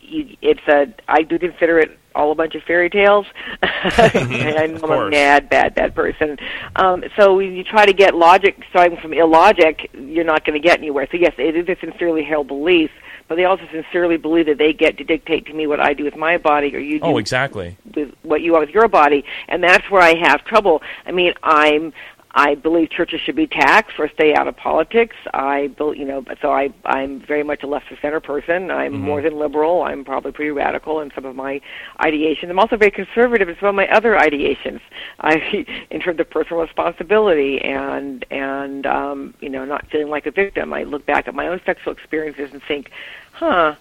you, 0.00 0.36
it's 0.42 0.66
a 0.68 0.92
I 1.08 1.22
do 1.22 1.38
consider 1.38 1.78
it 1.78 1.98
all 2.16 2.32
a 2.32 2.34
bunch 2.34 2.54
of 2.54 2.62
fairy 2.62 2.90
tales. 2.90 3.26
and 3.62 4.58
I 4.58 4.66
know 4.66 4.80
I'm 4.82 5.06
a 5.06 5.10
mad, 5.10 5.48
bad, 5.48 5.74
bad 5.74 5.94
person. 5.94 6.38
Um, 6.74 7.04
so 7.16 7.36
when 7.36 7.54
you 7.54 7.62
try 7.62 7.86
to 7.86 7.92
get 7.92 8.14
logic 8.14 8.58
starting 8.70 8.98
from 8.98 9.12
illogic, 9.12 9.90
you're 9.92 10.24
not 10.24 10.44
going 10.44 10.60
to 10.60 10.66
get 10.66 10.78
anywhere. 10.78 11.06
So 11.10 11.18
yes, 11.18 11.34
it 11.38 11.54
is 11.54 11.68
a 11.68 11.76
sincerely 11.78 12.24
held 12.24 12.48
belief, 12.48 12.90
but 13.28 13.36
they 13.36 13.44
also 13.44 13.68
sincerely 13.70 14.16
believe 14.16 14.46
that 14.46 14.58
they 14.58 14.72
get 14.72 14.96
to 14.98 15.04
dictate 15.04 15.46
to 15.46 15.52
me 15.52 15.66
what 15.66 15.78
I 15.78 15.92
do 15.92 16.04
with 16.04 16.16
my 16.16 16.38
body 16.38 16.74
or 16.74 16.78
you 16.78 16.98
do 16.98 17.06
oh 17.06 17.18
exactly 17.18 17.76
with 17.94 18.12
what 18.22 18.40
you 18.40 18.54
are 18.54 18.60
with 18.60 18.70
your 18.70 18.88
body, 18.88 19.24
and 19.48 19.62
that's 19.62 19.88
where 19.90 20.02
I 20.02 20.14
have 20.14 20.44
trouble. 20.44 20.82
I 21.04 21.12
mean, 21.12 21.34
I'm 21.42 21.92
I 22.38 22.54
believe 22.54 22.90
churches 22.90 23.22
should 23.22 23.34
be 23.34 23.46
taxed 23.46 23.98
or 23.98 24.10
stay 24.10 24.34
out 24.34 24.46
of 24.46 24.54
politics. 24.58 25.16
I, 25.32 25.68
bel- 25.68 25.94
you 25.94 26.04
know, 26.04 26.22
so 26.42 26.52
I 26.52 26.68
I'm 26.84 27.18
very 27.18 27.42
much 27.42 27.62
a 27.62 27.66
left 27.66 27.90
of 27.90 27.98
center 28.02 28.20
person. 28.20 28.70
I'm 28.70 28.92
more 29.00 29.22
than 29.22 29.38
liberal. 29.38 29.82
I'm 29.82 30.04
probably 30.04 30.32
pretty 30.32 30.50
radical 30.50 31.00
in 31.00 31.10
some 31.14 31.24
of 31.24 31.34
my 31.34 31.62
ideations. 31.98 32.50
I'm 32.50 32.58
also 32.58 32.76
very 32.76 32.90
conservative 32.90 33.48
in 33.48 33.56
some 33.58 33.70
of 33.70 33.74
my 33.74 33.88
other 33.88 34.16
ideations. 34.16 34.82
I 35.18 35.36
in 35.90 36.00
terms 36.00 36.20
of 36.20 36.28
personal 36.28 36.60
responsibility 36.60 37.58
and 37.62 38.26
and 38.30 38.86
um, 38.86 39.34
you 39.40 39.48
know 39.48 39.64
not 39.64 39.86
feeling 39.90 40.10
like 40.10 40.26
a 40.26 40.30
victim. 40.30 40.74
I 40.74 40.82
look 40.82 41.06
back 41.06 41.28
at 41.28 41.34
my 41.34 41.48
own 41.48 41.62
sexual 41.64 41.94
experiences 41.94 42.52
and 42.52 42.62
think, 42.62 42.90
huh 43.32 43.76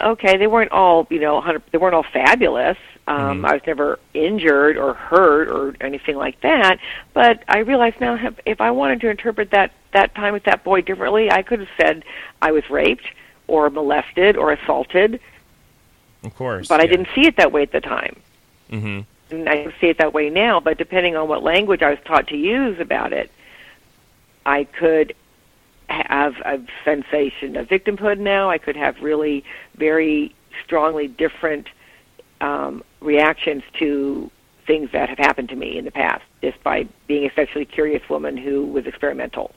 okay, 0.00 0.36
they 0.36 0.46
weren't 0.46 0.72
all, 0.72 1.06
you 1.10 1.20
know, 1.20 1.34
100, 1.34 1.62
they 1.70 1.78
weren't 1.78 1.94
all 1.94 2.06
fabulous. 2.12 2.78
Um, 3.08 3.44
I 3.44 3.54
was 3.54 3.62
never 3.66 3.98
injured 4.14 4.76
or 4.76 4.94
hurt 4.94 5.48
or 5.48 5.74
anything 5.80 6.16
like 6.16 6.40
that. 6.42 6.78
But 7.12 7.42
I 7.48 7.58
realize 7.58 7.94
now, 8.00 8.18
if- 8.46 8.60
I 8.60 8.70
wanted 8.70 9.00
to 9.00 9.10
interpret 9.10 9.50
that 9.50 9.72
that 9.92 10.14
time 10.14 10.32
with 10.32 10.44
that 10.44 10.64
boy 10.64 10.80
differently, 10.80 11.30
I 11.30 11.42
could 11.42 11.58
have 11.60 11.68
said 11.76 12.04
I 12.40 12.52
was 12.52 12.68
raped 12.70 13.04
or 13.46 13.68
molested 13.68 14.36
or 14.36 14.52
assaulted, 14.52 15.20
of 16.24 16.34
course 16.34 16.68
but 16.68 16.80
I 16.80 16.86
didn't 16.86 17.08
see 17.14 17.26
it 17.26 17.36
that 17.36 17.52
way 17.52 17.62
at 17.62 17.72
the 17.72 17.80
time. 17.80 18.16
hmm 18.70 19.00
And 19.30 19.48
I 19.48 19.66
see 19.80 19.88
it 19.88 19.98
that 19.98 20.14
way 20.14 20.30
now. 20.30 20.60
But 20.60 20.78
depending 20.78 21.16
on 21.16 21.28
what 21.28 21.42
language 21.42 21.82
I 21.82 21.90
was 21.90 21.98
taught 22.06 22.28
to 22.28 22.36
use 22.36 22.78
about 22.80 23.12
it, 23.12 23.30
I 24.46 24.64
could 24.64 25.14
have 25.90 26.36
a 26.44 26.60
sensation 26.84 27.56
of 27.56 27.68
victimhood 27.68 28.18
now. 28.18 28.48
I 28.48 28.58
could 28.58 28.76
have 28.76 29.02
really 29.02 29.44
very 29.74 30.34
strongly 30.64 31.08
different 31.08 31.68
um, 32.42 32.82
reactions 33.00 33.62
to 33.78 34.30
things 34.66 34.90
that 34.92 35.08
have 35.08 35.18
happened 35.18 35.48
to 35.48 35.56
me 35.56 35.78
in 35.78 35.84
the 35.84 35.90
past 35.90 36.22
just 36.42 36.62
by 36.62 36.86
being 37.06 37.28
a 37.28 37.34
sexually 37.34 37.64
curious 37.64 38.02
woman 38.08 38.36
who 38.36 38.66
was 38.66 38.86
experimental. 38.86 39.52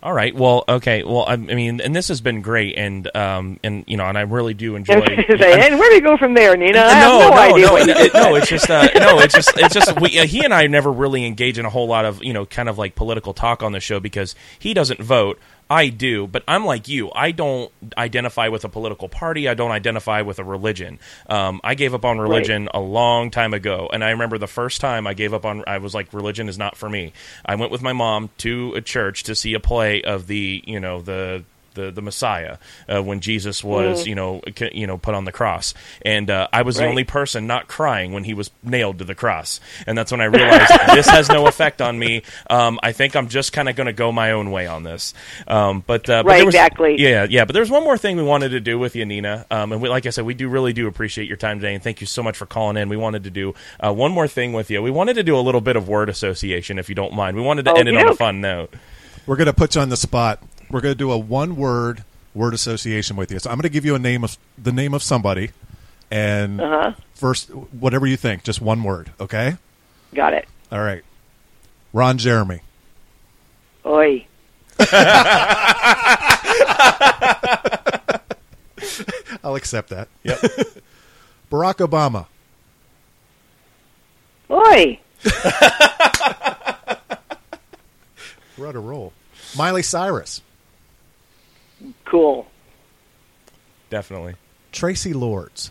All 0.00 0.12
right. 0.12 0.32
Well, 0.32 0.62
okay. 0.68 1.02
Well, 1.02 1.24
I, 1.26 1.32
I 1.32 1.36
mean, 1.36 1.80
and 1.80 1.94
this 1.94 2.06
has 2.06 2.20
been 2.20 2.40
great, 2.40 2.78
and 2.78 3.14
um, 3.16 3.58
and 3.64 3.82
you 3.88 3.96
know, 3.96 4.04
and 4.04 4.16
I 4.16 4.20
really 4.20 4.54
do 4.54 4.76
enjoy. 4.76 4.92
and 4.94 5.28
where 5.28 5.90
do 5.90 5.96
we 5.96 6.00
go 6.00 6.16
from 6.16 6.34
there, 6.34 6.56
Nina? 6.56 6.78
I 6.78 6.90
have 6.90 7.08
no, 7.08 7.18
no, 7.18 7.30
no, 7.30 7.36
idea. 7.36 7.66
no, 7.66 8.00
it- 8.00 8.14
no. 8.14 8.34
It's 8.36 8.48
just, 8.48 8.70
uh, 8.70 8.88
no, 8.94 9.18
it's 9.18 9.34
just, 9.34 9.50
it's 9.56 9.74
just. 9.74 10.00
We, 10.00 10.16
uh, 10.20 10.24
he 10.26 10.44
and 10.44 10.54
I 10.54 10.68
never 10.68 10.92
really 10.92 11.26
engage 11.26 11.58
in 11.58 11.64
a 11.64 11.70
whole 11.70 11.88
lot 11.88 12.04
of, 12.04 12.22
you 12.22 12.32
know, 12.32 12.46
kind 12.46 12.68
of 12.68 12.78
like 12.78 12.94
political 12.94 13.34
talk 13.34 13.64
on 13.64 13.72
the 13.72 13.80
show 13.80 13.98
because 13.98 14.36
he 14.60 14.72
doesn't 14.72 15.02
vote. 15.02 15.40
I 15.70 15.88
do, 15.88 16.26
but 16.26 16.44
I'm 16.48 16.64
like 16.64 16.88
you. 16.88 17.10
I 17.14 17.30
don't 17.30 17.70
identify 17.96 18.48
with 18.48 18.64
a 18.64 18.68
political 18.68 19.08
party. 19.08 19.48
I 19.48 19.54
don't 19.54 19.70
identify 19.70 20.22
with 20.22 20.38
a 20.38 20.44
religion. 20.44 20.98
Um, 21.28 21.60
I 21.62 21.74
gave 21.74 21.92
up 21.94 22.04
on 22.04 22.18
religion 22.18 22.68
a 22.72 22.80
long 22.80 23.30
time 23.30 23.52
ago, 23.52 23.88
and 23.92 24.02
I 24.02 24.10
remember 24.10 24.38
the 24.38 24.46
first 24.46 24.80
time 24.80 25.06
I 25.06 25.14
gave 25.14 25.34
up 25.34 25.44
on. 25.44 25.64
I 25.66 25.78
was 25.78 25.94
like, 25.94 26.12
religion 26.14 26.48
is 26.48 26.56
not 26.56 26.76
for 26.76 26.88
me. 26.88 27.12
I 27.44 27.56
went 27.56 27.70
with 27.70 27.82
my 27.82 27.92
mom 27.92 28.30
to 28.38 28.72
a 28.74 28.80
church 28.80 29.24
to 29.24 29.34
see 29.34 29.54
a 29.54 29.60
play 29.60 30.02
of 30.02 30.26
the, 30.26 30.62
you 30.66 30.80
know, 30.80 31.02
the 31.02 31.44
the, 31.78 31.90
the 31.90 32.02
Messiah 32.02 32.58
uh, 32.88 33.02
when 33.02 33.20
Jesus 33.20 33.62
was 33.64 34.06
you 34.06 34.14
know 34.14 34.40
c- 34.56 34.70
you 34.74 34.86
know 34.86 34.98
put 34.98 35.14
on 35.14 35.24
the 35.24 35.32
cross. 35.32 35.74
And 36.02 36.30
uh, 36.30 36.48
I 36.52 36.62
was 36.62 36.76
the 36.76 36.86
only 36.86 37.04
person 37.04 37.46
not 37.46 37.68
crying 37.68 38.12
when 38.12 38.24
he 38.24 38.34
was 38.34 38.50
nailed 38.62 38.98
to 38.98 39.04
the 39.04 39.14
cross. 39.14 39.60
And 39.86 39.96
that's 39.96 40.10
when 40.12 40.20
I 40.20 40.24
realized 40.24 40.70
this 40.94 41.08
has 41.08 41.28
no 41.28 41.46
effect 41.46 41.80
on 41.80 41.98
me. 41.98 42.22
Um, 42.50 42.78
I 42.82 42.92
think 42.92 43.16
I'm 43.16 43.28
just 43.28 43.52
kind 43.52 43.68
of 43.68 43.76
going 43.76 43.86
to 43.86 43.92
go 43.92 44.12
my 44.12 44.32
own 44.32 44.50
way 44.50 44.66
on 44.66 44.82
this. 44.82 45.14
Um, 45.46 45.82
but, 45.86 46.08
uh, 46.10 46.22
but 46.22 46.28
Right, 46.28 46.36
there 46.38 46.46
was- 46.46 46.54
exactly. 46.54 46.96
yeah 47.00 47.26
yeah 47.28 47.44
but 47.44 47.52
there's 47.54 47.70
one 47.70 47.84
more 47.84 47.96
thing 47.98 48.16
we 48.16 48.22
wanted 48.22 48.50
to 48.50 48.60
do 48.60 48.78
with 48.78 48.96
you 48.96 49.04
Nina. 49.06 49.46
Um, 49.50 49.72
and 49.72 49.80
we, 49.80 49.88
like 49.88 50.06
I 50.06 50.10
said 50.10 50.24
we 50.24 50.34
do 50.34 50.48
really 50.48 50.72
do 50.72 50.86
appreciate 50.88 51.28
your 51.28 51.36
time 51.36 51.58
today 51.60 51.74
and 51.74 51.82
thank 51.82 52.00
you 52.00 52.06
so 52.06 52.22
much 52.22 52.36
for 52.36 52.46
calling 52.46 52.76
in. 52.76 52.88
We 52.88 52.96
wanted 52.96 53.24
to 53.24 53.30
do 53.30 53.54
uh, 53.78 53.92
one 53.92 54.12
more 54.12 54.26
thing 54.28 54.52
with 54.52 54.70
you. 54.70 54.82
We 54.82 54.90
wanted 54.90 55.14
to 55.14 55.22
do 55.22 55.36
a 55.38 55.40
little 55.40 55.60
bit 55.60 55.76
of 55.76 55.88
word 55.88 56.08
association 56.08 56.78
if 56.78 56.88
you 56.88 56.94
don't 56.94 57.14
mind. 57.14 57.36
We 57.36 57.42
wanted 57.42 57.64
to 57.66 57.72
Oh, 57.72 57.76
end 57.76 57.88
it 57.88 57.96
on 57.96 58.08
a 58.08 58.14
fun 58.16 58.40
note. 58.40 58.74
We're 59.26 59.36
going 59.36 59.46
to 59.46 59.52
put 59.52 59.74
you 59.74 59.80
on 59.82 59.90
the 59.90 59.96
spot. 59.96 60.42
We're 60.70 60.80
going 60.80 60.92
to 60.94 60.98
do 60.98 61.10
a 61.10 61.18
one 61.18 61.56
word 61.56 62.04
word 62.34 62.54
association 62.54 63.16
with 63.16 63.30
you. 63.32 63.38
So 63.38 63.50
I'm 63.50 63.56
going 63.56 63.62
to 63.62 63.68
give 63.68 63.84
you 63.84 63.94
a 63.94 63.98
name 63.98 64.22
of 64.24 64.36
the 64.56 64.72
name 64.72 64.94
of 64.94 65.02
somebody, 65.02 65.50
and 66.10 66.60
Uh-huh. 66.60 66.92
first, 67.14 67.48
whatever 67.50 68.06
you 68.06 68.16
think, 68.16 68.44
just 68.44 68.60
one 68.60 68.82
word. 68.82 69.10
Okay. 69.20 69.56
Got 70.14 70.34
it. 70.34 70.46
All 70.70 70.80
right. 70.82 71.02
Ron 71.92 72.18
Jeremy. 72.18 72.60
Oi. 73.86 74.26
I'll 79.42 79.54
accept 79.56 79.90
that. 79.90 80.08
yep 80.22 80.38
Barack 81.50 81.76
Obama. 81.86 82.26
Oi. 84.50 84.98
We're 88.56 88.66
on 88.68 88.76
a 88.76 88.80
roll. 88.80 89.12
Miley 89.56 89.82
Cyrus. 89.82 90.42
Cool. 92.04 92.46
definitely 93.90 94.34
Traci 94.72 95.14
Lords. 95.14 95.70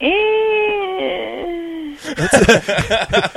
Eh. 0.00 0.10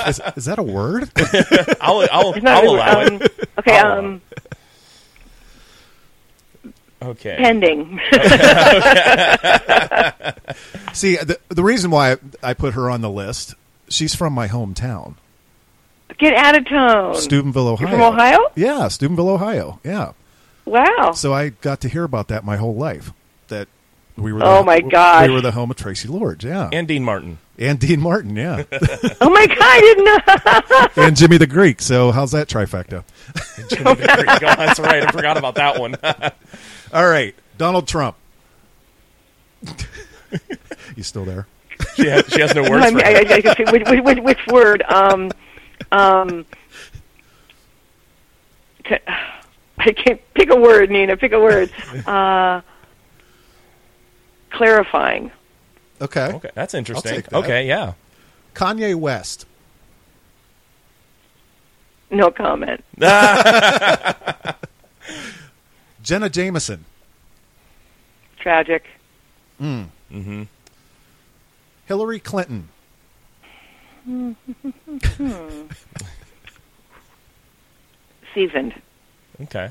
Is, 0.07 0.19
is 0.35 0.45
that 0.45 0.55
a 0.59 0.63
word? 0.63 1.09
I'll 1.81 2.07
I'll, 2.11 2.33
I'll 2.47 2.61
really- 2.63 2.75
allow 2.75 2.99
it 3.01 3.13
um, 3.13 3.21
Okay, 3.59 3.77
I'll 3.77 3.87
allow 3.87 3.99
um, 3.99 4.21
okay 7.03 7.35
pending. 7.37 7.99
See, 10.93 11.15
the, 11.17 11.39
the 11.49 11.63
reason 11.63 11.91
why 11.91 12.13
I, 12.13 12.17
I 12.43 12.53
put 12.53 12.73
her 12.73 12.89
on 12.89 13.01
the 13.01 13.09
list, 13.09 13.53
she's 13.89 14.15
from 14.15 14.33
my 14.33 14.47
hometown, 14.47 15.15
Get 16.17 16.33
out 16.33 16.57
of 16.57 16.67
town. 16.67 17.15
Steubenville, 17.15 17.67
Ohio. 17.67 17.87
You're 17.89 17.97
from 17.97 18.13
Ohio? 18.13 18.39
Yeah, 18.55 18.87
Steubenville, 18.87 19.29
Ohio. 19.29 19.79
Yeah. 19.83 20.13
Wow. 20.65 21.11
So 21.13 21.33
I 21.33 21.49
got 21.49 21.81
to 21.81 21.89
hear 21.89 22.03
about 22.03 22.27
that 22.29 22.43
my 22.43 22.57
whole 22.57 22.75
life. 22.75 23.11
That 23.49 23.67
We 24.15 24.33
were. 24.33 24.41
Oh, 24.43 24.63
my 24.63 24.79
god. 24.81 25.29
We 25.29 25.33
were 25.35 25.41
the 25.41 25.51
home 25.51 25.69
of 25.71 25.77
Traci 25.77 26.09
Lords. 26.09 26.43
Yeah, 26.43 26.69
And 26.73 26.87
Dean 26.87 27.03
Martin. 27.03 27.37
and 27.59 27.79
Dean 27.79 27.99
Martin. 28.01 28.35
Yeah, 28.35 28.63
Oh 29.21 29.29
my 29.29 29.45
God, 29.47 29.57
I 29.59 29.79
didn't 29.79 30.97
know. 30.97 31.03
and 31.05 31.15
Jimmy 31.15 31.37
the 31.37 31.47
Greek. 31.47 31.81
So 31.81 32.11
how's 32.11 32.31
that 32.31 32.47
trifecta? 32.47 33.03
Jimmy 33.69 33.93
the 33.95 34.13
Greek. 34.15 34.29
Oh, 34.43 34.55
that's 34.55 34.79
right. 34.79 35.03
I 35.03 35.11
forgot 35.11 35.37
about 35.37 35.55
that 35.55 35.79
one. 35.79 35.95
All 36.93 37.07
right, 37.07 37.35
Donald 37.57 37.87
Trump. 37.87 38.15
you 40.95 41.03
still 41.03 41.25
there? 41.25 41.47
she, 41.95 42.07
has, 42.07 42.25
she 42.27 42.41
has 42.41 42.55
no 42.55 42.63
words 42.69 42.85
I, 42.85 42.91
for 42.91 42.97
I. 42.99 43.01
I, 43.01 43.65
I 43.65 43.71
which, 43.71 43.87
which, 43.87 44.03
which, 44.03 44.19
which 44.19 44.47
word? 44.47 44.83
Um, 44.89 45.31
um, 45.91 46.45
ca- 48.83 48.99
I 49.79 49.91
can't 49.91 50.19
pick 50.33 50.49
a 50.49 50.55
word, 50.55 50.89
Nina. 50.89 51.17
Pick 51.17 51.31
a 51.33 51.39
word. 51.39 51.71
Uh, 52.07 52.61
clarifying. 54.51 55.31
Okay. 56.01 56.33
Okay, 56.33 56.49
that's 56.55 56.73
interesting. 56.73 57.11
take 57.15 57.27
that. 57.29 57.37
Okay, 57.37 57.67
yeah. 57.67 57.93
Kanye 58.55 58.95
West. 58.95 59.45
No 62.09 62.31
comment. 62.31 62.83
Jenna 66.01 66.29
Jameson. 66.29 66.85
Tragic. 68.39 68.85
mm-hmm 69.61 70.43
Hillary 71.85 72.19
Clinton. 72.19 72.69
Seasoned. 78.33 78.73
Okay. 79.41 79.69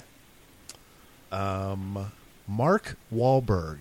Um, 1.32 2.12
Mark 2.46 2.98
Wahlberg. 3.12 3.78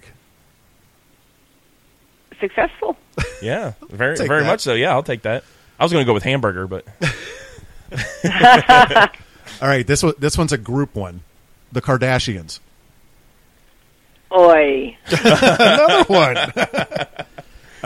Successful. 2.40 2.96
Yeah, 3.42 3.74
very 3.90 4.16
very 4.16 4.44
that. 4.44 4.48
much 4.48 4.62
so. 4.62 4.74
Yeah, 4.74 4.92
I'll 4.92 5.04
take 5.04 5.24
that. 5.24 5.44
I 5.80 5.84
was 5.84 5.92
going 5.92 6.06
to 6.06 6.08
go 6.08 6.14
with 6.14 6.24
hamburger, 6.24 6.68
but 6.68 6.86
All 9.62 9.68
right, 9.68 9.86
this 9.86 10.02
one 10.04 10.14
this 10.20 10.38
one's 10.38 10.54
a 10.54 10.58
group 10.58 10.96
one. 10.96 11.22
The 11.72 11.82
Kardashians. 11.82 12.60
Oi. 14.32 14.98
Another 15.12 16.04
one. 16.06 16.38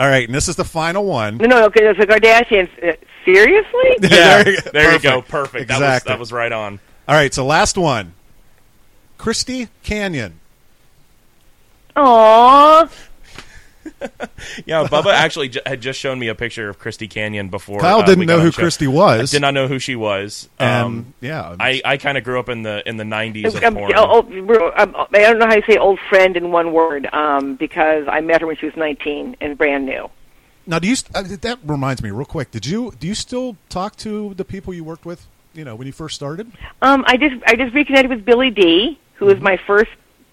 All 0.00 0.08
right, 0.08 0.26
and 0.26 0.34
this 0.34 0.48
is 0.48 0.56
the 0.56 0.64
final 0.64 1.04
one. 1.04 1.36
No, 1.36 1.46
no, 1.46 1.64
okay, 1.66 1.92
the 1.92 2.06
Kardashians. 2.06 2.70
Uh, 2.82 2.96
seriously? 3.24 3.96
yeah, 4.10 4.42
There 4.42 4.50
you 4.50 4.60
there, 4.72 4.84
go. 4.88 4.92
you 4.94 4.98
go. 5.00 5.20
Perfect. 5.22 5.28
Perfect. 5.28 5.68
That 5.68 5.74
was 5.74 5.82
Exactly. 5.82 6.08
that 6.12 6.18
was 6.18 6.32
right 6.32 6.50
on. 6.52 6.80
All 7.06 7.14
right, 7.14 7.32
so 7.34 7.44
last 7.44 7.76
one. 7.76 8.14
Christy 9.18 9.68
Canyon. 9.82 10.40
Aww. 11.96 12.90
Yeah, 14.66 14.84
Bubba 14.84 15.12
actually 15.12 15.50
j- 15.50 15.60
had 15.66 15.80
just 15.80 16.00
shown 16.00 16.18
me 16.18 16.28
a 16.28 16.34
picture 16.34 16.68
of 16.68 16.78
Christy 16.78 17.06
Canyon 17.08 17.48
before. 17.50 17.80
Kyle 17.80 18.00
uh, 18.00 18.06
didn't 18.06 18.26
know 18.26 18.38
who 18.40 18.46
the 18.46 18.52
show. 18.52 18.62
Christy 18.62 18.86
I 18.86 18.88
was. 18.88 19.30
did 19.30 19.42
not 19.42 19.52
know 19.54 19.68
who 19.68 19.78
she 19.78 19.94
was. 19.96 20.48
and 20.58 20.84
Um, 20.86 21.14
yeah, 21.20 21.54
I, 21.60 21.80
I 21.84 21.96
kind 21.98 22.16
of 22.18 22.24
grew 22.24 22.40
up 22.40 22.48
in 22.48 22.62
the 22.62 22.86
in 22.88 22.96
the 22.96 23.04
nineties 23.04 23.54
of 23.54 23.62
Um, 23.62 23.74
porn. 23.74 23.92
oh, 23.96 24.26
oh, 24.26 24.72
um, 24.76 24.96
I 25.12 25.20
don't 25.20 25.38
know 25.38 25.46
how 25.46 25.54
you 25.54 25.62
say 25.68 25.76
old 25.76 25.98
friend 26.08 26.36
in 26.36 26.50
one 26.52 26.72
word 26.72 27.06
um, 27.12 27.56
because 27.56 28.06
I 28.08 28.20
met 28.22 28.40
her 28.40 28.46
when 28.46 28.56
she 28.56 28.66
was 28.66 28.76
19 28.76 29.36
and 29.40 29.58
brand 29.58 29.84
new. 29.86 30.08
now 30.66 30.78
do 30.78 30.88
you? 30.88 30.96
st- 30.96 31.14
Uh, 31.14 31.22
that 31.42 31.58
reminds 31.64 32.02
me, 32.02 32.10
real 32.10 32.24
quick. 32.24 32.50
Did 32.50 32.64
you 32.66 32.92
do 32.98 33.06
you 33.06 33.14
still 33.14 33.56
talk 33.68 33.96
to 33.96 34.32
the 34.34 34.44
people 34.44 34.72
you 34.72 34.84
worked 34.84 35.04
with? 35.04 35.26
You 35.52 35.64
know, 35.64 35.74
when 35.74 35.86
you 35.86 35.92
first 35.92 36.14
started. 36.16 36.50
Um, 36.80 37.04
I 37.06 37.16
just 37.18 37.34
I 37.46 37.56
just 37.56 37.74
reconnected 37.74 38.08
with 38.10 38.24
Billy 38.24 38.50
Dee, 38.50 38.98
who 39.14 39.26
was 39.26 39.40
my 39.40 39.58
first 39.66 39.90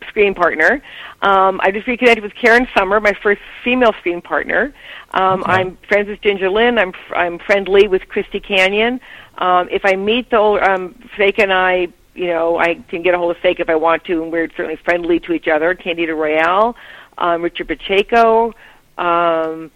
screen 0.08 0.34
partner. 0.34 0.82
Um, 1.22 1.60
I 1.64 1.72
just 1.72 1.88
reconnected 1.88 2.24
with 2.24 2.36
Karen 2.36 2.68
Summer, 2.76 3.00
my 3.00 3.14
first 3.22 3.42
female 3.64 3.94
screen 4.00 4.22
partner. 4.22 4.74
Um, 5.12 5.44
I'm 5.46 5.78
friends 5.88 6.10
with 6.10 6.22
Ginger 6.22 6.50
Lynn. 6.50 6.78
I'm 6.78 6.94
I'm 7.16 7.40
friendly 7.40 7.88
with 7.88 8.08
Christy 8.08 8.40
Canyon. 8.40 9.00
Um, 9.38 9.70
if 9.72 9.84
I 9.86 9.96
meet 9.96 10.30
the 10.30 10.38
old 10.38 10.62
um, 10.62 10.96
Fake 11.16 11.40
and 11.40 11.54
I, 11.54 11.88
you 12.16 12.28
know, 12.28 12.58
I 12.58 12.76
can 12.90 13.04
get 13.04 13.14
a 13.14 13.18
hold 13.18 13.36
of 13.36 13.42
Fake 13.42 13.60
if 13.60 13.70
I 13.70 13.76
want 13.76 14.04
to, 14.06 14.24
and 14.24 14.32
we're 14.32 14.50
certainly 14.50 14.78
friendly 14.84 15.20
to 15.22 15.34
each 15.34 15.48
other. 15.48 15.76
Candida 15.76 16.14
Royalle, 16.14 16.76
um, 17.18 17.42
Richard 17.42 17.68
Pacheco. 17.68 18.54
Um, 18.98 19.72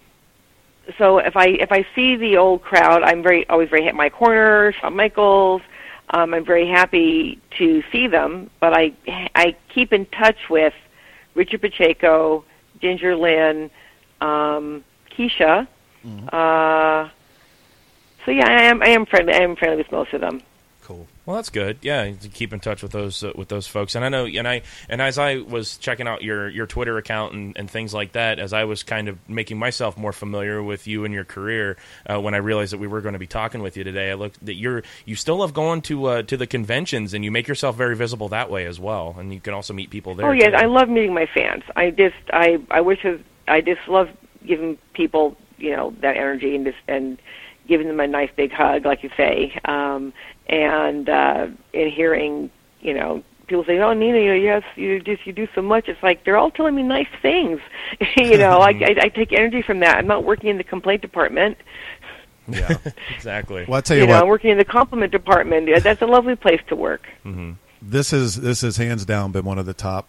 so 0.98 1.18
if 1.18 1.36
I 1.36 1.46
if 1.46 1.70
I 1.70 1.86
see 1.94 2.16
the 2.16 2.36
old 2.36 2.62
crowd, 2.62 3.02
I'm 3.02 3.22
very 3.22 3.48
always 3.48 3.68
very 3.68 3.84
hit 3.84 3.94
my 3.94 4.10
corner. 4.10 4.72
Sean 4.80 4.96
Michaels. 4.96 5.62
Um, 6.12 6.34
I'm 6.34 6.44
very 6.44 6.68
happy 6.68 7.40
to 7.58 7.82
see 7.90 8.06
them, 8.06 8.50
but 8.60 8.74
I 8.74 8.92
I 9.34 9.56
keep 9.68 9.92
in 9.92 10.06
touch 10.06 10.50
with 10.50 10.74
Richard 11.34 11.62
Pacheco, 11.62 12.44
Ginger 12.80 13.16
Lynn, 13.16 13.70
um, 14.20 14.84
Keisha. 15.10 15.66
Uh, 16.32 17.08
so 18.24 18.30
yeah, 18.30 18.48
I 18.48 18.62
am 18.64 18.82
I 18.82 18.88
am 18.88 19.06
friendly. 19.06 19.32
I 19.32 19.38
am 19.42 19.56
friendly 19.56 19.78
with 19.78 19.90
most 19.90 20.12
of 20.12 20.20
them. 20.20 20.42
Well, 21.24 21.36
that's 21.36 21.50
good. 21.50 21.78
Yeah, 21.82 22.10
to 22.10 22.28
keep 22.28 22.52
in 22.52 22.58
touch 22.58 22.82
with 22.82 22.90
those 22.90 23.22
uh, 23.22 23.30
with 23.36 23.46
those 23.46 23.68
folks. 23.68 23.94
And 23.94 24.04
I 24.04 24.08
know, 24.08 24.26
and 24.26 24.48
I 24.48 24.62
and 24.88 25.00
as 25.00 25.18
I 25.18 25.36
was 25.36 25.76
checking 25.76 26.08
out 26.08 26.22
your 26.22 26.48
your 26.48 26.66
Twitter 26.66 26.98
account 26.98 27.32
and, 27.32 27.56
and 27.56 27.70
things 27.70 27.94
like 27.94 28.12
that, 28.12 28.40
as 28.40 28.52
I 28.52 28.64
was 28.64 28.82
kind 28.82 29.08
of 29.08 29.18
making 29.28 29.56
myself 29.56 29.96
more 29.96 30.12
familiar 30.12 30.60
with 30.60 30.88
you 30.88 31.04
and 31.04 31.14
your 31.14 31.24
career, 31.24 31.76
uh, 32.10 32.20
when 32.20 32.34
I 32.34 32.38
realized 32.38 32.72
that 32.72 32.78
we 32.78 32.88
were 32.88 33.00
going 33.00 33.12
to 33.12 33.20
be 33.20 33.28
talking 33.28 33.62
with 33.62 33.76
you 33.76 33.84
today, 33.84 34.10
I 34.10 34.14
looked 34.14 34.44
that 34.44 34.54
you're 34.54 34.82
you 35.04 35.14
still 35.14 35.36
love 35.36 35.54
going 35.54 35.82
to 35.82 36.06
uh, 36.06 36.22
to 36.22 36.36
the 36.36 36.46
conventions 36.48 37.14
and 37.14 37.24
you 37.24 37.30
make 37.30 37.46
yourself 37.46 37.76
very 37.76 37.94
visible 37.94 38.28
that 38.30 38.50
way 38.50 38.66
as 38.66 38.80
well. 38.80 39.14
And 39.16 39.32
you 39.32 39.40
can 39.40 39.54
also 39.54 39.74
meet 39.74 39.90
people 39.90 40.16
there. 40.16 40.26
Oh 40.26 40.32
yes, 40.32 40.50
too. 40.50 40.56
I 40.56 40.66
love 40.66 40.88
meeting 40.88 41.14
my 41.14 41.26
fans. 41.26 41.62
I 41.76 41.90
just 41.90 42.16
I 42.32 42.58
I 42.68 42.80
wish 42.80 43.06
I 43.46 43.60
just 43.60 43.86
love 43.86 44.08
giving 44.44 44.76
people 44.92 45.36
you 45.58 45.70
know 45.70 45.94
that 46.00 46.16
energy 46.16 46.56
and 46.56 46.64
just 46.64 46.78
and 46.88 47.16
giving 47.72 47.88
them 47.88 48.00
a 48.00 48.06
nice 48.06 48.30
big 48.36 48.52
hug, 48.52 48.84
like 48.84 49.02
you 49.02 49.10
say, 49.16 49.58
um, 49.64 50.12
and 50.46 51.08
uh, 51.08 51.46
and 51.72 51.92
hearing 51.92 52.50
you 52.80 52.92
know 52.94 53.22
people 53.46 53.64
say, 53.64 53.78
"Oh, 53.78 53.92
Nina, 53.94 54.18
you 54.18 54.32
yes, 54.34 54.62
you 54.76 55.00
just 55.00 55.26
you 55.26 55.32
do 55.32 55.48
so 55.54 55.62
much." 55.62 55.88
It's 55.88 56.02
like 56.02 56.24
they're 56.24 56.36
all 56.36 56.50
telling 56.50 56.74
me 56.74 56.82
nice 56.82 57.08
things. 57.22 57.60
you 58.16 58.36
know, 58.36 58.58
I, 58.58 58.68
I 58.90 58.94
I 59.04 59.08
take 59.08 59.32
energy 59.32 59.62
from 59.62 59.80
that. 59.80 59.96
I'm 59.96 60.06
not 60.06 60.24
working 60.24 60.50
in 60.50 60.58
the 60.58 60.64
complaint 60.64 61.00
department. 61.02 61.56
Yeah. 62.46 62.76
exactly. 63.14 63.64
well, 63.66 63.78
I 63.78 63.80
tell 63.80 63.96
You 63.96 64.02
you, 64.02 64.08
know, 64.08 64.14
I'm 64.14 64.20
what. 64.22 64.28
working 64.28 64.50
in 64.50 64.58
the 64.58 64.64
compliment 64.64 65.12
department. 65.12 65.70
That's 65.82 66.02
a 66.02 66.06
lovely 66.06 66.36
place 66.36 66.60
to 66.68 66.76
work. 66.76 67.06
This 67.80 68.12
is 68.12 68.36
this 68.36 68.62
is 68.62 68.76
hands 68.76 69.04
down 69.06 69.32
been 69.32 69.44
one 69.44 69.58
of 69.58 69.66
the 69.66 69.74
top 69.74 70.06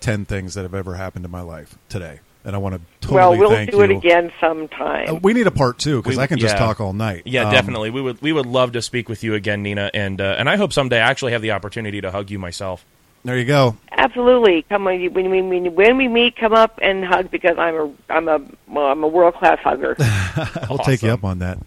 ten 0.00 0.24
things 0.26 0.54
that 0.54 0.62
have 0.62 0.74
ever 0.74 0.94
happened 0.96 1.24
in 1.24 1.30
my 1.30 1.40
life 1.40 1.78
today, 1.88 2.20
and 2.44 2.54
I 2.54 2.58
want 2.58 2.74
to 2.74 2.80
totally 3.00 3.16
well, 3.16 3.38
we'll 3.38 3.50
thank 3.50 3.70
do 3.70 3.78
you. 3.78 3.82
it 3.84 3.90
again 3.90 4.32
sometime. 4.40 5.08
Uh, 5.08 5.14
we 5.14 5.32
need 5.32 5.46
a 5.46 5.50
part 5.50 5.78
two 5.78 6.02
because 6.02 6.18
I 6.18 6.26
can 6.26 6.38
just 6.38 6.54
yeah. 6.54 6.58
talk 6.58 6.80
all 6.80 6.92
night. 6.92 7.22
Yeah, 7.24 7.46
Um, 7.46 7.52
definitely. 7.52 7.90
We 7.90 8.02
would 8.02 8.20
we 8.22 8.32
would 8.32 8.46
love 8.46 8.72
to 8.72 8.82
speak 8.82 9.08
with 9.08 9.24
you 9.24 9.34
again, 9.34 9.62
Nina, 9.62 9.90
and 9.94 10.20
uh, 10.20 10.36
and 10.38 10.48
I 10.48 10.56
hope 10.56 10.72
someday 10.72 10.98
I 11.00 11.10
actually 11.10 11.32
have 11.32 11.42
the 11.42 11.52
opportunity 11.52 12.00
to 12.00 12.10
hug 12.10 12.30
you 12.30 12.38
myself. 12.38 12.84
There 13.24 13.38
you 13.38 13.46
go. 13.46 13.76
Absolutely. 13.90 14.62
Come 14.68 14.84
when, 14.84 15.00
you, 15.00 15.10
when 15.10 15.30
we 15.30 15.40
when, 15.40 15.74
when 15.74 15.96
we 15.96 16.08
meet, 16.08 16.36
come 16.36 16.52
up 16.52 16.78
and 16.82 17.04
hug 17.04 17.30
because 17.30 17.56
I'm 17.58 17.74
a 17.74 17.92
I'm 18.10 18.28
a 18.28 18.40
well, 18.68 18.86
I'm 18.86 19.02
a 19.02 19.08
world 19.08 19.34
class 19.34 19.58
hugger. 19.60 19.96
I'll 20.68 20.78
take 20.78 21.02
you 21.02 21.10
up 21.10 21.24
on 21.24 21.38
that. 21.38 21.58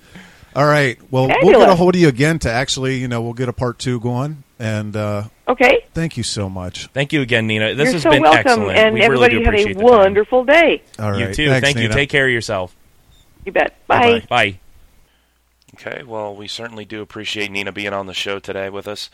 All 0.55 0.65
right. 0.65 0.99
Well, 1.11 1.23
we'll 1.27 1.35
Fabulous. 1.35 1.57
get 1.57 1.69
a 1.69 1.75
hold 1.75 1.95
of 1.95 2.01
you 2.01 2.07
again 2.07 2.39
to 2.39 2.51
actually, 2.51 2.97
you 2.97 3.07
know, 3.07 3.21
we'll 3.21 3.33
get 3.33 3.49
a 3.49 3.53
part 3.53 3.79
two 3.79 3.99
going. 3.99 4.43
And 4.59 4.95
uh, 4.95 5.25
Okay. 5.47 5.85
thank 5.93 6.17
you 6.17 6.23
so 6.23 6.49
much. 6.49 6.87
Thank 6.87 7.13
you 7.13 7.21
again, 7.21 7.47
Nina. 7.47 7.73
This 7.73 7.85
You're 7.85 7.93
has 7.93 8.03
so 8.03 8.09
been 8.11 8.21
welcome, 8.23 8.39
excellent. 8.47 8.77
and 8.77 8.93
we 8.93 8.99
really 9.01 9.05
everybody 9.05 9.37
do 9.37 9.43
have 9.45 9.47
appreciate 9.53 9.75
a 9.75 9.79
the 9.79 9.85
time. 9.85 9.97
wonderful 9.99 10.43
day. 10.43 10.83
All 10.99 11.11
right. 11.11 11.29
You 11.29 11.33
too. 11.33 11.47
Thanks, 11.49 11.65
Thank 11.67 11.77
you. 11.79 11.89
Take 11.89 12.09
care 12.09 12.25
of 12.25 12.31
yourself. 12.33 12.75
You 13.45 13.53
bet. 13.53 13.75
Bye. 13.87 14.19
Bye-bye. 14.19 14.25
Bye. 14.29 14.59
Okay, 15.75 16.03
well, 16.03 16.35
we 16.35 16.47
certainly 16.47 16.85
do 16.85 17.01
appreciate 17.01 17.51
Nina 17.51 17.71
being 17.71 17.93
on 17.93 18.07
the 18.07 18.13
show 18.13 18.39
today 18.39 18.69
with 18.69 18.87
us. 18.87 19.09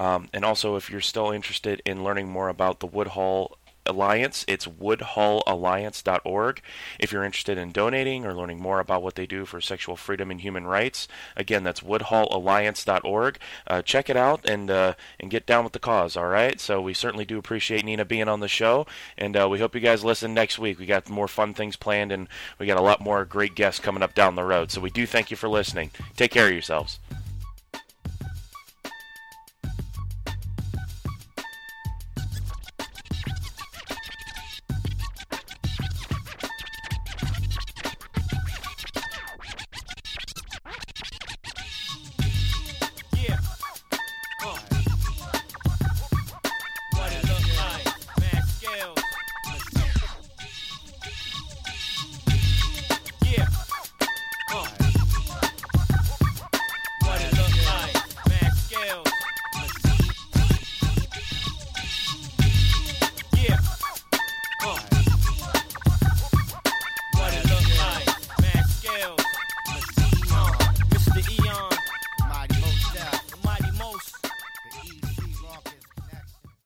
Um, 0.00 0.28
and 0.32 0.44
also, 0.44 0.76
if 0.76 0.90
you're 0.90 1.00
still 1.00 1.30
interested 1.30 1.82
in 1.84 2.02
learning 2.02 2.28
more 2.28 2.48
about 2.48 2.80
the 2.80 2.86
Woodhull 2.86 3.58
Alliance, 3.86 4.44
it's 4.48 4.66
woodhullalliance.org. 4.66 6.60
If 6.98 7.12
you're 7.12 7.24
interested 7.24 7.58
in 7.58 7.72
donating 7.72 8.26
or 8.26 8.34
learning 8.34 8.60
more 8.60 8.80
about 8.80 9.02
what 9.02 9.14
they 9.14 9.26
do 9.26 9.44
for 9.44 9.60
sexual 9.60 9.96
freedom 9.96 10.30
and 10.30 10.40
human 10.40 10.66
rights, 10.66 11.08
again, 11.36 11.64
that's 11.64 11.80
woodhullalliance.org. 11.80 13.38
Uh, 13.66 13.82
check 13.82 14.10
it 14.10 14.16
out 14.16 14.48
and 14.48 14.70
uh, 14.70 14.94
and 15.20 15.30
get 15.30 15.46
down 15.46 15.64
with 15.64 15.72
the 15.72 15.78
cause. 15.78 16.16
All 16.16 16.26
right. 16.26 16.60
So 16.60 16.80
we 16.80 16.94
certainly 16.94 17.24
do 17.24 17.38
appreciate 17.38 17.84
Nina 17.84 18.04
being 18.04 18.28
on 18.28 18.40
the 18.40 18.48
show, 18.48 18.86
and 19.16 19.36
uh, 19.36 19.48
we 19.48 19.58
hope 19.58 19.74
you 19.74 19.80
guys 19.80 20.04
listen 20.04 20.34
next 20.34 20.58
week. 20.58 20.78
We 20.78 20.86
got 20.86 21.08
more 21.08 21.28
fun 21.28 21.54
things 21.54 21.76
planned, 21.76 22.12
and 22.12 22.28
we 22.58 22.66
got 22.66 22.78
a 22.78 22.82
lot 22.82 23.00
more 23.00 23.24
great 23.24 23.54
guests 23.54 23.80
coming 23.80 24.02
up 24.02 24.14
down 24.14 24.34
the 24.34 24.44
road. 24.44 24.70
So 24.70 24.80
we 24.80 24.90
do 24.90 25.06
thank 25.06 25.30
you 25.30 25.36
for 25.36 25.48
listening. 25.48 25.90
Take 26.16 26.30
care 26.30 26.46
of 26.46 26.52
yourselves. 26.52 26.98